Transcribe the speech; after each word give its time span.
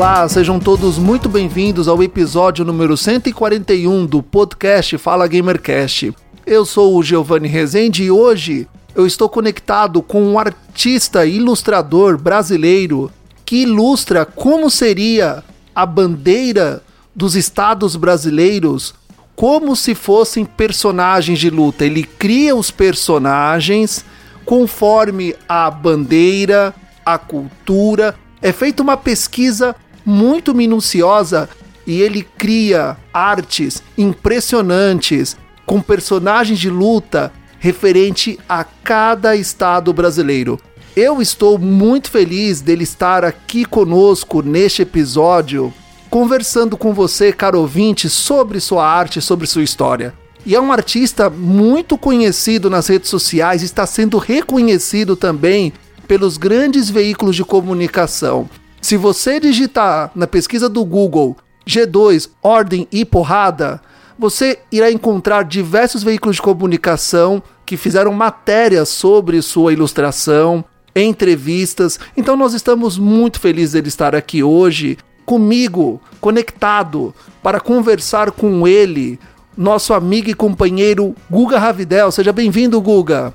Olá, 0.00 0.26
sejam 0.30 0.58
todos 0.58 0.96
muito 0.96 1.28
bem-vindos 1.28 1.86
ao 1.86 2.02
episódio 2.02 2.64
número 2.64 2.96
141 2.96 4.06
do 4.06 4.22
podcast 4.22 4.96
Fala 4.96 5.28
Gamercast. 5.28 6.14
Eu 6.46 6.64
sou 6.64 6.96
o 6.96 7.02
Giovanni 7.02 7.48
Rezende 7.48 8.04
e 8.04 8.10
hoje 8.10 8.66
eu 8.94 9.06
estou 9.06 9.28
conectado 9.28 10.00
com 10.00 10.22
um 10.22 10.38
artista 10.38 11.26
ilustrador 11.26 12.16
brasileiro 12.16 13.12
que 13.44 13.56
ilustra 13.56 14.24
como 14.24 14.70
seria 14.70 15.44
a 15.74 15.84
bandeira 15.84 16.82
dos 17.14 17.36
estados 17.36 17.94
brasileiros 17.94 18.94
como 19.36 19.76
se 19.76 19.94
fossem 19.94 20.46
personagens 20.46 21.38
de 21.38 21.50
luta. 21.50 21.84
Ele 21.84 22.04
cria 22.04 22.56
os 22.56 22.70
personagens 22.70 24.02
conforme 24.46 25.36
a 25.46 25.70
bandeira, 25.70 26.74
a 27.04 27.18
cultura. 27.18 28.14
É 28.40 28.50
feita 28.50 28.82
uma 28.82 28.96
pesquisa 28.96 29.76
muito 30.04 30.54
minuciosa 30.54 31.48
e 31.86 32.00
ele 32.00 32.22
cria 32.22 32.96
artes 33.12 33.82
impressionantes 33.96 35.36
com 35.66 35.80
personagens 35.80 36.58
de 36.58 36.70
luta 36.70 37.32
referente 37.58 38.38
a 38.48 38.64
cada 38.64 39.36
estado 39.36 39.92
brasileiro. 39.92 40.58
Eu 40.96 41.22
estou 41.22 41.58
muito 41.58 42.10
feliz 42.10 42.60
dele 42.60 42.82
estar 42.84 43.24
aqui 43.24 43.64
conosco 43.64 44.42
neste 44.42 44.82
episódio, 44.82 45.72
conversando 46.08 46.76
com 46.76 46.92
você, 46.92 47.32
caro 47.32 47.60
ouvinte, 47.60 48.08
sobre 48.08 48.58
sua 48.58 48.84
arte, 48.84 49.20
sobre 49.20 49.46
sua 49.46 49.62
história. 49.62 50.12
E 50.44 50.54
é 50.54 50.60
um 50.60 50.72
artista 50.72 51.28
muito 51.28 51.98
conhecido 51.98 52.70
nas 52.70 52.88
redes 52.88 53.10
sociais, 53.10 53.62
está 53.62 53.86
sendo 53.86 54.18
reconhecido 54.18 55.14
também 55.14 55.72
pelos 56.08 56.36
grandes 56.36 56.90
veículos 56.90 57.36
de 57.36 57.44
comunicação. 57.44 58.48
Se 58.80 58.96
você 58.96 59.38
digitar 59.38 60.10
na 60.14 60.26
pesquisa 60.26 60.68
do 60.68 60.84
Google 60.84 61.36
G2 61.66 62.30
Ordem 62.42 62.88
e 62.90 63.04
Porrada, 63.04 63.80
você 64.18 64.58
irá 64.72 64.90
encontrar 64.90 65.44
diversos 65.44 66.02
veículos 66.02 66.36
de 66.36 66.42
comunicação 66.42 67.42
que 67.66 67.76
fizeram 67.76 68.12
matérias 68.12 68.88
sobre 68.88 69.40
sua 69.42 69.72
ilustração, 69.72 70.64
entrevistas. 70.96 72.00
Então 72.16 72.36
nós 72.36 72.54
estamos 72.54 72.98
muito 72.98 73.38
felizes 73.38 73.80
de 73.82 73.88
estar 73.88 74.14
aqui 74.14 74.42
hoje 74.42 74.96
comigo, 75.26 76.00
conectado 76.20 77.14
para 77.42 77.60
conversar 77.60 78.30
com 78.32 78.66
ele, 78.66 79.20
nosso 79.56 79.92
amigo 79.92 80.30
e 80.30 80.34
companheiro 80.34 81.14
Guga 81.30 81.58
Ravidel. 81.58 82.10
Seja 82.10 82.32
bem-vindo, 82.32 82.80
Guga. 82.80 83.32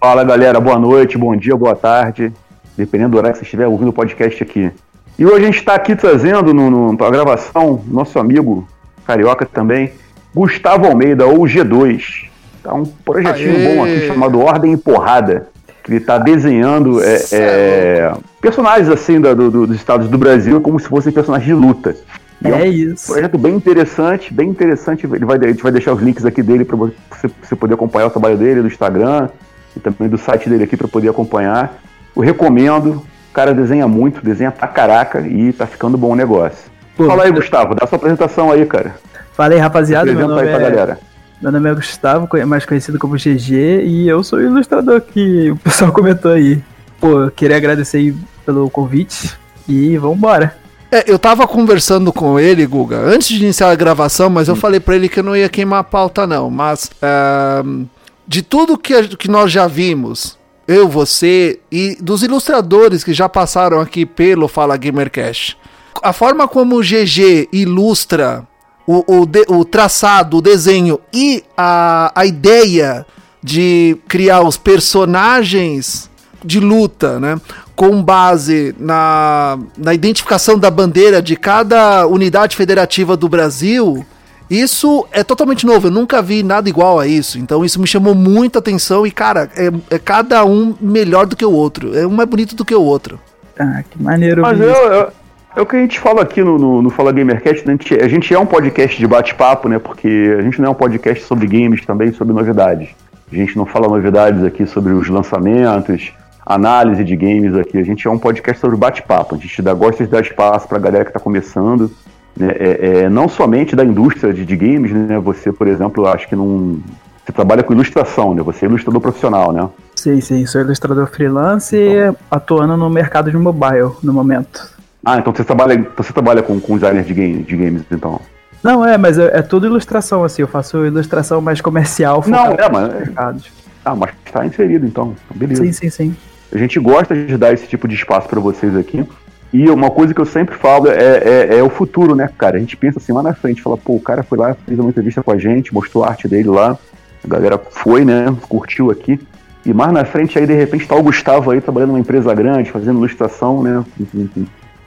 Fala, 0.00 0.24
galera. 0.24 0.60
Boa 0.60 0.78
noite, 0.78 1.16
bom 1.16 1.34
dia, 1.36 1.56
boa 1.56 1.76
tarde 1.76 2.32
dependendo 2.78 3.10
do 3.10 3.18
horário 3.18 3.34
que 3.34 3.40
você 3.40 3.44
estiver 3.44 3.66
ouvindo 3.66 3.88
o 3.88 3.92
podcast 3.92 4.40
aqui. 4.40 4.70
E 5.18 5.26
hoje 5.26 5.42
a 5.42 5.46
gente 5.46 5.58
está 5.58 5.74
aqui 5.74 5.96
trazendo 5.96 6.96
para 6.96 7.08
a 7.08 7.10
gravação 7.10 7.82
nosso 7.88 8.20
amigo 8.20 8.66
carioca 9.04 9.44
também, 9.44 9.92
Gustavo 10.32 10.86
Almeida, 10.86 11.26
ou 11.26 11.40
G2. 11.40 12.28
Tá 12.62 12.72
um 12.72 12.84
projetinho 12.84 13.56
Aê. 13.56 13.74
bom 13.74 13.84
aqui 13.84 14.06
chamado 14.06 14.38
Ordem 14.38 14.74
e 14.74 14.76
Porrada. 14.76 15.48
Que 15.82 15.90
ele 15.90 15.98
está 15.98 16.18
desenhando 16.18 17.02
é, 17.02 17.18
é, 17.32 18.12
personagens 18.40 18.88
assim 18.88 19.20
da, 19.20 19.34
do, 19.34 19.50
do, 19.50 19.66
dos 19.66 19.76
estados 19.76 20.08
do 20.08 20.18
Brasil 20.18 20.60
como 20.60 20.78
se 20.78 20.86
fossem 20.86 21.10
personagens 21.10 21.48
de 21.48 21.54
luta. 21.54 21.96
E 22.44 22.46
é, 22.46 22.50
é 22.50 22.54
um 22.54 22.72
isso. 22.72 23.12
projeto 23.12 23.38
bem 23.38 23.56
interessante, 23.56 24.32
bem 24.32 24.50
interessante. 24.50 25.04
Ele 25.04 25.24
vai, 25.24 25.38
a 25.38 25.48
gente 25.48 25.62
vai 25.62 25.72
deixar 25.72 25.94
os 25.94 26.00
links 26.00 26.24
aqui 26.24 26.42
dele 26.42 26.64
para 26.64 26.76
você, 26.76 26.94
você 27.42 27.56
poder 27.56 27.74
acompanhar 27.74 28.06
o 28.06 28.10
trabalho 28.10 28.36
dele, 28.36 28.60
do 28.60 28.68
Instagram 28.68 29.30
e 29.74 29.80
também 29.80 30.08
do 30.08 30.18
site 30.18 30.48
dele 30.48 30.64
aqui 30.64 30.76
para 30.76 30.86
poder 30.86 31.08
acompanhar. 31.08 31.80
Eu 32.16 32.22
recomendo. 32.22 33.04
O 33.30 33.32
cara 33.32 33.54
desenha 33.54 33.86
muito, 33.86 34.24
desenha 34.24 34.50
pra 34.50 34.66
caraca 34.66 35.20
e 35.20 35.52
tá 35.52 35.66
ficando 35.66 35.96
bom 35.96 36.12
o 36.12 36.16
negócio. 36.16 36.70
Pô, 36.96 37.06
Fala 37.06 37.24
aí, 37.24 37.30
Gustavo, 37.30 37.74
dá 37.74 37.86
sua 37.86 37.96
apresentação 37.96 38.50
aí, 38.50 38.66
cara. 38.66 38.96
Fala 39.32 39.54
aí, 39.54 39.60
rapaziada. 39.60 40.12
Meu 40.12 40.26
nome, 40.26 40.40
aí 40.40 40.48
pra 40.48 40.56
é... 40.56 40.70
galera. 40.70 40.98
meu 41.40 41.52
nome 41.52 41.70
é 41.70 41.74
Gustavo, 41.74 42.28
mais 42.46 42.66
conhecido 42.66 42.98
como 42.98 43.14
GG, 43.14 43.84
e 43.84 44.08
eu 44.08 44.24
sou 44.24 44.40
o 44.40 44.42
ilustrador 44.42 45.00
que 45.00 45.52
o 45.52 45.56
pessoal 45.56 45.92
comentou 45.92 46.32
aí. 46.32 46.60
Pô, 47.00 47.30
queria 47.30 47.56
agradecer 47.56 47.98
aí 47.98 48.16
pelo 48.44 48.68
convite 48.68 49.38
e 49.68 49.96
vambora. 49.96 50.56
É, 50.90 51.04
eu 51.06 51.18
tava 51.18 51.46
conversando 51.46 52.12
com 52.12 52.40
ele, 52.40 52.66
Guga, 52.66 52.96
antes 52.96 53.28
de 53.28 53.44
iniciar 53.44 53.70
a 53.70 53.74
gravação, 53.74 54.30
mas 54.30 54.48
eu 54.48 54.54
hum. 54.54 54.56
falei 54.56 54.80
para 54.80 54.96
ele 54.96 55.08
que 55.08 55.20
eu 55.20 55.24
não 55.24 55.36
ia 55.36 55.48
queimar 55.48 55.80
a 55.80 55.84
pauta, 55.84 56.26
não. 56.26 56.50
Mas 56.50 56.90
uh, 57.02 57.86
de 58.26 58.42
tudo 58.42 58.78
que, 58.78 59.16
que 59.16 59.28
nós 59.28 59.52
já 59.52 59.66
vimos, 59.66 60.37
eu, 60.68 60.86
você 60.86 61.58
e 61.72 61.96
dos 61.98 62.22
ilustradores 62.22 63.02
que 63.02 63.14
já 63.14 63.26
passaram 63.26 63.80
aqui 63.80 64.04
pelo 64.04 64.46
Fala 64.46 64.76
Gamercast. 64.76 65.56
A 66.02 66.12
forma 66.12 66.46
como 66.46 66.76
o 66.76 66.82
GG 66.82 67.48
ilustra 67.50 68.46
o, 68.86 69.20
o, 69.20 69.26
de, 69.26 69.46
o 69.48 69.64
traçado, 69.64 70.36
o 70.36 70.42
desenho 70.42 71.00
e 71.12 71.42
a, 71.56 72.12
a 72.14 72.26
ideia 72.26 73.06
de 73.42 73.96
criar 74.06 74.42
os 74.42 74.58
personagens 74.58 76.10
de 76.44 76.60
luta, 76.60 77.18
né? 77.18 77.40
Com 77.74 78.02
base 78.02 78.74
na, 78.78 79.58
na 79.76 79.94
identificação 79.94 80.58
da 80.58 80.70
bandeira 80.70 81.22
de 81.22 81.34
cada 81.34 82.06
unidade 82.06 82.56
federativa 82.56 83.16
do 83.16 83.28
Brasil 83.28 84.04
isso 84.50 85.06
é 85.12 85.22
totalmente 85.22 85.66
novo, 85.66 85.88
eu 85.88 85.90
nunca 85.90 86.22
vi 86.22 86.42
nada 86.42 86.68
igual 86.68 86.98
a 86.98 87.06
isso. 87.06 87.38
Então 87.38 87.64
isso 87.64 87.80
me 87.80 87.86
chamou 87.86 88.14
muita 88.14 88.58
atenção 88.58 89.06
e, 89.06 89.10
cara, 89.10 89.50
é, 89.56 89.70
é 89.94 89.98
cada 89.98 90.44
um 90.44 90.74
melhor 90.80 91.26
do 91.26 91.36
que 91.36 91.44
o 91.44 91.52
outro. 91.52 91.96
É 91.96 92.06
um 92.06 92.10
mais 92.10 92.28
bonito 92.28 92.56
do 92.56 92.64
que 92.64 92.74
o 92.74 92.82
outro. 92.82 93.18
Ah, 93.58 93.82
que 93.88 94.02
maneiro. 94.02 94.42
Mas 94.42 94.60
eu, 94.60 94.66
eu, 94.66 95.12
é 95.54 95.60
o 95.60 95.66
que 95.66 95.76
a 95.76 95.80
gente 95.80 95.98
fala 95.98 96.22
aqui 96.22 96.42
no, 96.42 96.56
no, 96.56 96.80
no 96.80 96.90
Fala 96.90 97.12
Gamercast, 97.12 97.66
né? 97.66 97.72
a, 97.74 97.82
gente, 97.82 97.94
a 98.04 98.08
gente 98.08 98.32
é 98.32 98.38
um 98.38 98.46
podcast 98.46 98.98
de 98.98 99.06
bate-papo, 99.06 99.68
né? 99.68 99.78
Porque 99.78 100.36
a 100.38 100.42
gente 100.42 100.60
não 100.60 100.68
é 100.68 100.70
um 100.70 100.74
podcast 100.74 101.24
sobre 101.24 101.46
games 101.46 101.84
também, 101.84 102.12
sobre 102.12 102.32
novidades. 102.32 102.90
A 103.30 103.34
gente 103.34 103.56
não 103.56 103.66
fala 103.66 103.88
novidades 103.88 104.42
aqui 104.44 104.66
sobre 104.66 104.92
os 104.92 105.08
lançamentos, 105.08 106.12
análise 106.46 107.04
de 107.04 107.16
games 107.16 107.54
aqui. 107.54 107.76
A 107.76 107.82
gente 107.82 108.06
é 108.06 108.10
um 108.10 108.18
podcast 108.18 108.60
sobre 108.60 108.76
bate-papo. 108.76 109.34
A 109.34 109.38
gente 109.38 109.60
dá, 109.60 109.74
gosta 109.74 110.04
de 110.04 110.10
dar 110.10 110.22
espaço 110.22 110.66
pra 110.66 110.78
galera 110.78 111.04
que 111.04 111.12
tá 111.12 111.20
começando 111.20 111.90
né, 112.38 112.54
é, 112.58 113.00
é, 113.00 113.08
não 113.08 113.28
somente 113.28 113.74
da 113.74 113.84
indústria 113.84 114.32
de, 114.32 114.44
de, 114.44 114.56
games, 114.56 114.92
né? 114.92 115.18
Você, 115.18 115.52
por 115.52 115.66
exemplo, 115.66 116.06
acho 116.06 116.28
que 116.28 116.36
não. 116.36 116.78
Você 117.24 117.32
trabalha 117.32 117.62
com 117.62 117.72
ilustração, 117.72 118.34
né? 118.34 118.42
Você 118.42 118.64
é 118.64 118.68
ilustrador 118.68 119.00
profissional, 119.00 119.52
né? 119.52 119.68
Sim, 119.96 120.20
sim, 120.20 120.46
sou 120.46 120.60
ilustrador 120.60 121.08
freelance 121.08 121.76
então. 121.76 122.16
atuando 122.30 122.76
no 122.76 122.88
mercado 122.88 123.30
de 123.30 123.36
mobile 123.36 123.90
no 124.02 124.12
momento. 124.12 124.72
Ah, 125.04 125.18
então 125.18 125.34
você 125.34 125.44
trabalha, 125.44 125.86
você 125.96 126.12
trabalha 126.12 126.42
com, 126.42 126.58
com 126.60 126.74
designers 126.74 127.06
de, 127.06 127.14
game, 127.14 127.42
de 127.42 127.56
games, 127.56 127.82
então. 127.90 128.20
Não, 128.62 128.84
é, 128.84 128.96
mas 128.96 129.18
é, 129.18 129.38
é 129.38 129.42
tudo 129.42 129.66
ilustração, 129.66 130.24
assim, 130.24 130.42
eu 130.42 130.48
faço 130.48 130.84
ilustração 130.84 131.40
mais 131.40 131.60
comercial. 131.60 132.24
Não, 132.26 132.52
é, 132.52 132.68
mas. 132.70 133.44
Ah, 133.84 133.94
mas 133.94 134.10
está 134.24 134.44
inserido 134.44 134.86
então. 134.86 135.14
Beleza. 135.34 135.64
Sim, 135.64 135.72
sim, 135.72 135.90
sim. 135.90 136.16
A 136.52 136.58
gente 136.58 136.78
gosta 136.78 137.14
de 137.14 137.36
dar 137.36 137.52
esse 137.52 137.66
tipo 137.66 137.86
de 137.86 137.94
espaço 137.94 138.28
para 138.28 138.40
vocês 138.40 138.76
aqui. 138.76 139.06
E 139.52 139.68
uma 139.70 139.90
coisa 139.90 140.12
que 140.12 140.20
eu 140.20 140.26
sempre 140.26 140.54
falo 140.56 140.88
é, 140.88 140.94
é, 140.94 141.58
é, 141.58 141.62
o 141.62 141.70
futuro, 141.70 142.14
né, 142.14 142.28
cara? 142.36 142.56
A 142.56 142.60
gente 142.60 142.76
pensa 142.76 142.98
assim 142.98 143.12
lá 143.12 143.22
na 143.22 143.34
frente, 143.34 143.62
fala, 143.62 143.78
pô, 143.78 143.94
o 143.94 144.00
cara 144.00 144.22
foi 144.22 144.36
lá, 144.36 144.54
fez 144.66 144.78
uma 144.78 144.90
entrevista 144.90 145.22
com 145.22 145.32
a 145.32 145.38
gente, 145.38 145.72
mostrou 145.72 146.04
a 146.04 146.08
arte 146.08 146.28
dele 146.28 146.48
lá, 146.48 146.76
a 147.24 147.28
galera 147.28 147.58
foi, 147.58 148.04
né, 148.04 148.34
curtiu 148.48 148.90
aqui. 148.90 149.18
E 149.64 149.72
mais 149.72 149.92
na 149.92 150.04
frente 150.04 150.38
aí, 150.38 150.46
de 150.46 150.54
repente, 150.54 150.86
tá 150.86 150.94
o 150.94 151.02
Gustavo 151.02 151.50
aí 151.50 151.60
trabalhando 151.60 151.90
numa 151.90 152.00
empresa 152.00 152.34
grande, 152.34 152.70
fazendo 152.70 152.98
ilustração, 152.98 153.62
né? 153.62 153.84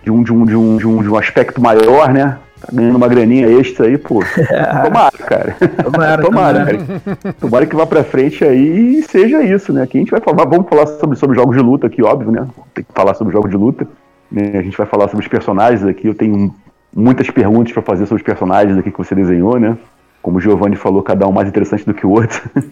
De 0.04 0.10
um, 0.10 0.24
de 0.24 0.34
um, 0.34 0.46
de 0.46 0.56
um, 0.56 0.78
de 0.78 0.88
um, 0.88 1.04
de 1.04 1.10
um 1.10 1.18
aspecto 1.18 1.62
maior, 1.62 2.12
né? 2.12 2.38
Tá 2.60 2.70
ganhando 2.72 2.96
uma 2.96 3.08
graninha 3.08 3.48
extra 3.48 3.88
aí, 3.88 3.98
pô. 3.98 4.24
Tomara, 4.84 5.18
cara. 5.18 5.56
Tomara, 5.84 6.22
tomara, 6.24 6.66
cara. 6.66 7.34
Tomara 7.40 7.66
que 7.66 7.76
vá 7.76 7.86
pra 7.86 8.04
frente 8.04 8.44
aí 8.44 9.00
e 9.00 9.04
seja 9.04 9.44
isso, 9.44 9.74
né? 9.74 9.84
Aqui 9.84 9.98
a 9.98 10.02
gente 10.02 10.12
vai 10.12 10.22
falar, 10.22 10.46
vamos 10.46 10.68
falar 10.70 10.88
sobre, 10.88 11.18
sobre 11.18 11.36
jogos 11.36 11.56
de 11.56 11.62
luta 11.62 11.88
aqui, 11.88 12.02
óbvio, 12.02 12.32
né? 12.32 12.48
Tem 12.74 12.84
que 12.84 12.92
falar 12.94 13.14
sobre 13.14 13.34
jogos 13.34 13.52
de 13.52 13.58
luta. 13.58 13.88
Né? 14.32 14.52
A 14.54 14.62
gente 14.62 14.78
vai 14.78 14.88
falar 14.88 15.08
sobre 15.10 15.26
os 15.26 15.28
personagens 15.28 15.84
aqui. 15.84 16.08
Eu 16.08 16.16
tenho 16.16 16.54
muitas 16.96 17.30
perguntas 17.30 17.74
para 17.74 17.82
fazer 17.82 18.06
sobre 18.06 18.22
os 18.22 18.26
personagens 18.26 18.78
aqui 18.78 18.92
que 18.92 18.98
você 18.98 19.14
desenhou, 19.14 19.60
né? 19.60 19.78
Como 20.22 20.38
o 20.38 20.42
Giovanni 20.42 20.76
falou, 20.76 21.02
cada 21.02 21.28
um 21.28 21.32
mais 21.32 21.50
interessante 21.50 21.86
do 21.86 21.94
que 21.94 22.06
o 22.06 22.12
outro. 22.12 22.42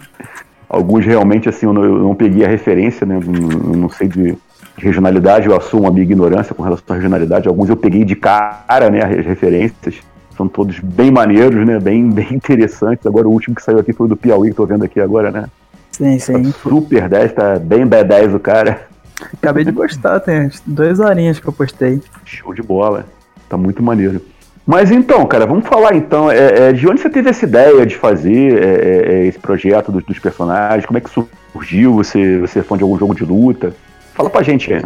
Alguns 0.70 1.04
realmente, 1.04 1.50
assim, 1.50 1.66
eu 1.66 1.74
não, 1.74 1.84
eu 1.84 2.00
não 2.00 2.14
peguei 2.14 2.46
a 2.46 2.48
referência, 2.48 3.06
né? 3.06 3.16
Eu 3.16 3.76
não 3.76 3.90
sei 3.90 4.08
de 4.08 4.38
regionalidade, 4.78 5.48
eu 5.48 5.58
assumo 5.58 5.88
a 5.88 5.92
minha 5.92 6.04
ignorância 6.04 6.54
com 6.54 6.62
relação 6.62 6.86
à 6.90 6.94
regionalidade. 6.94 7.48
Alguns 7.48 7.70
eu 7.70 7.76
peguei 7.76 8.06
de 8.06 8.16
cara, 8.16 8.90
né? 8.90 9.04
As 9.04 9.26
referências. 9.26 9.96
São 10.38 10.48
todos 10.48 10.80
bem 10.80 11.12
maneiros, 11.12 11.66
né? 11.66 11.80
Bem, 11.80 12.08
bem 12.12 12.34
interessantes. 12.34 13.06
Agora 13.06 13.28
o 13.28 13.32
último 13.32 13.56
que 13.56 13.64
saiu 13.64 13.80
aqui 13.80 13.94
foi 13.94 14.06
o 14.06 14.10
do 14.10 14.16
Piauí, 14.16 14.52
que 14.52 14.56
tô 14.56 14.66
vendo 14.66 14.86
aqui 14.86 15.00
agora, 15.00 15.32
né? 15.32 15.46
Sim, 15.92 16.20
sim. 16.20 16.44
Tá 16.44 16.52
super 16.62 17.10
10, 17.10 17.34
tá 17.34 17.60
bem 17.60 17.86
B10 17.86 18.36
o 18.36 18.40
cara. 18.40 18.88
Acabei 19.34 19.64
de 19.64 19.72
postar, 19.72 20.20
tem 20.20 20.50
duas 20.66 21.00
horinhas 21.00 21.40
que 21.40 21.48
eu 21.48 21.54
postei. 21.54 22.02
Show 22.26 22.54
de 22.54 22.62
bola. 22.62 23.06
Tá 23.48 23.58
muito 23.58 23.82
maneiro. 23.82 24.22
Mas 24.66 24.92
então, 24.92 25.26
cara, 25.26 25.48
vamos 25.48 25.68
falar 25.68 25.96
então. 25.96 26.30
É, 26.30 26.70
é, 26.70 26.74
de 26.74 26.88
onde 26.88 27.02
você 27.02 27.10
teve 27.10 27.30
essa 27.30 27.44
ideia 27.44 27.86
de 27.86 27.96
fazer 27.96 28.54
é, 28.54 28.68
é, 28.68 29.14
é 29.14 29.26
esse 29.26 29.40
projeto 29.40 29.92
dos, 29.92 30.04
dos, 30.04 30.20
personagens? 30.20 30.86
Como 30.86 30.98
é 30.98 31.02
que 31.02 31.10
surgiu? 31.10 31.96
Você, 31.96 32.40
você 32.40 32.60
é 32.60 32.64
fã 32.64 32.78
de 32.78 32.84
algum 32.84 32.98
jogo 32.98 33.16
de 33.16 33.26
luta? 33.26 33.74
Fala 34.14 34.30
pra 34.30 34.44
gente 34.44 34.72
aí. 34.72 34.84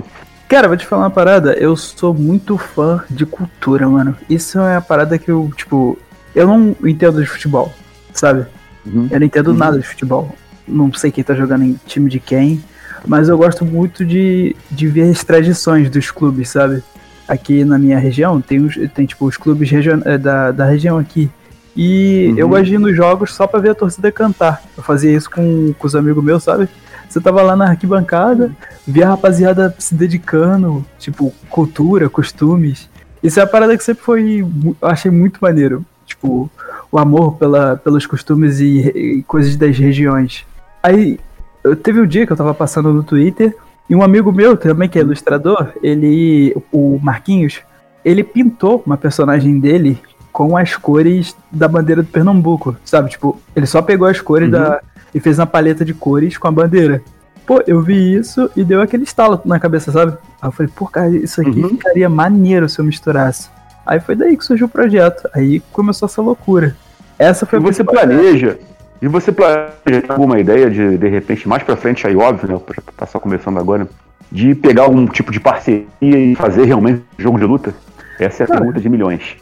Cara, 0.47 0.69
vou 0.69 0.77
te 0.77 0.85
falar 0.85 1.03
uma 1.03 1.09
parada. 1.09 1.53
Eu 1.53 1.75
sou 1.75 2.13
muito 2.13 2.57
fã 2.57 3.03
de 3.09 3.25
cultura, 3.25 3.89
mano. 3.89 4.15
Isso 4.30 4.57
é 4.59 4.77
a 4.77 4.81
parada 4.81 5.18
que 5.18 5.30
eu, 5.30 5.51
tipo, 5.57 5.97
eu 6.33 6.47
não 6.47 6.75
entendo 6.85 7.19
de 7.19 7.27
futebol, 7.27 7.74
sabe? 8.13 8.45
Uhum. 8.85 9.09
Eu 9.12 9.19
não 9.19 9.25
entendo 9.25 9.47
uhum. 9.47 9.57
nada 9.57 9.77
de 9.77 9.85
futebol. 9.85 10.33
Não 10.65 10.94
sei 10.94 11.12
quem 11.12 11.24
tá 11.24 11.33
jogando 11.33 11.63
em 11.65 11.77
time 11.85 12.09
de 12.09 12.21
quem. 12.21 12.63
Mas 13.06 13.28
eu 13.30 13.38
gosto 13.38 13.66
muito 13.66 14.06
de, 14.06 14.56
de 14.72 14.88
ver 14.88 15.10
as 15.10 15.24
tradições 15.24 15.90
dos 15.90 16.10
clubes, 16.10 16.50
sabe? 16.50 16.84
aqui 17.28 17.64
na 17.64 17.78
minha 17.78 17.98
região, 17.98 18.42
tem, 18.42 18.60
os, 18.60 18.76
tem 18.94 19.06
tipo 19.06 19.26
os 19.26 19.38
clubes 19.38 19.70
region, 19.70 20.02
eh, 20.06 20.18
da, 20.18 20.52
da 20.52 20.66
região 20.66 20.98
aqui. 20.98 21.30
E 21.76 22.30
uhum. 22.30 22.38
eu 22.38 22.50
gosto 22.50 22.66
de 22.66 22.76
ir 22.76 22.80
nos 22.80 22.96
jogos 22.96 23.34
só 23.34 23.48
pra 23.48 23.60
ver 23.60 23.72
a 23.72 23.76
torcida 23.76 24.12
cantar. 24.12 24.62
Eu 24.78 24.84
fazia 24.84 25.12
isso 25.12 25.30
com, 25.30 25.74
com 25.78 25.88
os 25.88 25.96
amigos 25.96 26.24
meus, 26.24 26.44
sabe? 26.44 26.70
Você 27.10 27.20
tava 27.20 27.42
lá 27.42 27.56
na 27.56 27.70
arquibancada, 27.70 28.52
via 28.88 29.06
a 29.06 29.10
rapaziada 29.10 29.74
se 29.78 29.96
dedicando, 29.96 30.86
tipo, 31.00 31.34
cultura, 31.50 32.10
costumes. 32.10 32.90
Isso 33.22 33.40
é 33.40 33.44
a 33.44 33.48
parada 33.48 33.78
que 33.78 33.84
sempre 33.84 34.04
foi. 34.04 34.40
Eu 34.40 34.76
achei 34.82 35.10
muito 35.10 35.40
maneiro. 35.42 35.86
Tipo, 36.06 36.50
o 36.92 37.00
amor 37.00 37.36
pela, 37.38 37.78
pelos 37.78 38.06
costumes 38.06 38.60
e, 38.60 38.80
e 38.90 39.24
coisas 39.24 39.56
das 39.56 39.78
regiões. 39.78 40.46
Aí, 40.82 41.20
eu, 41.63 41.75
teve 41.75 42.01
um 42.01 42.06
dia 42.06 42.25
que 42.25 42.33
eu 42.33 42.38
tava 42.38 42.54
passando 42.54 42.92
no 42.94 43.04
Twitter 43.04 43.56
e 43.89 43.95
um 43.95 44.04
amigo 44.04 44.31
meu 44.31 44.56
também, 44.57 44.89
que 44.89 44.98
é 44.98 45.01
ilustrador, 45.01 45.71
ele, 45.81 46.56
o 46.71 47.00
Marquinhos, 47.01 47.62
ele 48.04 48.24
pintou 48.24 48.81
uma 48.86 48.98
personagem 48.98 49.60
dele 49.60 50.01
com 50.31 50.57
as 50.57 50.75
cores 50.75 51.36
da 51.51 51.68
bandeira 51.68 52.01
do 52.01 52.07
Pernambuco, 52.07 52.75
sabe? 52.83 53.12
Tipo, 53.12 53.39
ele 53.56 53.65
só 53.65 53.81
pegou 53.81 54.07
as 54.07 54.19
cores 54.19 54.48
uhum. 54.48 54.51
da. 54.51 54.81
e 55.13 55.19
fez 55.19 55.38
uma 55.38 55.45
paleta 55.45 55.86
de 55.86 55.94
cores 55.94 56.38
com 56.38 56.48
a 56.48 56.51
bandeira. 56.51 57.04
Pô, 57.45 57.62
eu 57.68 57.81
vi 57.81 58.16
isso 58.16 58.50
e 58.56 58.63
deu 58.63 58.81
aquele 58.81 59.04
estalo 59.04 59.39
na 59.45 59.59
cabeça, 59.59 59.92
sabe? 59.92 60.13
Aí 60.42 60.48
eu 60.48 60.51
falei, 60.51 60.71
pô, 60.74 60.88
cara, 60.88 61.09
isso 61.09 61.42
aqui 61.42 61.62
uhum. 61.62 61.69
ficaria 61.69 62.09
maneiro 62.09 62.68
se 62.68 62.80
eu 62.80 62.86
misturasse. 62.86 63.50
Aí 63.86 64.00
foi 64.00 64.16
daí 64.16 64.36
que 64.38 64.45
surgiu 64.45 64.68
o 64.68 64.69
projeto. 64.69 65.30
Aí 65.33 65.59
começou 65.71 66.07
essa 66.07 66.21
loucura. 66.21 66.75
Essa 67.19 67.45
foi 67.45 67.59
e 67.59 67.62
você 67.62 67.83
planeja, 67.83 68.57
e 69.04 69.08
você 69.10 69.34
planeja 69.34 70.06
alguma 70.08 70.40
ideia 70.40 70.72
de, 70.72 70.98
de 70.98 71.10
repente, 71.10 71.46
mais 71.46 71.62
pra 71.62 71.76
frente, 71.76 72.08
aí 72.08 72.16
óbvio, 72.16 72.48
né? 72.48 72.62
Tá 72.96 73.06
só 73.06 73.20
começando 73.20 73.60
agora, 73.60 73.86
de 74.32 74.56
pegar 74.56 74.84
algum 74.84 75.06
tipo 75.06 75.30
de 75.30 75.42
parceria 75.42 75.86
e 76.02 76.34
fazer 76.36 76.64
realmente 76.64 77.04
jogo 77.18 77.38
de 77.38 77.44
luta? 77.44 77.76
Essa 78.18 78.44
é 78.44 78.46
a 78.46 78.48
Cara, 78.48 78.62
pergunta 78.62 78.80
de 78.80 78.88
milhões. 78.88 79.36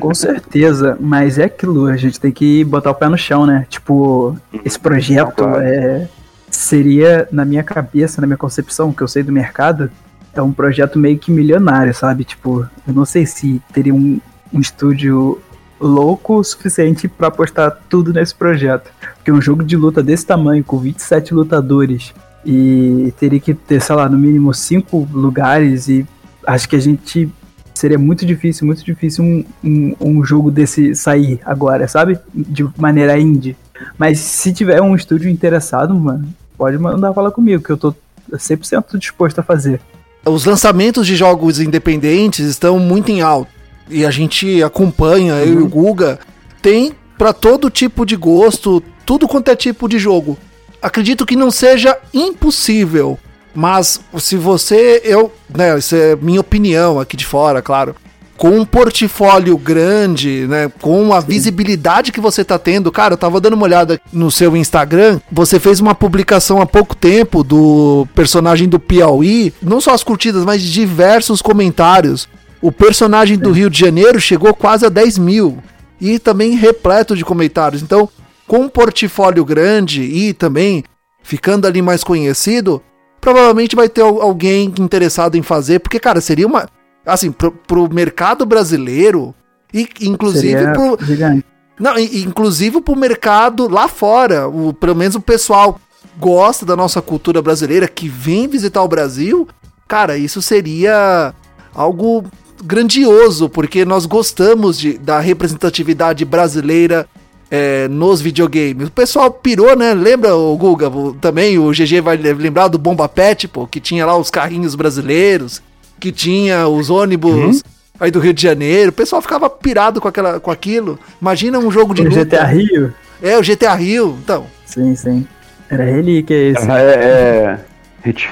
Com 0.00 0.12
certeza, 0.12 0.98
mas 1.00 1.38
é 1.38 1.44
aquilo, 1.44 1.86
a 1.86 1.96
gente 1.96 2.18
tem 2.18 2.32
que 2.32 2.64
botar 2.64 2.90
o 2.90 2.94
pé 2.96 3.08
no 3.08 3.16
chão, 3.16 3.46
né? 3.46 3.64
Tipo, 3.68 4.36
esse 4.64 4.80
projeto 4.80 5.44
claro. 5.44 5.60
é, 5.60 6.08
seria, 6.50 7.28
na 7.30 7.44
minha 7.44 7.62
cabeça, 7.62 8.20
na 8.20 8.26
minha 8.26 8.36
concepção, 8.36 8.92
que 8.92 9.00
eu 9.00 9.06
sei 9.06 9.22
do 9.22 9.30
mercado, 9.30 9.92
é 10.34 10.42
um 10.42 10.50
projeto 10.52 10.98
meio 10.98 11.20
que 11.20 11.30
milionário, 11.30 11.94
sabe? 11.94 12.24
Tipo, 12.24 12.68
eu 12.84 12.92
não 12.92 13.04
sei 13.04 13.26
se 13.26 13.62
teria 13.72 13.94
um, 13.94 14.18
um 14.52 14.58
estúdio 14.58 15.40
louco 15.80 16.36
o 16.36 16.44
suficiente 16.44 17.08
para 17.08 17.28
apostar 17.28 17.78
tudo 17.88 18.12
nesse 18.12 18.34
projeto. 18.34 18.90
Porque 19.16 19.32
um 19.32 19.40
jogo 19.40 19.62
de 19.64 19.76
luta 19.76 20.02
desse 20.02 20.26
tamanho, 20.26 20.62
com 20.64 20.78
27 20.78 21.34
lutadores, 21.34 22.12
e 22.44 23.12
teria 23.18 23.40
que 23.40 23.54
ter, 23.54 23.80
sei 23.80 23.94
lá, 23.94 24.08
no 24.08 24.18
mínimo 24.18 24.52
5 24.52 25.08
lugares, 25.12 25.88
e 25.88 26.06
acho 26.46 26.68
que 26.68 26.76
a 26.76 26.80
gente. 26.80 27.30
Seria 27.74 27.98
muito 27.98 28.24
difícil, 28.24 28.66
muito 28.66 28.84
difícil 28.84 29.24
um, 29.24 29.44
um, 29.64 29.96
um 30.00 30.24
jogo 30.24 30.48
desse 30.48 30.94
sair 30.94 31.40
agora, 31.44 31.88
sabe? 31.88 32.16
De 32.32 32.64
maneira 32.78 33.18
indie. 33.18 33.56
Mas 33.98 34.20
se 34.20 34.52
tiver 34.52 34.80
um 34.80 34.94
estúdio 34.94 35.28
interessado, 35.28 35.92
mano, 35.92 36.28
pode 36.56 36.78
mandar 36.78 37.12
falar 37.12 37.32
comigo, 37.32 37.60
que 37.60 37.70
eu 37.70 37.76
tô 37.76 37.92
100% 38.32 38.96
disposto 38.96 39.40
a 39.40 39.42
fazer. 39.42 39.80
Os 40.24 40.44
lançamentos 40.44 41.04
de 41.04 41.16
jogos 41.16 41.58
independentes 41.58 42.46
estão 42.46 42.78
muito 42.78 43.10
em 43.10 43.22
alta 43.22 43.53
e 43.88 44.04
a 44.04 44.10
gente 44.10 44.62
acompanha, 44.62 45.34
uhum. 45.34 45.40
eu 45.40 45.46
e 45.46 45.56
o 45.56 45.62
uhum. 45.62 45.68
Guga, 45.68 46.18
tem 46.62 46.92
para 47.18 47.32
todo 47.32 47.70
tipo 47.70 48.04
de 48.04 48.16
gosto, 48.16 48.82
tudo 49.04 49.28
quanto 49.28 49.50
é 49.50 49.56
tipo 49.56 49.88
de 49.88 49.98
jogo. 49.98 50.38
Acredito 50.82 51.24
que 51.24 51.36
não 51.36 51.50
seja 51.50 51.96
impossível, 52.12 53.18
mas 53.54 54.00
se 54.18 54.36
você, 54.36 55.00
eu, 55.04 55.32
né, 55.54 55.78
isso 55.78 55.94
é 55.94 56.16
minha 56.16 56.40
opinião 56.40 56.98
aqui 56.98 57.16
de 57.16 57.24
fora, 57.24 57.62
claro. 57.62 57.94
Com 58.36 58.50
um 58.50 58.64
portfólio 58.64 59.56
grande, 59.56 60.44
né? 60.48 60.70
Com 60.80 61.14
a 61.14 61.20
Sim. 61.20 61.28
visibilidade 61.28 62.10
que 62.10 62.20
você 62.20 62.44
tá 62.44 62.58
tendo, 62.58 62.90
cara, 62.90 63.14
eu 63.14 63.18
tava 63.18 63.40
dando 63.40 63.54
uma 63.54 63.62
olhada 63.62 64.00
no 64.12 64.28
seu 64.28 64.56
Instagram. 64.56 65.20
Você 65.30 65.60
fez 65.60 65.78
uma 65.78 65.94
publicação 65.94 66.60
há 66.60 66.66
pouco 66.66 66.96
tempo 66.96 67.44
do 67.44 68.08
personagem 68.12 68.68
do 68.68 68.80
Piauí, 68.80 69.54
não 69.62 69.80
só 69.80 69.94
as 69.94 70.02
curtidas, 70.02 70.44
mas 70.44 70.62
diversos 70.62 71.40
comentários 71.40 72.28
o 72.64 72.72
personagem 72.72 73.36
do 73.38 73.52
Rio 73.52 73.68
de 73.68 73.78
Janeiro 73.78 74.18
chegou 74.18 74.54
quase 74.54 74.86
a 74.86 74.88
10 74.88 75.18
mil. 75.18 75.58
E 76.00 76.18
também 76.18 76.56
repleto 76.56 77.14
de 77.14 77.22
comentários. 77.22 77.82
Então, 77.82 78.08
com 78.46 78.60
um 78.60 78.68
portfólio 78.70 79.44
grande 79.44 80.00
e 80.02 80.32
também 80.32 80.82
ficando 81.22 81.66
ali 81.66 81.82
mais 81.82 82.02
conhecido, 82.02 82.82
provavelmente 83.20 83.76
vai 83.76 83.86
ter 83.86 84.00
alguém 84.00 84.72
interessado 84.78 85.36
em 85.36 85.42
fazer, 85.42 85.80
porque, 85.80 86.00
cara, 86.00 86.22
seria 86.22 86.46
uma. 86.46 86.66
Assim, 87.04 87.30
pro, 87.30 87.52
pro 87.52 87.92
mercado 87.92 88.46
brasileiro, 88.46 89.34
e 89.72 89.86
inclusive 90.00 90.58
seria 90.58 90.72
pro. 90.72 90.96
Gigante. 91.04 91.44
Não, 91.78 91.98
inclusive 91.98 92.80
pro 92.80 92.96
mercado 92.96 93.68
lá 93.68 93.88
fora. 93.88 94.48
O, 94.48 94.72
pelo 94.72 94.94
menos 94.94 95.14
o 95.14 95.20
pessoal 95.20 95.78
gosta 96.18 96.64
da 96.64 96.74
nossa 96.74 97.02
cultura 97.02 97.42
brasileira, 97.42 97.86
que 97.86 98.08
vem 98.08 98.48
visitar 98.48 98.82
o 98.82 98.88
Brasil. 98.88 99.46
Cara, 99.86 100.16
isso 100.16 100.40
seria 100.40 101.34
algo 101.74 102.24
grandioso, 102.64 103.48
porque 103.48 103.84
nós 103.84 104.06
gostamos 104.06 104.78
de, 104.78 104.98
da 104.98 105.20
representatividade 105.20 106.24
brasileira 106.24 107.06
é, 107.50 107.86
nos 107.88 108.20
videogames. 108.20 108.88
O 108.88 108.90
pessoal 108.90 109.30
pirou, 109.30 109.76
né? 109.76 109.94
Lembra 109.94 110.34
o 110.34 110.56
Guga? 110.56 110.90
também 111.20 111.58
o 111.58 111.70
GG 111.70 112.00
vai 112.00 112.16
lembrar 112.16 112.68
do 112.68 112.78
Bomba 112.78 113.08
Pet, 113.08 113.46
pô, 113.46 113.66
que 113.66 113.80
tinha 113.80 114.04
lá 114.06 114.16
os 114.16 114.30
carrinhos 114.30 114.74
brasileiros, 114.74 115.62
que 116.00 116.10
tinha 116.10 116.66
os 116.66 116.90
ônibus. 116.90 117.56
Uhum. 117.56 117.60
Aí 118.00 118.10
do 118.10 118.18
Rio 118.18 118.34
de 118.34 118.42
Janeiro, 118.42 118.90
o 118.90 118.92
pessoal 118.92 119.22
ficava 119.22 119.48
pirado 119.48 120.00
com, 120.00 120.08
aquela, 120.08 120.40
com 120.40 120.50
aquilo. 120.50 120.98
Imagina 121.22 121.60
um 121.60 121.70
jogo 121.70 121.94
de 121.94 122.02
o 122.02 122.04
luta. 122.08 122.24
GTA 122.24 122.44
Rio? 122.44 122.92
É, 123.22 123.38
o 123.38 123.42
GTA 123.42 123.74
Rio, 123.74 124.18
então. 124.22 124.46
Sim, 124.66 124.96
sim. 124.96 125.24
Era 125.70 125.84
relíquia 125.84 126.34
esse. 126.34 126.70
É, 126.70 126.74
é, 126.74 127.58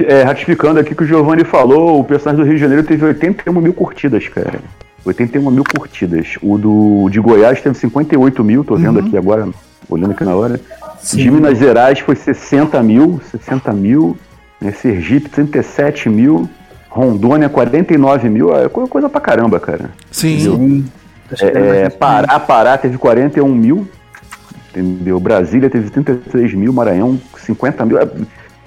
é, 0.06 0.22
ratificando 0.22 0.78
aqui 0.78 0.94
que 0.94 1.02
o 1.02 1.06
Giovanni 1.06 1.44
falou, 1.44 2.00
o 2.00 2.04
personagem 2.04 2.44
do 2.44 2.46
Rio 2.46 2.56
de 2.56 2.60
Janeiro 2.60 2.82
teve 2.82 3.04
81 3.04 3.52
mil 3.60 3.72
curtidas, 3.72 4.28
cara. 4.28 4.60
81 5.04 5.50
mil 5.50 5.64
curtidas. 5.64 6.36
O 6.42 6.58
do 6.58 7.08
de 7.10 7.18
Goiás 7.20 7.60
teve 7.60 7.76
58 7.76 8.44
mil, 8.44 8.64
tô 8.64 8.76
vendo 8.76 9.00
uhum. 9.00 9.06
aqui 9.06 9.16
agora, 9.16 9.48
olhando 9.88 10.12
aqui 10.12 10.24
na 10.24 10.34
hora. 10.34 10.60
Sim. 11.00 11.16
De 11.18 11.30
Minas 11.30 11.58
Gerais 11.58 11.98
foi 11.98 12.14
60 12.14 12.82
mil, 12.82 13.20
60 13.30 13.72
mil. 13.72 14.16
Né, 14.60 14.72
Sergipe, 14.72 15.28
37 15.28 16.08
mil. 16.08 16.48
Rondônia, 16.88 17.48
49 17.48 18.28
mil. 18.28 18.54
É 18.54 18.68
coisa 18.68 19.08
pra 19.08 19.20
caramba, 19.20 19.58
cara. 19.58 19.90
Sim. 20.10 20.38
Sim. 20.38 20.84
É, 21.40 21.84
é, 21.84 21.90
Pará, 21.90 22.38
Pará 22.38 22.78
teve 22.78 22.98
41 22.98 23.48
mil. 23.48 23.88
Entendeu? 24.70 25.18
Brasília 25.18 25.68
teve 25.68 25.90
33 25.90 26.54
mil. 26.54 26.72
Maranhão, 26.72 27.18
50 27.38 27.84
mil. 27.86 27.98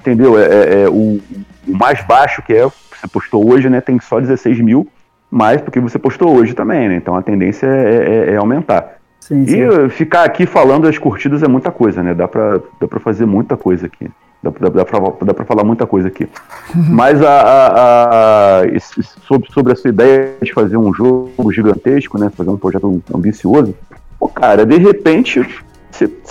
É, 0.06 0.12
entendeu? 0.12 0.38
É, 0.40 0.44
é, 0.44 0.84
é, 0.84 0.90
o, 0.90 1.20
o, 1.68 1.78
mais 1.78 2.04
baixo 2.06 2.42
que 2.42 2.54
é, 2.54 2.64
você 2.64 3.08
postou 3.12 3.50
hoje, 3.50 3.70
né, 3.70 3.82
tem 3.82 4.00
só 4.00 4.20
16 4.20 4.60
mil, 4.62 4.88
mais 5.30 5.62
porque 5.62 5.80
você 5.80 5.98
postou 5.98 6.36
hoje 6.36 6.54
também, 6.54 6.88
né? 6.88 6.96
Então 6.96 7.16
a 7.16 7.22
tendência 7.22 7.66
é, 7.66 8.30
é, 8.30 8.34
é 8.34 8.36
aumentar. 8.38 8.98
Sim, 9.20 9.42
e 9.44 9.48
sim. 9.48 9.90
ficar 9.90 10.24
aqui 10.24 10.46
falando 10.46 10.88
as 10.88 10.98
curtidas 10.98 11.42
é 11.42 11.48
muita 11.48 11.72
coisa, 11.72 12.04
né? 12.04 12.14
Dá 12.14 12.28
pra, 12.28 12.60
dá 12.80 12.88
pra 12.88 13.00
fazer 13.00 13.26
muita 13.26 13.58
coisa 13.58 13.88
aqui. 13.88 14.08
Dá, 14.44 14.52
dá, 14.60 14.70
dá, 14.70 14.86
pra, 14.86 15.00
dá 15.24 15.34
pra 15.34 15.46
falar 15.46 15.64
muita 15.64 15.88
coisa 15.88 16.08
aqui. 16.08 16.30
Uhum. 16.76 16.86
Mas 16.90 17.22
a, 17.24 17.42
a, 17.42 18.62
a, 18.62 18.80
sobre, 19.28 19.52
sobre 19.52 19.74
essa 19.74 19.90
ideia 19.90 20.36
de 20.42 20.54
fazer 20.54 20.78
um 20.78 20.94
jogo 20.94 21.52
gigantesco, 21.52 22.20
né? 22.20 22.30
Fazer 22.30 22.52
um 22.52 22.58
projeto 22.58 23.02
ambicioso, 23.14 23.74
pô, 24.20 24.28
cara, 24.28 24.64
de 24.64 24.78
repente 24.78 25.44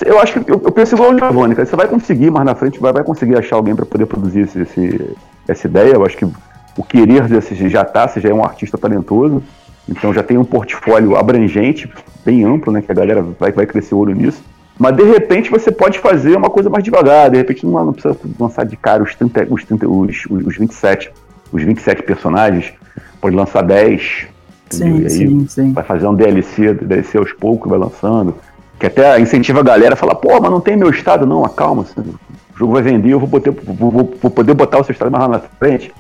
eu 0.05 0.19
acho 0.21 0.41
que 0.41 0.51
eu, 0.51 0.61
eu 0.63 0.73
penso 0.73 0.95
igual 0.95 1.13
o 1.13 1.19
Giovanni, 1.19 1.55
Você 1.55 1.77
vai 1.77 1.89
conseguir, 1.89 2.31
mas 2.31 2.45
na 2.45 2.55
frente 2.55 2.79
vai, 2.81 2.93
vai 2.93 3.05
conseguir 3.05 3.37
achar 3.37 3.57
alguém 3.57 3.75
para 3.75 3.87
poder 3.87 4.07
produzir 4.07 4.41
esse, 4.41 4.61
esse, 4.61 5.17
essa 5.49 5.67
ideia. 5.67 5.95
Eu 5.95 6.05
acho 6.05 6.17
que 6.17 6.25
o 6.25 6.83
querer 6.83 7.29
desse 7.29 7.69
já 7.69 7.85
tá, 7.85 8.09
você 8.09 8.21
já 8.21 8.29
é 8.29 8.35
um 8.35 8.45
artista 8.45 8.77
talentoso, 8.77 9.43
então 9.89 10.13
já 10.13 10.23
tem 10.23 10.37
um 10.37 10.45
portfólio 10.45 11.17
abrangente, 11.17 11.91
bem 12.25 12.45
amplo, 12.45 12.73
né? 12.73 12.83
Que 12.83 12.91
a 12.91 12.95
galera 12.95 13.23
vai, 13.23 13.53
vai 13.53 13.67
crescer 13.67 13.95
olho 13.95 14.15
nisso. 14.15 14.43
Mas 14.79 14.97
de 14.97 15.05
repente 15.05 15.51
você 15.51 15.71
pode 15.71 15.99
fazer 16.01 16.37
uma 16.37 16.51
coisa 16.51 16.69
mais 16.69 16.83
devagar, 16.83 17.31
de 17.31 17.37
repente 17.37 17.65
não, 17.65 17.85
não 17.85 17.93
precisa 17.93 18.17
lançar 18.39 18.65
de 18.67 18.77
cara 18.77 19.03
os, 19.03 19.15
30, 19.15 19.47
os, 19.49 19.65
30, 19.65 19.89
os, 19.89 20.27
os 20.29 20.57
27, 20.57 21.13
os 21.53 21.63
27 21.63 22.03
personagens, 22.03 22.73
pode 23.21 23.37
lançar 23.37 23.63
10. 23.63 24.27
Sim, 24.71 25.05
aí 25.05 25.11
sim, 25.11 25.47
sim. 25.47 25.73
Vai 25.73 25.85
fazer 25.85 26.09
um 26.09 26.15
DLC, 26.15 26.75
DLC 26.75 27.19
aos 27.19 27.33
poucos, 27.33 27.71
vai 27.71 27.79
lançando. 27.79 28.35
Que 28.79 28.87
até 28.87 29.21
incentiva 29.21 29.61
a 29.61 29.63
galera 29.63 29.95
a 29.95 29.97
falar, 29.97 30.17
pô, 30.17 30.41
mas 30.41 30.51
não 30.51 30.61
tem 30.61 30.77
meu 30.77 30.91
estado, 30.91 31.27
não, 31.27 31.45
acalma. 31.45 31.85
O 31.97 32.59
jogo 32.59 32.73
vai 32.73 32.83
vender, 32.83 33.11
eu 33.11 33.21
vou, 33.21 33.29
poder, 33.29 33.51
vou, 33.51 33.91
vou, 33.91 34.15
vou 34.21 34.31
poder 34.31 34.55
botar 34.55 34.79
o 34.79 34.85
seu 34.85 34.93
estado 34.93 35.11
mais 35.11 35.25
lá 35.25 35.29
na 35.29 35.39
frente. 35.41 35.93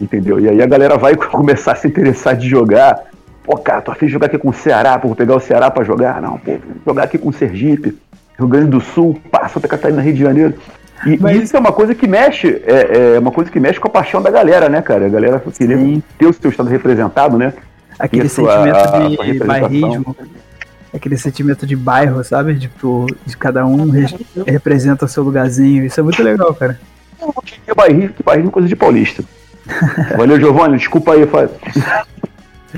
Entendeu? 0.00 0.40
E 0.40 0.48
aí 0.48 0.62
a 0.62 0.66
galera 0.66 0.96
vai 0.96 1.14
começar 1.16 1.72
a 1.72 1.76
se 1.76 1.86
interessar 1.86 2.36
de 2.36 2.48
jogar. 2.48 2.98
Pô, 3.44 3.56
cara, 3.56 3.82
tô 3.82 3.90
afim 3.90 4.06
de 4.06 4.12
jogar 4.12 4.26
aqui 4.26 4.38
com 4.38 4.50
o 4.50 4.52
Ceará, 4.52 4.98
pô, 4.98 5.08
vou 5.08 5.16
pegar 5.16 5.36
o 5.36 5.40
Ceará 5.40 5.70
pra 5.70 5.84
jogar. 5.84 6.20
Não, 6.20 6.38
pô, 6.38 6.52
vou 6.52 6.94
jogar 6.94 7.04
aqui 7.04 7.18
com 7.18 7.28
o 7.28 7.32
Sergipe, 7.32 7.96
Rio 8.38 8.48
Grande 8.48 8.70
do 8.70 8.80
Sul, 8.80 9.20
pá, 9.30 9.48
Santa 9.48 9.68
Catarina, 9.68 10.02
Rio 10.02 10.14
de 10.14 10.20
Janeiro. 10.20 10.54
E, 11.06 11.18
Mas... 11.18 11.44
isso 11.44 11.56
é 11.56 11.60
uma 11.60 11.72
coisa 11.72 11.94
que 11.94 12.06
mexe, 12.06 12.62
é, 12.66 13.14
é, 13.14 13.18
uma 13.18 13.30
coisa 13.30 13.50
que 13.50 13.58
mexe 13.58 13.80
com 13.80 13.88
a 13.88 13.90
paixão 13.90 14.20
da 14.20 14.30
galera, 14.30 14.68
né, 14.68 14.82
cara? 14.82 15.06
A 15.06 15.08
galera 15.08 15.42
querer 15.56 16.02
ter 16.18 16.26
o 16.26 16.32
seu 16.32 16.50
estado 16.50 16.68
representado, 16.68 17.38
né? 17.38 17.54
Aquele 17.98 18.28
sentimento 18.28 19.22
de 19.24 19.38
bairrismo, 19.38 20.16
aquele 20.94 21.16
sentimento 21.16 21.66
de 21.66 21.76
bairro, 21.76 22.22
sabe? 22.24 22.58
Tipo, 22.58 23.06
de 23.24 23.36
cada 23.36 23.64
um 23.66 23.90
re 23.90 24.06
representa 24.46 25.04
o 25.04 25.08
seu 25.08 25.22
lugarzinho. 25.22 25.84
Isso 25.84 26.00
é 26.00 26.02
muito 26.02 26.22
legal, 26.22 26.54
cara. 26.54 26.78
Que 27.66 27.74
bairrismo, 27.74 28.14
que 28.14 28.22
bairrismo 28.22 28.50
é 28.50 28.52
coisa 28.52 28.68
de 28.68 28.76
paulista. 28.76 29.24
Valeu, 30.16 30.40
Giovanni, 30.40 30.76
desculpa 30.78 31.12
aí, 31.12 31.28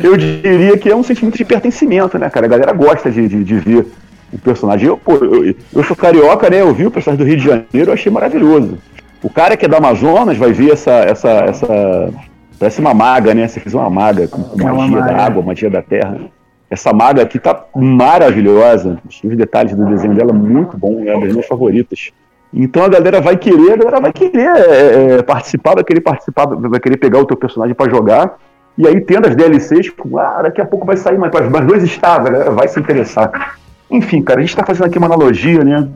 Eu 0.03 0.17
diria 0.17 0.77
que 0.77 0.91
é 0.91 0.97
um 0.97 1.03
sentimento 1.03 1.37
de 1.37 1.45
pertencimento, 1.45 2.19
né, 2.19 2.29
cara? 2.29 2.47
A 2.47 2.49
galera 2.49 2.73
gosta 2.73 3.11
de, 3.11 3.29
de, 3.29 3.45
de 3.45 3.59
ver 3.59 3.87
o 4.33 4.39
personagem. 4.39 4.89
Eu, 4.89 4.97
pô, 4.97 5.15
eu, 5.15 5.55
eu, 5.75 5.85
sou 5.85 5.97
carioca, 5.97 6.51
né? 6.51 6.61
Eu 6.61 6.75
vi 6.75 6.87
o 6.87 6.91
personagem 6.91 7.25
do 7.25 7.29
Rio 7.29 7.39
de 7.39 7.45
Janeiro, 7.45 7.91
eu 7.91 7.93
achei 7.93 8.11
maravilhoso. 8.11 8.79
O 9.23 9.31
cara 9.31 9.57
que 9.57 9.65
é 9.65 9.69
do 9.69 9.77
Amazonas 9.77 10.37
vai 10.37 10.53
ver 10.53 10.73
essa. 10.73 10.91
essa, 10.91 11.31
essa 11.31 12.11
parece 12.59 12.81
uma 12.81 12.95
maga, 12.95 13.35
né? 13.35 13.47
Você 13.47 13.61
fez 13.61 13.75
uma 13.75 13.89
maga 13.89 14.27
com, 14.27 14.43
com 14.43 14.69
é 14.69 14.73
magia 14.73 15.01
da 15.01 15.17
água, 15.17 15.43
magia 15.43 15.71
da 15.71 15.83
terra. 15.83 16.19
Essa 16.73 16.91
maga 16.91 17.21
aqui 17.21 17.39
tá 17.39 17.67
maravilhosa. 17.77 18.99
Os 19.07 19.37
detalhes 19.37 19.77
do 19.77 19.85
desenho 19.85 20.15
dela 20.15 20.33
muito 20.33 20.75
bom, 20.75 21.05
é 21.07 21.15
uma 21.15 21.27
das 21.27 21.35
minhas 21.35 21.47
favoritas. 21.47 22.13
Então 22.51 22.83
a 22.83 22.89
galera 22.89 23.21
vai 23.21 23.37
querer, 23.37 23.73
a 23.73 23.77
galera 23.77 24.01
vai 24.01 24.11
querer 24.11 24.49
é, 24.57 25.17
é, 25.19 25.23
participar, 25.23 25.75
vai 25.75 25.85
querer 25.85 26.01
participar, 26.01 26.47
vai 26.47 26.81
querer 26.81 26.97
pegar 26.97 27.19
o 27.19 27.27
teu 27.27 27.37
personagem 27.37 27.75
para 27.75 27.91
jogar. 27.91 28.39
E 28.79 28.89
aí 28.89 28.99
tendo 29.03 29.29
as 29.29 29.37
DLCs, 29.37 29.93
ah, 30.19 30.41
daqui 30.45 30.63
a 30.63 30.65
pouco 30.65 30.87
vai 30.87 30.97
sair 30.97 31.19
mais, 31.19 31.31
mais 31.51 31.67
dois 31.67 31.83
estados, 31.83 32.27
a 32.27 32.31
galera 32.31 32.51
vai 32.51 32.67
se 32.67 32.81
interessar. 32.81 33.59
Enfim, 33.91 34.23
cara, 34.23 34.39
a 34.39 34.43
gente 34.43 34.55
está 34.55 34.65
fazendo 34.65 34.87
aqui 34.87 34.97
uma 34.97 35.09
analogia, 35.09 35.63
né? 35.63 35.87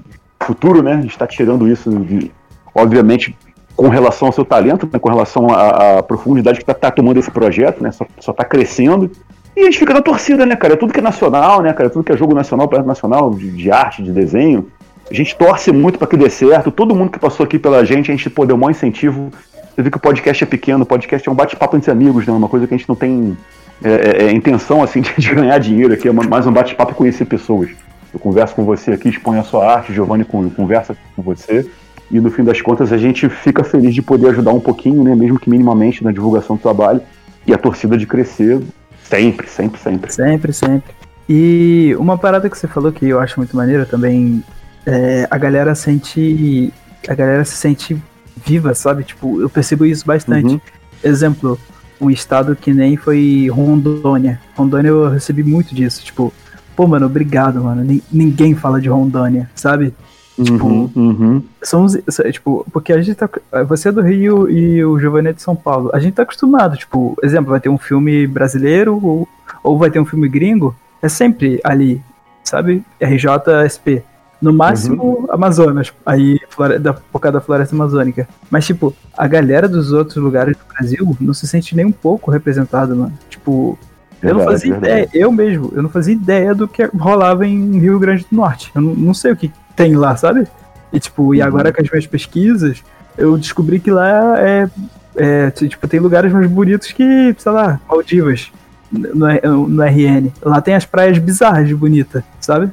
Futuro, 0.43 0.83
né? 0.83 0.93
A 0.93 1.01
gente 1.01 1.13
está 1.13 1.27
tirando 1.27 1.67
isso, 1.67 1.89
de, 2.01 2.31
obviamente, 2.75 3.35
com 3.75 3.89
relação 3.89 4.29
ao 4.29 4.33
seu 4.33 4.45
talento, 4.45 4.87
né? 4.93 4.99
com 4.99 5.09
relação 5.09 5.49
à, 5.49 6.01
à 6.01 6.03
profundidade 6.03 6.59
que 6.59 6.65
está 6.65 6.75
tá 6.75 6.91
tomando 6.91 7.19
esse 7.19 7.31
projeto, 7.31 7.83
né? 7.83 7.91
Só 7.93 8.33
está 8.33 8.45
crescendo. 8.45 9.11
E 9.57 9.61
a 9.61 9.65
gente 9.65 9.79
fica 9.79 9.95
na 9.95 10.03
torcida, 10.03 10.45
né, 10.45 10.55
cara? 10.55 10.77
Tudo 10.77 10.93
que 10.93 11.01
é 11.01 11.03
nacional, 11.03 11.63
né, 11.63 11.73
cara? 11.73 11.89
Tudo 11.89 12.05
que 12.05 12.13
é 12.13 12.17
jogo 12.17 12.35
nacional, 12.35 12.69
projeto 12.69 12.87
nacional, 12.87 13.31
de, 13.31 13.51
de 13.51 13.71
arte, 13.71 14.03
de 14.03 14.13
desenho 14.13 14.71
a 15.11 15.15
gente 15.15 15.37
torce 15.37 15.73
muito 15.73 15.99
para 15.99 16.09
que 16.09 16.17
dê 16.17 16.29
certo. 16.29 16.71
Todo 16.71 16.95
mundo 16.95 17.11
que 17.11 17.19
passou 17.19 17.45
aqui 17.45 17.59
pela 17.59 17.85
gente, 17.85 18.11
a 18.11 18.15
gente 18.15 18.29
pô, 18.29 18.45
deu 18.45 18.57
um 18.57 18.71
incentivo. 18.71 19.31
Você 19.75 19.83
vê 19.83 19.91
que 19.91 19.97
o 19.97 20.01
podcast 20.01 20.43
é 20.43 20.47
pequeno, 20.47 20.83
o 20.83 20.87
podcast 20.87 21.29
é 21.29 21.33
um 21.33 21.35
bate-papo 21.35 21.77
entre 21.77 21.91
amigos, 21.91 22.27
né? 22.27 22.33
Uma 22.33 22.49
coisa 22.49 22.67
que 22.67 22.75
a 22.75 22.77
gente 22.77 22.89
não 22.89 22.97
tem 22.97 23.37
é, 23.85 23.91
é, 23.91 24.25
é 24.25 24.33
intenção 24.33 24.83
assim 24.83 25.01
de, 25.03 25.13
de, 25.17 25.35
ganhar 25.35 25.59
dinheiro 25.59 25.95
aqui, 25.95 26.09
é 26.09 26.13
mais 26.13 26.47
um 26.47 26.53
bate-papo 26.53 26.93
e 26.93 26.95
conhecer 26.95 27.25
pessoas. 27.25 27.71
Eu 28.13 28.19
converso 28.19 28.55
com 28.55 28.65
você 28.65 28.93
aqui, 28.93 29.09
exponho 29.09 29.41
a 29.41 29.45
sua 29.45 29.71
arte, 29.71 29.93
Giovanni 29.93 30.25
conversa 30.25 30.97
com 31.15 31.23
você. 31.23 31.69
E 32.11 32.19
no 32.21 32.31
fim 32.31 32.43
das 32.43 32.61
contas 32.61 32.93
a 32.93 32.97
gente 32.97 33.29
fica 33.29 33.63
feliz 33.63 33.95
de 33.95 34.01
poder 34.01 34.31
ajudar 34.31 34.53
um 34.53 34.61
pouquinho, 34.61 35.05
né? 35.05 35.15
Mesmo 35.15 35.39
que 35.39 35.49
minimamente 35.49 36.03
na 36.03 36.11
divulgação 36.11 36.57
do 36.57 36.63
trabalho 36.63 37.01
e 37.47 37.55
a 37.55 37.59
torcida 37.59 37.97
de 37.97 38.07
crescer 38.07 38.61
sempre, 39.09 39.49
sempre, 39.49 39.81
sempre. 39.81 40.13
Sempre, 40.13 40.53
sempre. 40.53 40.95
E 41.29 41.95
uma 41.99 42.17
parada 42.17 42.49
que 42.49 42.57
você 42.57 42.69
falou 42.69 42.93
que 42.93 43.07
eu 43.07 43.19
acho 43.19 43.39
muito 43.39 43.57
maneira 43.57 43.85
também 43.85 44.43
é, 44.87 45.27
a 45.31 45.37
galera 45.37 45.75
sente. 45.75 46.73
A 47.09 47.15
galera 47.15 47.45
se 47.45 47.57
sente 47.57 48.01
viva, 48.45 48.75
sabe? 48.75 49.05
Tipo, 49.05 49.41
eu 49.41 49.51
percebo 49.51 49.85
isso 49.85 50.07
bastante. 50.07 50.55
Uhum. 50.55 50.61
Exemplo, 51.03 51.59
um 52.01 52.11
estado 52.11 52.55
que 52.55 52.73
nem 52.73 52.97
foi 52.97 53.49
Rondônia. 53.51 54.41
Rondônia 54.57 54.89
eu 54.89 55.09
recebi 55.09 55.43
muito 55.43 55.75
disso. 55.75 56.05
Tipo, 56.05 56.33
pô, 56.75 56.87
mano, 56.87 57.07
obrigado, 57.07 57.63
mano. 57.63 58.01
ninguém 58.13 58.55
fala 58.55 58.81
de 58.81 58.89
Rondônia, 58.89 59.51
sabe? 59.55 59.93
Tipo, 60.43 60.67
uhum, 60.67 60.91
uhum. 60.95 61.43
Somos, 61.63 61.97
tipo, 62.31 62.67
porque 62.71 62.93
a 62.93 63.01
gente 63.01 63.15
tá. 63.15 63.29
Você 63.67 63.89
é 63.89 63.93
do 63.93 64.03
Rio 64.03 64.51
e 64.51 64.85
o 64.85 64.99
Giovanni 64.99 65.29
é 65.29 65.33
de 65.33 65.41
São 65.41 65.57
Paulo. 65.57 65.91
A 65.95 65.99
gente 65.99 66.15
tá 66.15 66.23
acostumado, 66.23 66.77
tipo, 66.77 67.17
exemplo, 67.23 67.51
vai 67.51 67.61
ter 67.61 67.71
um 67.71 67.79
filme 67.79 68.27
brasileiro 68.27 69.01
ou, 69.03 69.27
ou 69.63 69.79
vai 69.79 69.91
ter 69.91 69.99
um 69.99 70.05
filme 70.05 70.29
gringo. 70.29 70.77
É 71.01 71.09
sempre 71.09 71.59
ali, 71.65 72.03
sabe? 72.45 72.85
RJSP. 73.01 74.03
No 74.41 74.53
máximo, 74.53 75.03
uhum. 75.03 75.27
Amazonas, 75.31 75.91
aí 76.05 76.39
da, 76.83 76.93
por 76.93 77.19
causa 77.19 77.39
da 77.39 77.41
floresta 77.41 77.75
amazônica. 77.75 78.29
Mas, 78.51 78.67
tipo, 78.67 78.95
a 79.17 79.27
galera 79.27 79.67
dos 79.67 79.93
outros 79.93 80.17
lugares 80.17 80.55
do 80.55 80.75
Brasil 80.75 81.17
não 81.19 81.33
se 81.33 81.49
sente 81.49 81.75
nem 81.75 81.87
um 81.87 81.93
pouco 81.93 82.31
representada, 82.31 82.95
mano. 82.95 83.19
Tipo, 83.31 83.79
verdade, 84.21 84.35
eu 84.35 84.35
não 84.35 84.45
fazia 84.45 84.73
verdade. 84.73 84.93
ideia, 84.93 85.09
eu 85.15 85.33
mesmo, 85.33 85.73
eu 85.75 85.83
não 85.83 85.89
fazia 85.89 86.13
ideia 86.13 86.55
do 86.55 86.69
que 86.69 86.85
rolava 86.85 87.47
em 87.47 87.79
Rio 87.79 87.99
Grande 87.99 88.27
do 88.31 88.37
Norte. 88.37 88.71
Eu 88.75 88.83
não, 88.83 88.95
não 88.95 89.15
sei 89.15 89.33
o 89.33 89.37
que 89.37 89.51
tem 89.77 89.95
lá, 89.95 90.17
sabe? 90.17 90.49
E, 90.93 90.99
tipo, 90.99 91.25
uhum. 91.25 91.35
e 91.35 91.43
agora 91.43 91.73
com 91.73 91.83
as 91.83 91.91
minhas 91.91 92.07
pesquisas, 92.07 92.83
eu 93.17 93.37
descobri 93.37 93.79
que 93.79 93.91
lá 93.91 94.41
é, 94.41 94.69
é, 95.17 95.51
tipo, 95.51 95.87
tem 95.87 96.01
lugares 96.01 96.33
mais 96.33 96.51
bonitos 96.51 96.91
que, 96.93 97.35
sei 97.39 97.53
lá, 97.53 97.81
Maldivas, 97.89 98.51
no, 98.91 99.69
no 99.69 99.83
RN. 99.83 100.33
Lá 100.43 100.61
tem 100.61 100.75
as 100.75 100.85
praias 100.85 101.19
bizarras 101.19 101.69
de 101.69 101.75
bonita, 101.75 102.25
sabe? 102.41 102.71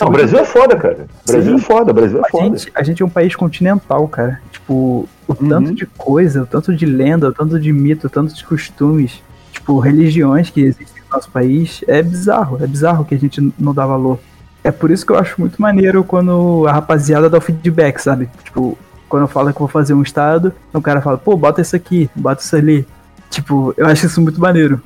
Não, 0.00 0.08
o 0.08 0.10
Brasil 0.10 0.38
é 0.38 0.44
foda, 0.44 0.76
cara. 0.76 1.06
O 1.26 1.32
Brasil 1.32 1.58
Sim. 1.58 1.64
é 1.64 1.66
foda, 1.66 1.90
o 1.92 1.94
Brasil 1.94 2.18
é 2.18 2.20
a 2.20 2.28
foda. 2.28 2.58
Gente, 2.58 2.72
a 2.74 2.82
gente 2.82 3.02
é 3.02 3.06
um 3.06 3.10
país 3.10 3.36
continental, 3.36 4.08
cara. 4.08 4.40
Tipo, 4.50 4.74
o 4.74 5.08
uhum. 5.28 5.48
tanto 5.48 5.74
de 5.74 5.86
coisa, 5.86 6.42
o 6.42 6.46
tanto 6.46 6.74
de 6.74 6.84
lenda, 6.84 7.28
o 7.28 7.32
tanto 7.32 7.60
de 7.60 7.72
mito, 7.72 8.08
o 8.08 8.10
tanto 8.10 8.34
de 8.34 8.44
costumes, 8.44 9.22
tipo, 9.52 9.78
religiões 9.78 10.50
que 10.50 10.62
existem 10.62 11.02
no 11.08 11.16
nosso 11.16 11.30
país, 11.30 11.84
é 11.86 12.02
bizarro. 12.02 12.62
É 12.62 12.66
bizarro 12.66 13.04
que 13.04 13.14
a 13.14 13.18
gente 13.18 13.52
não 13.56 13.72
dá 13.72 13.86
valor. 13.86 14.18
É 14.64 14.72
por 14.72 14.90
isso 14.90 15.04
que 15.04 15.12
eu 15.12 15.18
acho 15.18 15.38
muito 15.38 15.60
maneiro 15.60 16.02
quando 16.02 16.66
a 16.66 16.72
rapaziada 16.72 17.28
dá 17.28 17.36
o 17.36 17.40
feedback, 17.40 17.98
sabe? 17.98 18.30
Tipo, 18.42 18.78
quando 19.10 19.24
eu 19.24 19.28
falo 19.28 19.52
que 19.52 19.58
vou 19.58 19.68
fazer 19.68 19.92
um 19.92 20.02
estado, 20.02 20.54
o 20.72 20.80
cara 20.80 21.02
fala, 21.02 21.18
pô, 21.18 21.36
bota 21.36 21.60
isso 21.60 21.76
aqui, 21.76 22.08
bota 22.16 22.42
isso 22.42 22.56
ali. 22.56 22.86
Tipo, 23.28 23.74
eu 23.76 23.86
acho 23.86 24.06
isso 24.06 24.22
muito 24.22 24.40
maneiro. 24.40 24.80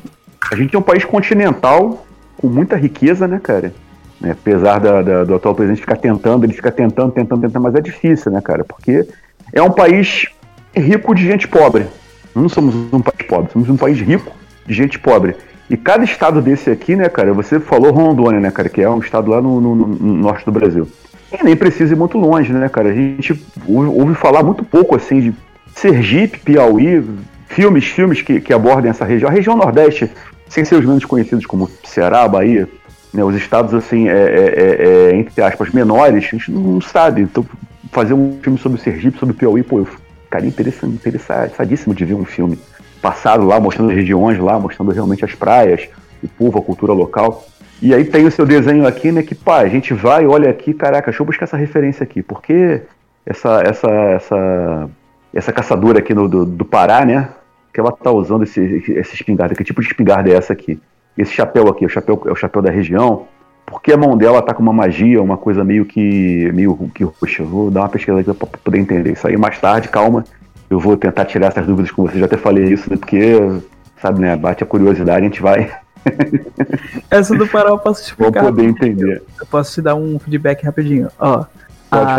A 0.51 0.57
gente 0.57 0.75
é 0.75 0.79
um 0.79 0.83
país 0.83 1.05
continental 1.05 2.05
com 2.37 2.49
muita 2.49 2.77
riqueza, 2.77 3.29
né, 3.29 3.41
cara? 3.41 3.73
Né? 4.21 4.33
Apesar 4.33 4.81
da, 4.81 5.01
da, 5.01 5.25
do 5.25 5.35
atual 5.37 5.55
presidente 5.55 5.81
ficar 5.81 5.97
tentando, 5.97 6.45
ele 6.45 6.53
fica 6.53 6.73
tentando, 6.73 7.13
tentando, 7.13 7.43
tentando, 7.43 7.63
mas 7.63 7.75
é 7.77 7.81
difícil, 7.81 8.33
né, 8.33 8.41
cara? 8.41 8.65
Porque 8.65 9.07
é 9.53 9.63
um 9.63 9.71
país 9.71 10.27
rico 10.75 11.15
de 11.15 11.25
gente 11.25 11.47
pobre. 11.47 11.87
Não 12.35 12.49
somos 12.49 12.75
um 12.75 13.01
país 13.01 13.29
pobre, 13.29 13.53
somos 13.53 13.69
um 13.69 13.77
país 13.77 14.01
rico 14.01 14.33
de 14.67 14.75
gente 14.75 14.99
pobre. 14.99 15.37
E 15.71 15.77
cada 15.77 16.03
estado 16.03 16.41
desse 16.41 16.71
aqui, 16.71 16.97
né, 16.97 17.09
cara, 17.09 17.33
você 17.33 17.61
falou 17.61 17.93
Rondônia, 17.93 18.41
né, 18.41 18.51
cara, 18.51 18.69
que 18.69 18.81
é 18.81 18.89
um 18.89 19.01
estado 19.01 19.31
lá 19.31 19.41
no, 19.41 19.61
no, 19.61 19.75
no 19.75 20.15
norte 20.15 20.45
do 20.45 20.53
Brasil. 20.53 20.89
E 21.31 21.45
nem 21.45 21.55
precisa 21.55 21.93
ir 21.93 21.97
muito 21.97 22.17
longe, 22.17 22.53
né, 22.53 22.69
cara? 22.71 22.89
A 22.89 22.95
gente 22.95 23.39
ouve 23.67 24.15
falar 24.15 24.43
muito 24.43 24.65
pouco, 24.65 24.97
assim, 24.97 25.21
de 25.21 25.35
Sergipe, 25.75 26.39
Piauí, 26.39 27.05
filmes, 27.49 27.85
filmes 27.85 28.23
que, 28.23 28.41
que 28.41 28.53
abordem 28.53 28.91
essa 28.91 29.05
região. 29.05 29.29
A 29.29 29.33
região 29.33 29.55
Nordeste, 29.55 30.11
sem 30.49 30.65
ser 30.65 30.77
os 30.77 30.87
menos 30.87 31.05
conhecidos 31.05 31.45
como 31.45 31.69
Ceará, 31.85 32.27
Bahia, 32.27 32.67
né, 33.13 33.23
os 33.23 33.37
estados, 33.37 33.75
assim, 33.75 34.09
é, 34.09 34.13
é, 34.13 34.17
é, 34.17 35.11
é, 35.11 35.17
entre 35.17 35.43
aspas, 35.43 35.71
menores, 35.71 36.17
a 36.17 36.21
gente 36.21 36.51
não 36.51 36.81
sabe. 36.81 37.21
Então, 37.21 37.45
fazer 37.93 38.15
um 38.15 38.39
filme 38.41 38.59
sobre 38.59 38.81
Sergipe, 38.81 39.19
sobre 39.19 39.35
Piauí, 39.35 39.63
pô, 39.63 39.81
eu 39.81 39.89
ficaria 40.25 40.49
interessadíssimo 40.49 41.95
de 41.95 42.05
ver 42.07 42.15
um 42.15 42.25
filme 42.25 42.59
passado 43.01 43.45
lá, 43.47 43.61
mostrando 43.61 43.91
as 43.91 43.97
regiões 43.97 44.39
lá, 44.39 44.59
mostrando 44.59 44.91
realmente 44.93 45.25
as 45.25 45.35
praias, 45.35 45.89
o 46.23 46.29
povo, 46.29 46.59
a 46.59 46.63
cultura 46.63 46.93
local. 46.93 47.45
E 47.81 47.95
aí 47.95 48.05
tem 48.05 48.27
o 48.27 48.31
seu 48.31 48.45
desenho 48.45 48.87
aqui, 48.87 49.13
né, 49.13 49.23
que, 49.23 49.35
pá, 49.35 49.59
a 49.59 49.69
gente 49.69 49.95
vai, 49.95 50.27
olha 50.27 50.51
aqui, 50.51 50.75
caraca, 50.75 51.07
deixa 51.07 51.23
eu 51.23 51.27
buscar 51.27 51.45
essa 51.45 51.57
referência 51.57 52.03
aqui, 52.03 52.23
porque 52.23 52.83
essa, 53.25 53.63
essa, 53.63 53.91
essa, 53.91 54.91
essa 55.33 55.53
caçadora 55.53 56.01
aqui 56.01 56.13
no, 56.13 56.29
do, 56.29 56.45
do 56.45 56.65
Pará, 56.65 57.05
né, 57.05 57.29
que 57.73 57.79
ela 57.79 57.93
tá 57.93 58.11
usando 58.11 58.43
esse, 58.43 58.61
esse 58.61 59.15
espingarda, 59.15 59.55
que 59.55 59.63
tipo 59.63 59.81
de 59.81 59.87
espingarda 59.87 60.29
é 60.29 60.35
essa 60.35 60.53
aqui? 60.53 60.81
esse 61.19 61.33
chapéu 61.33 61.69
aqui, 61.69 61.85
o 61.85 61.89
chapéu, 61.89 62.23
é 62.27 62.31
o 62.31 62.37
chapéu 62.37 62.63
da 62.63 62.71
região. 62.71 63.27
porque 63.67 63.93
a 63.93 63.97
mão 63.97 64.17
dela 64.17 64.41
tá 64.41 64.55
com 64.55 64.63
uma 64.63 64.73
magia, 64.73 65.21
uma 65.21 65.37
coisa 65.37 65.65
meio 65.65 65.85
que. 65.85 66.51
meio 66.55 66.77
que 66.95 67.05
roxa. 67.05 67.43
Vou 67.43 67.71
dar 67.71 67.81
uma 67.81 67.89
pesquisa 67.89 68.21
aqui 68.21 68.33
pra 68.33 68.47
poder 68.47 68.79
entender 68.79 69.13
isso 69.13 69.27
aí 69.27 69.37
mais 69.37 69.59
tarde, 69.61 69.89
calma. 69.89 70.25
Eu 70.71 70.79
vou 70.79 70.97
tentar 70.97 71.25
tirar 71.25 71.49
essas 71.49 71.67
dúvidas 71.67 71.91
com 71.91 72.03
você. 72.03 72.19
Já 72.19 72.27
até 72.27 72.37
falei 72.37 72.65
isso, 72.65 72.91
né? 72.91 72.97
Porque, 72.97 73.35
sabe, 74.01 74.21
né? 74.21 74.37
Bate 74.37 74.63
a 74.63 74.67
curiosidade, 74.67 75.21
a 75.21 75.29
gente 75.29 75.41
vai. 75.41 75.71
Essa 77.11 77.35
do 77.35 77.47
Pará 77.47 77.71
eu 77.71 77.79
posso 77.79 78.03
explicar. 78.03 78.43
Vou 78.43 78.53
poder 78.53 78.65
entender. 78.65 79.23
Eu 79.41 79.47
posso 79.47 79.75
te 79.75 79.83
dar 79.83 79.95
um 79.95 80.19
feedback 80.19 80.63
rapidinho. 80.65 81.09
Ó. 81.19 81.45
A, 81.91 82.19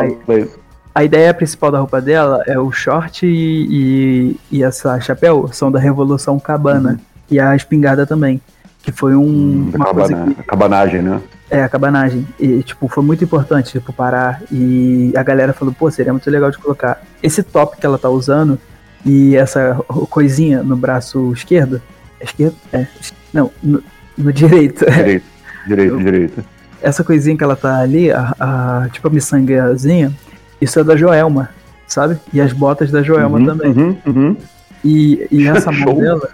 a 0.95 1.03
ideia 1.03 1.33
principal 1.33 1.71
da 1.71 1.79
roupa 1.79 2.01
dela 2.01 2.43
é 2.47 2.57
o 2.59 2.71
short 2.71 3.25
e, 3.25 3.67
e, 3.69 4.39
e 4.51 4.63
essa 4.63 4.99
chapéu 4.99 5.47
são 5.53 5.71
da 5.71 5.79
Revolução 5.79 6.39
Cabana. 6.39 6.91
Uhum. 6.91 6.99
E 7.31 7.39
a 7.39 7.55
espingarda 7.55 8.05
também. 8.07 8.41
Que 8.81 8.91
foi 8.91 9.15
um. 9.15 9.23
Hum, 9.23 9.71
uma 9.75 9.85
cabana, 9.85 10.33
que, 10.33 10.43
cabanagem, 10.43 11.01
né? 11.01 11.21
É, 11.49 11.63
a 11.63 11.69
cabanagem. 11.69 12.27
E, 12.39 12.63
tipo, 12.63 12.87
foi 12.87 13.03
muito 13.03 13.23
importante, 13.23 13.71
tipo, 13.71 13.91
parar. 13.91 14.41
E 14.51 15.11
a 15.15 15.23
galera 15.23 15.53
falou, 15.53 15.73
pô, 15.73 15.89
seria 15.89 16.13
muito 16.13 16.29
legal 16.29 16.51
de 16.51 16.57
colocar. 16.57 17.01
Esse 17.21 17.43
top 17.43 17.77
que 17.77 17.85
ela 17.85 17.97
tá 17.97 18.09
usando 18.09 18.59
e 19.05 19.35
essa 19.35 19.75
coisinha 20.09 20.61
no 20.63 20.75
braço 20.75 21.31
esquerdo. 21.33 21.81
É 22.19 22.25
esquerdo? 22.25 22.55
É. 22.71 22.85
Não, 23.33 23.51
no, 23.61 23.83
no 24.17 24.33
direito. 24.33 24.85
Direito, 24.91 25.25
direito, 25.67 25.93
Eu, 25.93 25.99
direito. 25.99 26.45
Essa 26.81 27.03
coisinha 27.03 27.37
que 27.37 27.43
ela 27.43 27.55
tá 27.55 27.79
ali, 27.79 28.11
a, 28.11 28.33
a, 28.39 28.89
tipo 28.91 29.07
a 29.07 29.11
miçangazinha, 29.11 30.13
isso 30.61 30.79
é 30.79 30.83
da 30.83 30.95
Joelma, 30.95 31.49
sabe? 31.85 32.17
E 32.33 32.39
as 32.39 32.53
botas 32.53 32.89
da 32.89 33.03
Joelma 33.03 33.37
uhum, 33.37 33.45
também. 33.45 33.71
Uhum, 33.71 33.97
uhum. 34.05 34.37
E, 34.83 35.27
e 35.29 35.47
essa 35.47 35.71
mão 35.71 35.95
dela, 35.95 36.29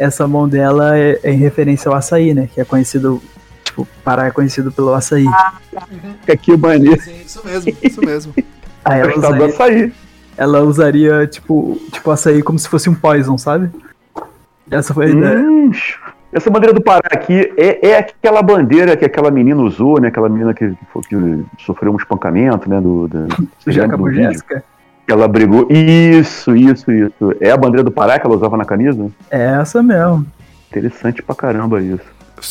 essa 0.00 0.26
mão 0.26 0.48
dela 0.48 0.96
é, 0.98 1.20
é, 1.22 1.30
em 1.30 1.36
referência 1.36 1.90
ao 1.90 1.94
açaí, 1.94 2.32
né? 2.32 2.48
Que 2.52 2.58
é 2.58 2.64
conhecido, 2.64 3.20
tipo, 3.62 3.86
Pará 4.02 4.26
é 4.26 4.30
conhecido 4.30 4.72
pelo 4.72 4.94
açaí. 4.94 5.26
Uhum. 5.26 6.14
Aqui 6.26 6.52
o 6.52 6.58
maneiro. 6.58 6.98
Sim, 7.02 7.20
isso 7.20 7.46
mesmo, 7.46 7.76
isso 7.82 8.00
mesmo. 8.00 8.34
Aí 8.82 9.00
ela 9.00 9.14
usaria, 9.14 9.46
açaí. 9.46 9.92
ela 10.38 10.62
usaria, 10.62 11.26
tipo, 11.26 11.78
tipo, 11.92 12.10
açaí 12.10 12.42
como 12.42 12.58
se 12.58 12.66
fosse 12.66 12.88
um 12.88 12.94
poison, 12.94 13.36
sabe? 13.36 13.70
Essa 14.70 14.94
foi 14.94 15.06
a 15.06 15.08
ideia. 15.10 15.38
Hum, 15.38 15.70
essa 16.32 16.48
bandeira 16.48 16.72
do 16.72 16.80
Pará 16.80 17.10
aqui 17.12 17.52
é, 17.58 17.90
é 17.90 17.98
aquela 17.98 18.40
bandeira 18.40 18.96
que 18.96 19.04
aquela 19.04 19.30
menina 19.30 19.60
usou, 19.60 20.00
né? 20.00 20.08
Aquela 20.08 20.30
menina 20.30 20.54
que, 20.54 20.70
que, 20.70 21.08
que 21.10 21.44
sofreu 21.58 21.92
um 21.92 21.96
espancamento, 21.96 22.70
né? 22.70 22.80
Do, 22.80 23.06
do, 23.06 23.26
do 23.66 24.12
Jéssica? 24.12 24.64
Ela 25.12 25.28
brigou. 25.28 25.66
Isso, 25.70 26.54
isso, 26.54 26.90
isso. 26.90 27.34
É 27.40 27.50
a 27.50 27.56
bandeira 27.56 27.84
do 27.84 27.90
Pará 27.90 28.18
que 28.18 28.26
ela 28.26 28.36
usava 28.36 28.56
na 28.56 28.64
camisa? 28.64 29.10
É 29.30 29.58
essa 29.60 29.82
mesmo. 29.82 30.26
Interessante 30.70 31.22
pra 31.22 31.34
caramba 31.34 31.80
isso. 31.80 32.04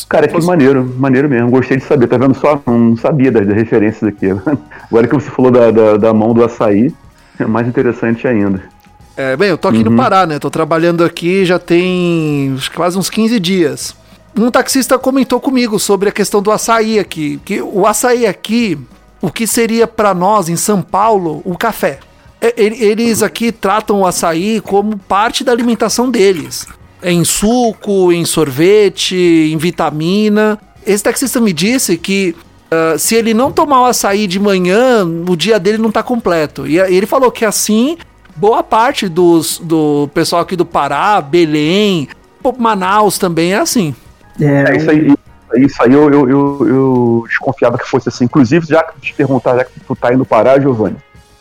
Cara, 0.07 0.27
que 0.27 0.45
maneiro, 0.45 0.85
maneiro 0.97 1.29
mesmo. 1.29 1.49
Gostei 1.49 1.77
de 1.77 1.83
saber. 1.83 2.07
Tá 2.07 2.17
vendo 2.17 2.35
só? 2.35 2.61
Não 2.65 2.95
sabia 2.95 3.31
das, 3.31 3.47
das 3.47 3.55
referências 3.55 4.03
aqui. 4.03 4.27
Agora 4.89 5.07
que 5.07 5.15
você 5.15 5.29
falou 5.29 5.51
da, 5.51 5.71
da, 5.71 5.97
da 5.97 6.13
mão 6.13 6.33
do 6.33 6.43
açaí, 6.43 6.93
é 7.39 7.45
mais 7.45 7.67
interessante 7.67 8.27
ainda. 8.27 8.61
É, 9.17 9.35
bem, 9.35 9.49
eu 9.49 9.57
tô 9.57 9.67
aqui 9.67 9.79
uhum. 9.79 9.91
no 9.91 9.97
Pará, 9.97 10.25
né? 10.25 10.39
Tô 10.39 10.49
trabalhando 10.49 11.03
aqui 11.03 11.43
já 11.43 11.59
tem 11.59 12.55
quase 12.73 12.97
uns 12.97 13.09
15 13.09 13.39
dias. 13.39 13.95
Um 14.37 14.51
taxista 14.51 14.97
comentou 14.97 15.39
comigo 15.39 15.79
sobre 15.79 16.09
a 16.09 16.11
questão 16.11 16.41
do 16.41 16.51
açaí 16.51 16.99
aqui. 16.99 17.39
Que 17.43 17.61
o 17.61 17.85
açaí 17.85 18.25
aqui, 18.25 18.77
o 19.21 19.29
que 19.29 19.47
seria 19.47 19.87
para 19.87 20.13
nós 20.13 20.49
em 20.49 20.55
São 20.55 20.81
Paulo 20.81 21.41
o 21.43 21.57
café. 21.57 21.99
É, 22.41 22.53
eles 22.57 23.21
aqui 23.21 23.51
tratam 23.51 24.01
o 24.01 24.07
açaí 24.07 24.61
como 24.61 24.97
parte 24.97 25.43
da 25.43 25.51
alimentação 25.51 26.09
deles. 26.09 26.67
Em 27.03 27.23
suco, 27.23 28.11
em 28.11 28.25
sorvete, 28.25 29.15
em 29.15 29.57
vitamina. 29.57 30.59
Esse 30.85 31.03
taxista 31.03 31.39
me 31.39 31.53
disse 31.53 31.97
que 31.97 32.35
uh, 32.71 32.97
se 32.97 33.15
ele 33.15 33.33
não 33.33 33.51
tomar 33.51 33.81
o 33.81 33.85
açaí 33.85 34.27
de 34.27 34.39
manhã, 34.39 35.05
o 35.05 35.35
dia 35.35 35.59
dele 35.59 35.77
não 35.77 35.91
tá 35.91 36.01
completo. 36.01 36.65
E 36.65 36.77
ele 36.79 37.05
falou 37.05 37.31
que 37.31 37.45
assim 37.45 37.97
boa 38.39 38.63
parte 38.63 39.09
dos, 39.09 39.59
do 39.59 40.09
pessoal 40.13 40.41
aqui 40.41 40.55
do 40.55 40.65
Pará, 40.65 41.19
Belém, 41.19 42.07
Manaus 42.57 43.17
também 43.17 43.53
é 43.53 43.57
assim. 43.57 43.93
É, 44.39 44.71
é 44.71 44.77
isso 44.77 44.89
aí. 44.89 45.13
Isso 45.57 45.83
aí 45.83 45.91
eu, 45.91 46.09
eu, 46.11 46.29
eu, 46.29 46.67
eu, 46.67 47.23
desconfiava 47.27 47.77
que 47.77 47.85
fosse 47.85 48.07
assim. 48.07 48.25
Inclusive, 48.25 48.65
já 48.67 48.83
que 48.83 48.99
te 49.01 49.13
perguntar, 49.13 49.57
já 49.57 49.65
que 49.65 49.79
tu 49.79 49.95
tá 49.95 50.13
indo 50.13 50.23
Pará, 50.23 50.59
Giovanni, 50.59 50.97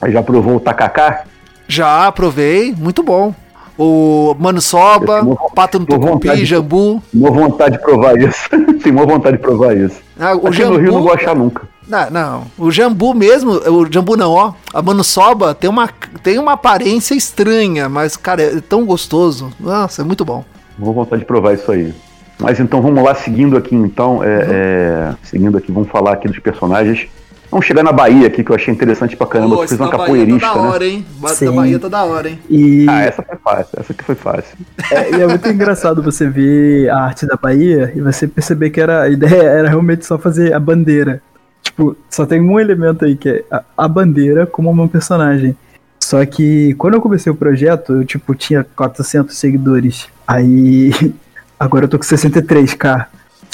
já 0.06 0.22
provou 0.22 0.56
o 0.56 0.60
tacacá? 0.60 1.24
Já 1.66 2.10
provei, 2.12 2.74
muito 2.76 3.02
bom. 3.02 3.34
O 3.78 4.34
Mano 4.38 4.60
Soba, 4.60 5.24
Pato 5.54 5.78
no 5.78 5.86
Tucupi, 5.86 6.44
Jambu. 6.44 7.00
Tenho 7.12 7.32
vontade 7.32 7.76
de 7.76 7.82
provar 7.82 8.18
isso. 8.18 8.48
Tenho 8.82 9.06
vontade 9.06 9.36
de 9.36 9.42
provar 9.42 9.76
isso. 9.76 10.00
Ah, 10.18 10.34
o 10.34 10.48
Aqui 10.48 10.56
jambu, 10.56 10.74
no 10.74 10.80
Rio 10.80 10.92
não 10.92 11.02
vou 11.02 11.12
achar 11.12 11.36
nunca. 11.36 11.62
Não, 11.86 12.10
não. 12.10 12.42
O 12.58 12.72
jambu 12.72 13.14
mesmo, 13.14 13.52
o 13.52 13.86
jambu 13.90 14.16
não, 14.16 14.32
ó. 14.32 14.52
A 14.74 14.82
manusoba 14.82 15.54
tem 15.54 15.70
uma, 15.70 15.88
tem 16.24 16.38
uma 16.38 16.54
aparência 16.54 17.14
estranha, 17.14 17.88
mas, 17.88 18.16
cara, 18.16 18.42
é 18.42 18.60
tão 18.60 18.84
gostoso. 18.84 19.52
Nossa, 19.60 20.02
é 20.02 20.04
muito 20.04 20.24
bom. 20.24 20.44
Vou 20.76 20.92
vontade 20.92 21.20
de 21.20 21.26
provar 21.26 21.54
isso 21.54 21.70
aí. 21.70 21.94
Mas 22.40 22.58
então 22.58 22.82
vamos 22.82 23.02
lá, 23.02 23.14
seguindo 23.14 23.56
aqui, 23.56 23.74
então. 23.74 24.22
É, 24.22 24.26
uhum. 24.26 24.42
é, 24.48 25.14
seguindo 25.22 25.58
aqui, 25.58 25.70
vamos 25.70 25.88
falar 25.88 26.12
aqui 26.12 26.26
dos 26.26 26.38
personagens. 26.40 27.08
Vamos 27.50 27.64
chegar 27.64 27.82
na 27.82 27.92
Bahia 27.92 28.26
aqui, 28.26 28.44
que 28.44 28.50
eu 28.50 28.54
achei 28.56 28.72
interessante 28.72 29.16
pra 29.16 29.26
caramba. 29.26 29.56
Pô, 29.56 29.66
fez 29.66 29.80
uma 29.80 29.90
capoeirista, 29.90 30.48
tá 30.48 30.54
da 30.54 30.60
hora, 30.60 30.84
né? 30.84 30.90
hein? 30.90 31.06
Sim. 31.28 31.44
Da 31.46 31.52
Bahia 31.52 31.78
tá 31.78 31.88
da 31.88 32.04
hora, 32.04 32.28
hein? 32.28 32.38
E... 32.48 32.86
Ah, 32.88 33.02
essa 33.02 33.22
foi 33.22 33.36
fácil. 33.36 33.80
Essa 33.80 33.92
aqui 33.92 34.04
foi 34.04 34.14
fácil. 34.14 34.58
É, 34.90 35.16
e 35.16 35.22
é 35.22 35.26
muito 35.26 35.48
engraçado 35.48 36.02
você 36.02 36.28
ver 36.28 36.90
a 36.90 36.98
arte 36.98 37.26
da 37.26 37.36
Bahia 37.36 37.92
e 37.94 38.00
você 38.00 38.28
perceber 38.28 38.70
que 38.70 38.80
era, 38.80 39.02
a 39.02 39.08
ideia 39.08 39.42
era 39.48 39.68
realmente 39.68 40.04
só 40.04 40.18
fazer 40.18 40.52
a 40.52 40.60
bandeira. 40.60 41.22
Tipo, 41.62 41.96
só 42.10 42.26
tem 42.26 42.40
um 42.40 42.60
elemento 42.60 43.04
aí 43.04 43.16
que 43.16 43.28
é 43.28 43.44
a, 43.50 43.62
a 43.76 43.88
bandeira 43.88 44.46
como 44.46 44.70
um 44.70 44.88
personagem. 44.88 45.56
Só 46.00 46.24
que 46.24 46.74
quando 46.74 46.94
eu 46.94 47.00
comecei 47.00 47.30
o 47.30 47.36
projeto, 47.36 47.94
eu 47.94 48.04
tipo 48.04 48.34
tinha 48.34 48.64
400 48.76 49.36
seguidores. 49.36 50.06
Aí 50.26 50.90
agora 51.58 51.86
eu 51.86 51.88
tô 51.88 51.98
com 51.98 52.04
63k. 52.04 53.06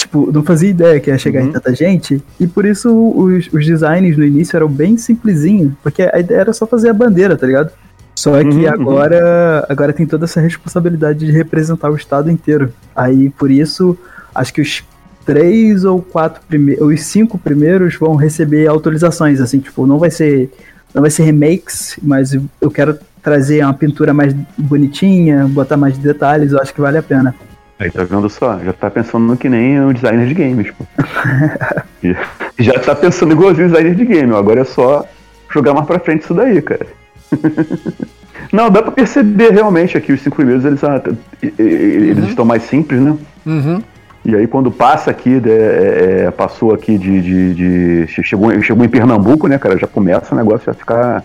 Tipo, 0.05 0.31
não 0.31 0.43
fazia 0.43 0.69
ideia 0.69 0.99
que 0.99 1.09
ia 1.09 1.17
chegar 1.17 1.41
uhum. 1.41 1.49
em 1.49 1.51
tanta 1.51 1.73
gente. 1.73 2.23
E 2.39 2.45
por 2.45 2.63
isso 2.63 2.93
os, 2.93 3.49
os 3.51 3.65
designs 3.65 4.15
no 4.15 4.23
início 4.23 4.55
eram 4.55 4.67
bem 4.67 4.99
simplesinhos. 4.99 5.73
Porque 5.81 6.03
a 6.03 6.19
ideia 6.19 6.41
era 6.41 6.53
só 6.53 6.67
fazer 6.67 6.89
a 6.89 6.93
bandeira, 6.93 7.35
tá 7.35 7.47
ligado? 7.47 7.71
Só 8.15 8.39
que 8.43 8.47
uhum, 8.47 8.69
agora, 8.69 9.63
uhum. 9.63 9.65
agora 9.67 9.91
tem 9.93 10.05
toda 10.05 10.25
essa 10.25 10.39
responsabilidade 10.39 11.25
de 11.25 11.31
representar 11.31 11.89
o 11.89 11.95
estado 11.95 12.29
inteiro. 12.29 12.71
Aí 12.95 13.31
por 13.31 13.49
isso, 13.49 13.97
acho 14.35 14.53
que 14.53 14.61
os 14.61 14.83
três 15.25 15.83
ou 15.83 16.03
quatro 16.03 16.39
primeiros, 16.47 16.87
os 16.87 17.01
cinco 17.01 17.35
primeiros 17.39 17.95
vão 17.95 18.15
receber 18.15 18.67
autorizações, 18.67 19.41
assim, 19.41 19.59
tipo, 19.59 19.87
não 19.87 19.97
vai 19.97 20.11
ser, 20.11 20.51
não 20.93 21.01
vai 21.01 21.09
ser 21.09 21.23
remakes, 21.23 21.99
mas 22.03 22.37
eu 22.61 22.69
quero 22.69 22.97
trazer 23.23 23.63
uma 23.63 23.73
pintura 23.73 24.13
mais 24.13 24.35
bonitinha, 24.55 25.47
botar 25.47 25.77
mais 25.77 25.97
detalhes, 25.97 26.51
eu 26.51 26.59
acho 26.61 26.71
que 26.71 26.79
vale 26.79 26.99
a 26.99 27.03
pena. 27.03 27.33
Aí 27.77 27.91
tá 27.91 28.03
vendo 28.03 28.29
só, 28.29 28.57
já 28.59 28.71
tá 28.71 28.89
pensando 28.89 29.35
que 29.35 29.49
nem 29.49 29.83
o 29.83 29.93
designer 29.93 30.27
de 30.27 30.33
games, 30.33 30.71
pô. 30.71 30.85
já 32.57 32.79
tá 32.79 32.95
pensando 32.95 33.33
igualzinho 33.33 33.67
designer 33.67 33.95
de 33.95 34.05
game, 34.05 34.33
agora 34.33 34.61
é 34.61 34.65
só 34.65 35.05
jogar 35.51 35.73
mais 35.73 35.85
pra 35.85 35.99
frente 35.99 36.23
isso 36.23 36.33
daí, 36.33 36.61
cara. 36.61 36.87
Não, 38.51 38.69
dá 38.69 38.81
pra 38.81 38.91
perceber 38.91 39.51
realmente 39.51 39.97
aqui, 39.97 40.13
os 40.13 40.21
cinco 40.21 40.37
primeiros, 40.37 40.63
eles, 40.63 40.83
ah, 40.83 41.01
eles 41.41 42.19
uhum. 42.19 42.29
estão 42.29 42.45
mais 42.45 42.63
simples, 42.63 43.01
né? 43.01 43.17
Uhum. 43.45 43.81
E 44.23 44.35
aí 44.35 44.47
quando 44.47 44.71
passa 44.71 45.11
aqui, 45.11 45.29
né, 45.29 45.51
é, 45.51 46.23
é, 46.27 46.31
passou 46.31 46.73
aqui 46.73 46.97
de, 46.97 47.21
de, 47.21 47.53
de, 48.05 48.23
chegou, 48.23 48.59
chegou 48.61 48.83
em 48.83 48.89
Pernambuco, 48.89 49.47
né, 49.47 49.57
cara? 49.57 49.77
Já 49.77 49.87
começa 49.87 50.33
o 50.33 50.37
negócio 50.37 50.71
a 50.71 50.73
ficar, 50.73 51.23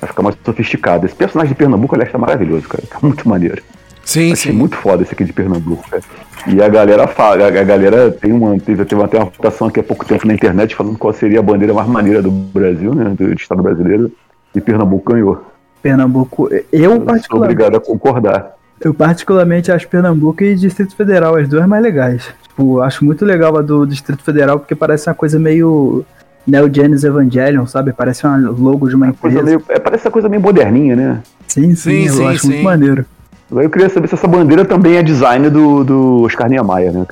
a 0.00 0.06
ficar 0.06 0.22
mais 0.22 0.36
sofisticado. 0.44 1.04
Esse 1.04 1.14
personagem 1.14 1.52
de 1.52 1.58
Pernambuco, 1.58 1.94
aliás, 1.94 2.10
tá 2.10 2.18
maravilhoso, 2.18 2.68
cara. 2.68 2.84
Tá 2.88 2.98
muito 3.02 3.28
maneiro. 3.28 3.62
Sim, 4.08 4.32
Achei 4.32 4.52
sim. 4.52 4.56
muito 4.58 4.74
foda 4.74 5.02
esse 5.02 5.12
aqui 5.12 5.22
de 5.22 5.34
Pernambuco, 5.34 5.84
cara. 5.90 6.02
E 6.46 6.62
a 6.62 6.68
galera 6.70 7.06
fala, 7.06 7.46
a 7.46 7.50
galera 7.50 8.10
tem 8.10 8.32
uma, 8.32 8.58
teve, 8.58 8.82
teve 8.86 9.02
até 9.02 9.18
uma 9.18 9.26
votação 9.26 9.68
aqui 9.68 9.80
há 9.80 9.82
pouco 9.82 10.02
tempo 10.06 10.26
na 10.26 10.32
internet 10.32 10.74
falando 10.74 10.96
qual 10.96 11.12
seria 11.12 11.40
a 11.40 11.42
bandeira 11.42 11.74
mais 11.74 11.86
maneira 11.86 12.22
do 12.22 12.30
Brasil, 12.30 12.94
né? 12.94 13.14
Do 13.14 13.34
Estado 13.34 13.62
brasileiro. 13.62 14.10
E 14.54 14.62
Pernambuco 14.62 15.12
ganhou. 15.12 15.44
Pernambuco, 15.82 16.48
eu 16.72 16.98
particularmente. 17.02 17.26
Sou 17.26 17.42
obrigado 17.42 17.76
a 17.76 17.80
concordar. 17.80 18.56
Eu 18.80 18.94
particularmente 18.94 19.70
acho 19.70 19.86
Pernambuco 19.86 20.42
e 20.42 20.54
Distrito 20.54 20.96
Federal 20.96 21.36
as 21.36 21.46
duas 21.46 21.66
mais 21.66 21.82
legais. 21.82 22.34
Tipo, 22.44 22.80
acho 22.80 23.04
muito 23.04 23.26
legal 23.26 23.58
a 23.58 23.60
do 23.60 23.84
Distrito 23.84 24.22
Federal 24.22 24.58
porque 24.58 24.74
parece 24.74 25.06
uma 25.10 25.14
coisa 25.14 25.38
meio 25.38 26.02
Neo 26.46 26.74
Genesis 26.74 27.04
Evangelion, 27.04 27.66
sabe? 27.66 27.92
Parece 27.92 28.26
um 28.26 28.52
logo 28.52 28.88
de 28.88 28.96
uma 28.96 29.08
empresa. 29.08 29.42
Meio, 29.42 29.62
é, 29.68 29.78
parece 29.78 30.06
uma 30.06 30.12
coisa 30.12 30.30
meio 30.30 30.40
moderninha, 30.40 30.96
né? 30.96 31.22
Sim, 31.46 31.74
sim, 31.74 31.74
sim 31.74 32.06
eu 32.06 32.14
sim, 32.14 32.26
acho 32.26 32.40
sim. 32.40 32.48
muito 32.48 32.64
maneiro. 32.64 33.04
Agora 33.50 33.66
eu 33.66 33.70
queria 33.70 33.88
saber 33.88 34.08
se 34.08 34.14
essa 34.14 34.28
bandeira 34.28 34.64
também 34.64 34.96
é 34.96 35.02
design 35.02 35.48
do, 35.48 35.84
do 35.84 36.22
Oscar 36.22 36.48
Niemeyer, 36.48 36.92
né? 36.92 37.06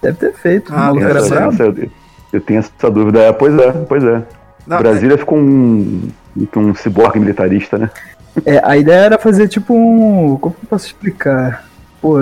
Deve 0.00 0.16
ter 0.18 0.34
feito. 0.34 0.72
Ah, 0.74 0.92
era 0.98 1.20
eu, 1.20 1.90
eu 2.32 2.40
tenho 2.40 2.60
essa 2.60 2.90
dúvida. 2.90 3.20
É, 3.20 3.32
pois 3.32 3.56
é, 3.58 3.72
pois 3.72 4.04
é. 4.04 4.22
Não, 4.66 4.78
Brasília 4.78 5.14
é... 5.14 5.18
ficou 5.18 5.38
um, 5.38 6.08
um 6.56 6.74
ciborgue 6.74 7.18
militarista, 7.18 7.76
né? 7.76 7.90
É, 8.46 8.60
a 8.64 8.76
ideia 8.76 9.00
era 9.00 9.18
fazer 9.18 9.48
tipo 9.48 9.74
um. 9.74 10.36
Como 10.36 10.54
eu 10.62 10.68
posso 10.68 10.86
explicar? 10.86 11.64
pô, 12.02 12.16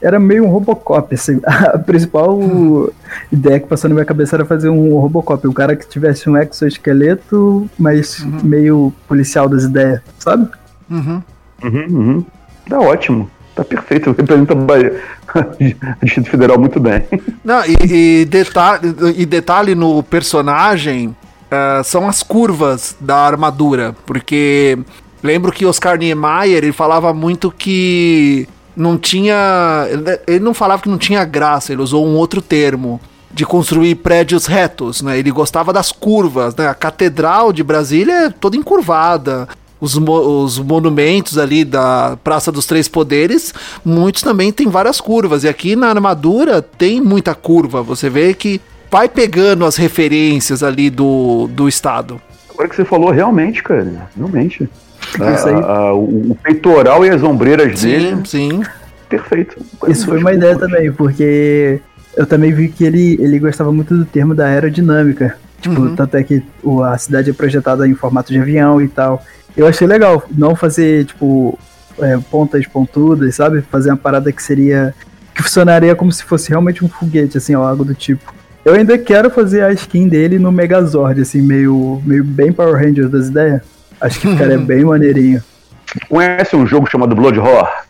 era 0.00 0.18
meio 0.18 0.46
um 0.46 0.48
Robocop, 0.48 1.14
assim. 1.14 1.38
A 1.44 1.78
principal 1.78 2.40
ideia 3.30 3.60
que 3.60 3.66
passou 3.66 3.88
na 3.90 3.94
minha 3.94 4.06
cabeça 4.06 4.34
era 4.34 4.46
fazer 4.46 4.70
um 4.70 4.98
Robocop, 4.98 5.46
um 5.46 5.52
cara 5.52 5.76
que 5.76 5.86
tivesse 5.86 6.28
um 6.28 6.36
exoesqueleto, 6.36 7.68
mas 7.78 8.20
uhum. 8.20 8.40
meio 8.42 8.92
policial 9.06 9.46
das 9.46 9.64
ideias, 9.64 10.00
sabe? 10.18 10.48
Uhum. 10.90 11.22
Uhum, 11.62 11.86
uhum. 11.90 12.24
Tá 12.68 12.80
ótimo. 12.80 13.30
Tá 13.54 13.64
perfeito, 13.64 14.12
representa 14.16 14.54
o 14.54 14.66
Distrito 16.04 16.30
Federal 16.30 16.58
muito 16.58 16.78
bem. 16.78 17.02
Não, 17.42 17.62
e, 17.64 18.20
e, 18.20 18.24
detalhe, 18.26 18.94
e 19.16 19.24
detalhe 19.24 19.74
no 19.74 20.02
personagem 20.02 21.08
uh, 21.08 21.82
são 21.82 22.06
as 22.06 22.22
curvas 22.22 22.94
da 23.00 23.16
armadura, 23.16 23.96
porque 24.04 24.78
lembro 25.22 25.50
que 25.52 25.64
Oscar 25.64 25.96
Niemeyer 25.96 26.64
ele 26.64 26.72
falava 26.72 27.14
muito 27.14 27.50
que 27.50 28.46
não 28.76 28.98
tinha. 28.98 29.86
Ele 30.26 30.40
não 30.40 30.52
falava 30.52 30.82
que 30.82 30.88
não 30.88 30.98
tinha 30.98 31.24
graça, 31.24 31.72
ele 31.72 31.80
usou 31.80 32.06
um 32.06 32.14
outro 32.14 32.42
termo 32.42 33.00
de 33.32 33.44
construir 33.44 33.96
prédios 33.96 34.46
retos, 34.46 35.02
né? 35.02 35.18
Ele 35.18 35.30
gostava 35.30 35.72
das 35.72 35.92
curvas, 35.92 36.54
né? 36.54 36.68
A 36.68 36.74
Catedral 36.74 37.52
de 37.52 37.62
Brasília 37.62 38.26
é 38.26 38.30
toda 38.30 38.56
encurvada 38.56 39.48
os, 39.80 39.96
os 39.96 40.58
monumentos 40.58 41.38
ali 41.38 41.64
da 41.64 42.16
Praça 42.22 42.50
dos 42.50 42.66
Três 42.66 42.88
Poderes, 42.88 43.52
muitos 43.84 44.22
também 44.22 44.52
tem 44.52 44.68
várias 44.68 45.00
curvas. 45.00 45.44
E 45.44 45.48
aqui 45.48 45.76
na 45.76 45.88
armadura 45.88 46.62
tem 46.62 47.00
muita 47.00 47.34
curva. 47.34 47.82
Você 47.82 48.08
vê 48.08 48.34
que 48.34 48.60
vai 48.90 49.08
pegando 49.08 49.64
as 49.64 49.76
referências 49.76 50.62
ali 50.62 50.88
do, 50.88 51.48
do 51.48 51.68
estado. 51.68 52.20
Agora 52.50 52.68
que 52.68 52.76
você 52.76 52.84
falou, 52.84 53.10
realmente, 53.10 53.62
cara, 53.62 54.08
realmente. 54.16 54.68
A, 55.20 55.50
a, 55.50 55.94
o, 55.94 56.32
o, 56.32 56.38
peitoral 56.42 57.04
e 57.04 57.10
as 57.10 57.22
ombreiras 57.22 57.78
sim, 57.78 57.88
dele. 57.88 58.16
Sim, 58.24 58.62
Perfeito. 59.08 59.56
Isso 59.88 60.06
foi 60.06 60.18
uma 60.18 60.32
ideia 60.32 60.58
também, 60.58 60.90
porque 60.90 61.80
eu 62.16 62.26
também 62.26 62.52
vi 62.52 62.68
que 62.68 62.84
ele, 62.84 63.16
ele 63.20 63.38
gostava 63.38 63.70
muito 63.70 63.96
do 63.96 64.04
termo 64.04 64.34
da 64.34 64.46
aerodinâmica. 64.46 65.36
Tipo, 65.60 65.80
uhum. 65.80 65.94
tanto 65.94 66.16
é 66.16 66.22
que 66.22 66.42
a 66.84 66.98
cidade 66.98 67.30
é 67.30 67.32
projetada 67.32 67.86
em 67.86 67.94
formato 67.94 68.32
de 68.32 68.38
avião 68.38 68.80
e 68.80 68.88
tal. 68.88 69.22
Eu 69.56 69.66
achei 69.66 69.86
legal 69.86 70.22
não 70.30 70.54
fazer, 70.54 71.06
tipo, 71.06 71.58
é, 71.98 72.18
pontas 72.30 72.66
pontudas, 72.66 73.34
sabe? 73.34 73.62
Fazer 73.62 73.90
uma 73.90 73.96
parada 73.96 74.30
que 74.30 74.42
seria. 74.42 74.94
que 75.34 75.42
funcionaria 75.42 75.94
como 75.94 76.12
se 76.12 76.22
fosse 76.24 76.50
realmente 76.50 76.84
um 76.84 76.88
foguete, 76.88 77.38
assim, 77.38 77.54
ou 77.54 77.62
algo 77.62 77.84
do 77.84 77.94
tipo. 77.94 78.34
Eu 78.64 78.74
ainda 78.74 78.98
quero 78.98 79.30
fazer 79.30 79.62
a 79.62 79.72
skin 79.72 80.08
dele 80.08 80.38
no 80.38 80.50
Megazord, 80.50 81.20
assim, 81.20 81.40
meio, 81.40 82.02
meio 82.04 82.24
bem 82.24 82.52
Power 82.52 82.74
Rangers 82.74 83.10
das 83.10 83.28
ideias. 83.28 83.62
Acho 84.00 84.20
que 84.20 84.28
ficaria 84.28 84.58
bem 84.58 84.84
maneirinho. 84.84 85.42
Conhece 86.08 86.56
um 86.56 86.66
jogo 86.66 86.90
chamado 86.90 87.14
Blood 87.14 87.38
Roar? 87.38 87.86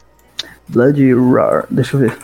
Blood 0.69 1.13
Roar, 1.15 1.65
deixa 1.71 1.97
eu 1.97 2.01
ver. 2.01 2.17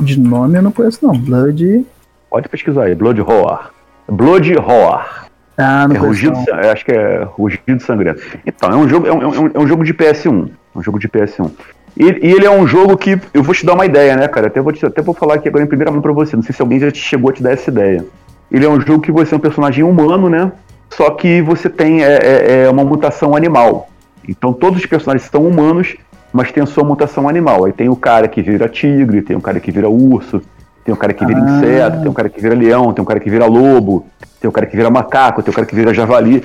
De 0.00 0.18
nome 0.18 0.58
eu 0.58 0.62
não 0.62 0.72
conheço 0.72 0.98
não. 1.02 1.12
Blood. 1.12 1.84
Pode 2.30 2.48
pesquisar 2.48 2.84
aí, 2.84 2.94
Blood 2.94 3.20
Roar. 3.20 3.70
Blood 4.08 4.54
Roar. 4.54 5.27
Ah, 5.58 5.88
é 5.92 5.98
rugido, 5.98 6.36
acho 6.72 6.84
que 6.84 6.92
é 6.92 7.24
Rugido 7.24 7.80
Sangrento. 7.80 8.22
Então, 8.46 8.70
é 8.70 8.76
um 8.76 8.88
jogo, 8.88 9.08
é 9.08 9.12
um, 9.12 9.22
é 9.22 9.26
um, 9.26 9.50
é 9.54 9.58
um 9.58 9.66
jogo 9.66 9.84
de 9.84 9.92
PS1. 9.92 10.48
É 10.74 10.78
um 10.78 10.82
jogo 10.82 11.00
de 11.00 11.08
PS1. 11.08 11.50
E, 11.96 12.04
e, 12.04 12.30
ele 12.30 12.46
é 12.46 12.50
um 12.50 12.64
jogo 12.64 12.96
que. 12.96 13.20
Eu 13.34 13.42
vou 13.42 13.52
te 13.52 13.66
dar 13.66 13.74
uma 13.74 13.84
ideia, 13.84 14.14
né, 14.14 14.28
cara? 14.28 14.46
Até 14.46 14.60
vou, 14.60 14.72
te, 14.72 14.86
até 14.86 15.02
vou 15.02 15.14
falar 15.14 15.34
aqui 15.34 15.48
agora 15.48 15.64
em 15.64 15.66
primeira 15.66 15.90
mão 15.90 16.00
pra 16.00 16.12
você. 16.12 16.36
Não 16.36 16.44
sei 16.44 16.54
se 16.54 16.62
alguém 16.62 16.78
já 16.78 16.92
te 16.92 17.00
chegou 17.00 17.30
a 17.30 17.32
te 17.32 17.42
dar 17.42 17.50
essa 17.50 17.70
ideia. 17.70 18.04
Ele 18.52 18.64
é 18.64 18.68
um 18.68 18.80
jogo 18.80 19.00
que 19.00 19.10
você 19.10 19.34
é 19.34 19.36
um 19.36 19.40
personagem 19.40 19.82
humano, 19.82 20.30
né? 20.30 20.52
Só 20.90 21.10
que 21.10 21.42
você 21.42 21.68
tem 21.68 22.04
é, 22.04 22.18
é, 22.22 22.62
é 22.62 22.70
uma 22.70 22.84
mutação 22.84 23.34
animal. 23.34 23.88
Então 24.28 24.52
todos 24.52 24.78
os 24.78 24.86
personagens 24.86 25.28
são 25.28 25.44
humanos, 25.44 25.96
mas 26.32 26.52
tem 26.52 26.62
a 26.62 26.66
sua 26.66 26.84
mutação 26.84 27.28
animal. 27.28 27.64
Aí 27.64 27.72
tem 27.72 27.88
o 27.88 27.96
cara 27.96 28.28
que 28.28 28.40
vira 28.42 28.68
tigre, 28.68 29.22
tem 29.22 29.36
o 29.36 29.40
cara 29.40 29.58
que 29.58 29.72
vira 29.72 29.88
urso, 29.88 30.40
tem 30.88 30.94
o 30.94 30.96
cara 30.96 31.12
que 31.12 31.26
vira 31.26 31.38
ah. 31.38 31.50
inseto, 31.50 32.00
tem 32.00 32.10
o 32.10 32.14
cara 32.14 32.28
que 32.30 32.40
vira 32.40 32.54
leão, 32.54 32.94
tem 32.94 33.02
o 33.02 33.06
cara 33.06 33.20
que 33.20 33.28
vira 33.28 33.44
lobo, 33.44 34.06
tem 34.40 34.48
o 34.48 34.52
cara 34.52 34.66
que 34.66 34.74
vira 34.74 34.88
macaco, 34.88 35.42
tem 35.42 35.52
o 35.52 35.54
cara 35.54 35.66
que 35.66 35.74
vira 35.74 35.92
javali. 35.92 36.42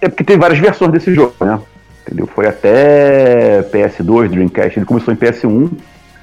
É 0.00 0.08
porque 0.08 0.24
tem 0.24 0.36
várias 0.36 0.58
versões 0.58 0.90
desse 0.90 1.14
jogo, 1.14 1.34
né? 1.40 1.60
Entendeu? 2.02 2.26
Foi 2.26 2.48
até 2.48 3.62
PS2, 3.70 4.30
Dreamcast, 4.30 4.80
ele 4.80 4.86
começou 4.86 5.14
em 5.14 5.16
PS1, 5.16 5.70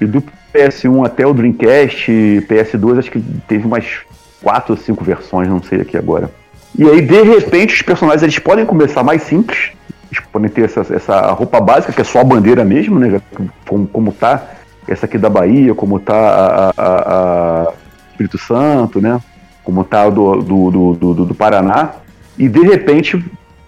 e 0.02 0.04
do 0.04 0.22
PS1 0.52 1.06
até 1.06 1.26
o 1.26 1.32
Dreamcast, 1.32 2.12
PS2, 2.46 2.98
acho 2.98 3.10
que 3.10 3.20
teve 3.48 3.66
umas 3.66 4.00
quatro 4.42 4.74
ou 4.74 4.78
cinco 4.78 5.02
versões, 5.02 5.48
não 5.48 5.62
sei 5.62 5.80
aqui 5.80 5.96
agora. 5.96 6.30
E 6.78 6.86
aí, 6.86 7.00
de 7.00 7.22
repente, 7.22 7.72
os 7.72 7.80
personagens 7.80 8.22
eles 8.22 8.38
podem 8.38 8.66
começar 8.66 9.02
mais 9.02 9.22
simples, 9.22 9.70
eles 10.12 10.22
podem 10.30 10.50
ter 10.50 10.66
essa, 10.66 10.80
essa 10.94 11.32
roupa 11.32 11.58
básica, 11.58 11.90
que 11.90 12.02
é 12.02 12.04
só 12.04 12.20
a 12.20 12.24
bandeira 12.24 12.66
mesmo, 12.66 12.98
né? 12.98 13.18
Como, 13.66 13.86
como 13.86 14.12
tá 14.12 14.55
essa 14.88 15.06
aqui 15.06 15.18
da 15.18 15.28
Bahia, 15.28 15.74
como 15.74 15.98
tá 15.98 16.14
a, 16.14 16.72
a, 16.76 17.68
a 17.68 17.72
Espírito 18.12 18.38
Santo, 18.38 19.00
né? 19.00 19.20
como 19.66 19.82
tá 19.82 20.08
do, 20.08 20.36
do, 20.36 20.70
do, 20.70 20.94
do, 20.94 21.24
do 21.24 21.34
Paraná, 21.34 21.94
e 22.38 22.48
de 22.48 22.60
repente, 22.60 23.22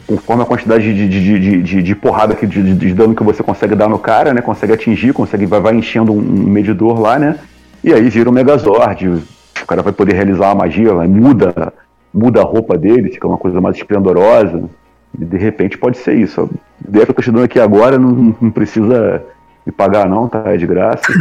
conforme 0.06 0.44
a 0.44 0.46
quantidade 0.46 0.94
de, 0.94 1.08
de, 1.08 1.40
de, 1.40 1.62
de, 1.62 1.82
de 1.82 1.94
porrada, 1.96 2.36
que, 2.36 2.46
de, 2.46 2.72
de 2.72 2.94
dano 2.94 3.16
que 3.16 3.24
você 3.24 3.42
consegue 3.42 3.74
dar 3.74 3.88
no 3.88 3.98
cara, 3.98 4.32
né? 4.32 4.40
Consegue 4.40 4.72
atingir, 4.72 5.12
consegue, 5.12 5.44
vai, 5.44 5.60
vai 5.60 5.74
enchendo 5.74 6.12
um, 6.12 6.20
medidor 6.22 7.00
lá, 7.00 7.18
né? 7.18 7.36
E 7.82 7.92
aí 7.92 8.08
vira 8.08 8.30
um 8.30 8.32
Megazord, 8.32 9.08
o 9.08 9.66
cara 9.66 9.82
vai 9.82 9.92
poder 9.92 10.14
realizar 10.14 10.52
a 10.52 10.54
magia, 10.54 10.94
muda, 10.94 11.72
muda 12.14 12.42
a 12.42 12.44
roupa 12.44 12.78
dele, 12.78 13.10
fica 13.10 13.26
uma 13.26 13.36
coisa 13.36 13.60
mais 13.60 13.76
esplendorosa. 13.76 14.70
E 15.18 15.24
de 15.24 15.36
repente 15.36 15.76
pode 15.76 15.98
ser 15.98 16.14
isso. 16.14 16.42
A 16.42 16.88
ideia 16.88 17.06
que 17.06 17.10
eu 17.10 17.14
tô 17.14 17.22
te 17.22 17.32
dando 17.32 17.44
aqui 17.44 17.58
agora 17.58 17.98
não, 17.98 18.36
não 18.40 18.50
precisa 18.52 19.20
me 19.68 19.72
pagar 19.72 20.08
não, 20.08 20.26
tá? 20.26 20.42
É 20.46 20.56
de 20.56 20.66
graça. 20.66 21.02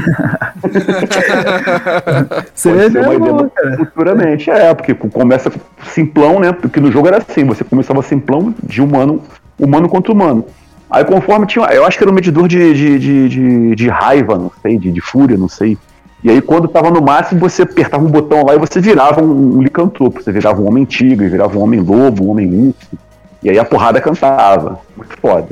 Seria 2.55 2.89
ser 2.89 3.01
uma 3.01 3.15
ideia 3.15 3.51
cara. 3.53 3.77
futuramente. 3.77 4.49
É, 4.49 4.73
porque 4.73 4.93
começa 4.93 5.51
simplão, 5.89 6.39
né? 6.39 6.53
Porque 6.53 6.79
no 6.79 6.89
jogo 6.89 7.09
era 7.09 7.17
assim, 7.17 7.43
você 7.43 7.65
começava 7.65 8.01
simplão 8.01 8.55
de 8.63 8.81
humano, 8.81 9.21
humano 9.59 9.89
contra 9.89 10.13
humano. 10.13 10.45
Aí 10.89 11.03
conforme 11.03 11.45
tinha. 11.45 11.65
Eu 11.65 11.85
acho 11.85 11.97
que 11.97 12.03
era 12.05 12.11
um 12.11 12.15
medidor 12.15 12.47
de, 12.47 12.73
de, 12.73 12.97
de, 12.97 13.29
de, 13.29 13.75
de 13.75 13.89
raiva, 13.89 14.37
não 14.37 14.51
sei, 14.61 14.77
de, 14.77 14.93
de 14.93 15.01
fúria, 15.01 15.37
não 15.37 15.49
sei. 15.49 15.77
E 16.23 16.31
aí, 16.31 16.41
quando 16.41 16.67
tava 16.67 16.89
no 16.89 17.01
máximo, 17.01 17.41
você 17.41 17.61
apertava 17.61 18.03
um 18.03 18.09
botão 18.09 18.43
lá 18.45 18.55
e 18.55 18.57
você 18.57 18.79
virava 18.79 19.21
um, 19.21 19.57
um 19.57 19.61
licantropo. 19.61 20.23
Você 20.23 20.31
virava 20.31 20.61
um 20.61 20.67
homem 20.67 20.85
tigre, 20.85 21.27
virava 21.27 21.59
um 21.59 21.61
homem 21.61 21.79
lobo, 21.81 22.23
um 22.25 22.31
homem 22.31 22.47
urso. 22.47 22.97
E 23.43 23.49
aí 23.49 23.59
a 23.59 23.65
porrada 23.65 24.01
cantava. 24.01 24.79
Muito 24.95 25.15
foda. 25.19 25.49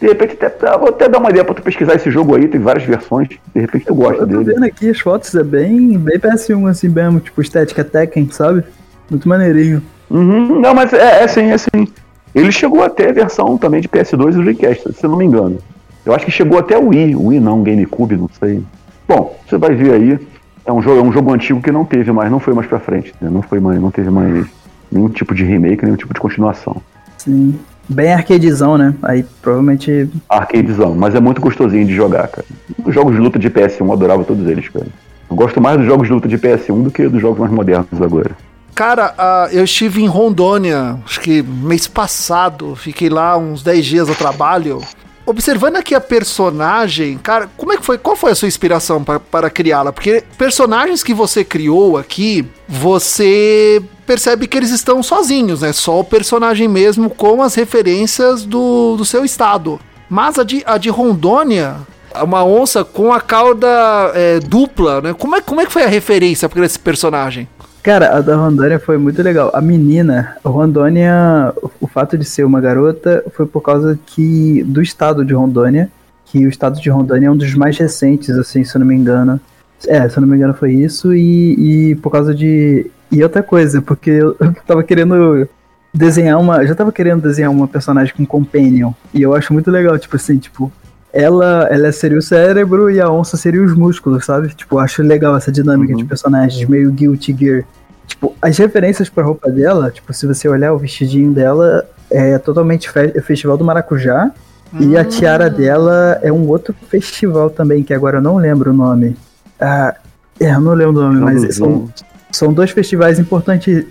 De 0.00 0.06
repente, 0.06 0.44
até, 0.44 0.78
vou 0.78 0.88
até 0.88 1.08
dar 1.08 1.18
uma 1.18 1.30
ideia 1.30 1.44
pra 1.44 1.54
tu 1.54 1.62
pesquisar 1.62 1.96
esse 1.96 2.10
jogo 2.10 2.36
aí, 2.36 2.46
tem 2.46 2.60
várias 2.60 2.84
versões. 2.84 3.28
De 3.28 3.60
repente 3.60 3.84
tu 3.84 3.94
gosta 3.94 4.24
dele. 4.24 4.38
Eu 4.38 4.38
tô 4.38 4.44
dele. 4.44 4.54
vendo 4.54 4.64
aqui 4.64 4.90
as 4.90 5.00
fotos, 5.00 5.34
é 5.34 5.42
bem, 5.42 5.98
bem 5.98 6.18
PS1 6.18 6.68
assim 6.68 6.88
mesmo, 6.88 7.18
tipo 7.18 7.40
estética 7.42 7.82
Tekken, 7.82 8.30
sabe? 8.30 8.62
Muito 9.10 9.28
maneirinho. 9.28 9.82
Uhum, 10.10 10.60
não, 10.60 10.74
mas 10.74 10.92
é, 10.92 11.20
é 11.20 11.24
assim, 11.24 11.42
é 11.42 11.54
assim. 11.54 11.88
Ele 12.34 12.52
chegou 12.52 12.82
até 12.84 13.10
a 13.10 13.12
versão 13.12 13.58
também 13.58 13.80
de 13.80 13.88
PS2 13.88 14.32
do 14.32 14.42
Dreamcast, 14.42 14.92
se 14.92 15.04
eu 15.04 15.10
não 15.10 15.18
me 15.18 15.24
engano. 15.24 15.58
Eu 16.06 16.14
acho 16.14 16.24
que 16.24 16.30
chegou 16.30 16.58
até 16.58 16.78
o 16.78 16.88
Wii, 16.88 17.16
o 17.16 17.26
Wii 17.26 17.40
não, 17.40 17.62
GameCube, 17.62 18.16
não 18.16 18.30
sei. 18.38 18.62
Bom, 19.06 19.36
você 19.46 19.58
vai 19.58 19.74
ver 19.74 19.92
aí. 19.92 20.18
É 20.64 20.72
um 20.72 20.82
jogo, 20.82 21.00
é 21.00 21.02
um 21.02 21.12
jogo 21.12 21.32
antigo 21.32 21.60
que 21.60 21.72
não 21.72 21.84
teve 21.84 22.12
mais, 22.12 22.30
não 22.30 22.38
foi 22.38 22.54
mais 22.54 22.66
pra 22.66 22.78
frente. 22.78 23.12
Né? 23.20 23.28
Não 23.30 23.42
foi 23.42 23.58
mais, 23.58 23.80
não 23.80 23.90
teve 23.90 24.10
mais 24.10 24.46
nenhum 24.92 25.08
tipo 25.08 25.34
de 25.34 25.44
remake, 25.44 25.84
nenhum 25.84 25.96
tipo 25.96 26.14
de 26.14 26.20
continuação. 26.20 26.80
Sim. 27.16 27.58
Bem 27.88 28.12
arcadezão, 28.12 28.76
né? 28.76 28.94
Aí 29.02 29.24
provavelmente. 29.40 30.10
Arcadezão, 30.28 30.94
mas 30.94 31.14
é 31.14 31.20
muito 31.20 31.40
gostosinho 31.40 31.86
de 31.86 31.94
jogar, 31.94 32.28
cara. 32.28 32.46
Os 32.84 32.94
jogos 32.94 33.14
de 33.14 33.20
luta 33.20 33.38
de 33.38 33.48
PS1 33.48 33.80
eu 33.80 33.92
adorava 33.92 34.24
todos 34.24 34.46
eles, 34.46 34.68
cara. 34.68 34.86
Eu 35.30 35.36
gosto 35.36 35.60
mais 35.60 35.78
dos 35.78 35.86
jogos 35.86 36.06
de 36.06 36.12
luta 36.12 36.28
de 36.28 36.38
PS1 36.38 36.82
do 36.82 36.90
que 36.90 37.08
dos 37.08 37.20
jogos 37.20 37.38
mais 37.38 37.52
modernos 37.52 38.00
agora. 38.00 38.30
Cara, 38.74 39.14
uh, 39.18 39.52
eu 39.52 39.64
estive 39.64 40.02
em 40.02 40.06
Rondônia, 40.06 40.98
acho 41.04 41.20
que 41.20 41.42
mês 41.42 41.88
passado, 41.88 42.76
fiquei 42.76 43.08
lá 43.08 43.36
uns 43.36 43.62
10 43.62 43.84
dias 43.84 44.10
a 44.10 44.14
trabalho. 44.14 44.80
Observando 45.28 45.76
aqui 45.76 45.94
a 45.94 46.00
personagem, 46.00 47.18
cara, 47.18 47.50
como 47.54 47.70
é 47.70 47.76
que 47.76 47.84
foi? 47.84 47.98
Qual 47.98 48.16
foi 48.16 48.32
a 48.32 48.34
sua 48.34 48.48
inspiração 48.48 49.04
para 49.04 49.50
criá-la? 49.50 49.92
Porque 49.92 50.24
personagens 50.38 51.02
que 51.02 51.12
você 51.12 51.44
criou 51.44 51.98
aqui, 51.98 52.46
você 52.66 53.82
percebe 54.06 54.46
que 54.46 54.56
eles 54.56 54.70
estão 54.70 55.02
sozinhos, 55.02 55.60
né? 55.60 55.70
Só 55.74 56.00
o 56.00 56.04
personagem 56.04 56.66
mesmo 56.66 57.10
com 57.10 57.42
as 57.42 57.54
referências 57.54 58.46
do, 58.46 58.96
do 58.96 59.04
seu 59.04 59.22
estado. 59.22 59.78
Mas 60.08 60.38
a 60.38 60.44
de, 60.44 60.62
a 60.64 60.78
de 60.78 60.88
Rondônia, 60.88 61.76
uma 62.22 62.42
onça 62.42 62.82
com 62.82 63.12
a 63.12 63.20
cauda 63.20 63.68
é, 64.14 64.40
dupla, 64.40 65.02
né? 65.02 65.12
Como 65.12 65.36
é, 65.36 65.42
como 65.42 65.60
é 65.60 65.66
que 65.66 65.72
foi 65.72 65.84
a 65.84 65.88
referência 65.88 66.48
para 66.48 66.64
esse 66.64 66.78
personagem? 66.78 67.46
Cara, 67.88 68.18
a 68.18 68.20
da 68.20 68.36
Rondônia 68.36 68.78
foi 68.78 68.98
muito 68.98 69.22
legal. 69.22 69.50
A 69.54 69.62
menina, 69.62 70.36
a 70.44 70.48
Rondônia, 70.50 71.54
o 71.80 71.86
fato 71.86 72.18
de 72.18 72.24
ser 72.26 72.44
uma 72.44 72.60
garota 72.60 73.24
foi 73.32 73.46
por 73.46 73.62
causa 73.62 73.98
que 74.04 74.62
do 74.64 74.82
estado 74.82 75.24
de 75.24 75.32
Rondônia, 75.32 75.90
que 76.26 76.44
o 76.44 76.50
estado 76.50 76.78
de 76.78 76.90
Rondônia 76.90 77.28
é 77.28 77.30
um 77.30 77.36
dos 77.36 77.54
mais 77.54 77.78
recentes, 77.78 78.28
assim, 78.36 78.62
se 78.62 78.76
eu 78.76 78.80
não 78.80 78.86
me 78.86 78.94
engano. 78.94 79.40
É, 79.86 80.06
se 80.06 80.18
eu 80.18 80.20
não 80.20 80.28
me 80.28 80.36
engano 80.36 80.52
foi 80.52 80.74
isso, 80.74 81.14
e, 81.14 81.92
e 81.92 81.94
por 81.94 82.10
causa 82.10 82.34
de 82.34 82.90
e 83.10 83.22
outra 83.22 83.42
coisa, 83.42 83.80
porque 83.80 84.10
eu, 84.10 84.36
tava 84.68 84.82
querendo 84.82 85.48
desenhar 85.94 86.38
uma. 86.38 86.66
Já 86.66 86.74
tava 86.74 86.92
querendo 86.92 87.22
desenhar 87.22 87.50
uma 87.50 87.66
personagem 87.66 88.14
com 88.14 88.26
companion. 88.26 88.92
E 89.14 89.22
eu 89.22 89.34
acho 89.34 89.50
muito 89.50 89.70
legal, 89.70 89.98
tipo 89.98 90.14
assim, 90.14 90.36
tipo, 90.36 90.70
ela, 91.10 91.66
ela 91.70 91.90
seria 91.90 92.18
o 92.18 92.22
cérebro 92.22 92.90
e 92.90 93.00
a 93.00 93.10
onça 93.10 93.38
seria 93.38 93.62
os 93.62 93.74
músculos, 93.74 94.26
sabe? 94.26 94.48
Tipo, 94.48 94.78
acho 94.78 95.02
legal 95.02 95.34
essa 95.34 95.50
dinâmica 95.50 95.94
uhum. 95.94 95.98
de 96.00 96.04
personagens, 96.04 96.68
meio 96.68 96.92
Guilty 96.92 97.34
Gear. 97.34 97.64
Tipo, 98.08 98.34
as 98.42 98.56
referências 98.58 99.08
pra 99.08 99.22
roupa 99.22 99.50
dela, 99.50 99.90
tipo, 99.90 100.12
se 100.12 100.26
você 100.26 100.48
olhar 100.48 100.72
o 100.72 100.78
vestidinho 100.78 101.32
dela, 101.32 101.88
é 102.10 102.38
totalmente 102.38 102.90
fe 102.90 103.20
Festival 103.20 103.56
do 103.56 103.64
Maracujá. 103.64 104.32
E 104.80 104.96
a 104.96 105.04
tiara 105.04 105.46
hum. 105.46 105.56
dela 105.56 106.18
é 106.22 106.32
um 106.32 106.46
outro 106.48 106.74
festival 106.90 107.48
também, 107.48 107.82
que 107.82 107.94
agora 107.94 108.18
eu 108.18 108.22
não 108.22 108.36
lembro 108.36 108.70
o 108.70 108.74
nome. 108.74 109.16
Ah, 109.60 109.94
é, 110.40 110.50
eu 110.50 110.60
não 110.60 110.74
lembro 110.74 111.00
o 111.00 111.04
nome, 111.04 111.20
mas 111.20 111.54
são, 111.54 111.88
são 112.30 112.52
dois 112.52 112.70
festivais 112.70 113.18
importantes 113.18 113.84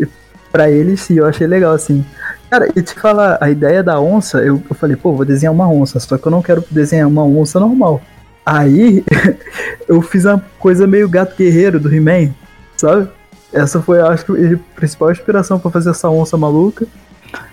para 0.52 0.70
eles 0.70 1.10
e 1.10 1.18
eu 1.18 1.26
achei 1.26 1.48
legal, 1.48 1.74
assim. 1.74 2.04
Cara, 2.50 2.70
e 2.76 2.82
te 2.82 2.94
falar, 2.94 3.38
a 3.42 3.50
ideia 3.50 3.84
da 3.84 4.00
onça, 4.00 4.40
eu, 4.40 4.62
eu 4.70 4.76
falei, 4.76 4.96
pô, 4.96 5.14
vou 5.14 5.26
desenhar 5.26 5.54
uma 5.54 5.70
onça, 5.70 6.00
só 6.00 6.18
que 6.18 6.26
eu 6.26 6.32
não 6.32 6.42
quero 6.42 6.64
desenhar 6.72 7.08
uma 7.08 7.24
onça 7.24 7.60
normal. 7.60 8.02
Aí, 8.46 9.04
eu 9.88 10.02
fiz 10.02 10.26
uma 10.26 10.44
coisa 10.58 10.88
meio 10.88 11.10
gato 11.10 11.36
guerreiro 11.36 11.80
do 11.80 11.94
He-Man, 11.94 12.34
sabe? 12.78 13.10
Essa 13.54 13.82
foi, 13.82 14.02
acho 14.02 14.26
que, 14.26 14.54
a 14.54 14.60
principal 14.76 15.12
inspiração 15.12 15.60
para 15.60 15.72
fazer 15.72 15.92
essa 15.92 16.10
onça 16.10 16.38
maluca. 16.38 16.86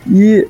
E, 0.08 0.46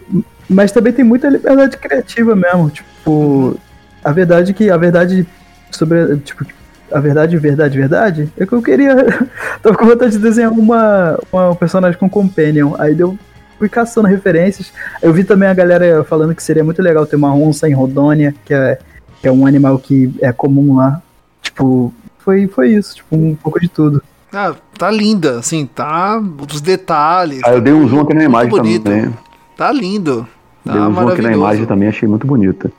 mas 0.49 0.73
também 0.73 0.93
tem 0.93 1.05
muita 1.05 1.29
liberdade 1.29 1.77
criativa 1.77 2.35
mesmo, 2.35 2.71
tipo, 2.71 3.59
a 4.03 4.13
verdade 4.13 4.53
que, 4.53 4.71
a 4.71 4.77
verdade 4.77 5.27
sobre, 5.71 6.17
tipo, 6.19 6.45
a 6.93 7.01
verdade, 7.01 7.37
verdade, 7.37 7.79
verdade, 7.79 8.33
é 8.39 8.47
que 8.47 8.53
eu 8.53 8.63
queria. 8.63 8.95
tava 9.63 9.77
com 9.77 9.87
vontade 9.87 10.13
de 10.13 10.19
desenhar 10.19 10.53
uma, 10.53 11.19
uma 11.33 11.55
personagem 11.57 11.99
com 11.99 12.09
companion. 12.09 12.75
Aí 12.79 12.95
deu. 12.95 13.19
Fui 13.59 13.69
caçando 13.69 14.09
referências. 14.09 14.73
Eu 15.01 15.13
vi 15.13 15.23
também 15.23 15.49
a 15.49 15.55
galera 15.55 16.03
falando 16.05 16.35
que 16.35 16.43
seria 16.43 16.65
muito 16.65 16.83
legal 16.83 17.07
ter 17.07 17.17
uma 17.17 17.35
onça 17.35 17.69
em 17.69 17.73
Rodônia, 17.73 18.35
que 18.45 18.53
é, 18.53 18.79
que 19.21 19.29
é 19.29 19.33
um 19.33 19.47
animal 19.47 19.79
que 19.79 20.13
é 20.21 20.33
comum 20.33 20.77
lá. 20.77 21.01
Tipo, 21.41 21.95
foi, 22.19 22.49
foi 22.49 22.71
isso, 22.71 22.97
tipo, 22.97 23.17
um 23.17 23.35
pouco 23.35 23.61
de 23.61 23.69
tudo. 23.69 24.03
Ah, 24.35 24.55
tá 24.77 24.91
linda, 24.91 25.39
assim, 25.39 25.65
tá. 25.67 26.21
Os 26.53 26.61
detalhes. 26.61 27.41
Ah, 27.45 27.53
eu 27.53 27.61
dei 27.61 27.73
um 27.73 27.87
zoom 27.87 28.01
aqui 28.01 28.15
na 28.15 28.25
imagem 28.25 28.51
bonito. 28.51 28.85
também. 28.85 29.15
Tá 29.57 29.71
lindo. 29.71 30.27
Tá 30.65 30.73
dei 30.73 30.83
um 30.83 30.95
zoom 30.95 31.09
aqui 31.09 31.23
na 31.23 31.33
imagem 31.33 31.67
também, 31.67 31.89
achei 31.89 32.09
muito 32.09 32.27
bonita. 32.27 32.71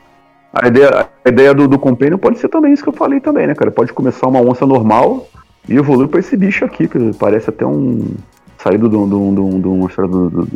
A 0.53 0.67
ideia, 0.67 1.07
a 1.23 1.29
ideia 1.29 1.53
do, 1.53 1.67
do 1.67 1.77
Companion 1.77 2.17
pode 2.17 2.39
ser 2.39 2.47
também 2.49 2.73
isso 2.73 2.83
que 2.83 2.89
eu 2.89 2.93
falei 2.93 3.19
também, 3.19 3.45
né, 3.47 3.53
cara? 3.53 3.71
Pode 3.71 3.91
começar 3.93 4.27
uma 4.27 4.39
onça 4.39 4.65
normal 4.65 5.27
e 5.67 5.75
evoluir 5.75 6.07
pra 6.07 6.19
esse 6.19 6.37
bicho 6.37 6.63
aqui, 6.63 6.87
que 6.87 7.13
parece 7.13 7.49
até 7.49 7.65
um. 7.65 8.05
saído 8.57 8.89
de 8.89 8.95
uma 8.95 9.87
história 9.87 10.09
do, 10.09 10.29
do, 10.29 10.47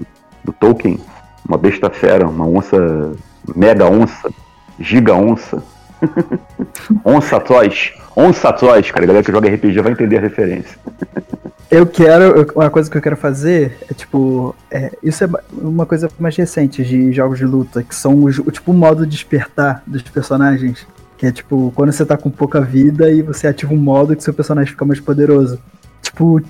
do 0.43 0.53
Tolkien. 0.53 0.99
Uma 1.47 1.57
besta 1.57 1.89
fera, 1.89 2.27
uma 2.27 2.45
onça. 2.45 3.11
mega 3.55 3.85
onça, 3.89 4.29
giga 4.79 5.13
onça. 5.15 5.61
onça 7.03 7.37
atroz. 7.37 7.93
Onça 8.15 8.49
atroz, 8.49 8.91
cara. 8.91 9.03
A 9.03 9.07
galera 9.07 9.23
que 9.23 9.31
joga 9.31 9.49
RPG 9.49 9.81
vai 9.81 9.91
entender 9.91 10.17
a 10.17 10.21
referência. 10.21 10.77
Eu 11.69 11.85
quero. 11.85 12.51
Uma 12.55 12.69
coisa 12.69 12.89
que 12.89 12.97
eu 12.97 13.01
quero 13.01 13.15
fazer 13.15 13.77
é 13.89 13.93
tipo. 13.93 14.55
É, 14.71 14.91
isso 15.03 15.23
é 15.23 15.29
uma 15.53 15.85
coisa 15.85 16.09
mais 16.19 16.35
recente 16.35 16.83
de 16.83 17.11
jogos 17.11 17.37
de 17.37 17.45
luta, 17.45 17.83
que 17.83 17.93
são 17.95 18.23
os, 18.23 18.39
o 18.39 18.51
tipo 18.51 18.73
modo 18.73 19.05
despertar 19.05 19.83
dos 19.85 20.01
personagens. 20.01 20.87
Que 21.17 21.27
é 21.27 21.31
tipo, 21.31 21.71
quando 21.75 21.91
você 21.91 22.05
tá 22.05 22.15
com 22.17 22.29
pouca 22.29 22.61
vida 22.61 23.11
e 23.11 23.21
você 23.21 23.47
ativa 23.47 23.73
um 23.73 23.77
modo 23.77 24.15
que 24.15 24.23
seu 24.23 24.33
personagem 24.33 24.71
fica 24.71 24.85
mais 24.85 24.99
poderoso. 24.99 25.59
Tipo, 26.01 26.41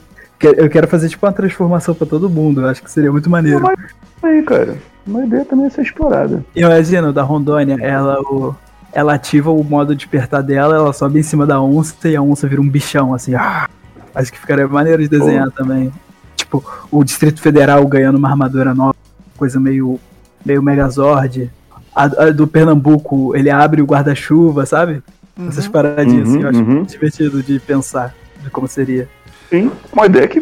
eu 0.41 0.69
quero 0.69 0.87
fazer 0.87 1.09
tipo 1.09 1.25
uma 1.25 1.33
transformação 1.33 1.93
para 1.93 2.07
todo 2.07 2.29
mundo. 2.29 2.61
Eu 2.61 2.67
acho 2.67 2.81
que 2.81 2.89
seria 2.89 3.11
muito 3.11 3.29
maneiro. 3.29 3.61
Mas 3.61 3.79
aí, 4.23 4.43
cara. 4.43 4.77
Uma 5.05 5.25
ideia 5.25 5.43
também 5.43 5.65
é 5.65 5.69
ser 5.69 5.81
explorada. 5.81 6.45
Imagina, 6.55 7.11
da 7.11 7.23
Rondônia, 7.23 7.77
ela, 7.81 8.21
o, 8.21 8.55
ela 8.91 9.13
ativa 9.13 9.51
o 9.51 9.63
modo 9.63 9.95
despertar 9.95 10.41
dela, 10.41 10.75
ela 10.75 10.93
sobe 10.93 11.19
em 11.19 11.23
cima 11.23 11.45
da 11.45 11.61
onça 11.61 12.07
e 12.07 12.15
a 12.15 12.21
onça 12.21 12.47
vira 12.47 12.61
um 12.61 12.69
bichão, 12.69 13.13
assim. 13.13 13.35
Ah! 13.35 13.67
Acho 14.13 14.31
que 14.31 14.39
ficaria 14.39 14.67
maneiro 14.67 15.01
de 15.01 15.07
desenhar 15.07 15.47
oh. 15.47 15.51
também. 15.51 15.91
Tipo, 16.35 16.63
o 16.91 17.03
Distrito 17.03 17.41
Federal 17.41 17.85
ganhando 17.85 18.17
uma 18.17 18.29
armadura 18.29 18.73
nova, 18.73 18.95
coisa 19.37 19.59
meio, 19.59 19.99
meio 20.45 20.63
Megazord. 20.63 21.51
A, 21.95 22.03
a 22.03 22.31
do 22.31 22.47
Pernambuco, 22.47 23.35
ele 23.35 23.49
abre 23.49 23.81
o 23.81 23.85
guarda-chuva, 23.85 24.65
sabe? 24.65 25.03
Uhum. 25.37 25.47
Essas 25.47 25.67
paradinhas 25.67 26.27
uhum, 26.27 26.33
assim, 26.33 26.43
eu 26.43 26.49
acho 26.49 26.59
uhum. 26.59 26.83
divertido 26.83 27.43
de 27.43 27.59
pensar 27.59 28.13
de 28.41 28.49
como 28.49 28.67
seria. 28.67 29.07
Sim, 29.49 29.71
uma 29.91 30.05
ideia 30.05 30.27
que 30.27 30.41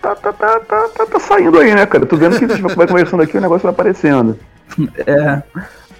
tá, 0.00 0.14
tá, 0.14 0.32
tá, 0.32 0.60
tá, 0.60 0.88
tá, 0.88 1.06
tá 1.06 1.20
saindo 1.20 1.58
aí, 1.58 1.74
né, 1.74 1.86
cara? 1.86 2.06
Tô 2.06 2.16
vendo 2.16 2.38
que 2.38 2.44
a 2.44 2.48
gente 2.48 2.74
vai 2.74 2.86
conversando 2.86 3.22
aqui 3.22 3.36
o 3.36 3.40
negócio 3.40 3.64
vai 3.64 3.72
aparecendo. 3.72 4.38
É, 5.06 5.42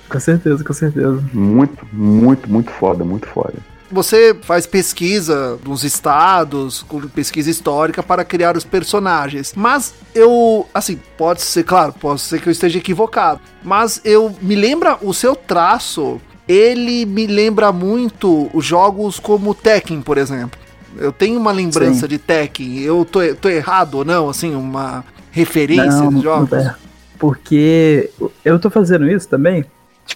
com 0.09 0.21
certeza, 0.21 0.65
com 0.65 0.73
certeza. 0.73 1.23
Muito, 1.33 1.87
muito, 1.93 2.51
muito 2.51 2.71
foda, 2.71 3.05
muito 3.05 3.27
foda. 3.27 3.55
Você 3.91 4.37
faz 4.43 4.67
pesquisa 4.67 5.59
nos 5.65 5.83
estados, 5.83 6.85
pesquisa 7.15 7.49
histórica 7.49 8.03
para 8.03 8.23
criar 8.23 8.55
os 8.55 8.65
personagens. 8.65 9.55
Mas 9.57 9.95
eu, 10.15 10.67
assim, 10.75 11.01
pode 11.17 11.41
ser, 11.41 11.65
claro, 11.65 11.95
pode 11.95 12.21
ser 12.21 12.41
que 12.41 12.49
eu 12.49 12.53
esteja 12.53 12.79
equivocado. 12.79 13.41
Mas 13.63 14.01
eu 14.05 14.35
me 14.43 14.55
lembra 14.55 14.99
o 15.01 15.15
seu 15.15 15.35
traço. 15.35 16.21
Ele 16.47 17.07
me 17.07 17.27
lembra 17.27 17.73
muito 17.73 18.51
os 18.53 18.65
jogos 18.65 19.19
como 19.19 19.55
Tekken, 19.55 20.03
por 20.03 20.19
exemplo. 20.19 20.59
Eu 20.99 21.13
tenho 21.13 21.39
uma 21.39 21.53
lembrança 21.53 22.03
Sim. 22.03 22.09
de 22.09 22.19
Tekken. 22.19 22.81
Eu 22.81 23.07
tô, 23.07 23.21
tô 23.41 23.49
errado 23.49 23.97
ou 23.97 24.05
não? 24.05 24.29
Assim, 24.29 24.55
uma 24.55 25.05
referência 25.31 26.03
não, 26.03 26.13
de 26.13 26.23
jogos? 26.23 26.51
Não 26.51 26.59
é. 26.59 26.75
Porque 27.19 28.11
eu 28.45 28.59
tô 28.59 28.71
fazendo 28.71 29.11
isso 29.11 29.29
também. 29.29 29.65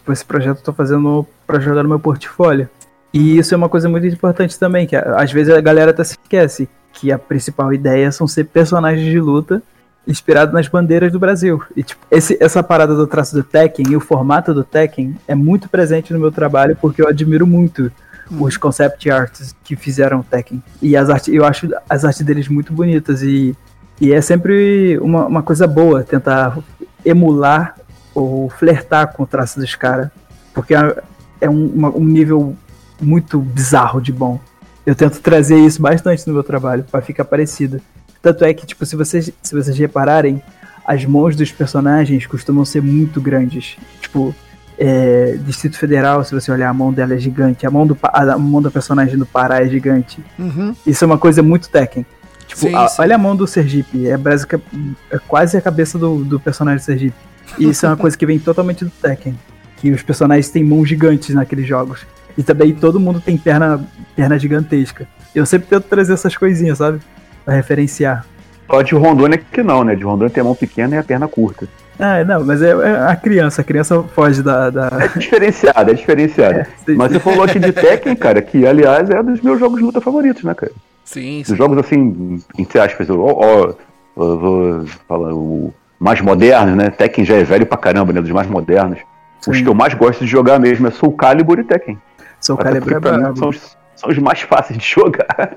Tipo, 0.03 0.13
esse 0.13 0.25
projeto 0.25 0.59
eu 0.59 0.65
tô 0.65 0.73
fazendo 0.73 1.25
para 1.47 1.61
jogar 1.61 1.85
no 1.85 1.89
meu 1.89 2.01
portfólio. 2.01 2.69
E 3.15 3.39
isso 3.39 3.55
é 3.55 3.57
uma 3.57 3.69
coisa 3.69 3.89
muito 3.89 4.05
importante 4.05 4.59
também, 4.59 4.85
que 4.85 4.97
às 4.97 5.31
vezes 5.31 5.55
a 5.55 5.61
galera 5.61 5.93
até 5.93 6.03
se 6.03 6.19
esquece 6.21 6.69
que 6.93 7.13
a 7.13 7.19
principal 7.19 7.73
ideia 7.73 8.11
são 8.11 8.27
ser 8.27 8.45
personagens 8.45 9.09
de 9.09 9.21
luta 9.21 9.63
inspirados 10.07 10.53
nas 10.53 10.67
bandeiras 10.67 11.13
do 11.13 11.21
Brasil. 11.21 11.63
E 11.77 11.85
tipo, 11.85 12.05
esse, 12.11 12.37
essa 12.41 12.65
parada 12.65 12.97
do 12.97 13.07
traço 13.07 13.37
do 13.37 13.45
Tekken 13.45 13.93
e 13.93 13.97
o 13.97 14.01
formato 14.01 14.53
do 14.53 14.65
Tekken 14.65 15.15
é 15.29 15.37
muito 15.37 15.69
presente 15.69 16.13
no 16.13 16.19
meu 16.19 16.33
trabalho 16.33 16.77
porque 16.81 17.01
eu 17.01 17.07
admiro 17.07 17.47
muito 17.47 17.93
hum. 18.29 18.43
os 18.43 18.57
concept 18.57 19.09
arts 19.09 19.55
que 19.63 19.77
fizeram 19.77 20.19
o 20.19 20.25
Tekken. 20.25 20.61
E 20.81 20.97
as 20.97 21.09
artes, 21.09 21.33
eu 21.33 21.45
acho 21.45 21.69
as 21.89 22.05
artes 22.05 22.23
deles 22.23 22.49
muito 22.49 22.73
bonitas 22.73 23.23
e, 23.23 23.55
e 24.01 24.13
é 24.13 24.21
sempre 24.21 24.99
uma, 24.99 25.27
uma 25.27 25.43
coisa 25.45 25.69
boa 25.69 26.03
tentar 26.03 26.59
emular 27.05 27.77
ou 28.15 28.49
flertar 28.51 29.13
com 29.13 29.23
o 29.23 29.27
traço 29.27 29.59
dos 29.59 29.75
caras. 29.75 30.09
Porque 30.55 30.75
é, 30.75 31.03
é 31.41 31.51
um, 31.51 31.67
uma, 31.67 31.89
um 31.91 32.05
nível 32.05 32.57
muito 33.01 33.39
bizarro 33.39 34.01
de 34.01 34.13
bom. 34.13 34.41
Eu 34.85 34.95
tento 34.95 35.21
trazer 35.21 35.59
isso 35.59 35.81
bastante 35.81 36.27
no 36.27 36.35
meu 36.35 36.43
trabalho, 36.43 36.85
para 36.91 37.01
ficar 37.01 37.25
parecido. 37.25 37.81
Tanto 38.21 38.45
é 38.45 38.55
que, 38.55 38.67
tipo, 38.67 38.85
se 38.87 38.97
vocês, 38.97 39.33
se 39.43 39.55
vocês 39.55 39.77
repararem, 39.79 40.43
as 40.85 41.05
mãos 41.05 41.37
dos 41.37 41.53
personagens 41.53 42.27
costumam 42.27 42.65
ser 42.65 42.83
muito 42.83 43.21
grandes. 43.21 43.77
Tipo, 44.01 44.35
é, 44.79 45.37
Distrito 45.45 45.79
Federal, 45.79 46.25
se 46.25 46.35
você 46.35 46.51
olhar, 46.51 46.69
a 46.69 46.75
mão 46.75 46.93
dela 46.93 47.15
é 47.15 47.19
gigante. 47.19 47.67
A 47.67 47.71
mão, 47.71 47.87
do, 47.87 47.97
a 48.03 48.39
mão 48.39 48.61
da 48.63 48.71
personagem 48.71 49.17
do 49.17 49.27
Pará 49.27 49.63
é 49.63 49.69
gigante. 49.69 50.23
Uhum. 50.39 50.75
Isso 50.87 51.05
é 51.05 51.07
uma 51.07 51.19
coisa 51.19 51.43
muito 51.43 51.69
Tekken. 51.69 52.05
Tipo, 52.47 52.61
sim, 52.61 52.75
a, 52.75 52.89
sim. 52.89 53.03
olha 53.03 53.15
a 53.15 53.19
mão 53.19 53.37
do 53.37 53.47
Sergipe. 53.47 54.09
É, 54.09 54.15
é 55.11 55.19
quase 55.27 55.57
a 55.57 55.61
cabeça 55.61 55.99
do, 55.99 56.25
do 56.25 56.41
personagem 56.41 56.79
do 56.81 56.85
Sergipe. 56.85 57.17
E 57.59 57.69
isso 57.69 57.87
é 57.87 57.89
uma 57.89 57.97
coisa 57.97 58.17
que 58.17 58.27
vem 58.27 58.39
totalmente 58.39 58.85
do 58.85 58.91
Tekken. 58.91 59.39
Que 59.77 59.91
os 59.91 60.03
personagens 60.03 60.49
têm 60.49 60.65
mãos 60.65 60.89
gigantes 60.89 61.35
naqueles 61.35 61.67
jogos. 61.67 62.07
E 62.37 62.43
também 62.43 62.73
todo 62.75 63.01
mundo 63.01 63.21
tem 63.21 63.37
perna, 63.37 63.85
perna 64.15 64.39
gigantesca. 64.39 65.07
Eu 65.35 65.45
sempre 65.45 65.69
tento 65.69 65.85
trazer 65.85 66.13
essas 66.15 66.37
coisinhas, 66.37 66.79
sabe? 66.79 67.01
Pra 67.45 67.55
referenciar. 67.55 68.25
Só 68.71 68.81
de 68.81 68.95
Rondônia 68.95 69.39
que 69.39 69.63
não, 69.63 69.85
né? 69.85 69.95
De 69.95 70.05
Rondônia 70.05 70.31
tem 70.31 70.41
a 70.41 70.45
mão 70.45 70.55
pequena 70.55 70.97
e 70.97 70.99
a 70.99 71.03
perna 71.03 71.29
curta. 71.29 71.69
Ah, 71.99 72.25
não, 72.25 72.45
mas 72.45 72.63
é, 72.63 72.71
é 72.71 73.07
a 73.07 73.15
criança, 73.15 73.61
a 73.61 73.65
criança 73.65 74.03
foge 74.03 74.43
da. 74.43 74.71
da... 74.71 74.91
É 75.15 75.19
diferenciada, 75.19 75.91
é 75.91 75.95
diferenciada. 75.95 76.67
É, 76.89 76.93
mas 76.95 77.13
você 77.13 77.21
falou 77.21 77.45
aqui 77.45 77.59
de 77.59 77.73
Tekken, 77.73 78.17
cara, 78.17 78.43
que 78.43 78.67
aliás 78.67 79.09
é 79.11 79.21
um 79.21 79.25
dos 79.25 79.41
meus 79.41 79.61
jogos 79.61 79.79
de 79.79 79.85
luta 79.85 80.01
favoritos, 80.01 80.43
né, 80.43 80.55
cara? 80.55 80.73
Sim, 81.05 81.43
sim. 81.45 81.53
Os 81.53 81.59
jogos 81.59 81.79
assim, 81.79 82.43
entre 82.59 82.81
aspas, 82.81 83.09
ó, 83.11 83.15
ó, 83.17 83.75
vou 84.17 84.87
falar, 85.07 85.33
o 85.33 85.73
mais 86.03 86.21
modernos, 86.21 86.77
né? 86.77 86.91
Tekken 86.91 87.25
já 87.25 87.37
é 87.37 87.45
velho 87.45 87.65
pra 87.65 87.79
caramba, 87.79 88.13
né? 88.13 88.21
Dos 88.21 88.33
mais 88.33 88.49
modernos. 88.49 88.99
Sim. 89.41 89.51
Os 89.53 89.61
que 89.61 89.69
eu 89.69 89.75
mais 89.75 89.95
gosto 89.95 90.25
de 90.25 90.27
jogar 90.27 90.59
mesmo 90.59 90.89
é 90.89 90.91
Soul 90.91 91.13
Calibur 91.13 91.61
e 91.61 91.65
Tekken. 91.65 91.97
Soul 92.41 92.59
Calibur 92.59 92.93
é 92.93 92.99
brabo. 92.99 93.39
São 93.39 93.49
os, 93.49 93.77
são 93.95 94.11
os 94.11 94.19
mais 94.19 94.41
fáceis 94.43 94.77
de 94.77 94.85
jogar. 94.85 95.57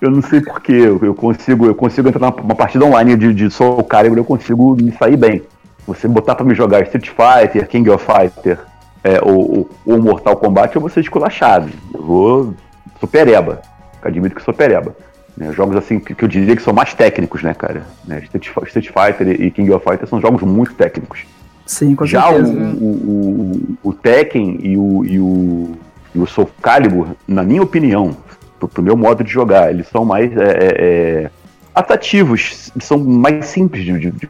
eu 0.00 0.10
não 0.10 0.22
sei 0.22 0.40
porquê. 0.40 0.72
Eu, 0.72 0.98
eu, 1.02 1.14
consigo, 1.14 1.66
eu 1.66 1.74
consigo 1.74 2.08
entrar 2.08 2.34
numa 2.34 2.54
partida 2.54 2.82
online 2.86 3.14
de, 3.14 3.34
de 3.34 3.50
Soul 3.50 3.84
Calibur, 3.84 4.16
eu 4.16 4.24
consigo 4.24 4.74
me 4.74 4.90
sair 4.92 5.18
bem. 5.18 5.42
Você 5.86 6.08
botar 6.08 6.34
pra 6.34 6.46
me 6.46 6.54
jogar 6.54 6.80
Street 6.84 7.10
Fighter, 7.10 7.68
King 7.68 7.90
of 7.90 8.06
Fighter 8.06 8.58
é, 9.02 9.20
ou, 9.22 9.68
ou, 9.84 10.00
Mortal 10.00 10.34
Kombat, 10.36 10.74
eu 10.74 10.80
vou 10.80 10.88
ser 10.88 11.00
esculachado. 11.00 11.68
Eu 11.92 12.02
vou. 12.02 12.54
Sou 12.98 13.06
pereba. 13.06 13.60
Admito 14.02 14.34
que 14.34 14.42
sou 14.42 14.54
pereba. 14.54 14.96
Né, 15.36 15.52
jogos 15.52 15.76
assim 15.76 15.98
que, 15.98 16.14
que, 16.14 16.24
eu 16.24 16.28
diria 16.28 16.54
que 16.54 16.62
são 16.62 16.72
mais 16.72 16.94
técnicos, 16.94 17.42
né, 17.42 17.52
cara? 17.54 17.82
Né, 18.04 18.20
Street, 18.22 18.46
Street 18.66 18.86
Fighter 18.86 19.40
e 19.40 19.50
King 19.50 19.72
of 19.72 19.84
Fighter 19.84 20.06
são 20.06 20.20
jogos 20.20 20.42
muito 20.42 20.74
técnicos. 20.74 21.24
Sim, 21.66 21.94
com 21.94 22.06
Já 22.06 22.28
certeza. 22.28 22.52
o, 22.52 22.84
o, 22.84 23.78
o, 23.82 23.88
o 23.88 23.92
Tekken 23.92 24.58
e 24.62 24.76
o, 24.76 25.04
e 25.04 25.18
o 25.18 25.76
e 26.14 26.18
o 26.18 26.26
Soul 26.26 26.48
Calibur, 26.62 27.08
na 27.26 27.42
minha 27.42 27.62
opinião, 27.62 28.16
pro, 28.58 28.68
pro 28.68 28.82
meu 28.82 28.96
modo 28.96 29.24
de 29.24 29.30
jogar, 29.30 29.70
eles 29.70 29.88
são 29.88 30.04
mais 30.04 30.34
é, 30.36 30.44
é, 30.44 31.24
é 31.24 31.30
atrativos, 31.74 32.70
são 32.80 32.98
mais 32.98 33.46
simples 33.46 33.84
de, 33.84 33.98
de, 33.98 34.10
de 34.12 34.28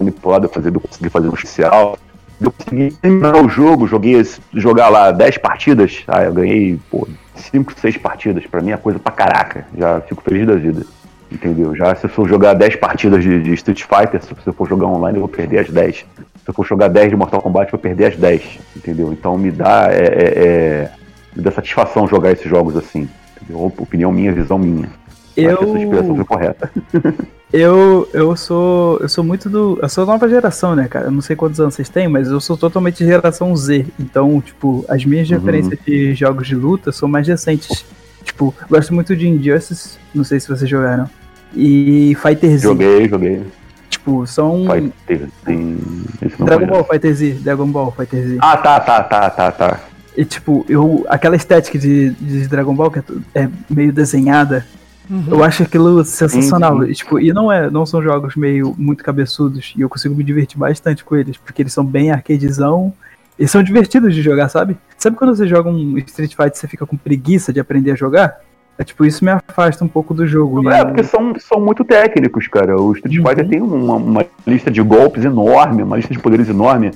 manipular, 0.00 0.40
de 0.40 0.48
fazer, 0.48 0.72
de 0.72 0.80
conseguir 0.80 1.10
fazer 1.10 1.28
um 1.28 1.34
especial. 1.34 1.96
Eu 2.42 2.52
consegui 2.52 2.92
terminar 2.96 3.36
o 3.36 3.48
jogo, 3.48 3.86
joguei 3.86 4.20
jogar 4.52 4.88
lá 4.88 5.10
10 5.10 5.38
partidas, 5.38 6.02
ah, 6.08 6.24
eu 6.24 6.32
ganhei, 6.32 6.78
pô, 6.90 7.06
5, 7.36 7.74
6 7.78 7.96
partidas, 7.98 8.46
pra 8.46 8.60
mim 8.60 8.72
é 8.72 8.76
coisa 8.76 8.98
pra 8.98 9.12
caraca, 9.12 9.66
já 9.76 10.00
fico 10.00 10.22
feliz 10.22 10.46
da 10.46 10.54
vida. 10.54 10.84
Entendeu? 11.30 11.74
Já 11.74 11.94
se 11.94 12.04
eu 12.04 12.10
for 12.10 12.28
jogar 12.28 12.52
10 12.52 12.76
partidas 12.76 13.22
de, 13.22 13.42
de, 13.42 13.54
Street 13.54 13.82
Fighter, 13.84 14.22
se 14.22 14.30
eu 14.46 14.52
for 14.52 14.68
jogar 14.68 14.86
online, 14.86 15.16
eu 15.16 15.22
vou 15.22 15.28
perder 15.28 15.60
as 15.60 15.70
10. 15.70 15.96
Se 15.96 16.04
eu 16.46 16.52
for 16.52 16.66
jogar 16.66 16.88
10 16.88 17.08
de 17.08 17.16
Mortal 17.16 17.40
Kombat, 17.40 17.72
eu 17.72 17.78
vou 17.78 17.80
perder 17.80 18.06
as 18.06 18.16
10. 18.16 18.58
Entendeu? 18.76 19.10
Então 19.12 19.38
me 19.38 19.50
dá, 19.50 19.88
é, 19.90 20.04
é, 20.04 20.44
é, 20.44 20.90
me 21.34 21.42
dá 21.42 21.50
satisfação 21.50 22.06
jogar 22.06 22.32
esses 22.32 22.44
jogos 22.44 22.76
assim. 22.76 23.08
Entendeu? 23.40 23.72
Opinião 23.78 24.12
minha, 24.12 24.30
visão 24.30 24.58
minha. 24.58 24.90
Eu... 25.34 25.52
Acho 25.52 25.58
que 25.58 25.64
essa 25.64 25.78
expressão 25.78 26.16
foi 26.16 26.24
correta. 26.26 26.70
eu, 27.52 28.08
eu 28.12 28.36
sou. 28.36 28.98
Eu 29.00 29.08
sou 29.08 29.22
muito 29.22 29.50
do. 29.50 29.78
Eu 29.80 29.88
sou 29.88 30.06
nova 30.06 30.28
geração, 30.28 30.74
né, 30.74 30.88
cara? 30.88 31.06
Eu 31.06 31.10
não 31.10 31.20
sei 31.20 31.36
quantos 31.36 31.60
anos 31.60 31.74
vocês 31.74 31.88
têm, 31.88 32.08
mas 32.08 32.28
eu 32.28 32.40
sou 32.40 32.56
totalmente 32.56 33.04
geração 33.04 33.54
Z. 33.56 33.86
Então, 33.98 34.40
tipo, 34.40 34.84
as 34.88 35.04
minhas 35.04 35.28
uhum. 35.30 35.38
referências 35.38 35.78
de 35.84 36.14
jogos 36.14 36.46
de 36.46 36.54
luta 36.54 36.92
são 36.92 37.08
mais 37.08 37.26
recentes. 37.26 37.84
Tipo, 38.24 38.54
gosto 38.70 38.94
muito 38.94 39.16
de 39.16 39.28
Injustice, 39.28 39.98
não 40.14 40.24
sei 40.24 40.38
se 40.38 40.48
vocês 40.48 40.70
jogaram 40.70 41.08
e 41.54 42.16
Fighter 42.20 42.50
Z. 42.50 42.58
Joguei, 42.58 43.08
joguei. 43.08 43.42
Tipo, 43.88 44.26
são. 44.26 44.64
Fighter 44.66 45.28
Z. 45.46 46.44
Dragon 46.44 46.66
Ball 46.66 46.84
Fighter 46.84 47.14
Z, 47.14 47.30
Dragon 47.42 47.66
Ball 47.66 47.92
Fighter 47.92 48.28
Z. 48.28 48.38
Ah, 48.40 48.56
tá, 48.56 48.80
tá, 48.80 49.02
tá, 49.02 49.30
tá, 49.30 49.52
tá. 49.52 49.80
E 50.16 50.24
tipo, 50.24 50.64
eu, 50.68 51.06
aquela 51.08 51.36
estética 51.36 51.78
de, 51.78 52.10
de 52.10 52.46
Dragon 52.48 52.74
Ball 52.74 52.90
que 52.90 52.98
é, 52.98 53.02
é 53.34 53.48
meio 53.70 53.92
desenhada, 53.92 54.66
uhum. 55.10 55.24
eu 55.28 55.44
acho 55.44 55.62
aquilo 55.62 56.04
sensacional. 56.04 56.80
Sim, 56.80 56.86
sim. 56.86 56.90
E, 56.90 56.94
tipo, 56.94 57.20
e 57.20 57.32
não 57.32 57.50
é, 57.50 57.70
não 57.70 57.86
são 57.86 58.02
jogos 58.02 58.36
meio 58.36 58.74
muito 58.78 59.04
cabeçudos 59.04 59.74
e 59.76 59.80
eu 59.80 59.88
consigo 59.88 60.14
me 60.14 60.24
divertir 60.24 60.58
bastante 60.58 61.04
com 61.04 61.16
eles, 61.16 61.36
porque 61.36 61.62
eles 61.62 61.72
são 61.72 61.84
bem 61.84 62.10
arcadezão 62.10 62.92
e 63.38 63.48
são 63.48 63.62
divertidos 63.62 64.14
de 64.14 64.22
jogar, 64.22 64.48
sabe? 64.48 64.76
Sabe 64.98 65.16
quando 65.16 65.34
você 65.34 65.46
joga 65.46 65.70
um 65.70 65.98
Street 65.98 66.30
Fighter 66.30 66.52
e 66.54 66.58
você 66.58 66.68
fica 66.68 66.86
com 66.86 66.96
preguiça 66.96 67.52
de 67.52 67.60
aprender 67.60 67.92
a 67.92 67.96
jogar? 67.96 68.38
É 68.78 68.84
tipo, 68.84 69.04
isso 69.04 69.24
me 69.24 69.30
afasta 69.30 69.84
um 69.84 69.88
pouco 69.88 70.14
do 70.14 70.26
jogo. 70.26 70.68
É, 70.70 70.84
porque 70.84 71.04
são, 71.04 71.34
são 71.38 71.60
muito 71.60 71.84
técnicos, 71.84 72.48
cara. 72.48 72.80
O 72.80 72.92
Street 72.92 73.16
uhum. 73.18 73.28
Fighter 73.28 73.48
tem 73.48 73.60
uma, 73.60 73.94
uma, 73.96 74.26
lista 74.46 74.70
de 74.70 74.80
golpes 74.80 75.24
enorme, 75.24 75.82
uma 75.82 75.96
lista 75.96 76.12
de 76.12 76.18
poderes 76.18 76.48
enorme. 76.48 76.90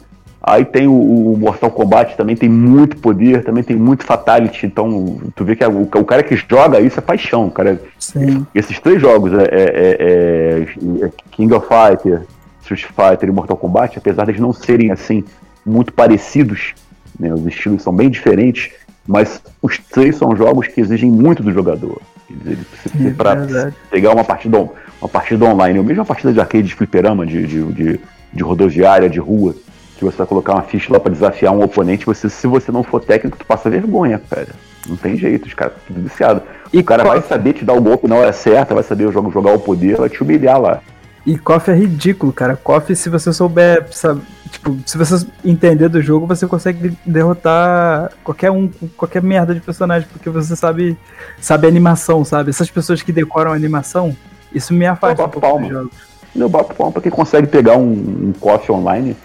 Aí 0.46 0.64
tem 0.64 0.86
o, 0.86 0.92
o, 0.92 1.36
Mortal 1.36 1.70
Kombat, 1.72 2.16
também 2.16 2.36
tem 2.36 2.48
muito 2.48 2.96
poder, 2.98 3.42
também 3.42 3.64
tem 3.64 3.76
muito 3.76 4.04
fatality. 4.04 4.64
Então, 4.64 5.18
tu 5.34 5.44
vê 5.44 5.56
que 5.56 5.64
é, 5.64 5.68
o, 5.68 5.82
o, 5.82 6.04
cara 6.04 6.22
que 6.22 6.36
joga 6.36 6.80
isso 6.80 7.00
é 7.00 7.02
paixão, 7.02 7.50
cara. 7.50 7.82
Sim. 7.98 8.46
Esses 8.54 8.78
três 8.78 9.00
jogos, 9.00 9.32
é, 9.32 9.42
é, 9.42 9.96
é, 10.00 11.06
é 11.06 11.10
King 11.32 11.52
of 11.52 11.66
Fighter, 11.66 12.22
Street 12.62 12.84
Fighter 12.84 13.28
e 13.28 13.32
Mortal 13.32 13.56
Kombat, 13.56 13.98
apesar 13.98 14.30
de 14.30 14.40
não 14.40 14.52
serem 14.52 14.92
assim 14.92 15.24
muito 15.64 15.92
parecidos, 15.92 16.74
né, 17.18 17.34
os 17.34 17.44
estilos 17.44 17.82
são 17.82 17.92
bem 17.92 18.08
diferentes 18.08 18.70
mas 19.06 19.40
os 19.62 19.78
três 19.78 20.16
são 20.16 20.36
jogos 20.36 20.66
que 20.66 20.80
exigem 20.80 21.10
muito 21.10 21.42
do 21.42 21.52
jogador. 21.52 22.00
Ele 22.28 22.64
precisa 22.64 23.08
é 23.08 23.12
para 23.12 23.72
pegar 23.88 24.12
uma 24.12 24.24
partida, 24.24 24.58
uma 25.00 25.08
partida 25.08 25.44
online, 25.44 25.78
ou 25.78 25.84
mesmo 25.84 26.00
uma 26.00 26.06
partida 26.06 26.32
de 26.32 26.40
arcade 26.40 26.66
de 26.66 26.74
fliperama, 26.74 27.24
de, 27.24 27.46
de, 27.46 27.72
de, 27.72 28.00
de 28.32 28.42
rodoviária, 28.42 29.08
de 29.08 29.20
rua, 29.20 29.54
que 29.96 30.04
você 30.04 30.16
vai 30.16 30.26
colocar 30.26 30.54
uma 30.54 30.62
ficha 30.62 30.92
lá 30.92 31.00
para 31.00 31.12
desafiar 31.12 31.52
um 31.52 31.62
oponente, 31.62 32.06
você, 32.06 32.28
se 32.28 32.46
você 32.46 32.70
não 32.70 32.82
for 32.82 33.02
técnico, 33.02 33.38
tu 33.38 33.46
passa 33.46 33.70
vergonha, 33.70 34.20
cara. 34.30 34.48
Não 34.88 34.96
tem 34.96 35.16
jeito, 35.16 35.46
os 35.46 35.54
caras 35.54 35.74
tudo 35.86 36.00
viciado. 36.00 36.42
E 36.72 36.78
o 36.78 36.84
cara 36.84 37.02
vai 37.02 37.20
saber 37.22 37.54
te 37.54 37.64
dar 37.64 37.72
o 37.72 37.80
golpe 37.80 38.06
na 38.06 38.14
hora 38.14 38.32
certa, 38.32 38.74
vai 38.74 38.84
saber 38.84 39.10
jogar, 39.10 39.30
jogar 39.30 39.52
o 39.52 39.58
poder, 39.58 39.96
vai 39.96 40.08
te 40.08 40.22
humilhar 40.22 40.60
lá. 40.60 40.80
E 41.26 41.36
KOF 41.36 41.72
é 41.72 41.74
ridículo, 41.74 42.32
cara. 42.32 42.54
KOF, 42.54 42.94
se 42.94 43.08
você 43.08 43.32
souber, 43.32 43.88
sabe, 43.90 44.20
tipo, 44.48 44.78
se 44.86 44.96
você 44.96 45.26
entender 45.44 45.88
do 45.88 46.00
jogo, 46.00 46.24
você 46.24 46.46
consegue 46.46 46.96
derrotar 47.04 48.12
qualquer 48.22 48.52
um, 48.52 48.70
qualquer 48.96 49.20
merda 49.22 49.52
de 49.52 49.60
personagem, 49.60 50.08
porque 50.12 50.30
você 50.30 50.54
sabe, 50.54 50.96
sabe 51.40 51.66
animação, 51.66 52.24
sabe? 52.24 52.50
Essas 52.50 52.70
pessoas 52.70 53.02
que 53.02 53.10
decoram 53.10 53.50
a 53.50 53.56
animação, 53.56 54.16
isso 54.54 54.72
me 54.72 54.86
afasta 54.86 55.24
um 55.24 55.28
pouco 55.28 55.58
dos 55.58 55.68
jogos. 55.68 55.92
Eu 56.36 56.48
bato 56.48 56.74
palma 56.74 56.92
pra 56.92 57.02
quem 57.02 57.10
consegue 57.10 57.48
pegar 57.48 57.76
um, 57.76 58.28
um 58.28 58.32
KOF 58.38 58.70
online. 58.70 59.16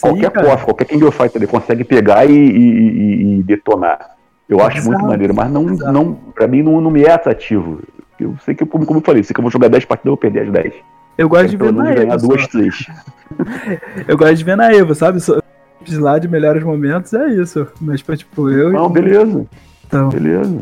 Sim, 0.00 0.08
qualquer 0.08 0.30
cara. 0.30 0.50
KOF, 0.50 0.64
qualquer 0.64 0.84
King 0.86 1.04
of 1.04 1.16
Fighter, 1.16 1.42
ele 1.42 1.46
consegue 1.46 1.84
pegar 1.84 2.24
e, 2.24 2.32
e, 2.32 3.38
e 3.38 3.42
detonar. 3.42 4.16
Eu 4.48 4.60
acho 4.60 4.78
Exato. 4.78 4.90
muito 4.90 5.08
maneiro, 5.08 5.34
mas 5.34 5.50
não, 5.50 5.62
não, 5.64 6.14
pra 6.34 6.48
mim 6.48 6.62
não, 6.62 6.80
não 6.80 6.90
me 6.90 7.04
é 7.04 7.12
atrativo. 7.12 7.80
Eu 8.18 8.34
sei 8.44 8.54
que, 8.54 8.66
como 8.66 8.84
eu 8.84 9.00
falei, 9.00 9.22
sei 9.22 9.32
que 9.32 9.40
eu 9.40 9.42
vou 9.42 9.50
jogar 9.50 9.68
10 9.68 9.84
partidas, 9.84 10.06
eu 10.06 10.12
vou 10.12 10.18
perder 10.18 10.40
as 10.40 10.52
10. 10.52 10.74
Eu 11.18 11.28
gosto 11.28 11.48
de 11.48 11.56
ver 11.58 11.70
na 11.70 11.90
Evo. 11.90 12.28
Duas, 12.28 12.46
três. 12.46 12.86
eu 14.08 14.16
gosto 14.16 14.36
de 14.36 14.44
ver 14.44 14.56
na 14.56 14.72
Evo, 14.72 14.94
sabe? 14.94 15.18
De 15.82 15.98
lá 15.98 16.18
de 16.18 16.26
melhores 16.26 16.62
momentos 16.62 17.12
é 17.12 17.28
isso. 17.28 17.66
Mas, 17.78 18.00
tipo, 18.00 18.48
eu. 18.48 18.72
Não, 18.72 18.88
beleza. 18.88 19.44
Então. 19.86 20.08
Beleza. 20.08 20.60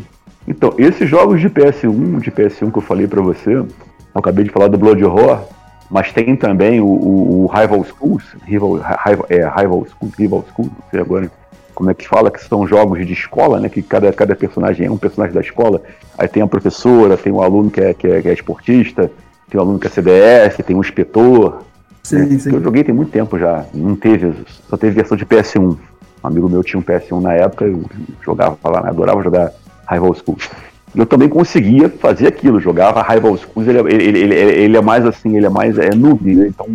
Então, 0.49 0.75
esses 0.77 1.09
jogos 1.09 1.41
de 1.41 1.49
PS1, 1.49 2.21
de 2.21 2.33
PS1 2.33 2.73
que 2.73 2.79
eu 2.79 2.83
falei 2.83 3.07
para 3.07 3.21
você, 3.21 3.55
eu 3.55 3.69
acabei 4.13 4.43
de 4.43 4.51
falar 4.51 4.67
do 4.67 4.77
Blood 4.79 5.05
Horror, 5.05 5.45
mas 5.91 6.13
tem 6.13 6.37
também 6.37 6.81
o, 6.81 6.87
o, 6.87 7.45
o 7.45 7.47
Rival 7.47 7.85
Schools, 7.85 8.25
Rival, 8.45 8.75
Rival, 8.75 9.27
é, 9.29 9.37
Rival 9.49 9.87
Schools, 9.87 10.15
Rival 10.19 10.45
Schools, 10.53 10.73
não 10.73 10.91
sei 10.91 11.01
agora 11.01 11.31
como 11.79 11.91
é 11.91 11.95
que 11.95 12.09
fala, 12.09 12.29
que 12.29 12.43
são 12.45 12.67
jogos 12.67 13.07
de 13.07 13.13
escola, 13.13 13.61
né? 13.61 13.69
Que 13.69 13.81
cada, 13.83 14.13
cada 14.13 14.35
personagem 14.35 14.87
é 14.87 14.91
um 14.91 14.99
personagem 14.99 15.33
da 15.33 15.41
escola. 15.41 15.81
Aí 16.19 16.27
tem 16.27 16.43
a 16.43 16.47
professora, 16.47 17.17
tem 17.17 17.33
o 17.33 17.41
aluno 17.41 17.71
que 17.71 17.81
é, 17.81 17.95
que 17.95 18.05
é, 18.05 18.21
que 18.21 18.29
é 18.29 18.33
esportista, 18.33 19.09
tem 19.49 19.61
um 19.61 19.63
aluno 19.63 19.79
que 19.79 19.87
é 19.87 19.91
CDF, 19.91 20.61
tem 20.65 20.75
um 20.75 20.81
inspetor. 20.81 21.63
Sim, 22.03 22.27
né? 22.27 22.39
sim. 22.41 22.53
Eu 22.53 22.61
joguei 22.61 22.83
tem 22.83 22.93
muito 22.93 23.13
tempo 23.13 23.39
já. 23.39 23.65
Não 23.73 23.95
teve, 23.95 24.35
só 24.69 24.77
teve 24.77 24.97
versão 24.97 25.17
de 25.17 25.25
PS1. 25.25 25.61
Um 25.61 25.79
amigo 26.25 26.49
meu 26.49 26.65
tinha 26.65 26.81
um 26.81 26.83
PS1 26.83 27.21
na 27.21 27.35
época, 27.35 27.65
eu 27.65 27.85
jogava 28.25 28.59
lá, 28.65 28.83
né? 28.83 28.89
adorava 28.89 29.23
jogar 29.23 29.53
Rival 29.89 30.15
Schools. 30.15 30.51
Eu 30.95 31.07
também 31.07 31.29
conseguia 31.29 31.89
fazer 31.89 32.27
aquilo, 32.27 32.61
jogava 32.61 33.03
Rival 33.03 33.37
Schools, 33.37 33.69
ele, 33.69 33.79
ele, 33.93 34.19
ele, 34.19 34.35
ele, 34.35 34.77
é 34.77 34.81
mais 34.81 35.05
assim, 35.07 35.37
ele 35.37 35.47
é 35.47 35.51
mais 35.51 35.79
é, 35.79 35.95
noob, 35.95 36.35
né? 36.35 36.49
Então, 36.49 36.67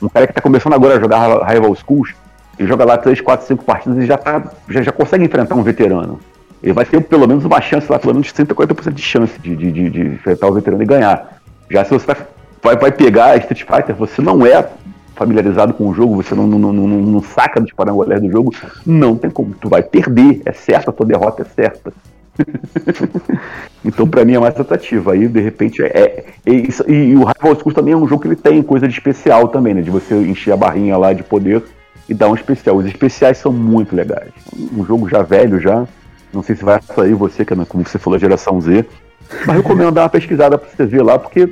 um 0.00 0.08
cara 0.08 0.26
que 0.26 0.32
está 0.32 0.40
começando 0.40 0.74
agora 0.74 0.96
a 0.96 1.00
jogar 1.00 1.42
Rival 1.46 1.74
Schools, 1.74 2.14
ele 2.58 2.68
joga 2.68 2.84
lá 2.84 2.96
3, 2.96 3.20
4, 3.20 3.46
5 3.46 3.64
partidas 3.64 3.98
e 3.98 4.06
já, 4.06 4.16
tá, 4.16 4.42
já, 4.68 4.82
já 4.82 4.92
consegue 4.92 5.24
enfrentar 5.24 5.54
um 5.54 5.62
veterano. 5.62 6.20
Ele 6.62 6.72
vai 6.72 6.84
ter 6.84 7.00
pelo 7.02 7.26
menos 7.26 7.44
uma 7.44 7.60
chance 7.60 7.90
lá, 7.90 7.98
pelo 7.98 8.14
menos 8.14 8.32
30, 8.32 8.54
40% 8.54 8.92
de 8.92 9.02
chance 9.02 9.38
de, 9.40 9.54
de, 9.54 9.70
de, 9.70 9.90
de 9.90 10.00
enfrentar 10.00 10.48
o 10.48 10.52
veterano 10.52 10.82
e 10.82 10.86
ganhar. 10.86 11.40
Já 11.70 11.84
se 11.84 11.90
você 11.90 12.16
vai, 12.62 12.76
vai 12.76 12.92
pegar 12.92 13.36
Street 13.36 13.64
Fighter, 13.64 13.94
você 13.94 14.22
não 14.22 14.46
é 14.46 14.66
familiarizado 15.14 15.74
com 15.74 15.88
o 15.88 15.94
jogo, 15.94 16.22
você 16.22 16.34
não, 16.34 16.46
não, 16.46 16.72
não, 16.72 16.86
não 16.86 17.22
saca 17.22 17.60
dos 17.60 17.72
parangolés 17.72 18.20
do 18.20 18.30
jogo, 18.30 18.54
não 18.84 19.16
tem 19.16 19.30
como. 19.30 19.54
Tu 19.54 19.68
vai 19.68 19.82
perder, 19.82 20.42
é 20.44 20.52
certo, 20.52 20.90
a 20.90 20.92
tua 20.92 21.06
derrota 21.06 21.42
é 21.42 21.44
certa. 21.44 21.92
então, 23.84 24.06
para 24.06 24.24
mim, 24.24 24.34
é 24.34 24.38
mais 24.38 24.58
atrativo. 24.58 25.10
Aí, 25.10 25.26
de 25.28 25.40
repente, 25.40 25.82
é. 25.82 25.86
é, 25.86 26.24
é 26.44 26.52
isso, 26.52 26.84
e, 26.88 27.10
e, 27.10 27.16
o 27.16 27.24
Rival 27.24 27.56
Schools 27.56 27.74
também 27.74 27.94
é 27.94 27.96
um 27.96 28.06
jogo 28.06 28.22
que 28.22 28.28
ele 28.28 28.36
tem 28.36 28.62
coisa 28.62 28.86
de 28.86 28.94
especial 28.94 29.48
também, 29.48 29.74
né? 29.74 29.82
De 29.82 29.90
você 29.90 30.14
encher 30.14 30.52
a 30.52 30.56
barrinha 30.56 30.96
lá 30.96 31.12
de 31.12 31.22
poder 31.22 31.62
e 32.08 32.14
dar 32.14 32.28
um 32.28 32.34
especial. 32.34 32.76
Os 32.76 32.86
especiais 32.86 33.38
são 33.38 33.52
muito 33.52 33.94
legais. 33.94 34.32
Um 34.76 34.84
jogo 34.84 35.08
já 35.08 35.22
velho, 35.22 35.60
já. 35.60 35.86
Não 36.32 36.42
sei 36.42 36.56
se 36.56 36.64
vai 36.64 36.80
sair 36.82 37.14
você, 37.14 37.44
que 37.44 37.52
é, 37.52 37.56
como 37.64 37.84
você 37.84 37.98
falou, 37.98 38.18
geração 38.18 38.60
Z. 38.60 38.84
Mas 39.46 39.56
recomendo 39.56 39.90
dar 39.90 40.02
uma 40.02 40.08
pesquisada 40.08 40.56
para 40.58 40.68
você 40.68 40.86
ver 40.86 41.02
lá, 41.02 41.18
porque 41.18 41.48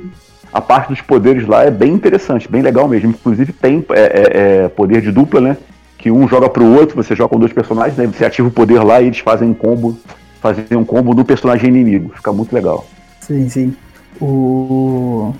a 0.53 0.61
parte 0.61 0.89
dos 0.89 1.01
poderes 1.01 1.45
lá 1.45 1.63
é 1.63 1.71
bem 1.71 1.93
interessante, 1.93 2.49
bem 2.49 2.61
legal 2.61 2.87
mesmo. 2.87 3.09
Inclusive 3.09 3.51
tem 3.51 3.85
é, 3.89 4.01
é, 4.01 4.63
é 4.63 4.67
poder 4.69 5.01
de 5.01 5.11
dupla, 5.11 5.41
né? 5.41 5.57
Que 5.97 6.11
um 6.11 6.27
joga 6.27 6.49
pro 6.49 6.65
outro, 6.65 6.95
você 6.95 7.15
joga 7.15 7.29
com 7.29 7.39
dois 7.39 7.51
personagens, 7.51 7.97
né? 7.97 8.07
Você 8.07 8.23
ativa 8.23 8.47
o 8.47 8.51
poder 8.51 8.81
lá 8.83 9.01
e 9.01 9.07
eles 9.07 9.19
fazem 9.19 9.49
um 9.49 9.53
combo, 9.53 9.97
fazem 10.45 10.77
um 10.77 10.85
combo 10.85 11.15
do 11.15 11.25
personagem 11.25 11.69
inimigo. 11.69 12.11
Fica 12.15 12.31
muito 12.31 12.53
legal. 12.53 12.85
Sim, 13.21 13.49
sim. 13.49 13.75
O. 14.21 15.33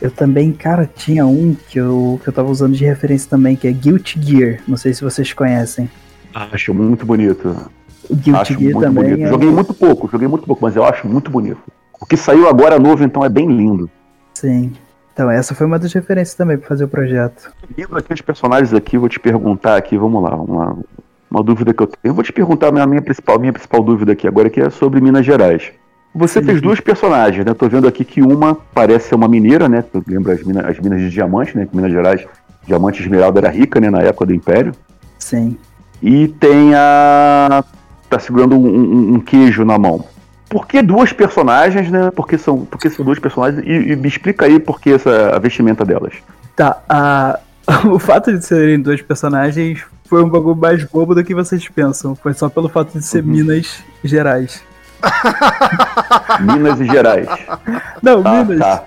Eu 0.00 0.10
também, 0.10 0.52
cara, 0.52 0.88
tinha 0.94 1.26
um 1.26 1.54
que 1.68 1.78
eu, 1.78 2.20
que 2.22 2.28
eu 2.28 2.32
tava 2.32 2.50
usando 2.50 2.74
de 2.74 2.84
referência 2.84 3.28
também, 3.28 3.56
que 3.56 3.68
é 3.68 3.72
Guilty 3.72 4.20
Gear. 4.22 4.60
Não 4.66 4.76
sei 4.76 4.94
se 4.94 5.02
vocês 5.02 5.32
conhecem. 5.32 5.90
Acho 6.34 6.72
muito 6.72 7.04
bonito. 7.04 7.54
O 8.08 8.14
Guilty 8.14 8.40
acho 8.40 8.58
Gear 8.58 8.80
também. 8.80 9.04
Bonito. 9.04 9.26
É... 9.26 9.28
Joguei 9.28 9.50
muito 9.50 9.74
pouco, 9.74 10.08
joguei 10.10 10.28
muito 10.28 10.46
pouco, 10.46 10.62
mas 10.62 10.76
eu 10.76 10.84
acho 10.84 11.06
muito 11.06 11.30
bonito. 11.30 11.60
O 11.98 12.06
que 12.06 12.16
saiu 12.16 12.48
agora 12.48 12.78
novo, 12.78 13.02
então, 13.04 13.24
é 13.24 13.28
bem 13.28 13.46
lindo. 13.46 13.90
Sim. 14.34 14.72
Então, 15.12 15.30
essa 15.30 15.54
foi 15.54 15.66
uma 15.66 15.78
das 15.78 15.92
referências 15.94 16.34
também 16.34 16.58
para 16.58 16.68
fazer 16.68 16.84
o 16.84 16.88
projeto. 16.88 17.50
Lendo 17.76 17.96
aqui 17.96 18.12
os 18.12 18.20
personagens 18.20 18.74
aqui, 18.74 18.98
vou 18.98 19.08
te 19.08 19.18
perguntar 19.18 19.76
aqui, 19.76 19.96
vamos 19.96 20.22
lá, 20.22 20.36
uma, 20.36 20.78
uma 21.30 21.42
dúvida 21.42 21.72
que 21.74 21.82
eu 21.82 21.86
tenho. 21.86 22.00
Eu 22.02 22.14
vou 22.14 22.24
te 22.24 22.32
perguntar 22.32 22.68
a 22.68 22.86
minha 22.86 23.02
principal, 23.02 23.38
minha 23.38 23.52
principal 23.52 23.82
dúvida 23.82 24.12
aqui 24.12 24.26
agora, 24.26 24.48
que 24.48 24.60
é 24.60 24.70
sobre 24.70 25.00
Minas 25.00 25.24
Gerais. 25.24 25.72
Você 26.14 26.40
Sim. 26.40 26.46
fez 26.46 26.62
duas 26.62 26.80
personagens, 26.80 27.44
né? 27.44 27.52
Tô 27.52 27.68
vendo 27.68 27.86
aqui 27.86 28.04
que 28.04 28.22
uma 28.22 28.54
parece 28.54 29.08
ser 29.08 29.14
uma 29.14 29.28
mineira, 29.28 29.68
né? 29.68 29.84
Lembra 30.06 30.32
as 30.32 30.42
minas, 30.42 30.64
as 30.64 30.80
minas 30.80 31.00
de 31.00 31.10
diamante, 31.10 31.56
né? 31.56 31.68
Minas 31.72 31.92
Gerais, 31.92 32.26
diamante 32.66 33.02
esmeralda 33.02 33.40
era 33.40 33.50
rica, 33.50 33.78
né? 33.80 33.90
Na 33.90 34.00
época 34.00 34.26
do 34.26 34.34
Império. 34.34 34.72
Sim. 35.18 35.58
E 36.02 36.28
tem 36.28 36.74
a 36.74 37.62
tá 38.08 38.18
segurando 38.18 38.56
um, 38.56 38.66
um, 38.66 39.14
um, 39.14 39.20
queijo 39.20 39.64
na 39.64 39.78
mão. 39.78 40.04
Por 40.48 40.66
que 40.66 40.80
duas 40.80 41.12
personagens, 41.12 41.90
né? 41.90 42.10
Porque 42.14 42.38
são, 42.38 42.64
porque 42.64 42.88
são 42.88 43.04
duas 43.04 43.18
personagens. 43.18 43.62
E, 43.66 43.92
e 43.92 43.96
me 43.96 44.08
explica 44.08 44.46
aí 44.46 44.58
por 44.58 44.80
que 44.80 44.92
essa 44.92 45.34
a 45.34 45.38
vestimenta 45.38 45.84
delas. 45.84 46.14
Tá, 46.54 46.80
a, 46.88 47.40
o 47.90 47.98
fato 47.98 48.32
de 48.32 48.44
serem 48.44 48.80
dois 48.80 49.02
personagens 49.02 49.84
foi 50.08 50.22
um 50.22 50.28
bagulho 50.28 50.56
mais 50.56 50.84
bobo 50.84 51.14
do 51.14 51.24
que 51.24 51.34
vocês 51.34 51.68
pensam. 51.68 52.14
Foi 52.14 52.32
só 52.34 52.48
pelo 52.48 52.68
fato 52.68 52.98
de 52.98 53.04
ser 53.04 53.22
uhum. 53.22 53.30
Minas 53.30 53.82
Gerais. 54.02 54.62
Minas 56.40 56.80
e 56.80 56.86
Gerais. 56.86 57.28
Não, 58.02 58.22
tá, 58.22 58.44
Minas. 58.44 58.58
Tá. 58.58 58.84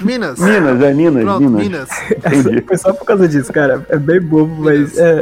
Minas. 0.00 0.38
Minas, 0.38 0.82
é 0.82 0.94
Minas, 0.94 1.24
Pronto, 1.24 1.50
Minas. 1.50 1.62
Minas. 1.62 1.88
Entendi. 2.10 2.62
Foi 2.62 2.76
só 2.76 2.92
por 2.92 3.04
causa 3.04 3.28
disso, 3.28 3.52
cara. 3.52 3.84
É 3.88 3.98
bem 3.98 4.20
bobo, 4.20 4.62
mas. 4.62 4.96
É... 4.98 5.20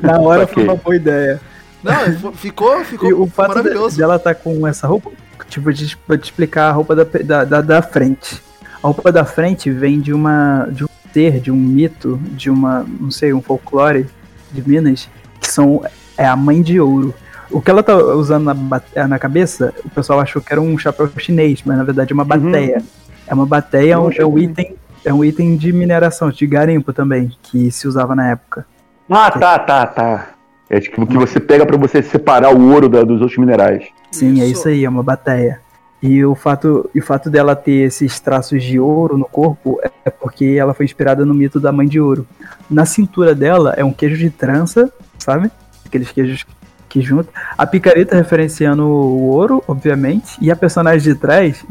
Na 0.00 0.18
hora 0.18 0.44
okay. 0.44 0.54
foi 0.54 0.64
uma 0.64 0.76
boa 0.76 0.96
ideia. 0.96 1.40
Não, 1.82 2.32
ficou, 2.32 2.82
ficou 2.84 3.10
e 3.10 3.12
o 3.12 3.26
fato 3.26 3.48
maravilhoso. 3.48 3.96
De, 3.96 4.02
ela 4.02 4.18
tá 4.18 4.34
com 4.34 4.66
essa 4.66 4.86
roupa, 4.86 5.10
tipo, 5.48 5.70
de, 5.72 5.96
pra 5.96 6.16
te 6.16 6.24
explicar 6.24 6.68
a 6.68 6.72
roupa 6.72 6.96
da, 6.96 7.04
da, 7.04 7.44
da, 7.44 7.60
da 7.60 7.82
frente. 7.82 8.42
A 8.82 8.86
roupa 8.86 9.12
da 9.12 9.24
frente 9.24 9.70
vem 9.70 10.00
de 10.00 10.12
uma. 10.12 10.66
de 10.70 10.84
um 10.84 10.88
ser, 11.14 11.38
de 11.38 11.50
um 11.50 11.56
mito, 11.56 12.20
de 12.32 12.50
uma. 12.50 12.84
não 13.00 13.10
sei, 13.10 13.32
um 13.32 13.40
folclore 13.40 14.06
de 14.52 14.68
Minas, 14.68 15.08
que 15.40 15.50
são. 15.50 15.82
é 16.18 16.26
a 16.26 16.36
mãe 16.36 16.60
de 16.60 16.80
ouro. 16.80 17.14
O 17.50 17.60
que 17.60 17.70
ela 17.70 17.82
tá 17.82 17.96
usando 17.96 18.52
na, 18.52 19.06
na 19.06 19.18
cabeça, 19.18 19.72
o 19.84 19.90
pessoal 19.90 20.18
achou 20.18 20.42
que 20.42 20.52
era 20.52 20.60
um 20.60 20.76
chapéu 20.76 21.08
chinês, 21.16 21.62
mas 21.64 21.78
na 21.78 21.84
verdade 21.84 22.12
é 22.12 22.14
uma 22.14 22.24
uhum. 22.24 22.28
bateia. 22.28 22.78
Uhum. 22.78 22.84
É 23.26 23.34
uma 23.34 23.46
bateia, 23.46 23.94
é 23.94 23.98
um, 23.98 24.10
é 24.10 24.26
um 24.26 24.38
item, 24.38 24.74
é 25.04 25.14
um 25.14 25.24
item 25.24 25.56
de 25.56 25.72
mineração, 25.72 26.30
de 26.30 26.46
garimpo 26.46 26.92
também, 26.92 27.30
que 27.42 27.70
se 27.70 27.86
usava 27.86 28.14
na 28.14 28.30
época. 28.30 28.66
Ah, 29.08 29.30
tá, 29.30 29.58
tá, 29.58 29.86
tá. 29.86 30.28
É 30.68 30.80
tipo 30.80 31.06
que 31.06 31.16
você 31.16 31.38
pega 31.38 31.64
para 31.64 31.76
você 31.76 32.02
separar 32.02 32.54
o 32.54 32.72
ouro 32.72 32.88
da, 32.88 33.02
dos 33.02 33.20
outros 33.20 33.38
minerais. 33.38 33.84
Sim, 34.10 34.30
é 34.30 34.32
isso. 34.32 34.42
é 34.42 34.46
isso 34.48 34.68
aí, 34.68 34.84
é 34.84 34.88
uma 34.88 35.02
bateia. 35.02 35.60
E 36.06 36.22
o 36.22 36.34
fato, 36.34 36.90
e 36.94 36.98
o 36.98 37.02
fato 37.02 37.30
dela 37.30 37.56
ter 37.56 37.86
esses 37.86 38.20
traços 38.20 38.62
de 38.62 38.78
ouro 38.78 39.16
no 39.16 39.24
corpo 39.24 39.80
é 40.04 40.10
porque 40.10 40.44
ela 40.58 40.74
foi 40.74 40.84
inspirada 40.84 41.24
no 41.24 41.32
mito 41.32 41.58
da 41.58 41.72
mãe 41.72 41.88
de 41.88 41.98
ouro. 41.98 42.26
Na 42.68 42.84
cintura 42.84 43.34
dela 43.34 43.72
é 43.74 43.82
um 43.82 43.90
queijo 43.90 44.18
de 44.18 44.28
trança, 44.28 44.92
sabe? 45.18 45.50
Aqueles 45.86 46.12
queijos 46.12 46.44
que 46.90 47.00
juntam. 47.00 47.32
A 47.56 47.66
picareta 47.66 48.14
referenciando 48.14 48.84
o 48.86 49.30
ouro, 49.30 49.64
obviamente. 49.66 50.36
E 50.42 50.50
a 50.50 50.56
personagem 50.56 51.10
de 51.10 51.18
trás, 51.18 51.64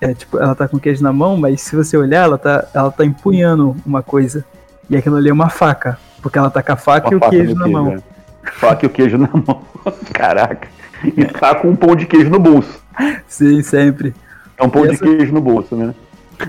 é 0.00 0.12
tipo, 0.14 0.36
ela 0.36 0.56
tá 0.56 0.66
com 0.66 0.80
queijo 0.80 1.00
na 1.00 1.12
mão, 1.12 1.36
mas 1.36 1.60
se 1.60 1.76
você 1.76 1.96
olhar, 1.96 2.24
ela 2.24 2.38
tá, 2.38 2.66
ela 2.74 2.90
tá 2.90 3.04
empunhando 3.04 3.76
uma 3.86 4.02
coisa. 4.02 4.44
E 4.90 4.96
aquilo 4.96 5.14
ali 5.14 5.28
é 5.28 5.32
uma 5.32 5.48
faca. 5.48 5.96
Porque 6.20 6.36
ela 6.36 6.50
tá 6.50 6.60
com 6.60 6.72
a 6.72 6.76
faca 6.76 7.06
uma 7.06 7.14
e 7.14 7.16
o 7.18 7.30
queijo 7.30 7.54
na 7.54 7.64
queijo, 7.66 7.72
mão. 7.72 7.92
É. 7.92 8.02
Faca 8.50 8.84
e 8.84 8.88
o 8.88 8.90
queijo 8.90 9.16
na 9.16 9.28
mão. 9.28 9.62
Caraca. 10.12 10.66
E 11.04 11.24
tá 11.24 11.54
com 11.54 11.68
um 11.68 11.76
pão 11.76 11.94
de 11.94 12.06
queijo 12.06 12.30
no 12.30 12.38
bolso. 12.38 12.80
Sim, 13.26 13.62
sempre. 13.62 14.14
É 14.56 14.64
um 14.64 14.70
pão 14.70 14.84
essa... 14.84 14.92
de 14.92 15.16
queijo 15.16 15.32
no 15.32 15.40
bolso, 15.40 15.76
né? 15.76 15.94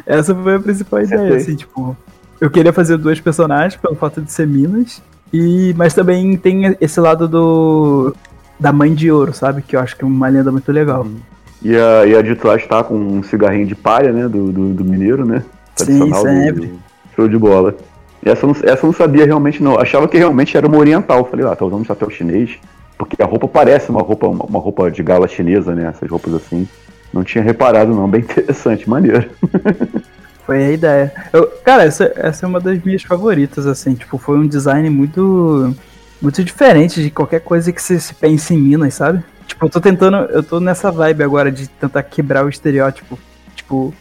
Essa 0.06 0.34
foi 0.36 0.56
a 0.56 0.60
principal 0.60 1.02
ideia, 1.02 1.36
assim, 1.36 1.56
tipo. 1.56 1.96
Eu 2.40 2.50
queria 2.50 2.72
fazer 2.72 2.98
dois 2.98 3.20
personagens 3.20 3.76
pelo 3.76 3.96
fato 3.96 4.22
de 4.22 4.32
ser 4.32 4.48
Minas. 4.48 5.02
E, 5.34 5.74
mas 5.76 5.94
também 5.94 6.38
tem 6.38 6.78
esse 6.80 7.00
lado 7.00 7.28
do 7.28 8.16
da 8.60 8.72
mãe 8.72 8.94
de 8.94 9.12
ouro, 9.12 9.34
sabe? 9.34 9.62
Que 9.62 9.76
eu 9.76 9.80
acho 9.80 9.96
que 9.96 10.04
é 10.04 10.08
uma 10.08 10.28
lenda 10.28 10.52
muito 10.52 10.72
legal. 10.72 11.04
Uhum. 11.04 11.18
E 11.62 11.76
a, 11.76 12.06
e 12.06 12.16
a 12.16 12.22
de 12.22 12.36
trás 12.36 12.66
tá 12.66 12.84
com 12.84 12.96
um 12.96 13.24
cigarrinho 13.24 13.66
de 13.66 13.76
palha, 13.76 14.12
né? 14.12 14.28
Do, 14.28 14.52
do, 14.52 14.74
do 14.74 14.86
mineiro, 14.86 15.26
né? 15.26 15.44
Sim, 15.76 16.14
sempre. 16.14 16.68
Do, 16.68 16.80
show 17.16 17.28
de 17.28 17.38
bola. 17.38 17.76
Essa, 18.24 18.48
essa 18.64 18.84
eu 18.84 18.88
não 18.88 18.94
sabia 18.94 19.26
realmente, 19.26 19.62
não. 19.62 19.80
Achava 19.80 20.08
que 20.08 20.18
realmente 20.18 20.56
era 20.56 20.68
uma 20.68 20.78
oriental. 20.78 21.26
Falei, 21.26 21.46
ah, 21.46 21.56
tá 21.56 21.66
usando 21.66 21.82
um 21.82 21.86
chapéu 21.86 22.10
chinês. 22.10 22.58
Porque 22.98 23.22
a 23.22 23.26
roupa 23.26 23.48
parece 23.48 23.90
uma 23.90 24.02
roupa, 24.02 24.28
uma 24.28 24.60
roupa 24.60 24.90
de 24.90 25.04
gala 25.04 25.28
chinesa, 25.28 25.76
né? 25.76 25.88
Essas 25.88 26.10
roupas 26.10 26.34
assim. 26.34 26.68
Não 27.14 27.24
tinha 27.24 27.44
reparado, 27.44 27.94
não. 27.94 28.10
Bem 28.10 28.22
interessante, 28.28 28.90
maneiro. 28.90 29.30
Foi 30.46 30.64
a 30.64 30.72
ideia. 30.72 31.14
Eu, 31.32 31.48
cara, 31.64 31.84
essa, 31.84 32.12
essa 32.16 32.46
é 32.46 32.50
uma 32.50 32.60
das 32.60 32.82
minhas 32.84 33.04
favoritas, 33.04 33.68
assim. 33.68 33.94
Tipo, 33.94 34.18
foi 34.18 34.38
um 34.38 34.48
design 34.48 34.90
muito. 34.90 35.76
Muito 36.20 36.44
diferente 36.44 37.04
de 37.04 37.12
qualquer 37.12 37.42
coisa 37.42 37.72
que 37.72 37.82
se, 37.82 38.00
se 38.00 38.12
pense 38.16 38.52
em 38.52 38.58
Minas, 38.58 38.96
sabe? 38.96 39.24
Tipo, 39.46 39.66
eu 39.66 39.70
tô 39.70 39.80
tentando. 39.80 40.18
Eu 40.32 40.42
tô 40.42 40.60
nessa 40.60 40.90
vibe 40.90 41.24
agora 41.24 41.52
de 41.52 41.68
tentar 41.68 42.02
quebrar 42.02 42.44
o 42.44 42.50
estereótipo. 42.50 43.20
Tipo, 43.56 43.94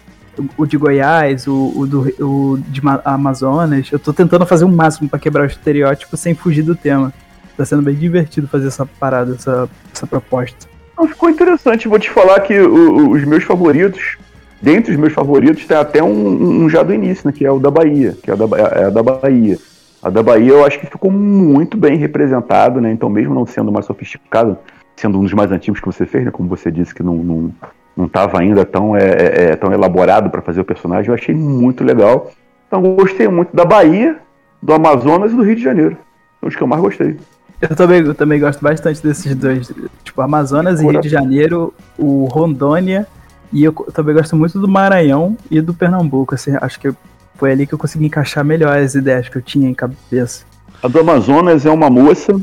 o 0.57 0.67
de 0.67 0.77
Goiás, 0.77 1.47
o, 1.47 1.73
o, 1.77 1.87
do, 1.87 2.01
o 2.21 2.59
de 2.69 2.81
Amazonas. 3.05 3.89
Eu 3.93 3.99
tô 3.99 4.13
tentando 4.13 4.47
fazer 4.47 4.65
o 4.65 4.69
máximo 4.69 5.09
para 5.09 5.19
quebrar 5.19 5.43
o 5.43 5.47
estereótipo 5.47 6.17
sem 6.17 6.35
fugir 6.35 6.63
do 6.63 6.75
tema. 6.75 7.13
Tá 7.57 7.65
sendo 7.65 7.83
bem 7.83 7.95
divertido 7.95 8.47
fazer 8.47 8.69
essa 8.69 8.85
parada, 8.85 9.35
essa, 9.35 9.69
essa 9.95 10.07
proposta. 10.07 10.69
Ficou 11.09 11.31
interessante. 11.31 11.89
Vou 11.89 11.99
te 11.99 12.11
falar 12.11 12.41
que 12.41 12.59
o, 12.59 13.11
os 13.11 13.25
meus 13.25 13.45
favoritos, 13.45 14.17
dentre 14.61 14.93
os 14.93 14.99
meus 14.99 15.13
favoritos, 15.13 15.65
tem 15.67 15.77
até 15.77 16.03
um, 16.03 16.65
um, 16.65 16.69
já 16.69 16.83
do 16.83 16.93
início, 16.93 17.27
né? 17.27 17.33
Que 17.33 17.45
é 17.47 17.51
o 17.51 17.59
da 17.59 17.71
Bahia. 17.71 18.17
Que 18.23 18.31
é, 18.31 18.37
da, 18.37 18.45
é 18.59 18.85
a 18.85 18.91
da 18.91 19.03
Bahia. 19.03 19.59
A 20.03 20.11
da 20.11 20.23
Bahia 20.23 20.53
eu 20.53 20.65
acho 20.65 20.79
que 20.79 20.87
ficou 20.87 21.11
muito 21.11 21.77
bem 21.77 21.97
representado, 21.97 22.81
né? 22.81 22.93
Então, 22.93 23.09
mesmo 23.09 23.35
não 23.35 23.47
sendo 23.47 23.73
mais 23.73 23.87
sofisticado, 23.87 24.59
sendo 24.95 25.19
um 25.19 25.23
dos 25.23 25.33
mais 25.33 25.51
antigos 25.51 25.81
que 25.81 25.87
você 25.87 26.07
fez, 26.07 26.25
né? 26.25 26.31
Como 26.31 26.49
você 26.49 26.71
disse 26.71 26.95
que 26.95 27.03
não, 27.03 27.17
não, 27.17 27.55
não 27.97 28.07
estava 28.07 28.39
ainda 28.39 28.65
tão, 28.65 28.97
é, 28.97 29.01
é, 29.01 29.43
é, 29.51 29.57
tão 29.57 29.73
elaborado 29.73 30.31
para 30.31 30.43
fazer 30.43 30.61
o 30.61 30.65
personagem, 30.65 31.09
eu 31.09 31.15
achei 31.15 31.35
muito 31.35 31.83
legal. 31.83 32.31
Então, 32.67 32.83
gostei 32.95 33.29
muito 33.29 33.55
da 33.55 33.65
Bahia, 33.65 34.19
do 34.63 34.73
Amazonas 34.73 35.33
e 35.33 35.37
do 35.37 35.43
Rio 35.43 35.57
de 35.57 35.63
Janeiro. 35.63 35.97
São 36.41 36.49
os 36.49 36.57
que 36.57 36.63
eu 36.63 36.67
mais 36.67 36.83
gostei. 36.83 37.17
Eu 37.61 37.75
também, 37.75 38.05
eu 38.05 38.15
também 38.15 38.39
gosto 38.39 38.61
bastante 38.61 39.03
desses 39.03 39.35
dois. 39.35 39.73
Tipo, 40.05 40.21
Amazonas 40.21 40.81
e 40.81 40.87
Rio 40.87 41.01
de 41.01 41.09
Janeiro, 41.09 41.73
o 41.99 42.25
Rondônia. 42.27 43.07
E 43.53 43.65
eu 43.65 43.73
também 43.73 44.15
gosto 44.15 44.37
muito 44.37 44.61
do 44.61 44.69
Maranhão 44.69 45.37
e 45.51 45.61
do 45.61 45.73
Pernambuco. 45.73 46.35
Assim, 46.35 46.53
acho 46.61 46.79
que 46.79 46.93
foi 47.37 47.53
ali 47.53 47.67
que 47.67 47.75
eu 47.75 47.79
consegui 47.79 48.07
encaixar 48.07 48.45
melhor 48.45 48.77
as 48.77 48.95
ideias 48.95 49.29
que 49.29 49.37
eu 49.37 49.43
tinha 49.43 49.69
em 49.69 49.75
cabeça. 49.75 50.45
A 50.83 50.89
do 50.89 51.01
Amazonas 51.01 51.65
é 51.65 51.71
uma 51.71 51.89
moça 51.89 52.39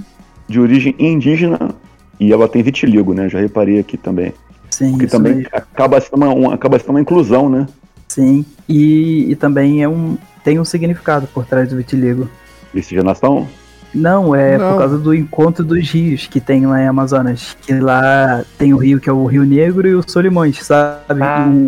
de 0.47 0.59
origem 0.59 0.95
indígena 0.97 1.76
e 2.20 2.32
ela 2.32 2.47
tem 2.47 2.64
vitiligo, 2.64 3.14
né? 3.14 3.30
Já 3.30 3.39
reparei 3.39 3.80
aqui 3.80 3.97
também. 3.97 4.34
Sim, 4.70 4.97
que 4.97 5.05
também 5.05 5.45
acaba 5.51 6.01
sendo 6.01 6.16
uma, 6.16 6.34
um, 6.34 6.49
acaba 6.49 6.80
sendo 6.80 6.91
uma 6.91 7.01
inclusão, 7.01 7.47
né? 7.47 7.68
Sim, 8.07 8.43
e, 8.68 9.32
e 9.32 9.36
também 9.36 9.84
é 9.84 9.89
um, 9.89 10.18
tem 10.43 10.59
um 10.59 10.66
significado 10.66 11.28
por 11.28 11.45
trás 11.45 11.70
do 11.70 11.78
vitiligo. 11.78 12.28
Miscigenação? 12.74 13.47
Não, 13.93 14.33
é 14.33 14.57
Não. 14.57 14.71
por 14.71 14.79
causa 14.79 14.97
do 14.97 15.13
encontro 15.13 15.63
dos 15.63 15.89
rios 15.89 16.27
que 16.27 16.39
tem 16.39 16.65
lá 16.65 16.81
em 16.81 16.87
Amazonas. 16.87 17.55
Que 17.61 17.73
lá 17.79 18.43
tem 18.57 18.73
o 18.73 18.77
rio 18.77 18.99
que 18.99 19.09
é 19.09 19.13
o 19.13 19.25
Rio 19.25 19.43
Negro 19.43 19.87
e 19.87 19.93
o 19.93 20.03
Solimões, 20.05 20.65
sabe? 20.65 21.21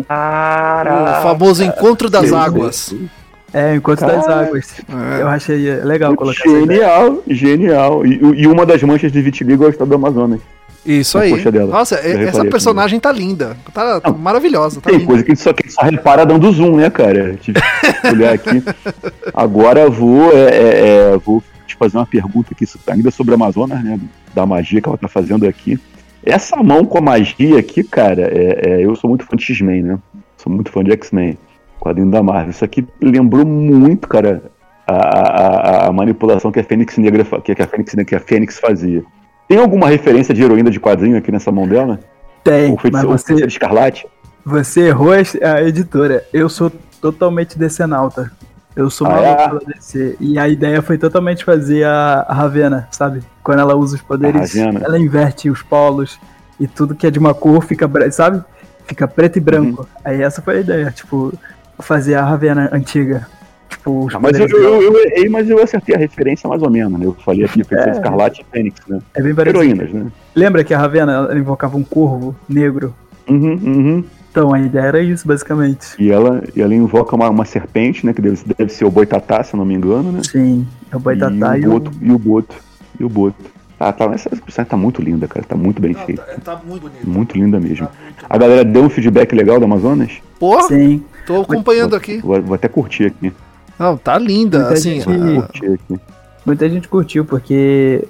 Ah, 0.08 1.18
o 1.20 1.22
famoso 1.22 1.62
encontro 1.62 2.10
das 2.10 2.32
águas. 2.32 2.94
É, 3.52 3.76
encontro 3.76 4.06
das 4.06 4.26
águas. 4.28 4.74
É. 4.88 5.22
Eu 5.22 5.28
achei 5.28 5.76
legal 5.84 6.14
colocar 6.16 6.42
Genial, 6.42 7.22
genial. 7.28 8.04
E, 8.04 8.42
e, 8.42 8.46
uma 8.46 8.66
das 8.66 8.82
manchas 8.82 9.12
de 9.12 9.22
vitiligo 9.22 9.64
é 9.64 9.68
o 9.68 9.70
estado 9.70 9.88
do 9.88 9.94
Amazonas. 9.94 10.40
Isso 10.84 11.18
aí. 11.18 11.32
Nossa, 11.68 11.96
essa 11.96 12.44
personagem 12.44 13.00
tá 13.00 13.10
linda. 13.10 13.56
Tá, 13.72 14.00
tá 14.00 14.12
maravilhosa. 14.12 14.80
Tá 14.80 14.90
tem 14.90 15.00
linda. 15.00 15.08
coisa 15.08 15.24
que 15.24 15.34
só, 15.34 15.52
que 15.52 15.68
só 15.70 15.82
repara 15.82 16.24
dando 16.24 16.50
zoom, 16.52 16.76
né, 16.76 16.90
cara? 16.90 17.36
Tive 17.40 17.60
que 17.60 18.06
olhar 18.12 18.34
aqui. 18.34 18.62
Agora 19.34 19.90
vou, 19.90 20.32
é, 20.32 20.44
é, 20.44 21.12
é, 21.14 21.18
vou 21.18 21.42
te 21.66 21.76
fazer 21.76 21.98
uma 21.98 22.06
pergunta 22.06 22.52
aqui, 22.52 22.64
ainda 22.88 23.10
sobre 23.10 23.32
a 23.32 23.36
Amazonas, 23.36 23.82
né? 23.82 24.00
Da 24.34 24.46
magia 24.46 24.80
que 24.80 24.88
ela 24.88 24.98
tá 24.98 25.08
fazendo 25.08 25.46
aqui. 25.46 25.78
Essa 26.24 26.56
mão 26.56 26.84
com 26.84 26.98
a 26.98 27.00
magia 27.00 27.58
aqui, 27.58 27.84
cara, 27.84 28.22
é, 28.22 28.60
é, 28.64 28.84
eu 28.84 28.96
sou 28.96 29.08
muito 29.08 29.24
fã 29.24 29.36
de 29.36 29.44
X-Men, 29.44 29.82
né? 29.82 29.98
Sou 30.36 30.52
muito 30.52 30.70
fã 30.70 30.82
de 30.82 30.92
X-Men, 30.92 31.38
quadrinho 31.78 32.10
da 32.10 32.22
Marvel. 32.22 32.50
Isso 32.50 32.64
aqui 32.64 32.86
lembrou 33.00 33.46
muito, 33.46 34.08
cara, 34.08 34.42
a, 34.86 34.94
a, 34.94 35.86
a, 35.86 35.92
manipulação 35.92 36.50
que 36.50 36.60
a 36.60 36.64
Fênix 36.64 36.96
Negra 36.98 37.24
que 37.42 37.52
a 37.52 37.66
Fênix, 37.66 37.94
que 38.06 38.14
a 38.14 38.20
Fênix 38.20 38.58
fazia. 38.58 39.04
Tem 39.48 39.58
alguma 39.58 39.88
referência 39.88 40.34
de 40.34 40.42
heroína 40.42 40.70
de 40.70 40.80
quadrinho 40.80 41.16
aqui 41.16 41.30
nessa 41.30 41.52
mão 41.52 41.68
dela? 41.68 42.00
Tem. 42.42 42.70
Ou 42.70 42.78
feiticeiro, 42.78 43.10
mas 43.10 43.22
você, 43.22 43.34
de 43.34 43.46
Escarlate? 43.46 44.06
Você 44.44 44.88
errou 44.88 45.12
a 45.12 45.62
editora. 45.62 46.24
Eu 46.32 46.48
sou 46.48 46.70
totalmente 47.00 47.58
decenalta. 47.58 48.32
Eu 48.76 48.90
sou 48.90 49.08
maluco 49.08 49.26
ah, 49.26 49.42
é? 49.42 49.48
pela 49.48 49.60
DC. 49.60 50.16
E 50.20 50.38
a 50.38 50.46
ideia 50.46 50.82
foi 50.82 50.98
totalmente 50.98 51.42
fazer 51.42 51.84
a, 51.84 52.26
a 52.28 52.34
Ravena, 52.34 52.86
sabe? 52.90 53.22
Quando 53.42 53.60
ela 53.60 53.74
usa 53.74 53.96
os 53.96 54.02
poderes, 54.02 54.54
ela 54.54 54.98
inverte 54.98 55.48
os 55.48 55.62
polos 55.62 56.20
e 56.60 56.68
tudo 56.68 56.94
que 56.94 57.06
é 57.06 57.10
de 57.10 57.18
uma 57.18 57.32
cor 57.32 57.64
fica, 57.64 57.88
sabe? 58.12 58.44
Fica 58.84 59.08
preto 59.08 59.38
e 59.38 59.40
branco. 59.40 59.82
Uhum. 59.82 60.00
Aí 60.04 60.22
essa 60.22 60.42
foi 60.42 60.58
a 60.58 60.60
ideia, 60.60 60.90
tipo, 60.90 61.32
fazer 61.78 62.16
a 62.16 62.24
Ravena 62.24 62.68
antiga. 62.70 63.26
Tipo, 63.68 64.08
ah, 64.12 64.20
mas 64.20 64.38
eu, 64.38 64.46
eu, 64.46 64.82
eu, 64.82 65.04
errei, 65.06 65.28
mas 65.28 65.48
eu 65.48 65.60
acertei 65.60 65.94
a 65.94 65.98
referência 65.98 66.48
mais 66.48 66.62
ou 66.62 66.70
menos, 66.70 67.00
né? 67.00 67.06
Eu 67.06 67.14
falei 67.14 67.44
aqui, 67.44 67.64
foi 67.64 67.78
é, 67.78 67.90
Escarlate 67.90 68.42
e 68.42 68.44
Fênix, 68.52 68.80
né? 68.86 69.00
É 69.14 69.22
bem 69.22 69.34
parecido. 69.34 69.62
Heroínas, 69.62 69.90
né? 69.90 70.06
Lembra 70.34 70.62
que 70.62 70.74
a 70.74 70.78
Ravena 70.78 71.30
invocava 71.34 71.76
um 71.76 71.82
corvo 71.82 72.36
negro? 72.48 72.94
Uhum, 73.28 73.60
uhum. 73.64 74.04
Então, 74.36 74.52
a 74.52 74.60
ideia 74.60 74.84
era 74.84 75.00
isso, 75.00 75.26
basicamente. 75.26 75.96
E 75.98 76.12
ela, 76.12 76.44
e 76.54 76.60
ela 76.60 76.74
invoca 76.74 77.16
uma, 77.16 77.30
uma 77.30 77.46
serpente, 77.46 78.04
né? 78.04 78.12
Que 78.12 78.20
deve, 78.20 78.38
deve 78.58 78.70
ser 78.70 78.84
o 78.84 78.90
Boitatá, 78.90 79.42
se 79.42 79.54
eu 79.54 79.58
não 79.58 79.64
me 79.64 79.72
engano, 79.72 80.12
né? 80.12 80.20
Sim, 80.30 80.68
é 80.92 80.96
o 80.96 81.00
Boitatá 81.00 81.56
e, 81.56 81.62
e 81.62 81.66
o, 81.66 81.70
Boto, 81.70 81.90
e 82.02 82.12
o 82.12 82.18
Boto. 82.18 82.56
E 83.00 83.04
o 83.04 83.08
Boto. 83.08 83.44
Ah, 83.80 83.94
tá, 83.94 84.04
essa 84.12 84.28
personagem 84.28 84.68
tá 84.68 84.76
muito 84.76 85.00
linda, 85.00 85.26
cara. 85.26 85.46
Tá 85.46 85.56
muito 85.56 85.80
bem 85.80 85.94
feita. 85.94 86.22
Tá, 86.22 86.54
tá, 86.54 86.62
muito 86.62 86.82
bonita. 86.82 87.06
Muito 87.06 87.38
linda 87.38 87.58
mesmo. 87.58 87.86
Tá 87.86 87.92
muito 88.02 88.26
a 88.28 88.36
galera 88.36 88.62
deu 88.62 88.82
um 88.82 88.90
feedback 88.90 89.34
legal 89.34 89.58
do 89.58 89.64
Amazonas? 89.64 90.12
Pô, 90.38 90.60
Sim. 90.64 91.02
Tô 91.26 91.40
acompanhando 91.40 91.90
vou, 91.92 91.98
aqui. 91.98 92.18
Vou, 92.18 92.42
vou, 92.42 92.54
até 92.56 92.68
curtir 92.68 93.06
aqui. 93.06 93.32
Não, 93.78 93.96
tá 93.96 94.18
linda. 94.18 94.58
Muita 94.58 94.74
assim, 94.74 95.00
gente, 95.00 96.02
Muita 96.44 96.68
gente 96.68 96.88
curtiu, 96.88 97.24
porque 97.24 98.06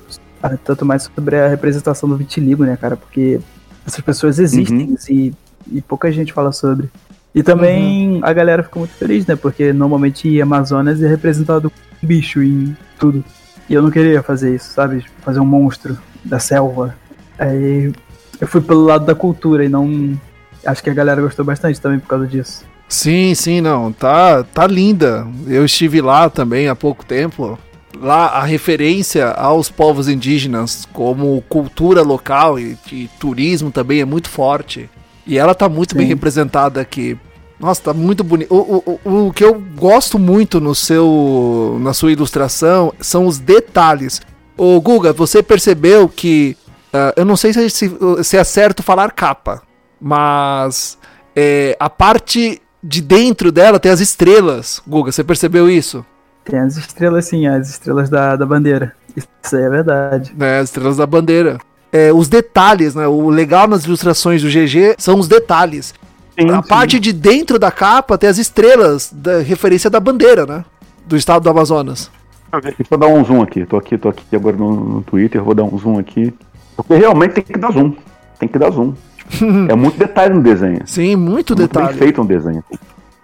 tanto 0.64 0.84
mais 0.84 1.08
sobre 1.14 1.36
a 1.36 1.46
representação 1.46 2.08
do 2.08 2.16
vitiligo, 2.16 2.64
né, 2.64 2.76
cara? 2.76 2.96
Porque 2.96 3.38
essas 3.86 4.00
pessoas 4.00 4.40
existem 4.40 4.88
uhum. 4.88 4.96
e, 5.08 5.32
e 5.70 5.80
pouca 5.80 6.10
gente 6.10 6.32
fala 6.32 6.52
sobre. 6.52 6.88
E 7.34 7.42
também 7.42 8.14
uhum. 8.14 8.20
a 8.22 8.32
galera 8.32 8.62
ficou 8.62 8.80
muito 8.80 8.94
feliz, 8.94 9.26
né? 9.26 9.36
Porque 9.36 9.72
normalmente 9.72 10.40
Amazonas 10.40 11.02
é 11.02 11.06
representado 11.06 11.70
com 11.70 12.06
bicho 12.06 12.42
em 12.42 12.74
tudo. 12.98 13.22
E 13.68 13.74
eu 13.74 13.82
não 13.82 13.90
queria 13.90 14.22
fazer 14.22 14.54
isso, 14.54 14.72
sabe? 14.72 15.04
Fazer 15.22 15.40
um 15.40 15.44
monstro 15.44 15.98
da 16.24 16.38
selva. 16.38 16.96
Aí 17.38 17.92
eu 18.40 18.48
fui 18.48 18.60
pelo 18.60 18.84
lado 18.84 19.04
da 19.04 19.14
cultura 19.14 19.64
e 19.64 19.68
não. 19.68 20.18
Acho 20.64 20.82
que 20.82 20.90
a 20.90 20.94
galera 20.94 21.20
gostou 21.20 21.44
bastante 21.44 21.80
também 21.80 21.98
por 21.98 22.08
causa 22.08 22.26
disso. 22.26 22.64
Sim, 22.88 23.34
sim, 23.34 23.60
não. 23.60 23.92
Tá, 23.92 24.42
tá 24.42 24.66
linda. 24.66 25.26
Eu 25.46 25.64
estive 25.64 26.00
lá 26.00 26.30
também 26.30 26.68
há 26.68 26.74
pouco 26.74 27.04
tempo. 27.04 27.58
Lá 28.00 28.28
a 28.28 28.44
referência 28.44 29.30
aos 29.30 29.70
povos 29.70 30.08
indígenas 30.08 30.86
como 30.92 31.42
cultura 31.48 32.02
local 32.02 32.58
e, 32.58 32.78
e 32.92 33.08
turismo 33.18 33.70
também 33.70 34.00
é 34.00 34.04
muito 34.04 34.28
forte. 34.28 34.88
E 35.26 35.38
ela 35.38 35.54
tá 35.54 35.68
muito 35.68 35.92
sim. 35.92 35.98
bem 35.98 36.06
representada 36.06 36.80
aqui. 36.80 37.18
Nossa, 37.58 37.82
tá 37.82 37.94
muito 37.94 38.22
bonito. 38.22 38.54
O, 38.54 38.98
o, 39.04 39.26
o 39.26 39.32
que 39.32 39.42
eu 39.42 39.60
gosto 39.76 40.18
muito 40.18 40.60
no 40.60 40.74
seu, 40.74 41.78
na 41.80 41.94
sua 41.94 42.12
ilustração 42.12 42.92
são 43.00 43.26
os 43.26 43.38
detalhes. 43.38 44.20
Ô 44.56 44.80
Guga, 44.80 45.12
você 45.12 45.42
percebeu 45.42 46.08
que. 46.08 46.56
Uh, 46.88 47.12
eu 47.16 47.24
não 47.24 47.36
sei 47.36 47.52
se, 47.52 47.68
se, 47.70 47.90
se, 48.22 48.36
é 48.36 48.44
certo 48.44 48.82
falar 48.82 49.10
capa, 49.10 49.62
mas 50.00 50.96
é, 51.34 51.76
a 51.78 51.90
parte 51.90 52.62
de 52.82 53.02
dentro 53.02 53.50
dela 53.50 53.80
tem 53.80 53.90
as 53.90 54.00
estrelas. 54.00 54.80
Guga, 54.86 55.10
você 55.10 55.24
percebeu 55.24 55.68
isso? 55.68 56.04
Tem 56.44 56.58
as 56.58 56.76
estrelas, 56.76 57.26
sim, 57.26 57.46
as 57.46 57.68
estrelas 57.68 58.08
da, 58.08 58.36
da 58.36 58.46
bandeira. 58.46 58.94
Isso 59.16 59.56
aí 59.56 59.62
é 59.62 59.68
verdade. 59.68 60.34
É, 60.38 60.58
as 60.58 60.68
estrelas 60.68 60.96
da 60.98 61.06
bandeira. 61.06 61.58
É, 61.96 62.12
os 62.12 62.28
detalhes, 62.28 62.94
né? 62.94 63.08
O 63.08 63.30
legal 63.30 63.66
nas 63.66 63.84
ilustrações 63.86 64.42
do 64.42 64.48
GG 64.48 64.96
são 64.98 65.18
os 65.18 65.26
detalhes. 65.26 65.94
Sim, 66.38 66.50
a 66.50 66.62
sim. 66.62 66.68
parte 66.68 67.00
de 67.00 67.10
dentro 67.10 67.58
da 67.58 67.70
capa 67.70 68.18
tem 68.18 68.28
as 68.28 68.36
estrelas 68.36 69.10
da 69.10 69.38
referência 69.38 69.88
da 69.88 69.98
bandeira, 69.98 70.44
né? 70.44 70.62
Do 71.06 71.16
estado 71.16 71.42
do 71.42 71.48
Amazonas. 71.48 72.10
Vou 72.90 72.98
dar 72.98 73.06
um 73.06 73.24
zoom 73.24 73.40
aqui. 73.40 73.64
Tô 73.64 73.78
aqui, 73.78 73.96
tô 73.96 74.10
aqui 74.10 74.36
agora 74.36 74.58
no, 74.58 74.74
no 74.74 75.02
Twitter, 75.02 75.42
vou 75.42 75.54
dar 75.54 75.64
um 75.64 75.78
zoom 75.78 75.98
aqui. 75.98 76.34
Porque 76.76 76.94
realmente 76.96 77.32
tem 77.32 77.44
que 77.44 77.58
dar 77.58 77.72
zoom. 77.72 77.94
Tem 78.38 78.48
que 78.48 78.58
dar 78.58 78.70
zoom. 78.70 78.92
é 79.70 79.74
muito 79.74 79.98
detalhe 79.98 80.34
no 80.34 80.42
desenho. 80.42 80.82
Sim, 80.84 81.16
muito, 81.16 81.30
muito 81.30 81.54
detalhe. 81.54 81.88
Bem 81.88 81.96
feito 81.96 82.20
um 82.20 82.26
desenho. 82.26 82.62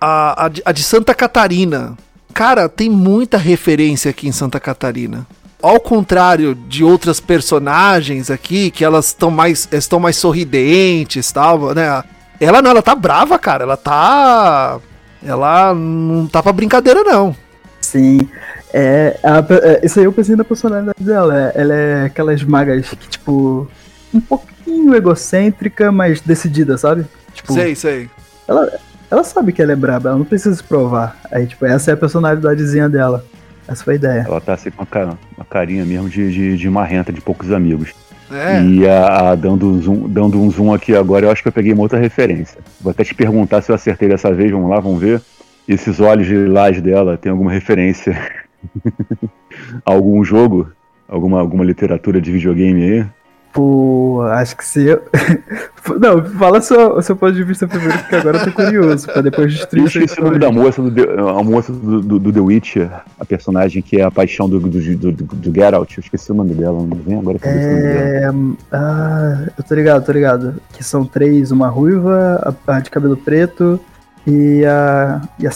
A, 0.00 0.46
a, 0.46 0.50
a 0.64 0.72
de 0.72 0.82
Santa 0.82 1.14
Catarina. 1.14 1.94
Cara, 2.32 2.70
tem 2.70 2.88
muita 2.88 3.36
referência 3.36 4.10
aqui 4.10 4.26
em 4.26 4.32
Santa 4.32 4.58
Catarina 4.58 5.26
ao 5.62 5.80
contrário 5.80 6.54
de 6.54 6.82
outras 6.82 7.20
personagens 7.20 8.30
aqui, 8.30 8.70
que 8.70 8.84
elas 8.84 9.06
estão 9.06 9.30
mais, 9.30 9.68
estão 9.70 10.00
mais 10.00 10.16
sorridentes, 10.16 11.30
tal, 11.30 11.74
né? 11.74 12.02
Ela 12.40 12.60
não, 12.60 12.72
ela 12.72 12.82
tá 12.82 12.94
brava, 12.94 13.38
cara. 13.38 13.62
Ela 13.62 13.76
tá. 13.76 14.80
Ela 15.24 15.72
não 15.72 16.26
tá 16.26 16.42
pra 16.42 16.52
brincadeira, 16.52 17.04
não. 17.04 17.36
Sim. 17.80 18.28
É, 18.74 19.18
a, 19.22 19.38
é, 19.64 19.80
isso 19.84 20.00
aí 20.00 20.06
eu 20.06 20.12
pensei 20.12 20.34
na 20.34 20.44
personalidade 20.44 21.02
dela. 21.02 21.38
É, 21.38 21.52
ela 21.54 21.74
é 21.74 22.04
aquelas 22.06 22.42
magas 22.42 22.88
que, 22.88 23.08
tipo, 23.08 23.68
um 24.12 24.20
pouquinho 24.20 24.94
egocêntrica, 24.94 25.92
mas 25.92 26.20
decidida, 26.20 26.76
sabe? 26.76 27.06
Tipo, 27.32 27.52
sei, 27.52 27.76
sei. 27.76 28.10
Ela, 28.48 28.72
ela 29.08 29.22
sabe 29.22 29.52
que 29.52 29.62
ela 29.62 29.72
é 29.72 29.76
braba, 29.76 30.08
ela 30.08 30.18
não 30.18 30.24
precisa 30.24 30.56
se 30.56 30.64
provar. 30.64 31.16
Aí, 31.30 31.46
tipo, 31.46 31.64
essa 31.64 31.92
é 31.92 31.94
a 31.94 31.96
personalidadezinha 31.96 32.88
dela. 32.88 33.24
Essa 33.68 33.84
foi 33.84 33.94
a 33.94 33.96
ideia. 33.96 34.24
Ela 34.26 34.40
tá 34.40 34.54
assim 34.54 34.70
com 34.70 34.84
uma 34.84 35.44
carinha 35.48 35.84
mesmo 35.84 36.08
de, 36.08 36.32
de, 36.32 36.56
de 36.56 36.70
marrenta 36.70 37.12
de 37.12 37.20
poucos 37.20 37.52
amigos. 37.52 37.92
É. 38.30 38.62
E 38.62 38.88
a, 38.88 39.30
a, 39.30 39.34
dando, 39.34 39.66
um 39.66 39.80
zoom, 39.80 40.08
dando 40.08 40.40
um 40.40 40.50
zoom 40.50 40.72
aqui 40.72 40.96
agora, 40.96 41.26
eu 41.26 41.30
acho 41.30 41.42
que 41.42 41.48
eu 41.48 41.52
peguei 41.52 41.72
uma 41.72 41.82
outra 41.82 41.98
referência. 41.98 42.60
Vou 42.80 42.90
até 42.90 43.04
te 43.04 43.14
perguntar 43.14 43.60
se 43.62 43.70
eu 43.70 43.74
acertei 43.74 44.08
dessa 44.08 44.32
vez, 44.32 44.50
vamos 44.50 44.70
lá, 44.70 44.80
vamos 44.80 45.00
ver. 45.00 45.20
Esses 45.68 46.00
olhos 46.00 46.26
de 46.26 46.34
lilás 46.34 46.80
dela 46.80 47.16
tem 47.16 47.30
alguma 47.30 47.52
referência 47.52 48.18
a 49.84 49.92
algum 49.92 50.24
jogo? 50.24 50.70
Alguma, 51.06 51.40
alguma 51.40 51.64
literatura 51.64 52.20
de 52.20 52.32
videogame 52.32 52.82
aí? 52.82 53.06
Pô, 53.52 54.22
acho 54.22 54.56
que 54.56 54.64
se 54.64 54.86
eu. 54.86 55.02
Não, 56.00 56.24
fala 56.24 56.60
seu, 56.62 57.02
seu 57.02 57.14
ponto 57.14 57.34
de 57.34 57.44
vista 57.44 57.68
primeiro, 57.68 57.98
porque 57.98 58.16
agora 58.16 58.38
eu 58.38 58.44
tô 58.44 58.52
curioso, 58.52 59.06
pra 59.06 59.20
depois 59.20 59.52
destruir 59.52 59.82
Eu 59.82 59.86
esqueci 59.88 60.20
o 60.20 60.24
nome 60.24 60.38
da 60.38 60.50
moça, 60.50 60.80
do, 60.80 61.28
a 61.28 61.42
moça 61.42 61.70
do, 61.70 62.00
do, 62.00 62.18
do, 62.18 62.32
The 62.32 62.40
Witcher, 62.40 62.90
a 63.20 63.24
personagem 63.26 63.82
que 63.82 64.00
é 64.00 64.04
a 64.04 64.10
paixão 64.10 64.48
do, 64.48 64.58
do, 64.58 64.96
do, 64.96 65.12
do 65.12 65.54
Geralt. 65.54 65.96
Eu 65.96 66.00
esqueci 66.00 66.32
o 66.32 66.34
nome 66.34 66.54
dela, 66.54 66.78
não 66.78 66.96
vem 66.96 67.18
agora 67.18 67.38
é... 67.42 68.30
Ah, 68.70 69.44
eu 69.58 69.64
tô 69.64 69.74
ligado, 69.74 70.06
tô 70.06 70.12
ligado. 70.12 70.54
Que 70.72 70.82
são 70.82 71.04
três, 71.04 71.50
uma 71.50 71.68
ruiva, 71.68 72.56
a, 72.66 72.76
a 72.76 72.80
de 72.80 72.90
cabelo 72.90 73.18
preto 73.18 73.78
e 74.26 74.64
a. 74.64 75.20
E 75.38 75.46
a 75.46 75.50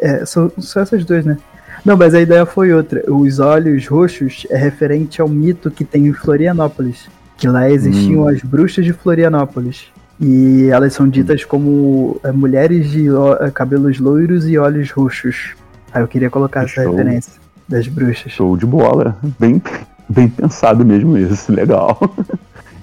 é, 0.00 0.24
são, 0.24 0.50
são 0.58 0.82
essas 0.82 1.04
duas, 1.04 1.26
né? 1.26 1.36
Não, 1.84 1.96
mas 1.96 2.14
a 2.14 2.20
ideia 2.20 2.46
foi 2.46 2.72
outra. 2.72 3.02
Os 3.10 3.38
olhos 3.38 3.86
roxos 3.86 4.46
é 4.50 4.56
referente 4.56 5.20
ao 5.20 5.28
mito 5.28 5.70
que 5.70 5.84
tem 5.84 6.06
em 6.06 6.12
Florianópolis 6.12 7.08
que 7.38 7.48
lá 7.48 7.70
existiam 7.70 8.24
hum. 8.24 8.28
as 8.28 8.42
bruxas 8.42 8.84
de 8.84 8.92
Florianópolis. 8.92 9.86
E 10.20 10.68
elas 10.70 10.92
são 10.92 11.08
ditas 11.08 11.44
como 11.44 12.20
é, 12.24 12.32
mulheres 12.32 12.90
de 12.90 13.06
é, 13.40 13.50
cabelos 13.52 14.00
loiros 14.00 14.48
e 14.48 14.58
olhos 14.58 14.90
roxos. 14.90 15.54
Aí 15.92 16.02
eu 16.02 16.08
queria 16.08 16.28
colocar 16.28 16.64
essa 16.64 16.82
Show. 16.82 16.90
referência 16.90 17.32
das 17.68 17.86
bruxas. 17.86 18.32
Show 18.32 18.56
de 18.56 18.66
bola. 18.66 19.16
Bem, 19.38 19.62
bem 20.08 20.28
pensado 20.28 20.84
mesmo 20.84 21.16
isso. 21.16 21.50
Legal. 21.54 21.98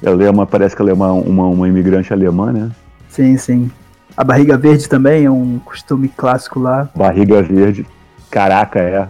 Ela 0.01 0.23
é 0.23 0.29
uma, 0.29 0.47
parece 0.47 0.73
que 0.73 0.81
ela 0.81 0.91
é 0.91 0.93
uma, 0.93 1.11
uma, 1.11 1.47
uma 1.47 1.67
imigrante 1.67 2.13
alemã, 2.13 2.53
né? 2.53 2.71
Sim, 3.09 3.35
sim. 3.37 3.69
A 4.15 4.23
barriga 4.23 4.57
verde 4.57 4.87
também 4.87 5.25
é 5.25 5.31
um 5.31 5.59
costume 5.59 6.07
clássico 6.07 6.59
lá. 6.61 6.89
Barriga 6.95 7.41
verde. 7.41 7.85
Caraca, 8.31 8.79
é. 8.79 9.07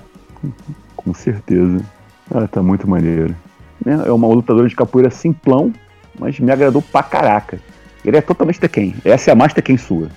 Com 0.95 1.13
certeza. 1.13 1.79
Ah, 2.33 2.47
tá 2.47 2.63
muito 2.63 2.89
maneiro. 2.89 3.35
Né? 3.85 4.03
É 4.05 4.11
uma 4.11 4.27
lutadora 4.27 4.67
de 4.67 4.75
capoeira 4.75 5.09
simplão, 5.09 5.71
mas 6.19 6.39
me 6.39 6.51
agradou 6.51 6.81
pra 6.81 7.03
caraca. 7.03 7.59
Ele 8.03 8.17
é 8.17 8.21
totalmente 8.21 8.59
Tekken. 8.59 8.95
Essa 9.05 9.31
é 9.31 9.33
a 9.33 9.35
mais 9.35 9.53
Tekken 9.53 9.77
sua. 9.77 10.09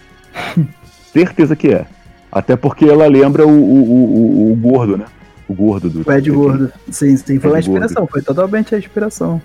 Certeza 1.12 1.54
que 1.54 1.68
é. 1.68 1.86
Até 2.30 2.56
porque 2.56 2.84
ela 2.84 3.06
lembra 3.06 3.46
o, 3.46 3.50
o, 3.50 4.48
o, 4.48 4.52
o 4.52 4.56
gordo, 4.56 4.96
né? 4.96 5.06
O 5.48 5.54
gordo 5.54 5.88
do. 5.88 6.08
O 6.08 6.12
Ed 6.12 6.30
Gordo. 6.30 6.70
Sim, 6.90 7.16
sim. 7.16 7.38
Foi 7.38 7.50
uma 7.50 7.58
inspiração. 7.58 8.02
Gordo. 8.02 8.12
Foi 8.12 8.22
totalmente 8.22 8.74
a 8.74 8.78
inspiração. 8.78 9.40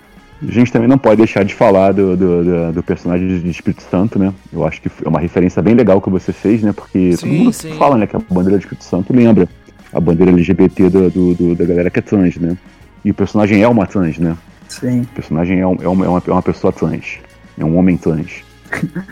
A 0.46 0.50
gente 0.50 0.70
também 0.70 0.88
não 0.88 0.98
pode 0.98 1.16
deixar 1.16 1.44
de 1.44 1.54
falar 1.54 1.92
do, 1.92 2.16
do, 2.16 2.44
do, 2.44 2.72
do, 2.72 2.82
personagem 2.82 3.40
de 3.40 3.48
Espírito 3.48 3.82
Santo, 3.90 4.18
né? 4.18 4.34
Eu 4.52 4.66
acho 4.66 4.82
que 4.82 4.90
é 5.02 5.08
uma 5.08 5.20
referência 5.20 5.62
bem 5.62 5.74
legal 5.74 6.02
que 6.02 6.10
você 6.10 6.32
fez, 6.32 6.62
né? 6.62 6.72
Porque 6.72 7.16
sim, 7.16 7.28
todo 7.28 7.32
mundo 7.32 7.52
sim. 7.52 7.72
fala, 7.74 7.96
né? 7.96 8.06
Que 8.06 8.16
a 8.16 8.18
bandeira 8.18 8.58
de 8.58 8.64
Espírito 8.64 8.84
Santo 8.84 9.14
lembra 9.14 9.48
a 9.92 10.00
bandeira 10.00 10.32
LGBT 10.32 10.90
do, 10.90 11.08
do, 11.08 11.54
da 11.54 11.64
galera 11.64 11.88
que 11.88 11.98
é 11.98 12.02
trans, 12.02 12.36
né? 12.36 12.56
E 13.04 13.10
o 13.10 13.14
personagem 13.14 13.62
é 13.62 13.68
uma 13.68 13.86
trans, 13.86 14.18
né? 14.18 14.36
Sim. 14.68 15.02
O 15.02 15.06
personagem 15.06 15.60
é, 15.60 15.66
um, 15.66 15.76
é, 15.80 15.88
uma, 15.88 16.22
é 16.26 16.30
uma 16.30 16.42
pessoa 16.42 16.72
trans. 16.72 17.18
É 17.58 17.64
um 17.64 17.76
homem 17.76 17.96
trans. 17.96 18.42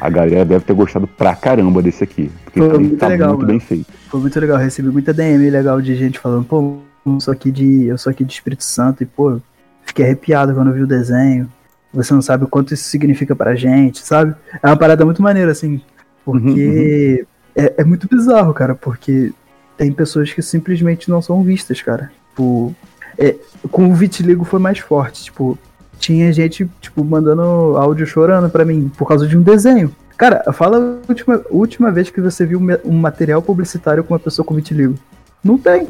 A 0.01 0.11
galera 0.11 0.45
deve 0.45 0.65
ter 0.65 0.73
gostado 0.73 1.07
pra 1.07 1.37
caramba 1.37 1.83
desse 1.83 2.03
aqui. 2.03 2.31
Porque 2.45 2.59
Foi 2.59 2.79
muito 2.79 2.97
tá 2.97 3.09
legal, 3.09 3.35
muito 3.35 3.47
bem 3.47 3.61
feito. 3.61 3.87
Foi 4.09 4.21
muito 4.21 4.41
legal. 4.41 4.57
Recebi 4.59 4.89
muita 4.89 5.13
DM 5.13 5.51
legal 5.51 5.81
de 5.81 5.95
gente 5.95 6.19
falando, 6.19 6.45
pô, 6.45 6.79
eu 7.07 7.21
sou 7.21 7.33
aqui 7.33 7.51
de. 7.51 7.85
Eu 7.85 7.99
sou 7.99 8.11
aqui 8.11 8.25
de 8.25 8.33
Espírito 8.33 8.65
Santo 8.65 9.03
e, 9.03 9.07
pô, 9.07 9.41
fiquei 9.85 10.05
arrepiado 10.05 10.55
quando 10.55 10.73
vi 10.73 10.83
o 10.83 10.87
desenho. 10.87 11.49
Você 11.93 12.15
não 12.15 12.23
sabe 12.23 12.45
o 12.45 12.49
quanto 12.49 12.73
isso 12.75 12.85
significa 12.85 13.37
pra 13.37 13.55
gente, 13.55 14.01
sabe? 14.01 14.35
É 14.63 14.67
uma 14.67 14.77
parada 14.77 15.05
muito 15.05 15.23
maneira, 15.23 15.53
assim. 15.53 15.81
Porque 16.25 16.39
uhum, 16.49 17.19
uhum. 17.19 17.27
É, 17.55 17.75
é 17.79 17.85
muito 17.85 18.09
bizarro, 18.09 18.53
cara, 18.55 18.75
porque 18.75 19.33
tem 19.77 19.93
pessoas 19.93 20.33
que 20.33 20.43
simplesmente 20.43 21.11
não 21.11 21.21
são 21.21 21.43
vistas, 21.43 21.83
cara. 21.83 22.11
Tipo, 22.31 22.75
é, 23.23 23.37
com 23.71 23.89
o 23.89 23.95
vitiligo 23.95 24.45
foi 24.45 24.59
mais 24.59 24.81
forte, 24.81 25.25
tipo, 25.25 25.57
tinha 25.99 26.33
gente, 26.33 26.69
tipo, 26.81 27.05
mandando 27.05 27.43
áudio 27.77 28.05
chorando 28.05 28.51
para 28.51 28.65
mim 28.65 28.91
por 28.99 29.07
causa 29.07 29.29
de 29.29 29.39
um 29.39 29.43
desenho. 29.43 29.95
Cara, 30.17 30.53
fala 30.53 30.77
a 30.77 31.09
última, 31.09 31.41
última 31.49 31.91
vez 31.93 32.11
que 32.11 32.21
você 32.21 32.45
viu 32.45 32.61
um 32.85 32.99
material 32.99 33.41
publicitário 33.41 34.03
com 34.03 34.13
uma 34.13 34.21
pessoa 34.21 34.45
com 34.45 34.55
vitiligo. 34.55 34.95
Não 35.43 35.57
tem. 35.57 35.87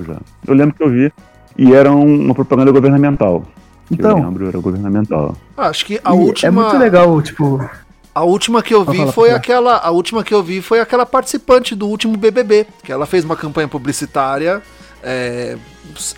Eu 0.47 0.55
lembro 0.55 0.75
que 0.75 0.83
eu 0.83 0.91
vi. 0.91 1.13
E 1.57 1.73
era 1.75 1.91
uma 1.91 2.35
propaganda 2.35 2.71
governamental. 2.71 3.45
então. 3.91 4.19
Eu 4.19 4.25
lembro, 4.25 4.49
era 4.49 4.59
governamental. 4.59 5.37
Acho 5.57 5.85
que 5.85 6.01
a 6.03 6.15
última. 6.15 6.49
É 6.49 6.51
muito 6.51 6.79
legal, 6.79 7.21
tipo. 7.21 7.63
A 8.15 8.25
última 8.25 8.63
que 8.63 8.75
eu 8.75 8.85
vi 8.85 9.11
foi 9.13 9.33
aquela. 9.33 9.79
A 9.79 9.91
última 9.91 10.23
que 10.23 10.33
eu 10.33 10.43
vi 10.43 10.63
foi 10.63 10.81
aquela 10.81 11.05
participante 11.05 11.75
do 11.75 11.87
último 11.87 12.17
BBB. 12.17 12.67
Que 12.83 12.93
ela 12.93 13.05
fez 13.05 13.25
uma 13.25 13.37
campanha 13.37 13.69
publicitária 13.69 14.63
é, 15.03 15.57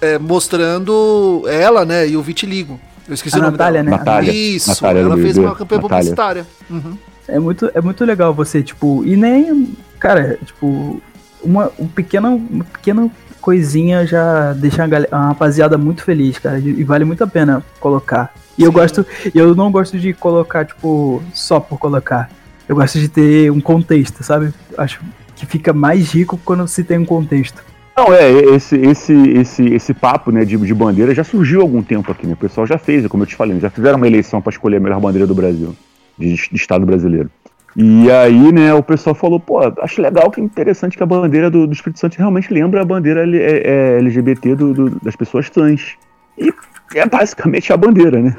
é, 0.00 0.18
mostrando 0.18 1.44
ela, 1.48 1.84
né, 1.84 2.08
e 2.08 2.16
o 2.16 2.22
vitiligo. 2.22 2.78
Eu 3.06 3.14
esqueci 3.14 3.36
a 3.36 3.38
o 3.38 3.42
nome 3.42 3.52
Natália, 3.52 3.82
dela. 3.82 3.90
né? 3.90 3.98
Natália. 3.98 4.32
Isso, 4.32 4.70
Natália 4.70 5.00
ela 5.00 5.16
fez 5.16 5.36
uma 5.36 5.54
campanha 5.54 5.82
Natália. 5.82 5.88
publicitária. 6.04 6.46
Uhum. 6.70 6.98
É 7.26 7.38
muito, 7.38 7.70
é 7.74 7.80
muito 7.80 8.04
legal 8.04 8.34
você, 8.34 8.62
tipo, 8.62 9.04
e 9.04 9.16
nem, 9.16 9.76
cara, 9.98 10.38
tipo, 10.44 11.00
uma, 11.42 11.70
um 11.78 11.86
pequena, 11.86 12.28
uma 12.30 12.64
pequena 12.64 13.10
coisinha 13.40 14.06
já 14.06 14.52
deixa 14.54 14.84
a, 15.10 15.28
rapaziada 15.28 15.76
muito 15.76 16.02
feliz, 16.02 16.38
cara, 16.38 16.58
e 16.58 16.82
vale 16.82 17.04
muito 17.04 17.22
a 17.22 17.26
pena 17.26 17.62
colocar. 17.78 18.32
E 18.56 18.62
eu 18.62 18.70
Sim. 18.70 18.74
gosto, 18.74 19.06
eu 19.34 19.54
não 19.54 19.70
gosto 19.70 19.98
de 19.98 20.12
colocar, 20.14 20.64
tipo, 20.64 21.22
só 21.32 21.60
por 21.60 21.78
colocar. 21.78 22.30
Eu 22.66 22.76
gosto 22.76 22.98
de 22.98 23.08
ter 23.08 23.50
um 23.50 23.60
contexto, 23.60 24.22
sabe? 24.22 24.52
Acho 24.78 25.00
que 25.36 25.44
fica 25.44 25.72
mais 25.72 26.12
rico 26.12 26.40
quando 26.42 26.66
se 26.66 26.82
tem 26.82 26.98
um 26.98 27.04
contexto. 27.04 27.62
Não, 27.96 28.12
é, 28.12 28.28
esse, 28.30 28.76
esse, 28.76 29.12
esse, 29.12 29.64
esse 29.74 29.94
papo 29.94 30.32
né, 30.32 30.44
de, 30.44 30.56
de 30.56 30.74
bandeira 30.74 31.14
já 31.14 31.22
surgiu 31.22 31.60
há 31.60 31.62
algum 31.62 31.82
tempo 31.82 32.10
aqui, 32.10 32.26
né? 32.26 32.32
O 32.32 32.36
pessoal 32.36 32.66
já 32.66 32.76
fez, 32.76 33.06
como 33.06 33.22
eu 33.22 33.26
te 33.26 33.36
falei, 33.36 33.58
já 33.60 33.70
fizeram 33.70 33.96
uma 33.98 34.06
eleição 34.06 34.40
para 34.42 34.50
escolher 34.50 34.78
a 34.78 34.80
melhor 34.80 35.00
bandeira 35.00 35.26
do 35.26 35.34
Brasil, 35.34 35.74
de, 36.18 36.34
de 36.34 36.56
Estado 36.56 36.84
brasileiro. 36.84 37.30
E 37.76 38.10
aí, 38.10 38.52
né, 38.52 38.72
o 38.74 38.82
pessoal 38.82 39.14
falou, 39.14 39.38
pô, 39.38 39.60
acho 39.80 40.00
legal, 40.02 40.30
que 40.30 40.40
interessante 40.40 40.96
que 40.96 41.02
a 41.02 41.06
bandeira 41.06 41.48
do, 41.50 41.66
do 41.66 41.72
Espírito 41.72 41.98
Santo 42.00 42.16
realmente 42.16 42.52
lembra 42.52 42.82
a 42.82 42.84
bandeira 42.84 43.22
L- 43.22 43.36
é- 43.40 43.62
é 43.64 43.98
LGBT 43.98 44.54
do- 44.56 44.72
do- 44.74 44.90
das 45.02 45.14
pessoas 45.16 45.48
trans. 45.50 45.92
E 46.38 46.52
é 46.94 47.06
basicamente 47.06 47.72
a 47.72 47.76
bandeira, 47.76 48.20
né? 48.20 48.36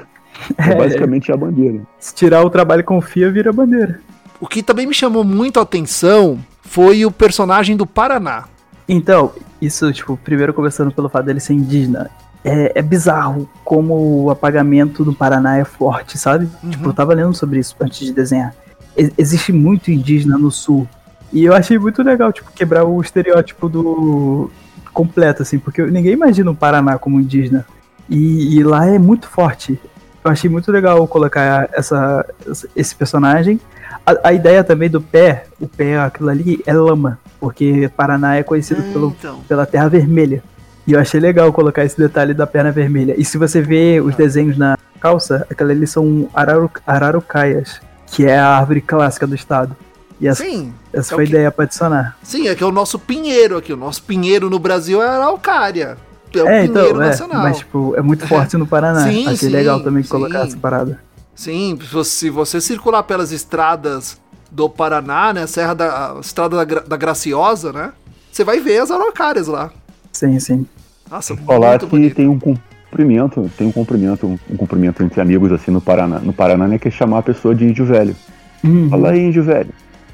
É, 0.58 0.72
É. 0.72 0.76
basicamente 0.76 1.32
a 1.32 1.38
bandeira. 1.38 1.82
Se 1.98 2.14
tirar 2.14 2.44
o 2.44 2.50
trabalho 2.50 2.84
com 2.84 3.00
fia, 3.02 3.32
vira 3.32 3.54
bandeira. 3.54 4.00
O 4.40 4.48
que 4.48 4.62
também 4.62 4.86
me 4.86 4.94
chamou 4.94 5.24
muito 5.24 5.60
a 5.60 5.64
atenção 5.64 6.38
foi 6.62 7.06
o 7.06 7.12
personagem 7.12 7.76
do 7.78 7.86
Paraná. 7.86 8.44
Então, 8.88 9.32
isso, 9.62 9.92
tipo, 9.92 10.18
primeiro 10.18 10.54
começando 10.54 10.92
pelo 10.92 11.10
fato 11.10 11.26
dele 11.26 11.40
ser 11.40 11.54
indígena. 11.54 12.10
É, 12.44 12.74
é 12.76 12.82
bizarro 12.82 13.50
como 13.64 14.26
o 14.26 14.30
apagamento 14.30 15.04
no 15.04 15.16
Paraná 15.16 15.58
é 15.58 15.66
forte, 15.66 16.18
sabe? 16.18 16.48
Tipo, 16.70 16.90
eu 16.90 16.94
tava 16.94 17.14
lendo 17.14 17.34
sobre 17.34 17.60
isso 17.60 17.76
antes 17.80 18.06
de 18.06 18.14
desenhar. 18.14 18.54
E- 18.96 19.12
existe 19.18 19.52
muito 19.52 19.90
indígena 19.92 20.38
no 20.38 20.52
sul. 20.52 20.88
E 21.34 21.44
eu 21.44 21.54
achei 21.56 21.78
muito 21.80 22.04
legal, 22.04 22.32
tipo, 22.32 22.52
quebrar 22.52 22.86
o 22.86 23.02
estereótipo 23.02 23.68
do 23.68 24.52
completo, 24.94 25.42
assim, 25.42 25.58
porque 25.58 25.82
ninguém 25.84 26.14
imagina 26.14 26.52
o 26.52 26.56
Paraná 26.56 26.98
como 27.00 27.20
indígena. 27.20 27.66
E, 28.08 28.58
e 28.58 28.64
lá 28.64 28.86
é 28.86 29.00
muito 29.00 29.28
forte. 29.28 29.80
Eu 30.24 30.32
achei 30.32 30.50
muito 30.50 30.72
legal 30.72 31.08
colocar 31.08 31.70
essa, 31.74 32.26
esse 32.76 32.96
personagem. 32.96 33.60
A, 34.06 34.30
a 34.30 34.34
ideia 34.34 34.64
também 34.64 34.90
do 34.90 35.00
pé, 35.02 35.46
o 35.60 35.68
pé, 35.68 35.98
aquilo 36.00 36.30
ali, 36.30 36.62
é 36.66 36.74
lama. 36.74 37.20
Porque 37.40 37.90
Paraná 37.96 38.36
é 38.36 38.44
conhecido 38.44 38.82
pelo, 38.92 39.08
Então. 39.20 39.40
pela 39.48 39.66
Terra 39.66 39.88
Vermelha. 39.90 40.42
E 40.88 40.94
eu 40.94 41.00
achei 41.00 41.20
legal 41.20 41.52
colocar 41.52 41.84
esse 41.84 41.98
detalhe 41.98 42.34
da 42.34 42.46
perna 42.46 42.72
vermelha. 42.72 43.16
E 43.18 43.26
se 43.26 43.38
você 43.40 43.60
vê 43.62 44.00
os 44.00 44.16
desenhos 44.16 44.56
na 44.58 44.78
calça, 45.00 45.46
aquelas 45.50 45.76
ali 45.76 45.88
são 45.88 46.30
araru, 46.34 46.70
ararucaias, 46.86 47.80
que 48.08 48.26
é 48.26 48.38
a 48.38 48.56
árvore 48.58 48.82
clássica 48.82 49.26
do 49.26 49.34
estado. 49.36 49.76
E 50.22 50.28
essa, 50.28 50.44
Sim, 50.44 50.74
essa 50.94 51.14
é 51.14 51.16
foi 51.16 51.24
a 51.24 51.28
que- 51.28 51.34
ideia 51.34 51.52
pra 51.52 51.66
adicionar. 51.66 52.16
sim, 52.24 52.48
é 52.48 52.56
que 52.56 52.64
é 52.64 52.66
o 52.68 52.72
nosso 52.72 52.98
pinheiro 53.00 53.58
aqui. 53.58 53.74
O 53.74 53.78
nosso 53.78 54.04
pinheiro 54.04 54.50
no 54.50 54.60
Brasil 54.60 55.02
é 55.02 55.08
a 55.08 55.14
araucária. 55.14 55.98
É 56.34 56.38
o 56.44 56.48
É, 56.48 56.68
pinheiro 56.68 56.88
então, 56.90 57.02
é, 57.02 57.08
nacional. 57.08 57.42
mas 57.44 57.58
tipo, 57.58 57.96
é 57.98 58.02
muito 58.02 58.28
forte 58.28 58.56
no 58.58 58.68
Paraná. 58.68 59.02
Sim, 59.10 59.24
achei 59.24 59.38
sim, 59.38 59.50
legal 59.50 59.82
também 59.82 60.04
sim. 60.04 60.10
colocar 60.10 60.46
essa 60.46 60.58
parada. 60.58 61.00
Sim, 61.36 61.78
se 62.06 62.30
você- 62.30 62.62
circular 62.62 63.04
pelas 63.04 63.32
estradas 63.32 64.20
do 64.52 64.70
Paraná, 64.70 65.34
né? 65.34 65.46
Serra 65.48 65.74
da 65.74 66.14
a 66.16 66.20
estrada 66.20 66.56
da, 66.56 66.64
Gra- 66.64 66.84
da 66.88 66.96
Graciosa, 66.98 67.74
né? 67.74 67.92
Você 68.32 68.44
vai 68.44 68.60
ver 68.60 68.80
as 68.82 68.90
araucárias 68.92 69.48
lá. 69.48 69.72
Sim, 70.12 70.40
sim. 70.40 70.66
Nossa, 71.12 71.36
Falar 71.38 71.78
que 71.80 71.86
bonito. 71.86 72.16
tem 72.16 72.28
um 72.28 72.40
cumprimento, 72.40 73.52
tem 73.58 73.68
um 73.68 73.72
cumprimento, 73.72 74.26
um 74.50 74.58
cumprimento 74.58 75.04
entre 75.04 75.20
amigos 75.22 75.52
assim 75.52 75.72
no 75.72 75.82
Paraná. 75.82 76.20
No 76.20 76.32
Paraná, 76.34 76.68
né, 76.68 76.78
que 76.80 76.88
é 76.88 76.92
chamar 76.92 77.20
a 77.20 77.24
pessoa 77.24 77.54
de 77.54 77.66
índio 77.66 77.86
velho. 77.86 78.16
Uhum. 78.64 78.90
Fala 78.90 79.12
aí, 79.12 79.20
índio 79.26 79.44
velho. 79.44 79.70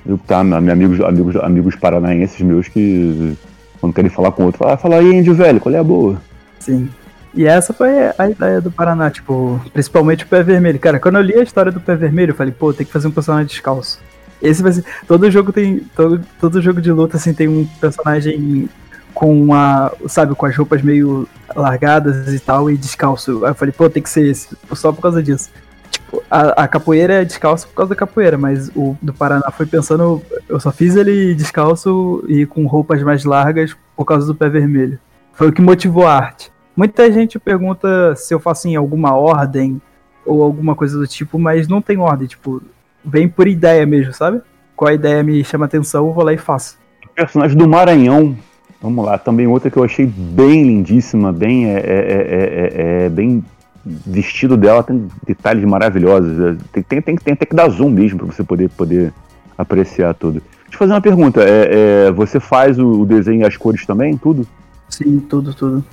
Eu, 0.05 0.17
tá, 0.17 0.43
meus 0.43 0.69
amigos, 0.73 0.99
amigos, 1.01 1.35
amigos 1.37 1.75
paranaenses 1.75 2.41
meus 2.41 2.67
que 2.67 3.37
quando 3.79 3.93
querem 3.93 4.09
falar 4.09 4.31
com 4.31 4.45
outro, 4.45 4.57
fala, 4.59 4.73
ah, 4.73 4.77
fala 4.77 4.95
aí, 4.97 5.13
índio 5.13 5.33
velho, 5.35 5.59
qual 5.59 5.73
é 5.73 5.77
a 5.77 5.83
boa? 5.83 6.19
Sim. 6.59 6.89
E 7.33 7.45
essa 7.45 7.73
foi 7.73 7.89
a 8.17 8.29
ideia 8.29 8.59
do 8.59 8.71
Paraná, 8.71 9.09
tipo, 9.09 9.61
principalmente 9.71 10.25
o 10.25 10.27
pé 10.27 10.43
vermelho. 10.43 10.79
Cara, 10.79 10.99
quando 10.99 11.15
eu 11.15 11.21
li 11.21 11.35
a 11.35 11.43
história 11.43 11.71
do 11.71 11.79
pé 11.79 11.95
vermelho, 11.95 12.31
eu 12.31 12.35
falei, 12.35 12.53
pô, 12.53 12.73
tem 12.73 12.85
que 12.85 12.91
fazer 12.91 13.07
um 13.07 13.11
personagem 13.11 13.47
descalço. 13.47 13.99
Esse 14.41 14.63
vai 14.63 14.73
ser. 14.73 14.83
Todo 15.07 15.29
jogo 15.29 15.53
tem. 15.53 15.79
Todo, 15.95 16.21
todo 16.39 16.61
jogo 16.61 16.81
de 16.81 16.91
luta, 16.91 17.17
assim, 17.17 17.33
tem 17.33 17.47
um 17.47 17.65
personagem 17.79 18.67
com 19.13 19.53
a. 19.53 19.91
Sabe, 20.07 20.35
com 20.35 20.45
as 20.45 20.55
roupas 20.55 20.81
meio 20.81 21.27
largadas 21.55 22.33
e 22.33 22.39
tal, 22.39 22.69
e 22.69 22.75
descalço. 22.75 23.45
Aí 23.45 23.51
eu 23.51 23.55
falei, 23.55 23.71
pô, 23.71 23.89
tem 23.89 24.01
que 24.01 24.09
ser 24.09 24.25
esse. 24.25 24.57
Só 24.73 24.91
por 24.91 25.01
causa 25.01 25.21
disso. 25.21 25.49
Tipo, 25.91 26.23
a, 26.29 26.63
a 26.63 26.67
capoeira 26.67 27.21
é 27.21 27.25
descalço 27.25 27.67
por 27.67 27.75
causa 27.75 27.89
da 27.91 27.95
capoeira, 27.95 28.37
mas 28.37 28.69
o 28.75 28.97
do 29.01 29.13
Paraná 29.13 29.51
foi 29.51 29.65
pensando. 29.65 30.21
Eu 30.49 30.59
só 30.59 30.71
fiz 30.71 30.95
ele 30.95 31.35
descalço 31.35 32.23
e 32.27 32.45
com 32.45 32.65
roupas 32.65 33.01
mais 33.03 33.23
largas 33.23 33.75
por 33.95 34.05
causa 34.05 34.25
do 34.25 34.33
pé 34.33 34.49
vermelho. 34.49 34.99
Foi 35.33 35.49
o 35.49 35.53
que 35.53 35.61
motivou 35.61 36.07
a 36.07 36.15
arte. 36.15 36.51
Muita 36.75 37.11
gente 37.11 37.37
pergunta 37.39 38.15
se 38.15 38.33
eu 38.33 38.39
faço 38.39 38.67
em 38.67 38.75
alguma 38.75 39.15
ordem 39.15 39.81
ou 40.25 40.43
alguma 40.43 40.75
coisa 40.75 40.97
do 40.97 41.07
tipo, 41.07 41.37
mas 41.39 41.67
não 41.67 41.81
tem 41.81 41.97
ordem, 41.97 42.27
tipo, 42.27 42.61
vem 43.03 43.27
por 43.27 43.47
ideia 43.47 43.85
mesmo, 43.85 44.13
sabe? 44.13 44.41
Qual 44.75 44.89
a 44.89 44.93
ideia 44.93 45.21
me 45.23 45.43
chama 45.43 45.65
atenção, 45.65 46.07
eu 46.07 46.13
vou 46.13 46.23
lá 46.23 46.33
e 46.33 46.37
faço. 46.37 46.77
Personagem 47.15 47.57
do 47.57 47.67
Maranhão. 47.67 48.35
Vamos 48.81 49.05
lá, 49.05 49.17
também 49.17 49.45
outra 49.45 49.69
que 49.69 49.77
eu 49.77 49.83
achei 49.83 50.05
bem 50.07 50.63
lindíssima, 50.63 51.31
bem 51.31 51.67
é, 51.67 51.77
é, 51.77 51.81
é, 51.81 52.71
é- 53.03 53.05
é 53.05 53.09
bem 53.09 53.43
vestido 53.85 54.55
dela 54.57 54.81
tem 54.83 55.07
detalhes 55.25 55.63
maravilhosos. 55.65 56.39
é, 56.39 56.55
Tem, 56.71 56.83
tem, 56.83 57.01
tem, 57.01 57.15
tem 57.15 57.33
até 57.33 57.45
que 57.45 57.55
dar 57.55 57.69
zoom 57.69 57.89
mesmo 57.89 58.19
para 58.19 58.27
você 58.27 58.43
poder, 58.43 58.69
poder 58.69 59.13
apreciar 59.57 60.13
tudo. 60.13 60.41
Deixa 60.63 60.75
eu 60.75 60.77
fazer 60.79 60.93
uma 60.93 61.01
pergunta. 61.01 61.43
É, 61.43 62.05
é, 62.07 62.11
você 62.11 62.39
faz 62.39 62.79
o, 62.79 63.01
o 63.01 63.05
desenho 63.05 63.41
e 63.41 63.45
as 63.45 63.57
cores 63.57 63.85
também, 63.85 64.15
tudo? 64.17 64.47
Sim, 64.89 65.19
tudo, 65.19 65.53
tudo. 65.53 65.83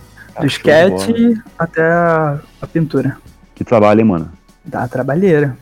Do 0.41 0.47
sketch 0.47 1.09
até 1.59 1.82
a, 1.82 2.39
a 2.62 2.66
pintura. 2.66 3.16
Que 3.55 3.64
trabalho, 3.64 4.01
hein, 4.01 4.07
mano? 4.07 4.30
Dá 4.64 4.86
trabalheira. 4.86 5.57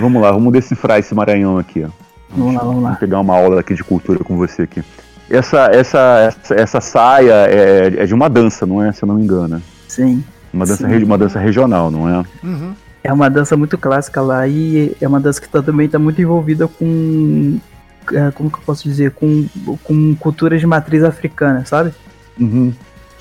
Vamos 0.00 0.20
lá, 0.20 0.32
vamos 0.32 0.52
decifrar 0.52 0.98
esse 0.98 1.14
Maranhão 1.14 1.58
aqui, 1.58 1.84
ó. 1.84 1.88
Vamos 2.36 2.54
lá, 2.54 2.62
vamos 2.64 2.82
lá. 2.82 2.88
Vou 2.90 2.98
pegar 2.98 3.20
uma 3.20 3.34
aula 3.36 3.60
aqui 3.60 3.74
de 3.74 3.84
cultura 3.84 4.18
com 4.24 4.36
você 4.36 4.62
aqui. 4.62 4.82
Essa, 5.30 5.66
essa, 5.72 5.98
essa, 6.40 6.54
essa 6.54 6.80
saia 6.80 7.32
é, 7.48 7.94
é 7.98 8.06
de 8.06 8.12
uma 8.14 8.28
dança, 8.28 8.66
não 8.66 8.82
é? 8.82 8.90
Se 8.92 9.02
eu 9.02 9.06
não 9.06 9.14
me 9.14 9.22
engano. 9.22 9.62
Sim. 9.88 10.24
Uma 10.52 10.66
dança, 10.66 10.86
Sim. 10.86 10.92
re- 10.98 11.04
uma 11.04 11.16
dança 11.16 11.38
regional, 11.38 11.90
não 11.90 12.08
é? 12.08 12.24
Uhum. 12.42 12.72
É 13.04 13.12
uma 13.12 13.30
dança 13.30 13.56
muito 13.56 13.78
clássica 13.78 14.20
lá 14.20 14.46
e 14.46 14.96
é 15.00 15.06
uma 15.08 15.20
dança 15.20 15.40
que 15.40 15.48
tá- 15.48 15.62
também 15.62 15.86
está 15.86 15.98
muito 15.98 16.20
envolvida 16.20 16.66
com. 16.68 17.58
é, 18.12 18.30
Como 18.32 18.50
que 18.50 18.58
eu 18.58 18.62
posso 18.66 18.82
dizer? 18.84 19.12
Com, 19.12 19.46
com 19.84 20.14
culturas 20.16 20.60
de 20.60 20.66
matriz 20.66 21.02
africana, 21.04 21.64
sabe? 21.64 21.92
Uhum. 22.38 22.72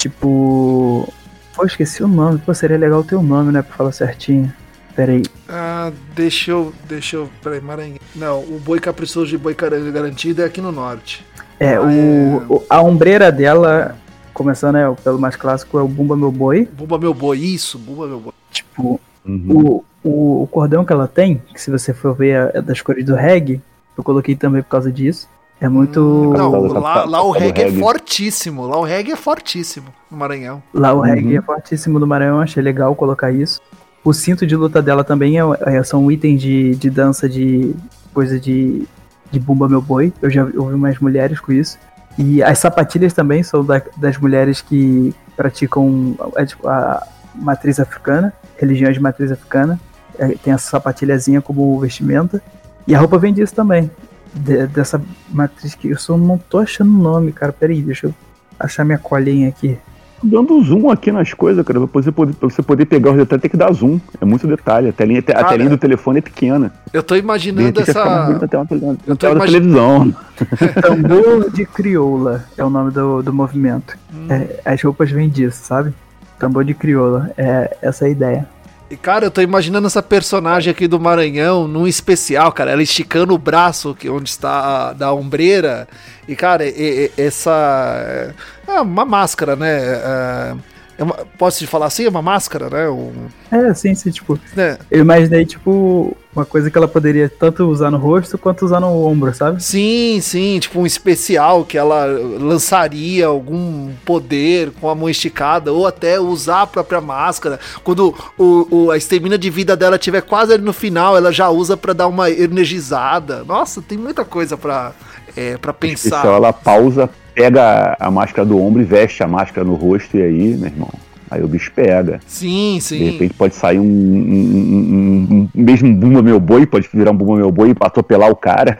Tipo. 0.01 1.07
Pô, 1.55 1.63
esqueci 1.65 2.01
o 2.03 2.07
nome. 2.07 2.39
Pô, 2.39 2.53
seria 2.53 2.77
legal 2.77 3.03
ter 3.03 3.15
o 3.15 3.21
nome, 3.21 3.51
né? 3.51 3.61
Pra 3.61 3.75
falar 3.75 3.91
certinho. 3.91 4.51
Pera 4.95 5.11
aí. 5.11 5.21
Ah, 5.47 5.91
deixa 6.15 6.51
eu. 6.51 6.73
Deixa 6.89 7.17
eu. 7.17 7.29
Peraí, 7.43 7.61
Maranhão. 7.61 7.97
Não, 8.15 8.39
o 8.39 8.59
boi 8.59 8.79
caprichoso 8.79 9.27
de 9.27 9.37
boi 9.37 9.53
garantido 9.53 10.41
é 10.41 10.45
aqui 10.45 10.59
no 10.59 10.71
norte. 10.71 11.25
É, 11.59 11.75
Ah, 11.75 11.81
o, 11.81 12.55
o- 12.55 12.63
a 12.67 12.81
ombreira 12.81 13.31
dela, 13.31 13.95
começando 14.33 14.73
né, 14.73 14.95
pelo 15.03 15.19
mais 15.19 15.35
clássico, 15.35 15.77
é 15.77 15.81
o 15.83 15.87
Bumba 15.87 16.17
Meu 16.17 16.31
Boi. 16.31 16.67
Bumba 16.73 16.97
meu 16.97 17.13
boi, 17.13 17.37
isso, 17.37 17.77
bumba 17.77 18.07
meu 18.07 18.19
boi. 18.19 18.33
Tipo, 18.51 18.99
Uhum. 19.23 19.83
o, 20.03 20.09
o, 20.09 20.43
o 20.43 20.47
cordão 20.47 20.83
que 20.83 20.91
ela 20.91 21.07
tem, 21.07 21.39
que 21.53 21.61
se 21.61 21.69
você 21.69 21.93
for 21.93 22.15
ver 22.15 22.49
é 22.55 22.61
das 22.61 22.81
cores 22.81 23.05
do 23.05 23.13
reggae, 23.13 23.61
eu 23.95 24.03
coloquei 24.03 24.35
também 24.35 24.63
por 24.63 24.69
causa 24.69 24.91
disso. 24.91 25.29
É 25.61 25.69
muito. 25.69 26.33
Não, 26.35 26.51
lá, 26.79 27.05
lá 27.05 27.21
o 27.23 27.31
do 27.33 27.39
reggae 27.39 27.61
é 27.61 27.65
reggae. 27.65 27.79
fortíssimo. 27.79 28.65
Lá 28.65 28.77
o 28.79 28.83
reggae 28.83 29.11
é 29.11 29.15
fortíssimo 29.15 29.87
no 30.09 30.17
Maranhão. 30.17 30.61
Lá 30.73 30.91
o 30.91 31.01
reggae 31.01 31.33
Uhum. 31.33 31.37
é 31.37 31.41
fortíssimo 31.41 31.99
do 31.99 32.07
Maranhão, 32.07 32.41
achei 32.41 32.63
legal 32.63 32.95
colocar 32.95 33.31
isso. 33.31 33.61
O 34.03 34.11
cinto 34.11 34.47
de 34.47 34.55
luta 34.55 34.81
dela 34.81 35.03
também 35.03 35.39
é, 35.39 35.43
é- 35.67 35.83
são 35.83 36.11
itens 36.11 36.41
de, 36.41 36.75
de 36.75 36.89
dança 36.89 37.29
de 37.29 37.75
coisa 38.11 38.39
de, 38.39 38.87
de 39.31 39.39
Bumba 39.39 39.69
Meu 39.69 39.81
Boi. 39.83 40.11
Eu 40.19 40.31
já 40.31 40.43
ouvi 40.57 40.75
mais 40.75 40.97
mulheres 40.99 41.39
com 41.39 41.51
isso. 41.51 41.77
E 42.17 42.41
as 42.41 42.57
sapatilhas 42.57 43.13
também 43.13 43.43
são 43.43 43.63
da- 43.63 43.83
das 43.97 44.17
mulheres 44.17 44.61
que 44.61 45.13
praticam 45.37 46.15
é, 46.37 46.45
tipo, 46.45 46.67
a 46.67 47.05
matriz 47.35 47.79
africana, 47.79 48.33
religiões 48.57 48.95
de 48.95 48.99
matriz 48.99 49.31
africana. 49.31 49.79
É, 50.17 50.29
tem 50.29 50.51
essa 50.53 50.71
sapatilhazinha 50.71 51.39
como 51.39 51.79
vestimenta. 51.79 52.41
E 52.87 52.95
a 52.95 52.99
roupa 52.99 53.19
vem 53.19 53.31
disso 53.31 53.53
também. 53.53 53.89
De- 54.33 54.67
dessa 54.67 55.01
matriz 55.29 55.75
que 55.75 55.89
eu 55.89 55.97
só 55.97 56.17
não 56.17 56.37
tô 56.37 56.59
achando 56.59 56.89
o 56.89 57.01
nome, 57.01 57.31
cara. 57.31 57.51
Peraí, 57.51 57.81
deixa 57.81 58.07
eu 58.07 58.13
achar 58.59 58.83
minha 58.83 58.97
colinha 58.97 59.49
aqui. 59.49 59.77
Dando 60.23 60.61
zoom 60.63 60.91
aqui 60.91 61.11
nas 61.11 61.33
coisas, 61.33 61.65
cara. 61.65 61.79
Pra 61.87 61.99
você 62.01 62.11
poder, 62.11 62.33
pra 62.35 62.47
você 62.47 62.61
poder 62.61 62.85
pegar 62.85 63.09
os 63.09 63.17
detalhes, 63.17 63.41
tem 63.41 63.49
que 63.49 63.57
dar 63.57 63.73
zoom. 63.73 63.99
É 64.21 64.25
muito 64.25 64.45
detalhe. 64.45 64.89
A 64.89 64.93
telinha, 64.93 65.19
a 65.33 65.43
telinha 65.45 65.69
do 65.71 65.79
telefone 65.79 66.19
é 66.19 66.21
pequena. 66.21 66.71
Eu 66.93 67.01
tô 67.01 67.15
imaginando 67.15 67.79
essa. 67.81 68.27
até 68.43 68.55
uma, 68.55 68.65
tele- 68.67 68.85
Eu 68.85 68.97
na 69.07 69.15
tô 69.15 69.15
tela 69.15 69.33
da 69.33 69.39
imagi- 69.47 69.53
televisão. 69.53 70.15
Tambor 70.81 71.49
de 71.51 71.65
crioula 71.65 72.45
é 72.55 72.63
o 72.63 72.69
nome 72.69 72.91
do, 72.91 73.23
do 73.23 73.33
movimento. 73.33 73.97
Hum. 74.13 74.27
É, 74.29 74.59
as 74.63 74.81
roupas 74.83 75.09
vêm 75.09 75.27
disso, 75.27 75.59
sabe? 75.63 75.91
Tambor 76.37 76.63
de 76.63 76.75
crioula. 76.75 77.31
É 77.35 77.75
essa 77.81 78.05
é 78.05 78.07
a 78.07 78.11
ideia. 78.11 78.47
E, 78.91 78.97
cara, 78.97 79.25
eu 79.25 79.31
tô 79.31 79.39
imaginando 79.39 79.87
essa 79.87 80.03
personagem 80.03 80.69
aqui 80.69 80.85
do 80.85 80.99
Maranhão 80.99 81.65
num 81.65 81.87
especial, 81.87 82.51
cara. 82.51 82.71
Ela 82.71 82.83
esticando 82.83 83.33
o 83.33 83.37
braço 83.37 83.95
que, 83.95 84.09
onde 84.09 84.29
está 84.29 84.89
a, 84.89 84.93
da 84.93 85.13
ombreira. 85.13 85.87
E, 86.27 86.35
cara, 86.35 86.65
e, 86.65 87.09
e, 87.17 87.21
essa. 87.21 88.33
É 88.67 88.81
uma 88.81 89.05
máscara, 89.05 89.55
né? 89.55 89.79
É, 89.81 90.55
é 91.01 91.03
uma, 91.03 91.15
posso 91.35 91.57
te 91.57 91.65
falar 91.65 91.87
assim? 91.87 92.05
É 92.05 92.09
uma 92.09 92.21
máscara, 92.21 92.69
né? 92.69 92.87
Um... 92.87 93.11
É, 93.51 93.73
sim, 93.73 93.95
sim. 93.95 94.11
Tipo, 94.11 94.39
é. 94.55 94.77
eu 94.91 95.01
imaginei, 95.01 95.43
tipo, 95.43 96.15
uma 96.31 96.45
coisa 96.45 96.69
que 96.69 96.77
ela 96.77 96.87
poderia 96.87 97.27
tanto 97.27 97.67
usar 97.67 97.89
no 97.89 97.97
rosto 97.97 98.37
quanto 98.37 98.63
usar 98.63 98.79
no 98.79 99.03
ombro, 99.03 99.33
sabe? 99.33 99.63
Sim, 99.63 100.19
sim. 100.21 100.59
Tipo, 100.59 100.79
um 100.79 100.85
especial 100.85 101.65
que 101.65 101.75
ela 101.75 102.05
lançaria 102.05 103.25
algum 103.25 103.91
poder 104.05 104.71
com 104.79 104.87
a 104.89 104.93
mão 104.93 105.09
esticada 105.09 105.73
ou 105.73 105.87
até 105.87 106.19
usar 106.19 106.61
a 106.61 106.67
própria 106.67 107.01
máscara. 107.01 107.59
Quando 107.83 108.13
o, 108.37 108.67
o 108.69 108.91
a 108.91 108.97
estamina 108.97 109.39
de 109.39 109.49
vida 109.49 109.75
dela 109.75 109.97
tiver 109.97 110.21
quase 110.21 110.53
ali 110.53 110.63
no 110.63 110.71
final, 110.71 111.17
ela 111.17 111.31
já 111.31 111.49
usa 111.49 111.75
para 111.75 111.93
dar 111.93 112.07
uma 112.07 112.29
energizada. 112.29 113.43
Nossa, 113.43 113.81
tem 113.81 113.97
muita 113.97 114.23
coisa 114.23 114.55
pra, 114.55 114.91
é, 115.35 115.57
pra 115.57 115.73
pensar. 115.73 116.17
Especial, 116.17 116.35
ela 116.35 116.53
pausa, 116.53 117.09
pega 117.33 117.95
a 117.99 118.11
máscara 118.11 118.45
do 118.45 118.61
ombro 118.61 118.81
e 118.81 118.85
veste 118.85 119.23
a 119.23 119.27
máscara 119.27 119.65
no 119.65 119.75
rosto, 119.75 120.17
e 120.17 120.21
aí, 120.21 120.57
meu 120.57 120.67
irmão, 120.67 120.89
aí 121.29 121.43
o 121.43 121.47
bicho 121.47 121.71
pega. 121.73 122.19
Sim, 122.27 122.79
sim. 122.81 122.97
De 122.97 123.09
repente 123.11 123.33
pode 123.33 123.55
sair 123.55 123.79
um, 123.79 123.83
um, 123.83 123.87
um, 123.87 125.27
um 125.31 125.49
mesmo 125.55 125.93
Bumba 125.95 126.21
Meu 126.21 126.39
Boi, 126.39 126.65
pode 126.65 126.89
virar 126.93 127.11
um 127.11 127.15
Bumba 127.15 127.37
Meu 127.37 127.51
Boi 127.51 127.69
e 127.69 127.75
atropelar 127.79 128.29
o 128.29 128.35
cara. 128.35 128.79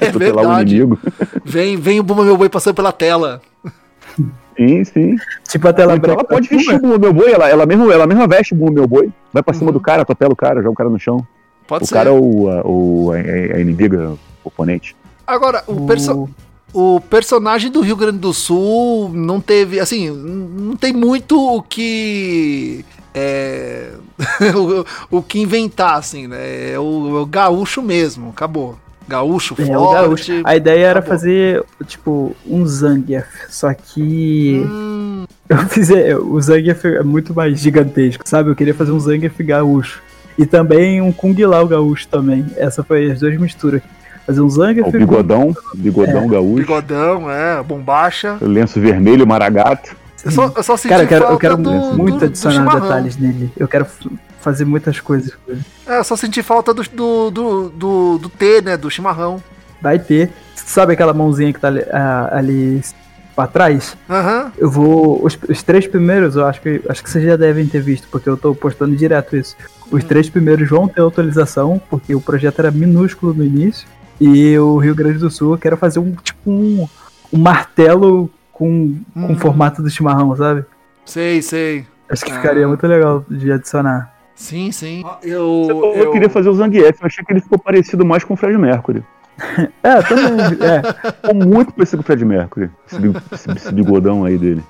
É 0.00 0.06
atropelar 0.08 0.46
o 0.46 0.62
inimigo. 0.62 0.98
Vem, 1.44 1.76
vem 1.76 2.00
o 2.00 2.02
Bumba 2.02 2.24
Meu 2.24 2.36
Boi 2.36 2.48
passando 2.48 2.74
pela 2.74 2.92
tela. 2.92 3.40
Sim, 4.56 4.84
sim. 4.84 5.16
Tipo 5.48 5.68
a 5.68 5.72
tela 5.72 5.96
então 5.96 6.12
ela 6.12 6.24
pode 6.24 6.48
vestir 6.48 6.74
o 6.74 6.78
Bumba 6.78 6.98
Meu 6.98 7.12
Boi, 7.12 7.32
ela, 7.32 7.48
ela, 7.48 7.66
mesmo, 7.66 7.90
ela 7.90 8.06
mesma 8.06 8.26
veste 8.26 8.52
o 8.52 8.56
Bumba 8.56 8.72
Meu 8.72 8.86
Boi, 8.86 9.10
vai 9.32 9.42
pra 9.42 9.54
cima 9.54 9.68
uhum. 9.68 9.72
do 9.72 9.80
cara, 9.80 10.02
atropela 10.02 10.32
o 10.32 10.36
cara, 10.36 10.60
joga 10.60 10.70
o 10.70 10.74
cara 10.74 10.90
no 10.90 10.98
chão. 10.98 11.26
Pode 11.66 11.84
o 11.84 11.86
ser. 11.86 11.94
O 11.94 11.96
cara 11.96 12.10
é 12.10 12.12
o, 12.12 12.50
a, 12.50 12.66
o, 12.66 13.12
a, 13.12 13.56
a 13.56 13.60
inimiga, 13.60 14.10
o 14.10 14.18
oponente. 14.44 14.94
Agora, 15.26 15.64
o, 15.66 15.86
perso 15.86 16.28
o 16.74 17.00
personagem 17.00 17.70
do 17.70 17.80
Rio 17.80 17.96
Grande 17.96 18.18
do 18.18 18.34
Sul 18.34 19.08
não 19.14 19.40
teve, 19.40 19.78
assim, 19.78 20.10
não 20.10 20.76
tem 20.76 20.92
muito 20.92 21.38
o 21.40 21.62
que. 21.62 22.84
É, 23.14 23.92
o, 25.10 25.18
o, 25.18 25.22
que 25.22 25.38
inventar, 25.38 25.94
assim, 25.94 26.26
né? 26.26 26.72
É 26.72 26.78
o, 26.78 27.16
é 27.16 27.20
o 27.20 27.26
gaúcho 27.26 27.80
mesmo, 27.80 28.30
acabou. 28.30 28.76
Gaúcho, 29.06 29.54
é, 29.56 29.66
forte. 29.66 29.94
Gaúcho. 29.94 30.32
A 30.42 30.56
ideia 30.56 30.86
era 30.86 30.98
acabou. 30.98 31.16
fazer, 31.16 31.64
tipo, 31.86 32.34
um 32.44 32.66
Zangief, 32.66 33.28
só 33.48 33.72
que. 33.72 34.64
Hum. 34.66 35.24
Eu 35.48 35.58
fiz. 35.68 35.90
É, 35.90 36.16
o 36.16 36.40
Zangief 36.40 36.84
é 36.84 37.04
muito 37.04 37.32
mais 37.32 37.60
gigantesco, 37.60 38.28
sabe? 38.28 38.50
Eu 38.50 38.56
queria 38.56 38.74
fazer 38.74 38.90
um 38.90 38.98
Zangief 38.98 39.40
gaúcho. 39.44 40.02
E 40.36 40.44
também 40.44 41.00
um 41.00 41.12
Kung 41.12 41.36
Lao 41.46 41.68
gaúcho 41.68 42.08
também. 42.08 42.44
Essa 42.56 42.82
foi 42.82 43.12
as 43.12 43.20
duas 43.20 43.38
misturas. 43.38 43.80
Fazer 44.26 44.40
um 44.40 44.48
Zanga. 44.48 44.86
O 44.86 44.90
bigodão, 44.90 45.54
bigodão 45.74 46.24
é. 46.24 46.28
gaúcho. 46.28 46.54
Bigodão, 46.54 47.30
é, 47.30 47.62
bombacha. 47.62 48.38
O 48.40 48.46
lenço 48.46 48.80
vermelho, 48.80 49.26
maragato. 49.26 49.94
Eu 50.24 50.30
só, 50.30 50.52
eu 50.56 50.62
só 50.62 50.76
senti 50.76 50.88
Cara, 50.88 51.02
eu 51.02 51.08
quero, 51.08 51.24
eu 51.24 51.38
quero 51.38 51.56
do, 51.58 51.70
muito 51.70 52.18
do, 52.18 52.24
adicionar 52.24 52.64
do 52.64 52.80
detalhes 52.80 53.16
nele. 53.18 53.52
Eu 53.56 53.68
quero 53.68 53.86
fazer 54.40 54.64
muitas 54.64 54.98
coisas 54.98 55.34
com 55.34 55.52
ele. 55.52 55.62
É, 55.86 55.98
eu 55.98 56.04
só 56.04 56.16
senti 56.16 56.42
falta 56.42 56.72
do, 56.72 56.82
do, 56.82 57.30
do, 57.30 57.68
do, 57.68 58.18
do 58.18 58.28
T, 58.30 58.62
né? 58.62 58.76
Do 58.76 58.90
chimarrão. 58.90 59.42
Vai 59.82 59.98
ter. 59.98 60.30
Sabe 60.54 60.94
aquela 60.94 61.12
mãozinha 61.12 61.52
que 61.52 61.60
tá 61.60 61.68
ali, 61.68 61.82
ali 62.30 62.80
pra 63.36 63.46
trás? 63.46 63.96
Uhum. 64.08 64.50
Eu 64.56 64.70
vou. 64.70 65.22
Os, 65.22 65.38
os, 65.46 65.62
três 65.62 65.86
primeiros, 65.86 66.36
eu 66.36 66.46
acho 66.46 66.62
que 66.62 66.80
acho 66.88 67.02
que 67.02 67.10
vocês 67.10 67.22
já 67.22 67.36
devem 67.36 67.66
ter 67.66 67.82
visto, 67.82 68.08
porque 68.08 68.28
eu 68.28 68.36
tô 68.38 68.54
postando 68.54 68.96
direto 68.96 69.36
isso. 69.36 69.54
Os 69.90 70.02
hum. 70.02 70.06
três 70.06 70.30
primeiros 70.30 70.70
vão 70.70 70.88
ter 70.88 71.02
atualização, 71.02 71.80
porque 71.90 72.14
o 72.14 72.20
projeto 72.20 72.60
era 72.60 72.70
minúsculo 72.70 73.34
no 73.34 73.44
início. 73.44 73.86
E 74.20 74.58
o 74.58 74.78
Rio 74.78 74.94
Grande 74.94 75.18
do 75.18 75.30
Sul, 75.30 75.54
eu 75.54 75.58
quero 75.58 75.76
fazer 75.76 75.98
um 75.98 76.12
tipo 76.12 76.50
um, 76.50 76.88
um 77.32 77.38
martelo 77.38 78.30
com, 78.52 78.96
com 79.12 79.32
hum. 79.32 79.36
formato 79.36 79.82
do 79.82 79.90
chimarrão, 79.90 80.34
sabe? 80.36 80.64
Sei, 81.04 81.42
sei. 81.42 81.86
Acho 82.08 82.24
que 82.24 82.32
ah. 82.32 82.36
ficaria 82.36 82.66
muito 82.68 82.86
legal 82.86 83.24
de 83.28 83.50
adicionar. 83.50 84.14
Sim, 84.34 84.72
sim. 84.72 85.04
Eu, 85.22 85.66
eu, 85.68 85.94
eu 85.94 86.10
queria 86.12 86.28
fazer 86.28 86.48
o 86.48 86.54
Zangief, 86.54 87.00
eu 87.00 87.06
achei 87.06 87.24
que 87.24 87.32
ele 87.32 87.40
ficou 87.40 87.58
parecido 87.58 88.04
mais 88.04 88.24
com 88.24 88.34
o 88.34 88.36
Fred 88.36 88.56
Mercury. 88.58 89.02
é, 89.82 90.02
também. 90.02 90.58
É. 90.60 91.12
Ficou 91.12 91.34
muito 91.34 91.72
parecido 91.72 91.98
com 91.98 92.02
o 92.02 92.06
Fred 92.06 92.24
Mercury, 92.24 92.70
esse, 92.86 93.50
esse 93.50 93.72
bigodão 93.72 94.24
aí 94.24 94.38
dele. 94.38 94.62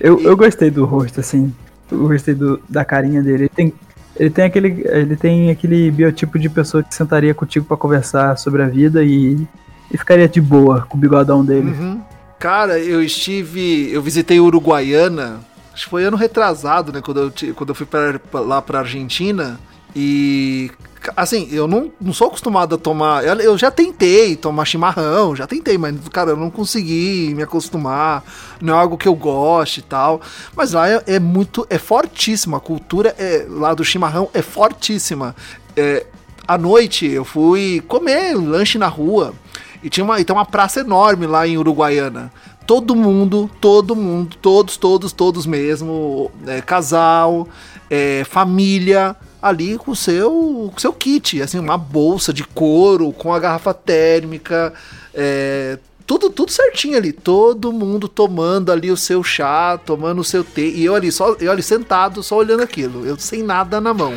Eu, 0.00 0.20
eu 0.20 0.36
gostei 0.36 0.70
do 0.70 0.84
rosto, 0.84 1.20
assim. 1.20 1.52
Eu 1.90 2.08
gostei 2.08 2.34
do, 2.34 2.60
da 2.68 2.84
carinha 2.84 3.22
dele. 3.22 3.48
Tem, 3.48 3.72
ele 4.16 4.30
tem 4.30 4.44
aquele, 4.44 4.84
ele 4.86 5.16
tem 5.16 5.50
aquele 5.50 5.90
biotipo 5.90 6.38
de 6.38 6.48
pessoa 6.48 6.82
que 6.82 6.94
sentaria 6.94 7.34
contigo 7.34 7.64
para 7.64 7.76
conversar 7.76 8.36
sobre 8.36 8.62
a 8.62 8.68
vida 8.68 9.02
e, 9.02 9.46
e 9.90 9.98
ficaria 9.98 10.28
de 10.28 10.40
boa 10.40 10.86
com 10.88 10.96
o 10.96 11.00
bigodão 11.00 11.44
dele. 11.44 11.70
Uhum. 11.70 12.00
Cara, 12.38 12.78
eu 12.78 13.02
estive, 13.02 13.92
eu 13.92 14.02
visitei 14.02 14.40
Uruguaiana, 14.40 15.40
acho 15.72 15.84
que 15.84 15.90
foi 15.90 16.04
ano 16.04 16.16
retrasado, 16.16 16.92
né, 16.92 17.00
quando 17.00 17.20
eu, 17.20 17.54
quando 17.54 17.70
eu 17.70 17.74
fui 17.74 17.86
pra, 17.86 18.20
lá 18.40 18.60
para 18.60 18.80
Argentina 18.80 19.58
e 19.94 20.70
assim, 21.16 21.48
eu 21.50 21.66
não, 21.66 21.90
não 22.00 22.12
sou 22.12 22.28
acostumado 22.28 22.74
a 22.74 22.78
tomar. 22.78 23.24
Eu, 23.24 23.34
eu, 23.36 23.58
já 23.58 23.70
tentei 23.70 24.36
tomar 24.36 24.64
chimarrão, 24.64 25.34
já 25.34 25.46
tentei, 25.46 25.76
mas, 25.76 25.96
cara, 26.10 26.30
eu 26.30 26.36
não 26.36 26.50
consegui 26.50 27.32
me 27.34 27.42
acostumar. 27.42 28.24
Não 28.60 28.74
é 28.74 28.78
algo 28.78 28.96
que 28.96 29.08
eu 29.08 29.14
goste 29.14 29.80
e 29.80 29.82
tal. 29.82 30.20
Mas 30.56 30.72
lá 30.72 30.88
é, 30.88 31.02
é 31.06 31.18
muito. 31.18 31.66
É 31.68 31.78
fortíssima. 31.78 32.58
A 32.58 32.60
cultura 32.60 33.14
é, 33.18 33.46
lá 33.48 33.74
do 33.74 33.84
chimarrão 33.84 34.28
é 34.32 34.42
fortíssima. 34.42 35.34
É, 35.76 36.06
à 36.46 36.58
noite 36.58 37.06
eu 37.06 37.24
fui 37.24 37.82
comer 37.88 38.34
lanche 38.34 38.78
na 38.78 38.88
rua. 38.88 39.34
E 39.82 39.90
tinha 39.90 40.04
uma, 40.04 40.20
e 40.20 40.24
tem 40.24 40.34
uma 40.34 40.46
praça 40.46 40.80
enorme 40.80 41.26
lá 41.26 41.46
em 41.46 41.58
Uruguaiana. 41.58 42.32
Todo 42.66 42.94
mundo, 42.94 43.50
todo 43.60 43.96
mundo, 43.96 44.36
todos, 44.40 44.76
todos, 44.76 45.12
todos 45.12 45.46
mesmo, 45.46 46.30
é, 46.46 46.60
casal, 46.60 47.48
é, 47.90 48.22
família, 48.24 49.16
ali 49.42 49.76
com 49.76 49.90
o 49.90 49.96
seu, 49.96 50.70
com 50.72 50.78
seu 50.78 50.92
kit, 50.92 51.42
assim, 51.42 51.58
uma 51.58 51.76
bolsa 51.76 52.32
de 52.32 52.44
couro 52.44 53.12
com 53.12 53.34
a 53.34 53.40
garrafa 53.40 53.74
térmica, 53.74 54.72
é, 55.12 55.78
tudo, 56.06 56.30
tudo 56.30 56.52
certinho 56.52 56.96
ali, 56.96 57.12
todo 57.12 57.72
mundo 57.72 58.08
tomando 58.08 58.70
ali 58.70 58.90
o 58.90 58.96
seu 58.96 59.22
chá, 59.24 59.76
tomando 59.78 60.20
o 60.20 60.24
seu 60.24 60.44
tê, 60.44 60.70
e 60.70 60.84
eu 60.84 60.94
ali 60.94 61.10
só, 61.10 61.34
eu 61.40 61.50
ali 61.50 61.62
sentado, 61.62 62.22
só 62.22 62.36
olhando 62.36 62.62
aquilo, 62.62 63.04
eu 63.04 63.18
sem 63.18 63.42
nada 63.42 63.80
na 63.80 63.92
mão. 63.92 64.14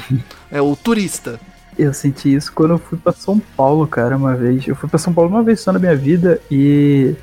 É 0.52 0.62
o 0.62 0.76
turista. 0.76 1.40
Eu 1.78 1.94
senti 1.94 2.34
isso 2.34 2.54
quando 2.54 2.72
eu 2.72 2.78
fui 2.78 2.98
para 2.98 3.12
São 3.12 3.40
Paulo, 3.58 3.86
cara, 3.86 4.16
uma 4.16 4.36
vez. 4.36 4.66
Eu 4.66 4.76
fui 4.76 4.88
para 4.88 4.98
São 4.98 5.14
Paulo 5.14 5.30
uma 5.30 5.44
vez 5.44 5.60
só 5.60 5.74
na 5.74 5.80
minha 5.80 5.96
vida 5.96 6.40
e 6.50 7.14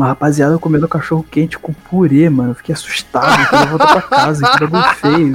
uma 0.00 0.08
rapaziada 0.08 0.58
comendo 0.58 0.88
cachorro 0.88 1.24
quente 1.30 1.58
com 1.58 1.72
purê, 1.72 2.28
mano. 2.30 2.52
Eu 2.52 2.54
fiquei 2.54 2.72
assustado 2.72 3.26
eu 3.52 3.68
voltar 3.68 4.00
pra 4.00 4.02
casa, 4.02 4.50
que 4.50 4.66
bagulho 4.66 4.94
feio. 4.94 5.32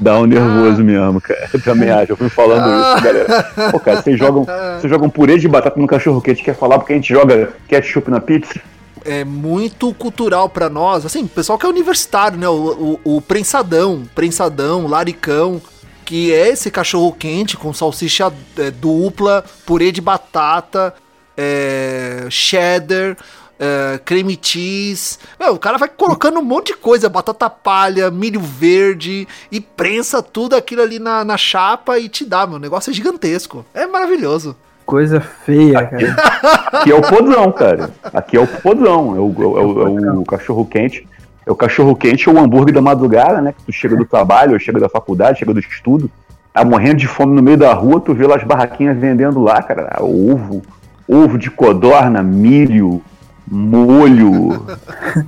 Dá 0.00 0.18
um 0.18 0.26
nervoso 0.26 0.82
mesmo, 0.82 1.20
cara. 1.20 1.48
Eu 1.52 1.62
também 1.62 1.90
acho. 1.90 2.12
Eu 2.12 2.16
fui 2.16 2.28
falando 2.28 2.68
isso, 2.68 3.04
galera. 3.04 3.70
Pô, 3.70 3.78
cara, 3.78 4.02
vocês 4.02 4.18
jogam, 4.18 4.44
vocês 4.44 4.90
jogam 4.90 5.08
purê 5.08 5.38
de 5.38 5.46
batata 5.46 5.78
no 5.80 5.86
cachorro 5.86 6.20
quente, 6.20 6.42
quer 6.42 6.56
falar 6.56 6.78
porque 6.78 6.92
a 6.92 6.96
gente 6.96 7.08
joga 7.08 7.50
ketchup 7.68 8.10
na 8.10 8.20
pizza? 8.20 8.60
é 9.04 9.24
muito 9.24 9.92
cultural 9.94 10.48
para 10.48 10.70
nós. 10.70 11.04
Assim, 11.04 11.26
pessoal 11.26 11.58
que 11.58 11.66
é 11.66 11.68
universitário, 11.68 12.38
né? 12.38 12.48
O, 12.48 12.98
o, 13.04 13.16
o, 13.16 13.20
prensadão, 13.20 14.04
prensadão, 14.14 14.86
laricão, 14.86 15.60
que 16.04 16.32
é 16.32 16.50
esse 16.50 16.70
cachorro 16.70 17.12
quente 17.12 17.56
com 17.56 17.72
salsicha 17.72 18.32
é, 18.56 18.70
dupla, 18.70 19.44
purê 19.66 19.90
de 19.90 20.00
batata, 20.00 20.94
é, 21.36 22.26
cheddar, 22.30 23.16
uh, 23.62 23.98
creme 24.04 24.38
cheese. 24.40 25.18
Meu, 25.38 25.54
o 25.54 25.58
cara 25.58 25.78
vai 25.78 25.88
colocando 25.88 26.40
um 26.40 26.44
monte 26.44 26.68
de 26.68 26.76
coisa, 26.76 27.08
batata 27.08 27.48
palha, 27.48 28.10
milho 28.10 28.40
verde 28.40 29.28
e 29.50 29.60
prensa 29.60 30.22
tudo 30.22 30.56
aquilo 30.56 30.82
ali 30.82 30.98
na, 30.98 31.24
na 31.24 31.36
chapa 31.36 31.98
e 31.98 32.08
te 32.08 32.24
dá, 32.24 32.46
meu. 32.46 32.56
O 32.56 32.60
negócio 32.60 32.90
é 32.90 32.94
gigantesco. 32.94 33.64
É 33.72 33.86
maravilhoso. 33.86 34.56
Coisa 34.84 35.20
feia, 35.20 35.86
cara. 35.86 36.16
Aqui 36.80 36.90
é 36.90 36.94
o 36.94 37.02
podrão, 37.02 37.52
cara. 37.52 37.90
Aqui 38.12 38.36
é 38.36 38.40
o 38.40 38.46
podrão. 38.46 39.16
É 39.16 39.20
o, 39.20 39.34
é 39.42 39.46
o, 39.46 39.98
é 40.06 40.12
o 40.18 40.24
cachorro 40.24 40.66
quente. 40.66 41.06
É 41.46 41.50
o 41.50 41.56
cachorro 41.56 41.96
quente 41.96 42.28
ou 42.28 42.36
o 42.36 42.38
hambúrguer 42.38 42.74
da 42.74 42.80
madrugada, 42.80 43.40
né? 43.40 43.52
Que 43.52 43.64
tu 43.64 43.72
chega 43.72 43.96
do 43.96 44.04
trabalho, 44.04 44.52
ou 44.52 44.58
chega 44.58 44.78
da 44.78 44.88
faculdade, 44.88 45.40
chega 45.40 45.52
do 45.52 45.60
estudo, 45.60 46.10
tá 46.52 46.64
morrendo 46.64 46.96
de 46.96 47.08
fome 47.08 47.34
no 47.34 47.42
meio 47.42 47.56
da 47.56 47.72
rua, 47.72 48.00
tu 48.00 48.14
vê 48.14 48.26
lá 48.26 48.36
as 48.36 48.44
barraquinhas 48.44 48.96
vendendo 48.96 49.40
lá, 49.40 49.60
cara, 49.60 49.98
ovo, 50.00 50.62
ovo 51.08 51.36
de 51.36 51.50
codorna, 51.50 52.22
milho, 52.22 53.02
molho, 53.52 54.64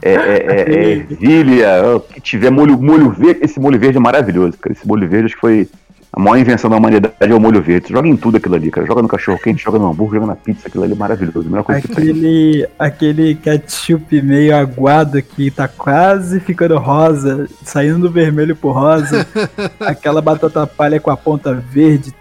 é, 0.01 0.15
é, 0.15 0.47
é, 0.47 0.91
ervilha, 0.93 2.01
que 2.11 2.21
tiver 2.23 2.51
molho, 2.51 2.81
molho 2.81 3.11
verde. 3.11 3.41
Esse 3.43 3.61
molho 3.61 3.79
verde 3.79 3.99
é 3.99 4.01
maravilhoso, 4.01 4.57
cara. 4.59 4.73
Esse 4.73 4.89
molho 4.89 5.07
verde 5.07 5.27
acho 5.27 5.35
que 5.35 5.41
foi 5.43 5.69
A 6.11 6.19
maior 6.19 6.39
invenção 6.39 6.71
da 6.71 6.77
humanidade 6.77 7.15
é 7.21 7.35
o 7.35 7.41
molho 7.41 7.61
verde. 7.61 7.93
Joga 7.93 8.09
em 8.09 8.17
tudo 8.17 8.39
aquilo 8.39 8.55
ali, 8.55 8.71
cara. 8.71 8.87
Joga 8.87 9.03
no 9.03 9.09
cachorro 9.09 9.39
quente, 9.39 9.63
joga 9.63 9.79
no 9.79 9.91
hambúrguer, 9.91 10.21
joga 10.21 10.33
na 10.33 10.37
pizza, 10.37 10.69
aquilo 10.69 10.85
ali 10.85 10.95
é 10.95 10.97
maravilhoso. 10.97 11.51
melhor 11.51 11.65
coisa 11.65 11.83
aquele, 11.85 12.13
que 12.15 12.69
aquele 12.79 13.35
ketchup 13.35 14.23
meio 14.23 14.57
aguado 14.57 15.21
que 15.21 15.51
tá 15.51 15.69
quase 15.69 16.41
ficando 16.41 16.79
rosa, 16.79 17.47
saindo 17.63 18.09
do 18.09 18.11
vermelho 18.11 18.57
pro 18.57 18.71
rosa. 18.71 19.27
aquela 19.81 20.23
batata 20.23 20.67
palha 20.67 20.99
com 20.99 21.11
a 21.11 21.17
ponta 21.17 21.53
verde, 21.53 22.15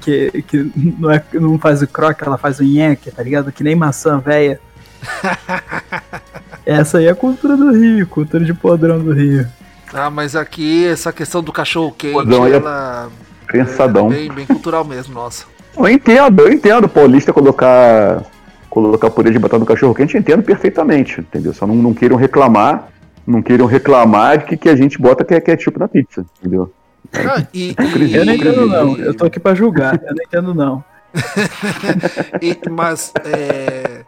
que, 0.00 0.42
que 0.48 0.72
não, 0.98 1.10
é, 1.10 1.22
não 1.34 1.58
faz 1.58 1.82
o 1.82 1.86
croque, 1.86 2.24
ela 2.24 2.38
faz 2.38 2.60
o 2.60 2.64
nheque, 2.64 3.10
tá 3.10 3.22
ligado? 3.22 3.52
Que 3.52 3.62
nem 3.62 3.74
maçã 3.74 4.18
velha. 4.18 4.58
Essa 6.64 6.98
aí 6.98 7.06
é 7.06 7.10
a 7.10 7.14
cultura 7.14 7.56
do 7.56 7.72
Rio, 7.72 8.06
cultura 8.06 8.44
de 8.44 8.54
podrão 8.54 8.98
do 9.00 9.12
Rio. 9.12 9.46
Ah, 9.92 10.10
mas 10.10 10.36
aqui 10.36 10.86
essa 10.86 11.12
questão 11.12 11.42
do 11.42 11.52
cachorro 11.52 11.92
quente, 11.92 12.12
podrão 12.12 12.46
é 12.46 12.52
ela. 12.52 13.10
É 13.48 13.52
Pensadão. 13.52 14.06
É 14.12 14.16
bem, 14.16 14.32
bem 14.32 14.46
cultural 14.46 14.84
mesmo, 14.84 15.14
nossa. 15.14 15.46
Eu 15.76 15.88
entendo, 15.88 16.42
eu 16.42 16.52
entendo 16.52 16.88
paulista 16.88 17.32
colocar 17.32 18.22
colocar 18.68 19.10
purê 19.10 19.32
de 19.32 19.38
batata 19.38 19.58
no 19.58 19.66
cachorro 19.66 19.94
quente, 19.94 20.14
eu 20.14 20.20
entendo 20.20 20.42
perfeitamente, 20.44 21.20
entendeu? 21.20 21.52
Só 21.52 21.66
não, 21.66 21.74
não 21.74 21.92
queiram 21.92 22.16
reclamar, 22.16 22.88
não 23.26 23.42
queiram 23.42 23.66
reclamar 23.66 24.38
de 24.38 24.44
que, 24.44 24.56
que 24.56 24.68
a 24.68 24.76
gente 24.76 24.96
bota 24.96 25.24
que 25.24 25.34
é 25.34 25.40
ketchup 25.40 25.76
na 25.78 25.88
pizza, 25.88 26.24
entendeu? 26.38 26.72
Ah, 27.12 27.44
e, 27.52 27.74
e, 27.98 28.14
eu 28.14 28.24
não 28.24 28.32
entendo 28.32 28.66
não, 28.66 28.96
eu 28.96 29.12
tô 29.12 29.24
aqui 29.24 29.40
pra 29.40 29.54
julgar, 29.54 30.00
eu 30.00 30.14
não 30.14 30.24
entendo 30.24 30.54
não. 30.54 30.84
e, 32.40 32.56
mas 32.70 33.12
é, 33.24 34.04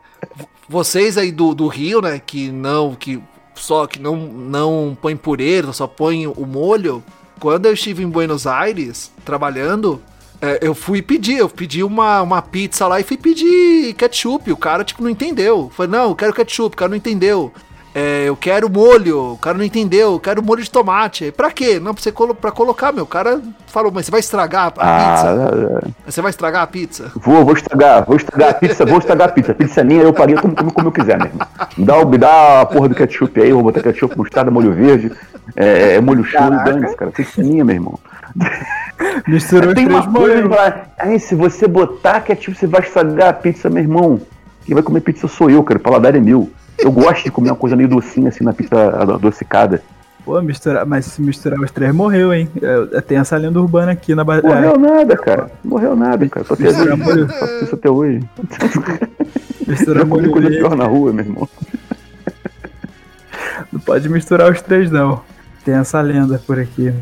vocês 0.73 1.19
aí 1.19 1.31
do, 1.31 1.55
do 1.55 1.69
Rio, 1.69 2.01
né, 2.01 2.19
que 2.19 2.51
não, 2.51 2.95
que 2.95 3.23
só 3.55 3.87
que 3.87 4.01
não, 4.01 4.17
não 4.17 4.97
põe 5.01 5.15
purê, 5.15 5.63
só 5.73 5.87
põe 5.87 6.27
o 6.27 6.47
molho, 6.47 7.05
quando 7.39 7.67
eu 7.67 7.75
estive 7.75 8.03
em 8.03 8.09
Buenos 8.09 8.47
Aires 8.47 9.13
trabalhando, 9.25 10.01
é, 10.41 10.59
eu 10.63 10.75
fui 10.75 11.03
pedir, 11.03 11.39
eu 11.39 11.49
pedi 11.49 11.85
uma, 11.85 12.23
uma 12.23 12.41
pizza 12.41 12.89
lá 12.89 12.99
e 12.99 13.05
fui 13.05 13.17
pedir 13.17 13.95
ketchup. 13.95 14.51
O 14.51 14.57
cara, 14.57 14.83
tipo, 14.83 15.03
não 15.03 15.11
entendeu. 15.11 15.71
Falei, 15.77 15.93
não, 15.93 16.09
eu 16.09 16.15
quero 16.17 16.33
ketchup, 16.33 16.75
o 16.75 16.77
cara 16.77 16.89
não 16.89 16.97
entendeu. 16.97 17.53
É, 17.95 18.25
eu 18.25 18.35
quero 18.35 18.71
molho, 18.71 19.33
o 19.33 19.37
cara 19.37 19.59
não 19.59 19.65
entendeu, 19.65 20.13
eu 20.13 20.21
quero 20.21 20.43
molho 20.43 20.63
de 20.63 20.71
tomate. 20.71 21.31
Pra 21.31 21.51
quê? 21.51 21.79
Não, 21.79 21.93
pra, 21.93 22.03
você 22.03 22.11
colo 22.11 22.35
pra 22.35 22.51
colocar, 22.51 22.91
meu. 22.91 23.05
O 23.05 23.07
cara 23.07 23.41
falou, 23.67 23.93
mas 23.93 24.07
você 24.07 24.11
vai 24.11 24.21
estragar 24.21 24.73
a 24.79 24.81
ah, 24.81 25.15
pizza? 25.15 25.29
É, 25.29 25.89
é. 25.89 26.11
Você 26.11 26.23
vai 26.23 26.31
estragar 26.31 26.63
a 26.63 26.67
pizza? 26.67 27.13
Vou, 27.17 27.45
vou 27.45 27.55
estragar, 27.55 28.05
vou 28.07 28.17
estragar 28.17 28.51
a 28.51 28.55
pizza, 28.55 28.87
vou 28.87 28.99
estragar 28.99 29.29
a 29.29 29.33
pizza. 29.33 29.53
Pizza 29.53 29.83
é 29.83 29.85
minha, 29.85 30.03
eu 30.03 30.13
paguei 30.13 30.37
como, 30.37 30.55
como, 30.57 30.73
como 30.73 30.89
eu 30.89 30.93
quiser 30.93 31.19
mesmo. 31.19 31.39
Me 31.77 31.85
dá, 31.85 32.05
me 32.05 32.19
dá 32.19 32.61
a 32.63 32.67
porra 32.67 32.89
do 32.89 32.95
ketchup 32.95 33.41
aí, 33.41 33.51
eu 33.51 33.57
vou 33.57 33.65
botar 33.65 33.83
ketchup, 33.83 34.17
mostarda, 34.17 34.51
molho 34.51 34.73
verde. 34.73 35.13
É, 35.55 35.97
é 35.97 36.01
molho 36.01 36.25
show, 36.25 36.41
dane 36.41 36.95
cara. 36.95 37.11
Pizzaninha, 37.11 37.63
meu 37.63 37.75
irmão. 37.75 37.99
Misturou 39.29 39.75
Tem 39.75 39.87
uma 39.87 40.11
coisa 40.11 40.87
aí, 40.99 41.21
se 41.21 41.35
você 41.35 41.69
botar 41.69 42.21
ketchup, 42.21 42.57
você 42.57 42.67
vai 42.67 42.81
estragar 42.81 43.29
a 43.29 43.33
pizza, 43.35 43.69
meu 43.69 43.83
irmão. 43.83 44.21
Quem 44.65 44.75
vai 44.75 44.83
comer 44.83 45.01
pizza 45.01 45.29
sou 45.29 45.51
eu, 45.51 45.63
cara. 45.63 45.79
O 45.79 45.83
paladar 45.83 46.15
é 46.15 46.21
meu. 46.21 46.51
Eu 46.83 46.91
gosto 46.91 47.25
de 47.25 47.31
comer 47.31 47.51
uma 47.51 47.57
coisa 47.57 47.77
meio 47.77 47.89
docinha 47.89 48.29
assim 48.29 48.45
na 48.45 48.53
pizza 48.53 48.77
adocicada. 49.15 49.83
Pô, 50.25 50.41
misturar, 50.41 50.87
mas 50.87 51.07
se 51.07 51.21
misturar 51.21 51.59
os 51.59 51.71
três 51.71 51.93
morreu, 51.93 52.33
hein? 52.33 52.49
Tem 53.09 53.19
essa 53.19 53.37
lenda 53.37 53.61
urbana 53.61 53.93
aqui 53.93 54.15
na 54.15 54.23
Bahia. 54.23 54.43
Morreu 54.43 54.79
nada, 54.79 55.17
cara. 55.17 55.51
Morreu 55.65 55.97
nada, 55.97 56.29
cara. 56.29 56.47
Tô 56.47 56.57
misturar 56.57 56.97
molho. 56.97 57.29
isso 57.63 57.75
até 57.75 57.91
hoje. 57.91 58.21
Misturar 59.67 60.07
molho. 60.07 60.31
coisa 60.31 60.49
pior 60.49 60.77
na 60.77 60.85
rua, 60.85 61.13
meu 61.13 61.25
irmão. 61.25 61.49
Não 63.73 63.81
pode 63.81 64.09
misturar 64.09 64.51
os 64.51 64.63
três, 64.63 64.91
não. 64.91 65.23
Tem 65.65 65.75
essa 65.75 66.01
lenda 66.01 66.41
por 66.47 66.59
aqui. 66.59 66.93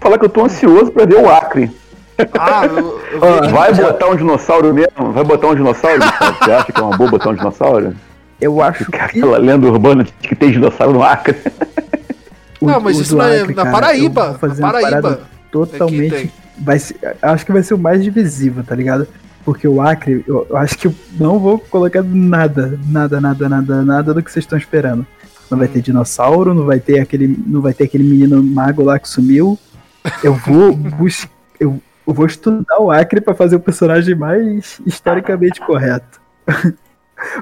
Falar 0.00 0.18
que 0.18 0.24
eu 0.26 0.30
tô 0.30 0.44
ansioso 0.44 0.90
pra 0.90 1.06
ver 1.06 1.16
o 1.16 1.30
Acre. 1.30 1.70
Ah, 2.38 2.66
eu, 2.66 3.00
eu 3.12 3.48
vai 3.52 3.72
botar 3.74 4.08
um 4.08 4.16
dinossauro 4.16 4.74
mesmo? 4.74 5.12
Vai 5.12 5.24
botar 5.24 5.48
um 5.48 5.54
dinossauro? 5.54 6.00
Você 6.02 6.52
acha 6.52 6.72
que 6.72 6.80
é 6.80 6.82
uma 6.82 6.96
boa 6.96 7.10
botar 7.10 7.30
um 7.30 7.34
dinossauro? 7.34 7.94
Eu 8.40 8.62
acho 8.62 8.90
que. 8.90 8.98
Aquela 8.98 9.38
lenda 9.38 9.66
urbana 9.66 10.04
de 10.04 10.12
que 10.12 10.34
tem 10.34 10.50
dinossauro 10.50 10.94
no 10.94 11.02
Acre. 11.02 11.36
Não, 12.60 12.80
mas 12.80 12.98
isso 12.98 13.20
é 13.20 13.42
Acre, 13.42 13.54
na 13.54 13.64
cara, 13.64 13.76
Paraíba. 13.76 14.40
Na 14.58 14.72
Paraíba. 14.72 15.20
Totalmente. 15.50 16.14
É 16.14 16.46
vai 16.58 16.78
ser, 16.78 16.96
acho 17.20 17.44
que 17.44 17.52
vai 17.52 17.62
ser 17.62 17.74
o 17.74 17.78
mais 17.78 18.02
divisivo, 18.02 18.62
tá 18.62 18.74
ligado? 18.74 19.06
Porque 19.44 19.68
o 19.68 19.80
Acre, 19.80 20.24
eu, 20.26 20.46
eu 20.48 20.56
acho 20.56 20.76
que 20.76 20.86
eu 20.86 20.94
não 21.18 21.38
vou 21.38 21.58
colocar 21.58 22.02
nada, 22.02 22.78
nada, 22.86 23.20
nada, 23.20 23.48
nada, 23.48 23.84
nada 23.84 24.14
do 24.14 24.22
que 24.22 24.30
vocês 24.30 24.44
estão 24.44 24.58
esperando. 24.58 25.06
Não 25.50 25.58
vai 25.58 25.68
ter 25.68 25.80
dinossauro, 25.80 26.52
não 26.52 26.64
vai 26.64 26.80
ter 26.80 26.98
aquele, 26.98 27.38
não 27.46 27.60
vai 27.60 27.72
ter 27.72 27.84
aquele 27.84 28.02
menino 28.02 28.42
mago 28.42 28.82
lá 28.82 28.98
que 28.98 29.08
sumiu. 29.08 29.58
Eu 30.22 30.34
vou 30.34 30.74
buscar, 30.74 31.30
eu, 31.60 31.80
eu 32.06 32.14
vou 32.14 32.26
estudar 32.26 32.80
o 32.80 32.90
Acre 32.90 33.20
para 33.20 33.34
fazer 33.34 33.56
o 33.56 33.60
personagem 33.60 34.14
mais 34.14 34.80
historicamente 34.84 35.60
correto. 35.60 36.20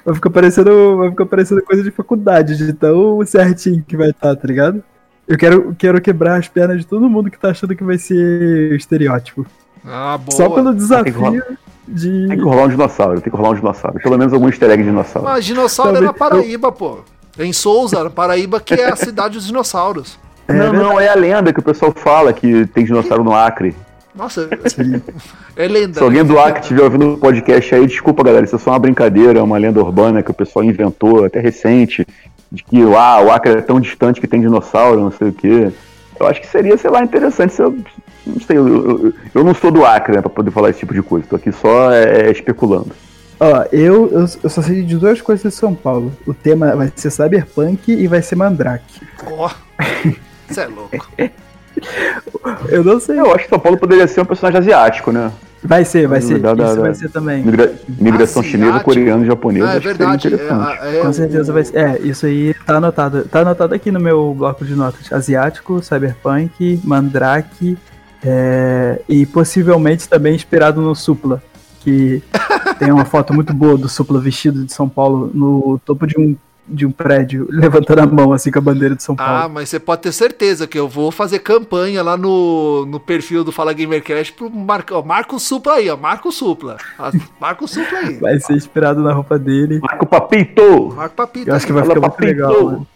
Vai 0.04 0.14
ficar 0.14 0.30
parecendo, 0.30 0.96
vai 0.98 1.10
ficar 1.10 1.26
parecendo 1.26 1.62
coisa 1.62 1.82
de 1.82 1.90
faculdade, 1.90 2.56
de 2.56 2.72
tão 2.72 3.24
certinho 3.26 3.84
que 3.86 3.96
vai 3.96 4.10
estar, 4.10 4.34
tá, 4.34 4.42
tá 4.42 4.48
ligado? 4.48 4.82
Eu 5.26 5.38
quero, 5.38 5.74
quero 5.78 6.00
quebrar 6.00 6.38
as 6.38 6.48
pernas 6.48 6.78
de 6.78 6.86
todo 6.86 7.08
mundo 7.08 7.30
que 7.30 7.38
tá 7.38 7.50
achando 7.50 7.74
que 7.74 7.82
vai 7.82 7.96
ser 7.96 8.74
estereótipo. 8.74 9.46
Ah, 9.84 10.18
boa. 10.18 10.36
Só 10.36 10.48
pelo 10.50 10.74
desafio 10.74 11.42
de. 11.86 12.28
Tem 12.28 12.38
que 12.38 12.44
rolar 12.44 12.64
um 12.64 12.68
dinossauro, 12.68 13.20
tem 13.20 13.30
que 13.30 13.36
rolar 13.36 13.50
um 13.50 13.54
dinossauro. 13.54 13.98
Pelo 14.00 14.18
menos 14.18 14.32
algum 14.32 14.46
easter 14.46 14.70
egg 14.70 14.82
de 14.82 14.88
dinossauro. 14.88 15.28
Mas 15.28 15.44
dinossauro 15.44 15.92
Talvez... 15.92 16.10
é 16.10 16.12
na 16.12 16.18
Paraíba, 16.18 16.72
pô. 16.72 16.98
Em 17.38 17.52
Souza, 17.52 18.08
Paraíba, 18.10 18.60
que 18.60 18.74
é 18.74 18.90
a 18.90 18.96
cidade 18.96 19.34
dos 19.34 19.46
dinossauros. 19.46 20.18
É 20.46 20.52
não, 20.52 20.72
não, 20.72 21.00
é 21.00 21.08
a 21.08 21.14
lenda 21.14 21.52
que 21.52 21.60
o 21.60 21.62
pessoal 21.62 21.92
fala 21.94 22.32
que 22.32 22.66
tem 22.66 22.84
dinossauro 22.84 23.24
no 23.24 23.34
Acre. 23.34 23.74
Nossa, 24.14 24.48
é 25.56 25.66
lenda. 25.66 25.94
Se 25.94 26.02
alguém 26.02 26.24
do 26.24 26.38
Acre 26.38 26.60
estiver 26.60 26.82
ouvindo 26.82 27.14
o 27.14 27.18
podcast 27.18 27.74
aí, 27.74 27.86
desculpa, 27.86 28.22
galera, 28.22 28.44
isso 28.44 28.54
é 28.54 28.58
só 28.58 28.70
uma 28.70 28.78
brincadeira, 28.78 29.40
é 29.40 29.42
uma 29.42 29.58
lenda 29.58 29.80
urbana 29.80 30.22
que 30.22 30.30
o 30.30 30.34
pessoal 30.34 30.64
inventou, 30.64 31.24
até 31.24 31.40
recente, 31.40 32.06
de 32.50 32.62
que 32.62 32.80
ah, 32.82 33.20
o 33.20 33.30
Acre 33.30 33.52
é 33.52 33.60
tão 33.60 33.80
distante 33.80 34.20
que 34.20 34.28
tem 34.28 34.40
dinossauro, 34.40 35.00
não 35.00 35.10
sei 35.10 35.28
o 35.28 35.32
quê. 35.32 35.72
Eu 36.18 36.26
acho 36.28 36.40
que 36.40 36.46
seria, 36.46 36.76
sei 36.78 36.90
lá, 36.90 37.02
interessante 37.02 37.52
se 37.52 37.62
eu. 37.62 37.76
Não 38.24 38.40
sei, 38.40 38.56
eu, 38.56 38.68
eu, 38.68 39.14
eu 39.34 39.44
não 39.44 39.52
sou 39.52 39.70
do 39.70 39.84
Acre, 39.84 40.14
né, 40.14 40.22
pra 40.22 40.30
poder 40.30 40.50
falar 40.50 40.70
esse 40.70 40.78
tipo 40.78 40.94
de 40.94 41.02
coisa. 41.02 41.26
Tô 41.28 41.36
aqui 41.36 41.50
só 41.50 41.90
é, 41.90 42.30
especulando. 42.30 42.92
Ó, 43.40 43.64
eu, 43.72 44.10
eu, 44.12 44.26
eu, 44.42 44.48
só 44.48 44.62
sei 44.62 44.82
de 44.82 44.96
duas 44.96 45.20
coisas 45.20 45.52
de 45.52 45.58
São 45.58 45.74
Paulo. 45.74 46.12
O 46.24 46.32
tema 46.32 46.74
vai 46.76 46.90
ser 46.94 47.10
Cyberpunk 47.10 47.92
e 47.92 48.06
vai 48.06 48.22
ser 48.22 48.36
Mandrake. 48.36 49.02
Ó, 49.26 49.50
você 50.48 50.60
é 50.60 50.66
louco. 50.66 51.10
Eu 52.68 52.84
não 52.84 53.00
sei. 53.00 53.18
Eu 53.18 53.32
acho 53.34 53.44
que 53.44 53.50
São 53.50 53.58
Paulo 53.58 53.78
poderia 53.78 54.06
ser 54.06 54.20
um 54.20 54.24
personagem 54.24 54.60
asiático, 54.60 55.12
né? 55.12 55.30
Vai 55.62 55.84
ser, 55.84 56.06
vai 56.06 56.20
ser. 56.20 56.38
Da, 56.38 56.52
Isso 56.52 56.76
da, 56.76 56.82
vai 56.82 56.94
ser 56.94 57.10
também. 57.10 57.42
Migra 57.42 57.72
migração 57.88 58.42
asiático? 58.42 58.44
chinesa, 58.44 58.80
coreano, 58.80 59.24
japonês. 59.24 59.64
Ah, 59.64 59.74
é 59.74 59.80
verdade. 59.80 60.28
É, 60.34 60.98
é, 60.98 61.00
Com 61.00 61.12
certeza 61.12 61.52
vai 61.52 61.64
ser. 61.64 61.76
É, 61.76 61.98
isso 62.00 62.26
aí 62.26 62.54
tá 62.66 62.76
anotado. 62.76 63.24
Tá 63.24 63.40
anotado 63.40 63.74
aqui 63.74 63.90
no 63.90 63.98
meu 63.98 64.34
bloco 64.34 64.64
de 64.64 64.74
notas. 64.74 65.10
Asiático, 65.10 65.82
Cyberpunk, 65.82 66.80
Mandrake 66.84 67.78
é, 68.22 69.00
e 69.08 69.24
possivelmente 69.24 70.06
também 70.06 70.34
inspirado 70.34 70.82
no 70.82 70.94
Supla 70.94 71.42
que 71.80 72.22
tem 72.78 72.90
uma 72.90 73.04
foto 73.04 73.32
muito 73.34 73.52
boa 73.52 73.76
do 73.76 73.88
Supla 73.88 74.20
vestido 74.20 74.64
de 74.64 74.72
São 74.72 74.88
Paulo 74.88 75.30
no 75.32 75.78
topo 75.84 76.06
de 76.06 76.18
um, 76.18 76.34
de 76.66 76.86
um 76.86 76.90
prédio, 76.90 77.46
levantando 77.52 78.00
a 78.00 78.06
mão 78.06 78.32
assim 78.32 78.50
com 78.50 78.58
a 78.58 78.62
bandeira 78.62 78.94
de 78.94 79.02
São 79.02 79.14
Paulo. 79.14 79.32
Ah, 79.32 79.48
mas 79.48 79.68
você 79.68 79.78
pode 79.78 80.02
ter 80.02 80.12
certeza 80.12 80.66
que 80.66 80.78
eu 80.78 80.88
vou 80.88 81.10
fazer 81.10 81.40
campanha 81.40 82.02
lá 82.02 82.16
no, 82.16 82.86
no 82.86 82.98
perfil 82.98 83.44
do 83.44 83.52
Fala 83.52 83.72
Gamercast 83.72 84.32
pro 84.32 84.50
Marco, 84.50 85.02
Marco 85.04 85.38
Supla 85.38 85.74
aí, 85.74 85.90
ó. 85.90 85.96
Marco 85.96 86.32
Supla. 86.32 86.76
Marco 87.40 87.68
Supla 87.68 87.98
aí. 87.98 88.14
Vai 88.14 88.40
ser 88.40 88.54
inspirado 88.54 89.02
na 89.02 89.12
roupa 89.12 89.38
dele. 89.38 89.80
Marco 89.80 90.06
Papito! 90.06 90.92
Marco 90.94 91.14
Papito. 91.14 91.50
Eu 91.50 91.54
acho 91.54 91.66
que 91.66 91.72
vai 91.72 91.84
ficar 91.84 92.00
muito 92.00 92.20
legal. 92.20 92.86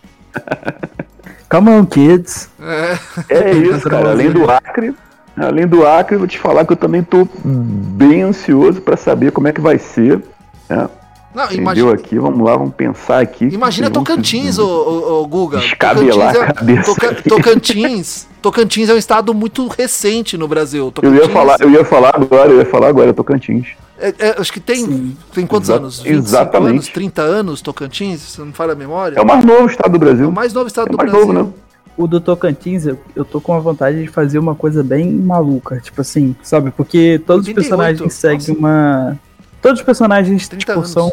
Come 1.51 1.71
on, 1.71 1.87
kids. 1.87 2.51
É, 2.61 2.99
é 3.29 3.53
isso, 3.53 3.89
cara. 3.89 4.11
Além 4.11 4.31
do 4.31 4.51
Acre, 4.51 4.95
Além 5.41 5.67
do 5.67 5.87
Acre, 5.87 6.17
vou 6.17 6.27
te 6.27 6.39
falar 6.39 6.67
que 6.67 6.73
eu 6.73 6.77
também 6.77 7.01
estou 7.01 7.29
bem 7.45 8.23
ansioso 8.23 8.81
para 8.83 8.97
saber 8.97 9.31
como 9.31 9.47
é 9.47 9.53
que 9.53 9.61
vai 9.61 9.79
ser. 9.79 10.21
Né? 10.69 10.89
Não, 11.35 11.51
imagina... 11.53 11.93
aqui, 11.93 12.19
vamos 12.19 12.41
lá, 12.45 12.57
vamos 12.57 12.75
pensar 12.75 13.21
aqui. 13.21 13.47
Imagina 13.47 13.91
Tocantins, 13.91 14.59
ô, 14.59 14.67
ô, 14.67 15.21
ô, 15.21 15.27
Guga. 15.27 15.59
Descabelar 15.59 16.33
Tocantins, 16.33 16.37
é, 16.37 16.43
a 16.43 16.53
cabeça. 16.53 16.95
Toca, 16.95 17.15
Tocantins, 17.23 18.27
Tocantins 18.41 18.89
é 18.89 18.95
um 18.95 18.97
estado 18.99 19.35
muito 19.35 19.67
recente 19.69 20.39
no 20.39 20.49
Brasil. 20.49 20.91
Tocantins... 20.91 21.19
Eu 21.19 21.27
ia 21.27 21.33
falar, 21.33 21.61
eu 21.61 21.71
ia 21.71 21.85
falar 21.85 22.15
agora, 22.15 22.51
eu 22.51 22.59
ia 22.59 22.67
falar 22.67 22.89
agora, 22.89 23.13
Tocantins. 23.13 23.69
É, 23.99 24.15
é, 24.19 24.37
acho 24.39 24.53
que 24.53 24.61
tem, 24.61 25.17
tem 25.35 25.47
quantos 25.47 25.69
Exa 25.69 25.79
anos? 25.79 25.99
25 26.01 26.19
exatamente. 26.19 26.71
anos, 26.71 26.89
30 26.89 27.23
anos, 27.23 27.61
Tocantins, 27.61 28.21
se 28.21 28.41
não 28.41 28.53
falha 28.53 28.73
a 28.73 28.77
memória. 28.77 29.19
É 29.19 29.21
o 29.21 29.27
mais 29.27 29.45
novo 29.45 29.67
estado 29.67 29.93
do 29.93 29.99
Brasil. 29.99 30.25
É 30.25 30.29
o 30.29 30.33
mais 30.33 30.53
novo 30.53 30.67
estado 30.67 30.89
é 30.89 30.91
do 30.91 30.97
Brasil. 30.97 31.21
Novo, 31.21 31.33
né? 31.33 31.53
o 31.99 32.07
do 32.07 32.21
Tocantins, 32.21 32.87
eu, 32.87 32.97
eu 33.15 33.25
tô 33.25 33.41
com 33.41 33.53
a 33.53 33.59
vontade 33.59 34.03
de 34.03 34.07
fazer 34.07 34.39
uma 34.39 34.55
coisa 34.55 34.85
bem 34.85 35.13
maluca. 35.13 35.81
Tipo 35.81 36.01
assim, 36.01 36.35
sabe? 36.43 36.71
Porque 36.71 37.21
todos 37.27 37.49
88, 37.49 37.49
os 37.49 37.55
personagens 37.55 38.15
seguem 38.15 38.57
uma. 38.57 39.19
Todos 39.61 39.81
os 39.81 39.85
personagens, 39.85 40.49
tipo, 40.49 40.73
anos. 40.73 40.91
são 40.91 41.13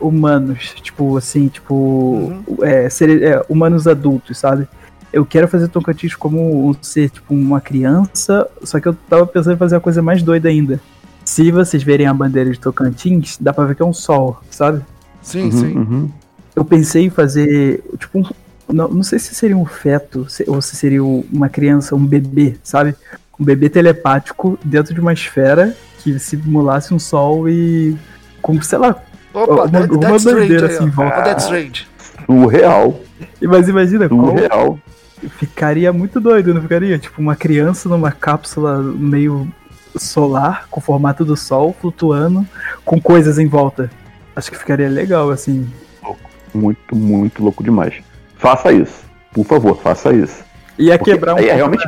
humanos. 0.00 0.74
Tipo, 0.82 1.16
assim, 1.16 1.48
tipo. 1.48 1.74
Uhum. 1.74 2.44
É, 2.62 2.88
ser, 2.88 3.22
é, 3.22 3.42
humanos 3.48 3.86
adultos, 3.86 4.38
sabe? 4.38 4.68
eu 5.12 5.26
quero 5.26 5.48
fazer 5.48 5.68
Tocantins 5.68 6.14
como 6.14 6.74
ser 6.80 7.10
tipo 7.10 7.34
uma 7.34 7.60
criança, 7.60 8.48
só 8.62 8.78
que 8.78 8.88
eu 8.88 8.94
tava 9.08 9.26
pensando 9.26 9.54
em 9.54 9.58
fazer 9.58 9.74
uma 9.74 9.80
coisa 9.80 10.00
mais 10.00 10.22
doida 10.22 10.48
ainda. 10.48 10.80
Se 11.24 11.50
vocês 11.50 11.82
verem 11.82 12.06
a 12.06 12.14
bandeira 12.14 12.50
de 12.50 12.58
Tocantins, 12.58 13.36
dá 13.40 13.52
pra 13.52 13.64
ver 13.64 13.74
que 13.74 13.82
é 13.82 13.84
um 13.84 13.92
sol, 13.92 14.40
sabe? 14.50 14.82
Sim, 15.22 15.44
uhum, 15.44 15.50
sim. 15.52 15.76
Uhum. 15.76 16.10
Eu 16.54 16.64
pensei 16.64 17.04
em 17.04 17.10
fazer, 17.10 17.82
tipo, 17.98 18.20
um, 18.20 18.24
não, 18.72 18.88
não 18.88 19.02
sei 19.02 19.18
se 19.18 19.34
seria 19.34 19.56
um 19.56 19.66
feto 19.66 20.26
ou 20.46 20.62
se 20.62 20.76
seria 20.76 21.02
uma 21.04 21.48
criança, 21.48 21.94
um 21.94 22.04
bebê, 22.04 22.56
sabe? 22.62 22.94
Um 23.38 23.44
bebê 23.44 23.68
telepático 23.68 24.58
dentro 24.64 24.94
de 24.94 25.00
uma 25.00 25.12
esfera 25.12 25.76
que 26.02 26.18
simulasse 26.18 26.92
um 26.94 26.98
sol 26.98 27.48
e. 27.48 27.96
Como, 28.42 28.62
sei 28.62 28.78
lá. 28.78 28.96
Opa, 29.32 29.52
uma, 29.52 29.68
that, 29.68 29.92
uma 29.92 30.18
bandeira 30.18 30.66
assim 30.66 30.84
em 30.84 30.90
volta. 30.90 31.22
that's 31.22 31.44
strange. 31.44 31.86
Surreal. 32.26 33.00
Mas 33.42 33.68
imagina, 33.68 34.08
Surreal. 34.08 34.78
Ficaria 35.38 35.92
muito 35.92 36.18
doido, 36.18 36.54
não 36.54 36.62
ficaria? 36.62 36.98
Tipo, 36.98 37.20
uma 37.20 37.36
criança 37.36 37.88
numa 37.88 38.10
cápsula 38.10 38.78
meio 38.78 39.46
solar, 39.96 40.66
com 40.70 40.80
o 40.80 40.82
formato 40.82 41.24
do 41.24 41.36
sol, 41.36 41.76
flutuando, 41.78 42.46
com 42.84 43.00
coisas 43.00 43.38
em 43.38 43.46
volta. 43.46 43.90
Acho 44.34 44.50
que 44.50 44.56
ficaria 44.56 44.88
legal, 44.88 45.30
assim. 45.30 45.68
Muito, 46.54 46.96
muito 46.96 47.42
louco 47.42 47.62
demais. 47.62 47.94
Faça 48.36 48.72
isso. 48.72 49.04
Por 49.32 49.44
favor, 49.44 49.76
faça 49.76 50.12
isso. 50.12 50.42
Ia 50.78 50.96
Porque 50.96 51.12
quebrar 51.12 51.34
um 51.34 51.38
é, 51.38 51.52
realmente 51.52 51.84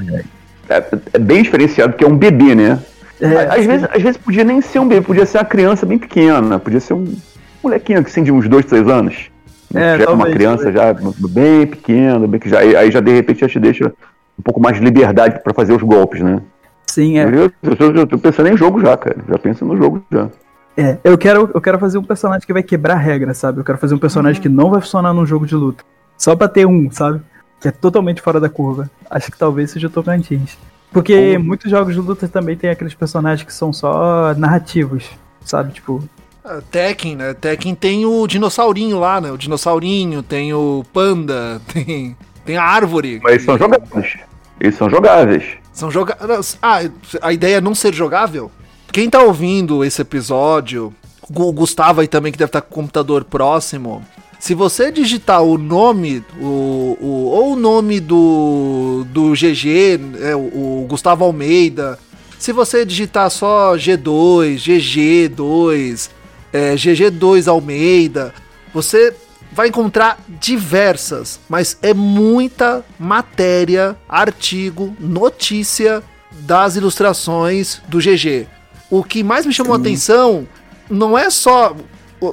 é, 0.68 0.84
é, 1.14 1.18
bem 1.18 1.42
diferenciado, 1.42 1.92
porque 1.92 2.04
é 2.04 2.08
um 2.08 2.16
bebê, 2.16 2.54
né? 2.54 2.78
É, 3.22 3.58
às, 3.58 3.64
vezes, 3.64 3.88
às 3.88 4.02
vezes 4.02 4.16
podia 4.16 4.42
nem 4.42 4.60
ser 4.60 4.80
um 4.80 4.88
bebê, 4.88 5.00
podia 5.00 5.24
ser 5.24 5.38
uma 5.38 5.44
criança 5.44 5.86
bem 5.86 5.96
pequena, 5.96 6.58
podia 6.58 6.80
ser 6.80 6.94
um 6.94 7.14
molequinho 7.62 8.00
assim 8.00 8.24
de 8.24 8.32
uns 8.32 8.48
dois, 8.48 8.66
três 8.66 8.88
anos. 8.88 9.30
É, 9.72 9.98
já 9.98 10.04
é 10.04 10.08
uma 10.08 10.28
criança 10.28 10.72
já 10.72 10.92
bem 11.30 11.66
pequena, 11.66 12.26
bem 12.26 12.40
que 12.40 12.48
já, 12.48 12.58
aí 12.58 12.90
já 12.90 13.00
de 13.00 13.12
repente 13.12 13.40
já 13.40 13.48
te 13.48 13.60
deixa 13.60 13.92
um 14.38 14.42
pouco 14.42 14.60
mais 14.60 14.76
de 14.76 14.84
liberdade 14.84 15.40
para 15.42 15.54
fazer 15.54 15.72
os 15.72 15.82
golpes, 15.82 16.20
né? 16.20 16.42
Sim, 16.86 17.18
é. 17.18 17.24
Eu, 17.24 17.50
eu, 17.62 17.96
eu, 17.96 18.06
tô 18.06 18.18
pensando 18.18 18.48
em 18.48 18.56
jogo 18.56 18.80
já, 18.80 18.96
cara. 18.96 19.16
Já 19.28 19.38
penso 19.38 19.64
no 19.64 19.76
jogo 19.76 20.04
já. 20.10 20.28
É, 20.76 20.98
eu 21.04 21.16
quero, 21.16 21.50
eu 21.54 21.60
quero 21.60 21.78
fazer 21.78 21.98
um 21.98 22.02
personagem 22.02 22.44
que 22.44 22.52
vai 22.52 22.62
quebrar 22.62 22.94
a 22.94 22.98
regra, 22.98 23.32
sabe? 23.34 23.60
Eu 23.60 23.64
quero 23.64 23.78
fazer 23.78 23.94
um 23.94 23.98
personagem 23.98 24.38
uhum. 24.38 24.42
que 24.42 24.48
não 24.48 24.70
vai 24.70 24.80
funcionar 24.80 25.14
num 25.14 25.24
jogo 25.24 25.46
de 25.46 25.54
luta. 25.54 25.84
Só 26.18 26.34
pra 26.34 26.48
ter 26.48 26.66
um, 26.66 26.90
sabe? 26.90 27.22
Que 27.60 27.68
é 27.68 27.70
totalmente 27.70 28.20
fora 28.20 28.40
da 28.40 28.48
curva. 28.48 28.90
Acho 29.08 29.30
que 29.30 29.38
talvez 29.38 29.70
seja 29.70 29.86
o 29.86 29.90
Tocantins. 29.90 30.58
Porque 30.92 31.38
muitos 31.38 31.70
jogos 31.70 31.94
de 31.94 32.00
luta 32.00 32.28
também 32.28 32.56
tem 32.56 32.70
aqueles 32.70 32.94
personagens 32.94 33.46
que 33.46 33.52
são 33.52 33.72
só 33.72 34.34
narrativos, 34.34 35.04
sabe? 35.44 35.72
Tipo. 35.72 36.04
Uh, 36.44 36.60
Tekken, 36.70 37.16
né? 37.16 37.34
Tekken 37.34 37.74
tem 37.74 38.04
o 38.04 38.26
dinossaurinho 38.26 38.98
lá, 38.98 39.20
né? 39.20 39.30
O 39.30 39.38
dinossaurinho, 39.38 40.22
tem 40.22 40.52
o 40.52 40.84
panda, 40.92 41.62
tem, 41.72 42.16
tem 42.44 42.56
a 42.56 42.64
árvore. 42.64 43.20
Mas 43.22 43.34
eles 43.34 43.44
são 43.44 43.56
jogáveis. 43.56 44.18
Eles 44.60 44.74
são 44.74 44.90
jogáveis. 44.90 45.44
São 45.72 45.90
jogáveis. 45.90 46.58
Ah, 46.60 46.80
a 47.22 47.32
ideia 47.32 47.56
é 47.56 47.60
não 47.60 47.74
ser 47.74 47.94
jogável? 47.94 48.50
Quem 48.92 49.08
tá 49.08 49.22
ouvindo 49.22 49.82
esse 49.84 50.02
episódio, 50.02 50.92
o 51.34 51.52
Gustavo 51.52 52.02
aí 52.02 52.08
também, 52.08 52.30
que 52.30 52.38
deve 52.38 52.50
estar 52.50 52.60
com 52.60 52.72
o 52.72 52.74
computador 52.74 53.24
próximo, 53.24 54.02
se 54.42 54.54
você 54.54 54.90
digitar 54.90 55.40
o 55.40 55.56
nome, 55.56 56.24
o, 56.36 56.98
o, 57.00 57.06
ou 57.30 57.52
o 57.52 57.56
nome 57.56 58.00
do, 58.00 59.06
do 59.08 59.34
GG, 59.34 60.00
é, 60.20 60.34
o, 60.34 60.82
o 60.82 60.86
Gustavo 60.88 61.24
Almeida, 61.24 61.96
se 62.40 62.50
você 62.50 62.84
digitar 62.84 63.30
só 63.30 63.76
G2, 63.76 64.56
GG2, 64.56 66.10
é, 66.52 66.74
GG2 66.74 67.46
Almeida, 67.46 68.34
você 68.74 69.14
vai 69.52 69.68
encontrar 69.68 70.18
diversas, 70.28 71.38
mas 71.48 71.78
é 71.80 71.94
muita 71.94 72.84
matéria, 72.98 73.96
artigo, 74.08 74.96
notícia 74.98 76.02
das 76.32 76.74
ilustrações 76.74 77.80
do 77.86 77.98
GG. 77.98 78.48
O 78.90 79.04
que 79.04 79.22
mais 79.22 79.46
me 79.46 79.52
chamou 79.52 79.74
a 79.74 79.78
atenção 79.78 80.48
não 80.90 81.16
é 81.16 81.30
só 81.30 81.76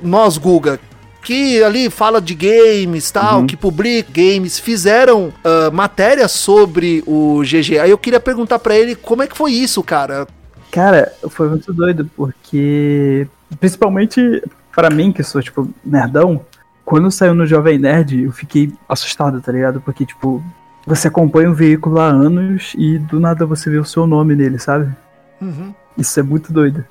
nós, 0.01 0.39
Guga, 0.39 0.79
que 1.29 1.63
ali 1.63 1.91
fala 1.91 2.19
de 2.19 2.33
games 2.33 3.11
tal, 3.11 3.41
uhum. 3.41 3.45
que 3.45 3.55
publica 3.55 4.09
games, 4.11 4.57
fizeram 4.57 5.27
uh, 5.27 5.71
matérias 5.71 6.31
sobre 6.31 7.03
o 7.05 7.43
GG. 7.43 7.77
Aí 7.77 7.91
eu 7.91 7.99
queria 7.99 8.19
perguntar 8.19 8.57
para 8.57 8.75
ele 8.75 8.95
como 8.95 9.21
é 9.21 9.27
que 9.27 9.37
foi 9.37 9.51
isso, 9.51 9.83
cara. 9.83 10.27
Cara, 10.71 11.13
foi 11.29 11.47
muito 11.47 11.71
doido, 11.71 12.09
porque 12.17 13.27
principalmente 13.59 14.41
para 14.75 14.89
mim, 14.89 15.11
que 15.11 15.21
sou, 15.21 15.39
tipo, 15.39 15.69
nerdão, 15.85 16.41
quando 16.83 17.11
saiu 17.11 17.35
no 17.35 17.45
Jovem 17.45 17.77
Nerd, 17.77 18.23
eu 18.23 18.31
fiquei 18.31 18.73
assustado, 18.87 19.39
tá 19.39 19.51
ligado? 19.51 19.79
Porque, 19.81 20.07
tipo, 20.07 20.43
você 20.83 21.09
acompanha 21.09 21.51
um 21.51 21.53
veículo 21.53 21.99
há 21.99 22.07
anos 22.07 22.73
e 22.75 22.97
do 22.97 23.19
nada 23.19 23.45
você 23.45 23.69
vê 23.69 23.77
o 23.77 23.85
seu 23.85 24.07
nome 24.07 24.35
nele, 24.35 24.57
sabe? 24.57 24.91
Uhum. 25.39 25.75
Isso 25.95 26.19
é 26.19 26.23
muito 26.23 26.51
doido. 26.51 26.83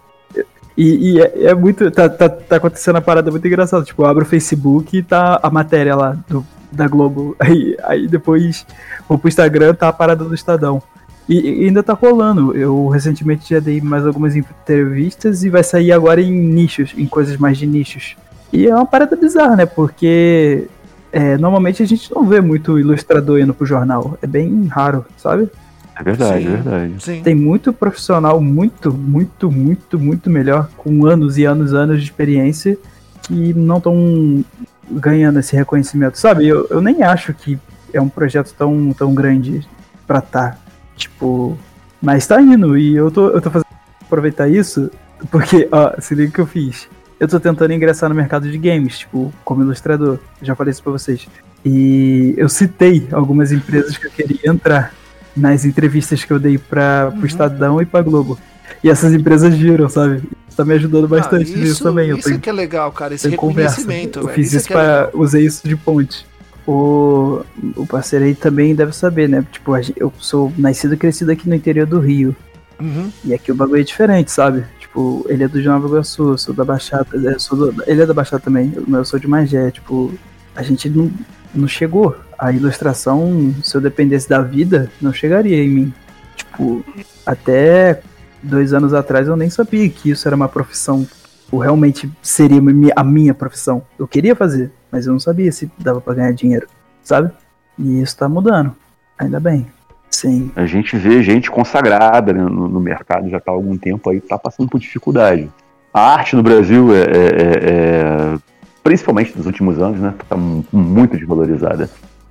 E, 0.78 1.14
e 1.14 1.20
é, 1.20 1.46
é, 1.46 1.54
muito. 1.54 1.90
Tá, 1.90 2.08
tá, 2.08 2.28
tá 2.28 2.56
acontecendo 2.56 2.94
uma 2.94 3.02
parada 3.02 3.32
muito 3.32 3.44
engraçada. 3.44 3.84
Tipo, 3.84 4.02
eu 4.02 4.06
abro 4.06 4.22
o 4.22 4.26
Facebook 4.26 4.96
e 4.96 5.02
tá 5.02 5.40
a 5.42 5.50
matéria 5.50 5.96
lá 5.96 6.16
do, 6.28 6.46
da 6.70 6.86
Globo. 6.86 7.34
Aí, 7.40 7.76
aí 7.82 8.06
depois 8.06 8.64
vou 9.08 9.18
pro 9.18 9.28
Instagram, 9.28 9.74
tá 9.74 9.88
a 9.88 9.92
parada 9.92 10.24
do 10.24 10.32
Estadão. 10.32 10.80
E, 11.28 11.62
e, 11.62 11.66
ainda 11.66 11.82
tá 11.82 11.94
rolando. 11.94 12.56
Eu 12.56 12.86
recentemente 12.86 13.50
já 13.52 13.58
dei 13.58 13.80
mais 13.80 14.06
algumas 14.06 14.36
entrevistas 14.36 15.42
e 15.42 15.50
vai 15.50 15.64
sair 15.64 15.90
agora 15.90 16.22
em 16.22 16.30
nichos, 16.30 16.94
em 16.96 17.06
coisas 17.06 17.36
mais 17.36 17.58
de 17.58 17.66
nichos. 17.66 18.16
E 18.52 18.68
é 18.68 18.74
uma 18.74 18.86
parada 18.86 19.16
bizarra, 19.16 19.56
né? 19.56 19.66
Porque 19.66 20.68
é, 21.10 21.36
normalmente 21.36 21.82
a 21.82 21.86
gente 21.86 22.08
não 22.14 22.24
vê 22.24 22.40
muito 22.40 22.78
ilustrador 22.78 23.40
indo 23.40 23.52
pro 23.52 23.66
jornal. 23.66 24.16
É 24.22 24.28
bem 24.28 24.68
raro, 24.68 25.04
sabe? 25.16 25.50
É 25.98 26.02
verdade, 26.02 26.44
Sim. 26.44 26.46
é 26.46 26.50
verdade. 26.50 26.94
Sim. 27.00 27.22
Tem 27.22 27.34
muito 27.34 27.72
profissional, 27.72 28.40
muito, 28.40 28.92
muito, 28.92 29.50
muito, 29.50 29.98
muito 29.98 30.30
melhor, 30.30 30.68
com 30.76 31.04
anos 31.06 31.36
e 31.36 31.44
anos 31.44 31.72
e 31.72 31.76
anos 31.76 31.98
de 31.98 32.04
experiência, 32.04 32.78
que 33.22 33.52
não 33.52 33.78
estão 33.78 34.44
ganhando 34.90 35.40
esse 35.40 35.56
reconhecimento. 35.56 36.16
Sabe, 36.16 36.46
eu, 36.46 36.66
eu 36.70 36.80
nem 36.80 37.02
acho 37.02 37.34
que 37.34 37.58
é 37.92 38.00
um 38.00 38.08
projeto 38.08 38.54
tão, 38.56 38.92
tão 38.92 39.12
grande 39.12 39.66
pra 40.06 40.20
tá. 40.20 40.56
Tipo, 40.96 41.58
mas 42.00 42.26
tá 42.26 42.40
indo, 42.40 42.78
e 42.78 42.94
eu 42.94 43.10
tô, 43.10 43.28
eu 43.30 43.40
tô 43.40 43.50
fazendo 43.50 43.66
aproveitar 44.00 44.48
isso, 44.48 44.90
porque, 45.30 45.68
ó, 45.72 46.00
se 46.00 46.14
liga 46.14 46.32
que 46.32 46.40
eu 46.40 46.46
fiz. 46.46 46.88
Eu 47.18 47.26
tô 47.26 47.40
tentando 47.40 47.72
ingressar 47.72 48.08
no 48.08 48.14
mercado 48.14 48.48
de 48.48 48.56
games, 48.56 49.00
tipo, 49.00 49.34
como 49.44 49.62
ilustrador. 49.62 50.20
Já 50.40 50.54
falei 50.54 50.70
isso 50.70 50.82
pra 50.82 50.92
vocês. 50.92 51.26
E 51.64 52.34
eu 52.36 52.48
citei 52.48 53.08
algumas 53.10 53.50
empresas 53.50 53.98
que 53.98 54.06
eu 54.06 54.10
queria 54.12 54.48
entrar 54.48 54.94
nas 55.38 55.64
entrevistas 55.64 56.24
que 56.24 56.32
eu 56.32 56.38
dei 56.38 56.58
para 56.58 57.12
uhum. 57.14 57.22
o 57.22 57.26
Estadão 57.26 57.80
e 57.80 57.86
para 57.86 58.02
Globo. 58.02 58.38
E 58.82 58.90
essas 58.90 59.12
empresas 59.12 59.54
viram, 59.54 59.88
sabe? 59.88 60.22
Isso 60.46 60.56
tá 60.56 60.64
me 60.64 60.74
ajudando 60.74 61.04
ah, 61.04 61.08
bastante 61.08 61.50
ah, 61.52 61.54
isso, 61.54 61.58
nisso 61.58 61.82
também. 61.82 62.10
Isso 62.10 62.28
tenho, 62.28 62.40
que 62.40 62.50
é 62.50 62.52
legal, 62.52 62.92
cara, 62.92 63.14
esse 63.14 63.28
reconhecimento. 63.28 64.20
Eu 64.20 64.28
fiz 64.28 64.48
isso, 64.48 64.56
isso 64.56 64.72
é 64.72 64.74
para 64.74 65.10
usei 65.14 65.44
isso 65.44 65.66
de 65.66 65.76
ponte. 65.76 66.26
O, 66.66 67.40
o 67.76 67.86
parceiro 67.86 68.26
aí 68.26 68.34
também 68.34 68.74
deve 68.74 68.94
saber, 68.94 69.28
né? 69.28 69.44
Tipo, 69.50 69.72
eu 69.96 70.12
sou 70.18 70.52
nascido 70.58 70.94
e 70.94 70.96
crescido 70.96 71.32
aqui 71.32 71.48
no 71.48 71.54
interior 71.54 71.86
do 71.86 71.98
Rio. 71.98 72.36
Uhum. 72.78 73.10
E 73.24 73.34
aqui 73.34 73.50
o 73.50 73.54
bagulho 73.54 73.80
é 73.80 73.84
diferente, 73.84 74.30
sabe? 74.30 74.64
Tipo, 74.78 75.24
ele 75.28 75.44
é 75.44 75.48
do 75.48 75.60
Nova 75.62 75.88
Iguaçu, 75.88 76.30
eu 76.30 76.38
sou 76.38 76.54
da 76.54 76.64
Baixada, 76.64 77.38
sou 77.38 77.72
do, 77.72 77.82
ele 77.86 78.02
é 78.02 78.06
da 78.06 78.14
Baixada 78.14 78.40
também, 78.40 78.72
mas 78.86 78.98
eu 78.98 79.04
sou 79.04 79.18
de 79.18 79.26
Magé, 79.26 79.70
tipo, 79.70 80.12
a 80.54 80.62
gente 80.62 80.88
não, 80.88 81.10
não 81.54 81.66
chegou 81.66 82.14
a 82.38 82.52
ilustração, 82.52 83.54
se 83.62 83.76
eu 83.76 83.80
dependesse 83.80 84.28
da 84.28 84.40
vida, 84.40 84.90
não 85.00 85.12
chegaria 85.12 85.62
em 85.62 85.68
mim. 85.68 85.94
Tipo, 86.36 86.84
até 87.26 88.00
dois 88.42 88.72
anos 88.72 88.94
atrás 88.94 89.26
eu 89.26 89.36
nem 89.36 89.50
sabia 89.50 89.88
que 89.88 90.10
isso 90.10 90.28
era 90.28 90.36
uma 90.36 90.48
profissão, 90.48 91.06
ou 91.50 91.58
realmente 91.58 92.10
seria 92.22 92.60
a 92.94 93.02
minha 93.02 93.34
profissão. 93.34 93.82
Eu 93.98 94.06
queria 94.06 94.36
fazer, 94.36 94.70
mas 94.90 95.06
eu 95.06 95.12
não 95.12 95.20
sabia 95.20 95.50
se 95.50 95.70
dava 95.78 96.00
para 96.00 96.14
ganhar 96.14 96.32
dinheiro, 96.32 96.68
sabe? 97.02 97.30
E 97.76 98.00
isso 98.00 98.16
tá 98.16 98.28
mudando, 98.28 98.74
ainda 99.18 99.40
bem. 99.40 99.66
Sim. 100.10 100.50
A 100.56 100.64
gente 100.64 100.96
vê 100.96 101.22
gente 101.22 101.50
consagrada 101.50 102.32
né, 102.32 102.42
no, 102.42 102.68
no, 102.68 102.80
mercado 102.80 103.28
já 103.28 103.38
tá 103.38 103.52
há 103.52 103.54
algum 103.54 103.76
tempo 103.76 104.08
aí, 104.08 104.20
tá 104.20 104.38
passando 104.38 104.68
por 104.68 104.80
dificuldade. 104.80 105.50
A 105.92 106.14
arte 106.14 106.34
no 106.34 106.42
Brasil 106.42 106.94
é, 106.94 107.00
é, 107.00 107.02
é, 107.02 108.34
é 108.34 108.38
principalmente 108.82 109.36
nos 109.36 109.44
últimos 109.44 109.78
anos, 109.80 110.00
né, 110.00 110.14
tá 110.28 110.36
muito 110.36 111.16
desvalorizada. 111.16 111.90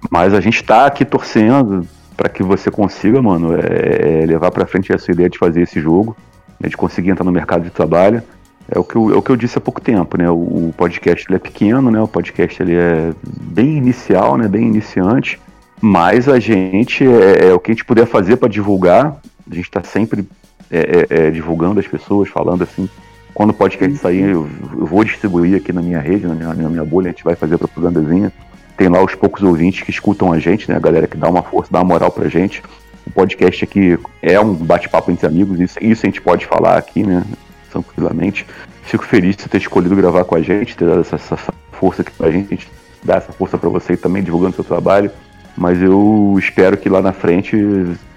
Mas 0.09 0.33
a 0.33 0.39
gente 0.39 0.55
está 0.55 0.85
aqui 0.85 1.03
torcendo 1.03 1.87
para 2.15 2.29
que 2.29 2.41
você 2.41 2.71
consiga, 2.71 3.21
mano, 3.21 3.53
é, 3.53 4.23
é 4.23 4.25
levar 4.25 4.51
para 4.51 4.65
frente 4.65 4.91
essa 4.91 5.11
ideia 5.11 5.29
de 5.29 5.37
fazer 5.37 5.61
esse 5.61 5.79
jogo, 5.79 6.17
né, 6.59 6.67
de 6.67 6.75
conseguir 6.75 7.11
entrar 7.11 7.23
no 7.23 7.31
mercado 7.31 7.63
de 7.63 7.69
trabalho. 7.69 8.23
É 8.69 8.77
o 8.77 8.83
que 8.83 8.95
eu, 8.95 9.13
é 9.13 9.15
o 9.15 9.21
que 9.21 9.29
eu 9.29 9.35
disse 9.35 9.57
há 9.57 9.61
pouco 9.61 9.79
tempo, 9.79 10.17
né? 10.17 10.29
O, 10.29 10.35
o 10.35 10.73
podcast 10.75 11.25
ele 11.29 11.37
é 11.37 11.39
pequeno, 11.39 11.89
né? 11.89 12.01
O 12.01 12.07
podcast 12.07 12.61
ele 12.61 12.75
é 12.75 13.13
bem 13.23 13.77
inicial, 13.77 14.35
né? 14.37 14.45
Bem 14.47 14.67
iniciante. 14.67 15.39
Mas 15.79 16.27
a 16.27 16.37
gente 16.37 17.05
é, 17.07 17.47
é 17.47 17.53
o 17.53 17.59
que 17.59 17.71
a 17.71 17.73
gente 17.73 17.85
puder 17.85 18.05
fazer 18.05 18.35
para 18.35 18.49
divulgar. 18.49 19.21
A 19.49 19.55
gente 19.55 19.65
está 19.65 19.81
sempre 19.83 20.27
é, 20.69 20.79
é, 20.79 21.27
é, 21.27 21.31
divulgando 21.31 21.79
as 21.79 21.87
pessoas, 21.87 22.27
falando 22.27 22.63
assim. 22.63 22.89
Quando 23.33 23.51
o 23.51 23.53
podcast 23.53 23.95
sair, 23.99 24.31
eu, 24.31 24.49
eu, 24.77 24.85
vou 24.85 25.03
distribuir 25.03 25.55
aqui 25.55 25.71
na 25.71 25.81
minha 25.81 25.99
rede, 25.99 26.27
na 26.27 26.33
minha, 26.33 26.53
na 26.53 26.69
minha 26.69 26.83
bolha, 26.83 27.07
a 27.07 27.11
gente 27.11 27.23
vai 27.23 27.35
fazer 27.35 27.57
propagandazinha 27.57 28.33
tem 28.77 28.87
lá 28.87 29.03
os 29.03 29.15
poucos 29.15 29.41
ouvintes 29.41 29.81
que 29.81 29.89
escutam 29.89 30.31
a 30.31 30.39
gente, 30.39 30.69
né? 30.69 30.77
A 30.77 30.79
galera 30.79 31.07
que 31.07 31.17
dá 31.17 31.27
uma 31.27 31.41
força, 31.41 31.71
dá 31.71 31.79
uma 31.79 31.85
moral 31.85 32.11
pra 32.11 32.29
gente. 32.29 32.61
O 33.05 33.09
podcast 33.09 33.63
aqui 33.63 33.97
é 34.21 34.39
um 34.39 34.53
bate-papo 34.53 35.11
entre 35.11 35.25
amigos, 35.25 35.59
isso, 35.59 35.77
isso 35.81 36.05
a 36.05 36.09
gente 36.09 36.21
pode 36.21 36.45
falar 36.45 36.77
aqui, 36.77 37.03
né? 37.03 37.23
Tranquilamente. 37.71 38.45
Fico 38.83 39.03
feliz 39.03 39.35
de 39.35 39.41
você 39.41 39.49
ter 39.49 39.57
escolhido 39.57 39.95
gravar 39.95 40.23
com 40.25 40.35
a 40.35 40.41
gente, 40.41 40.77
ter 40.77 40.87
dado 40.87 41.01
essa, 41.01 41.15
essa 41.15 41.37
força 41.71 42.03
aqui 42.03 42.11
pra 42.11 42.29
gente, 42.29 42.45
a 42.45 42.49
gente 42.55 42.71
dá 43.03 43.15
essa 43.15 43.33
força 43.33 43.57
para 43.57 43.69
você 43.69 43.97
também, 43.97 44.21
divulgando 44.21 44.55
seu 44.55 44.63
trabalho. 44.63 45.09
Mas 45.57 45.81
eu 45.81 46.35
espero 46.37 46.77
que 46.77 46.87
lá 46.87 47.01
na 47.01 47.13
frente 47.13 47.57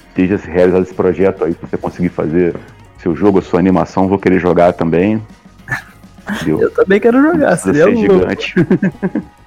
esteja 0.08 0.36
se 0.36 0.50
realizado 0.50 0.82
esse 0.82 0.94
projeto 0.94 1.44
aí, 1.44 1.54
se 1.54 1.58
você 1.60 1.78
conseguir 1.78 2.10
fazer 2.10 2.54
seu 2.98 3.16
jogo, 3.16 3.38
a 3.38 3.42
sua 3.42 3.58
animação, 3.58 4.08
vou 4.08 4.18
querer 4.18 4.38
jogar 4.38 4.74
também. 4.74 5.22
Eu, 6.46 6.60
eu 6.60 6.70
também 6.70 7.00
quero 7.00 7.20
jogar, 7.20 7.56
seria 7.56 7.86
ser 7.86 7.96
gigante. 7.96 8.54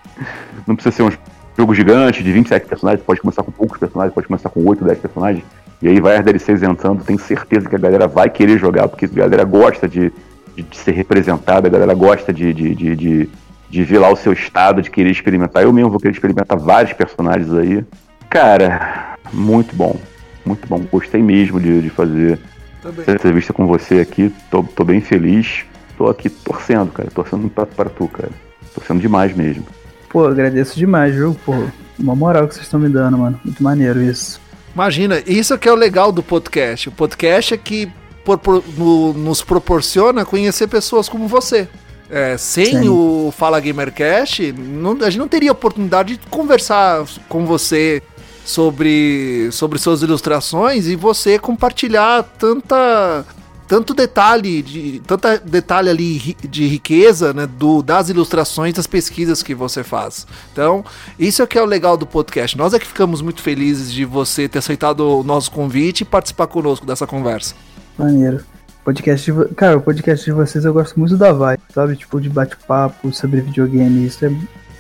Não 0.68 0.76
precisa 0.76 0.96
ser 0.96 1.04
um 1.04 1.12
jogo 1.58 1.74
gigante 1.74 2.24
de 2.24 2.32
27 2.32 2.68
personagens, 2.68 3.06
pode 3.06 3.22
começar 3.22 3.44
com 3.44 3.52
poucos 3.52 3.78
personagens, 3.78 4.14
pode 4.14 4.28
começar 4.28 4.50
com 4.50 4.66
8, 4.66 4.84
10 4.84 5.00
personagens. 5.00 5.44
E 5.82 5.88
aí 5.88 6.00
vai 6.00 6.18
as 6.18 6.24
DLCs 6.24 6.64
entrando, 6.64 7.04
tenho 7.04 7.20
certeza 7.20 7.68
que 7.68 7.76
a 7.76 7.80
galera 7.80 8.08
vai 8.08 8.30
querer 8.30 8.58
jogar, 8.58 8.88
porque 8.88 9.06
a 9.06 9.10
galera 9.10 9.44
gosta 9.44 9.88
de, 9.88 10.12
de, 10.56 10.64
de 10.64 10.78
ser 10.78 10.92
representada, 10.92 11.68
a 11.68 11.72
galera 11.72 11.94
gosta 11.94 12.32
de, 12.32 12.54
de, 12.54 12.74
de, 12.74 12.96
de, 12.96 13.30
de 13.70 13.84
ver 13.84 14.00
lá 14.00 14.10
o 14.10 14.16
seu 14.16 14.32
estado, 14.32 14.82
de 14.82 14.90
querer 14.90 15.12
experimentar. 15.12 15.64
Eu 15.64 15.74
mesmo 15.74 15.90
vou 15.90 16.00
querer 16.00 16.14
experimentar 16.14 16.58
vários 16.58 16.94
personagens 16.94 17.54
aí. 17.54 17.84
Cara, 18.30 19.18
muito 19.34 19.76
bom, 19.76 19.98
muito 20.46 20.68
bom. 20.68 20.80
Gostei 20.92 21.22
mesmo 21.22 21.60
de, 21.60 21.82
de 21.82 21.90
fazer 21.90 22.40
Também. 22.82 23.02
essa 23.02 23.12
entrevista 23.12 23.52
com 23.52 23.68
você 23.68 24.00
aqui, 24.00 24.34
tô, 24.50 24.64
tô 24.64 24.84
bem 24.84 25.02
feliz. 25.02 25.66
Tô 25.98 26.08
aqui 26.08 26.30
torcendo, 26.30 26.92
cara, 26.92 27.10
torcendo 27.12 27.48
pra, 27.50 27.66
pra 27.66 27.90
tu, 27.90 28.08
cara. 28.08 28.32
Torcendo 28.74 29.00
demais 29.00 29.36
mesmo. 29.36 29.66
Pô, 30.14 30.28
agradeço 30.28 30.78
demais, 30.78 31.16
viu? 31.16 31.36
Pô, 31.44 31.54
uma 32.00 32.16
moral 32.16 32.48
que 32.48 32.54
vocês 32.54 32.68
estão 32.68 32.80
me 32.80 32.88
dando, 32.88 33.18
mano. 33.18 33.42
Muito 33.44 33.64
maneiro 33.64 34.00
isso. 34.00 34.40
Imagina, 34.76 35.24
isso 35.26 35.58
que 35.58 35.68
é 35.68 35.72
o 35.72 35.76
legal 35.76 36.12
do 36.12 36.22
podcast. 36.22 36.90
O 36.90 36.92
podcast 36.92 37.56
é 37.56 37.58
que 37.58 37.92
por, 38.24 38.38
por, 38.38 38.64
no, 38.78 39.12
nos 39.14 39.42
proporciona 39.42 40.24
conhecer 40.24 40.68
pessoas 40.68 41.10
como 41.10 41.28
você. 41.28 41.68
É, 42.12 42.38
sem 42.38 42.84
Sim. 42.84 42.90
o 42.90 43.34
Fala 43.36 43.60
Gamercast, 43.60 44.52
não, 44.52 44.92
a 45.02 45.10
gente 45.10 45.18
não 45.18 45.28
teria 45.28 45.52
oportunidade 45.52 46.18
de 46.18 46.28
conversar 46.28 47.04
com 47.28 47.44
você 47.44 48.04
sobre, 48.46 49.50
sobre 49.52 49.80
suas 49.80 50.04
ilustrações 50.04 50.86
e 50.86 50.96
você 50.96 51.40
compartilhar 51.40 52.22
tanta 52.38 53.26
tanto 53.74 53.96
detalhe, 53.96 54.62
de, 54.62 55.02
tanta 55.08 55.40
detalhe 55.40 55.90
ali 55.90 56.38
de 56.48 56.68
riqueza, 56.68 57.34
né, 57.34 57.48
do, 57.48 57.82
das 57.82 58.08
ilustrações, 58.08 58.76
das 58.76 58.86
pesquisas 58.86 59.42
que 59.42 59.56
você 59.56 59.84
faz. 59.84 60.28
Então, 60.52 60.86
isso 61.18 61.42
é 61.42 61.48
que 61.48 61.58
é 61.58 61.62
o 61.64 61.66
legal 61.66 61.98
do 61.98 62.06
podcast. 62.06 62.56
Nós 62.56 62.76
é 62.76 62.78
que 62.78 62.86
ficamos 62.86 63.20
muito 63.20 63.42
felizes 63.42 63.92
de 63.92 64.06
você 64.06 64.48
ter 64.48 64.60
aceitado 64.60 65.00
o 65.00 65.24
nosso 65.24 65.50
convite 65.50 66.02
e 66.02 66.06
participar 66.06 66.46
conosco 66.46 66.86
dessa 66.86 67.08
conversa. 67.08 67.56
Maneiro. 67.98 68.46
Podcast 68.86 69.32
de, 69.32 69.56
cara, 69.56 69.78
o 69.78 69.82
podcast 69.82 70.24
de 70.24 70.32
vocês 70.32 70.66
eu 70.66 70.74
gosto 70.74 71.00
muito 71.00 71.18
da 71.18 71.34
vibe, 71.34 71.64
sabe? 71.74 71.96
Tipo, 71.96 72.22
de 72.22 72.30
bate-papo 72.30 73.12
sobre 73.12 73.42
videogame. 73.42 74.06
Isso 74.06 74.24
é, 74.24 74.32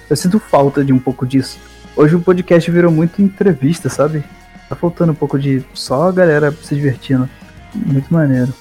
eu 0.07 0.15
sinto 0.15 0.37
falta 0.37 0.85
de 0.85 0.93
um 0.93 0.99
pouco 0.99 1.25
disso. 1.25 1.57
Hoje 1.95 2.15
o 2.15 2.21
podcast 2.21 2.69
virou 2.69 2.91
muito 2.91 3.23
entrevista, 3.23 3.89
sabe? 3.89 4.23
Tá 4.69 4.75
faltando 4.75 5.13
um 5.13 5.15
pouco 5.15 5.39
de 5.39 5.65
só 5.73 6.09
a 6.09 6.11
galera 6.11 6.55
se 6.61 6.75
divertindo. 6.75 7.27
Muito 7.73 8.13
maneiro. 8.13 8.53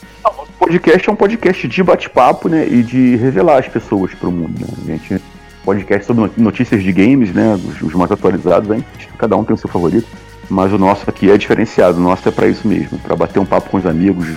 O 0.63 0.67
podcast 0.67 1.09
é 1.09 1.13
um 1.13 1.17
podcast 1.17 1.67
de 1.67 1.83
bate-papo, 1.83 2.49
né? 2.49 2.65
E 2.69 2.85
de 2.85 3.17
revelar 3.17 3.59
as 3.59 3.67
pessoas 3.67 4.15
pro 4.15 4.31
mundo, 4.31 4.61
né? 4.61 4.69
A 4.81 4.87
gente 4.93 5.21
podcast 5.65 6.07
sobre 6.07 6.31
notícias 6.37 6.85
de 6.85 6.93
games, 6.93 7.35
né? 7.35 7.57
Os, 7.57 7.83
os 7.83 7.93
mais 7.95 8.13
atualizados, 8.13 8.71
hein? 8.71 8.85
Cada 9.19 9.37
um 9.37 9.43
tem 9.43 9.55
o 9.55 9.59
seu 9.59 9.69
favorito. 9.69 10.07
Mas 10.49 10.73
o 10.73 10.79
nosso 10.79 11.03
aqui 11.11 11.29
é 11.29 11.37
diferenciado, 11.37 11.99
o 11.99 12.01
nosso 12.01 12.29
é 12.29 12.33
para 12.33 12.47
isso 12.47 12.67
mesmo, 12.67 12.97
para 13.01 13.17
bater 13.17 13.41
um 13.41 13.45
papo 13.45 13.71
com 13.71 13.77
os 13.77 13.85
amigos, 13.85 14.29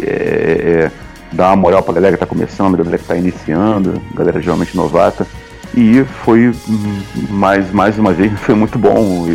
é, 0.00 0.06
é, 0.06 0.90
dar 1.30 1.48
uma 1.48 1.56
moral 1.56 1.82
pra 1.82 1.92
galera 1.92 2.14
que 2.14 2.20
tá 2.20 2.26
começando, 2.26 2.74
a 2.74 2.78
galera 2.78 2.96
que 2.96 3.04
tá 3.04 3.16
iniciando, 3.16 4.00
galera 4.14 4.40
geralmente 4.40 4.74
novata. 4.74 5.26
E 5.74 6.02
foi 6.24 6.52
mais, 7.28 7.70
mais 7.70 7.98
uma 7.98 8.14
vez, 8.14 8.32
foi 8.40 8.54
muito 8.54 8.78
bom. 8.78 9.26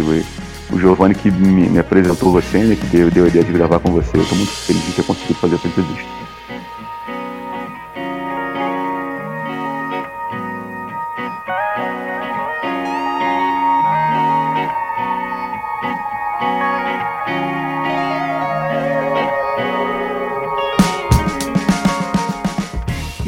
O 0.72 0.80
Giovanni 0.80 1.14
que 1.14 1.30
me, 1.30 1.70
me 1.70 1.78
apresentou 1.78 2.32
você, 2.32 2.58
né, 2.64 2.76
que 2.76 2.88
deu, 2.88 3.12
deu 3.12 3.26
a 3.26 3.28
ideia 3.28 3.46
de 3.46 3.52
gravar 3.52 3.78
com 3.80 3.92
você. 3.92 4.18
Eu 4.18 4.26
tô 4.26 4.34
muito 4.34 4.52
feliz 4.52 4.84
de 4.84 4.94
ter 4.94 5.04
conseguido 5.04 5.36
fazer 5.36 5.56
essa 5.56 5.68
entrevista. 5.68 6.21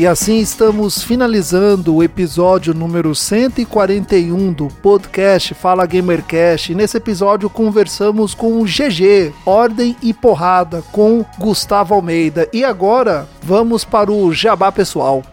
E 0.04 0.06
assim 0.06 0.40
estamos 0.40 1.02
finalizando 1.02 1.96
o 1.96 2.04
episódio 2.04 2.74
número 2.74 3.16
141 3.16 4.52
do 4.52 4.68
podcast 4.68 5.54
Fala 5.54 5.86
Gamercast. 5.86 6.76
Nesse 6.76 6.98
episódio 6.98 7.50
conversamos 7.50 8.34
com 8.36 8.60
o 8.60 8.66
GG, 8.66 9.34
Ordem 9.46 9.96
e 10.02 10.14
Porrada, 10.14 10.84
com 10.92 11.26
Gustavo 11.40 11.94
Almeida. 11.94 12.50
E 12.52 12.66
agora 12.66 13.30
vamos 13.42 13.86
para 13.86 14.12
o 14.12 14.34
Jabá 14.34 14.74
Pessoal. 14.74 15.24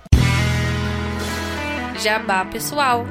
Jabá 1.98 2.44
Pessoal. 2.44 3.04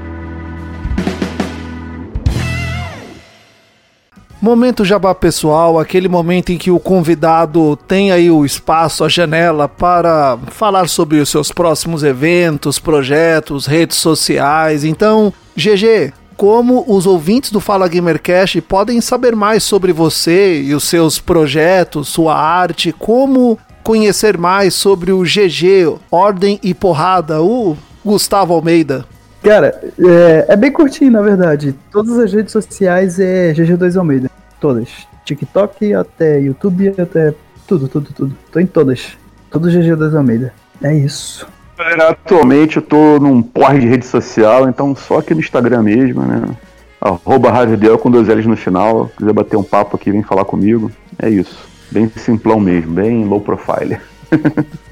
Momento 4.42 4.86
jabá 4.86 5.14
pessoal, 5.14 5.78
aquele 5.78 6.08
momento 6.08 6.52
em 6.52 6.58
que 6.58 6.72
o 6.72 6.80
convidado 6.80 7.76
tem 7.76 8.14
aí 8.14 8.32
o 8.32 8.46
espaço, 8.46 9.04
a 9.04 9.10
janela 9.10 9.68
para 9.68 10.40
falar 10.48 10.88
sobre 10.88 11.20
os 11.20 11.28
seus 11.28 11.52
próximos 11.52 12.04
eventos, 12.04 12.80
projetos, 12.80 13.66
redes 13.66 13.98
sociais. 13.98 14.86
Então, 14.86 15.34
GG, 15.58 16.14
como 16.38 16.86
os 16.88 17.06
ouvintes 17.06 17.52
do 17.52 17.60
Fala 17.60 17.90
Gamercast 17.90 18.62
podem 18.62 19.02
saber 19.02 19.36
mais 19.36 19.62
sobre 19.62 19.92
você 19.92 20.62
e 20.62 20.74
os 20.74 20.86
seus 20.86 21.20
projetos, 21.20 22.08
sua 22.08 22.34
arte, 22.34 22.94
como 22.94 23.60
conhecer 23.84 24.38
mais 24.38 24.74
sobre 24.74 25.12
o 25.12 25.22
GG, 25.24 25.98
Ordem 26.10 26.58
e 26.64 26.74
Porrada, 26.74 27.42
o 27.42 27.76
Gustavo 28.06 28.54
Almeida? 28.54 29.06
Cara, 29.50 29.82
é, 29.98 30.46
é, 30.48 30.56
bem 30.56 30.72
curtinho, 30.72 31.10
na 31.10 31.24
verdade. 31.24 31.74
Todas 31.92 32.20
as 32.20 32.32
redes 32.32 32.52
sociais 32.52 33.20
é 33.20 33.52
GG2 33.52 33.98
Almeida. 33.98 34.30
Todas. 34.62 35.08
TikTok, 35.26 35.92
até 35.92 36.40
YouTube, 36.40 36.90
até 36.90 37.34
tudo, 37.68 37.88
tudo, 37.88 38.14
tudo. 38.14 38.38
Tô 38.52 38.60
em 38.60 38.68
todas. 38.68 39.18
Todo 39.50 39.68
GG2 39.68 40.16
Almeida. 40.16 40.54
É 40.84 40.94
isso. 40.94 41.48
atualmente 42.08 42.78
eu 42.78 42.84
tô 42.84 43.20
num 43.20 43.42
porre 43.42 43.80
de 43.80 43.88
rede 43.88 44.06
social, 44.06 44.70
então 44.70 44.96
só 44.96 45.18
aqui 45.18 45.34
no 45.34 45.40
Instagram 45.40 45.82
mesmo, 45.82 46.22
né? 46.22 46.44
Arroba 47.02 47.50
Rádio 47.50 47.98
com 47.98 48.12
dois 48.12 48.28
L's 48.28 48.46
no 48.46 48.56
final. 48.56 49.08
Se 49.08 49.16
quiser 49.16 49.34
bater 49.34 49.58
um 49.58 49.64
papo 49.64 49.96
aqui, 49.96 50.12
vem 50.12 50.22
falar 50.22 50.46
comigo. 50.46 50.92
É 51.18 51.28
isso. 51.28 51.58
Bem 51.90 52.08
simplão 52.18 52.60
mesmo, 52.60 52.92
bem 52.92 53.26
low 53.26 53.42
profile. 53.42 53.98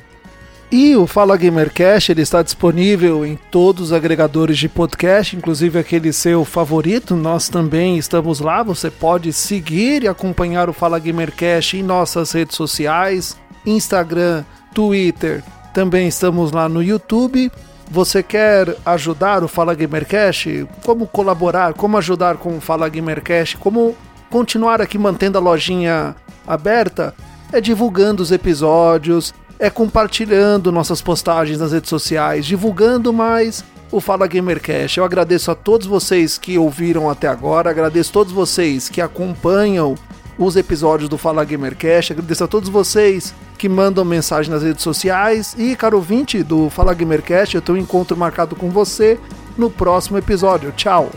E 0.70 0.98
o 0.98 1.08
Fala 1.08 1.38
Gamercast 1.38 2.12
ele 2.12 2.22
está 2.22 2.44
disponível 2.44 3.26
em 3.26 3.40
todos 3.50 3.86
os 3.86 3.94
agregadores 3.94 4.58
de 4.58 4.68
podcast, 4.68 5.34
inclusive 5.34 5.80
aquele 5.80 6.12
seu 6.12 6.44
favorito. 6.44 7.16
Nós 7.16 7.48
também 7.48 7.98
estamos 7.98 8.42
lá. 8.42 8.64
Você 8.64 8.92
pode 8.92 9.32
seguir 9.32 10.04
e 10.04 10.10
acompanhar 10.10 10.70
o 10.70 10.74
Fala 10.74 11.00
Gamercast 11.00 11.78
em 11.78 11.84
nossas 11.84 12.34
redes 12.34 12.58
sociais, 12.58 13.38
Instagram, 13.66 14.44
Twitter. 14.74 15.42
Também 15.74 16.10
estamos 16.10 16.52
lá 16.52 16.68
no 16.68 16.84
YouTube. 16.84 17.50
Você 17.90 18.22
quer 18.22 18.76
ajudar 18.86 19.46
o 19.46 19.48
Fala 19.48 19.74
Gamercast? 19.74 20.68
Como 20.86 21.08
colaborar? 21.08 21.76
Como 21.76 21.98
ajudar 21.98 22.36
com 22.36 22.58
o 22.58 22.62
Fala 22.62 22.90
Gamercast? 22.90 23.56
Como 23.56 23.96
continuar 24.30 24.82
aqui 24.82 24.98
mantendo 24.98 25.38
a 25.38 25.42
lojinha 25.42 26.14
aberta? 26.46 27.16
É 27.54 27.62
divulgando 27.62 28.22
os 28.22 28.34
episódios, 28.34 29.34
é 29.60 29.70
compartilhando 29.70 30.72
nossas 30.72 31.02
postagens 31.02 31.60
nas 31.60 31.72
redes 31.72 31.90
sociais, 31.90 32.46
divulgando 32.46 33.12
mais 33.12 33.64
o 33.92 34.00
Fala 34.00 34.28
Gamercast. 34.28 34.98
Eu 34.98 35.06
agradeço 35.06 35.50
a 35.50 35.56
todos 35.56 35.88
vocês 35.88 36.38
que 36.38 36.58
ouviram 36.58 37.10
até 37.10 37.28
agora, 37.28 37.70
agradeço 37.70 38.12
a 38.12 38.14
todos 38.14 38.34
vocês 38.34 38.90
que 38.90 39.02
acompanham 39.02 39.96
os 40.38 40.56
episódios 40.56 41.10
do 41.10 41.18
Fala 41.18 41.44
Gamercast, 41.44 42.14
agradeço 42.14 42.44
a 42.44 42.48
todos 42.48 42.70
vocês 42.70 43.34
que 43.58 43.68
mandam 43.68 44.06
mensagem 44.06 44.52
nas 44.52 44.62
redes 44.62 44.84
sociais 44.84 45.56
e, 45.58 45.76
caro 45.76 45.98
ouvinte 45.98 46.44
do 46.44 46.70
Fala 46.70 46.94
Gamercast, 46.94 47.56
eu 47.56 47.62
tenho 47.62 47.78
um 47.78 47.82
encontro 47.82 48.16
marcado 48.16 48.56
com 48.56 48.70
você 48.70 49.20
no 49.58 49.70
próximo 49.70 50.18
episódio. 50.18 50.72
Tchau. 50.74 51.10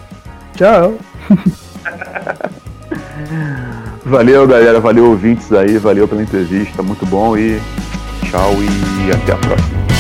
Tchau. 0.57 0.95
valeu, 4.05 4.47
galera. 4.47 4.81
Valeu, 4.81 5.11
ouvintes 5.11 5.53
aí. 5.53 5.77
Valeu 5.77 6.09
pela 6.09 6.23
entrevista. 6.23 6.83
Muito 6.83 7.05
bom 7.05 7.37
e 7.37 7.61
Tchau 8.31 8.63
e 8.63 9.11
até 9.11 9.33
a 9.33 9.37
próxima. 9.37 10.00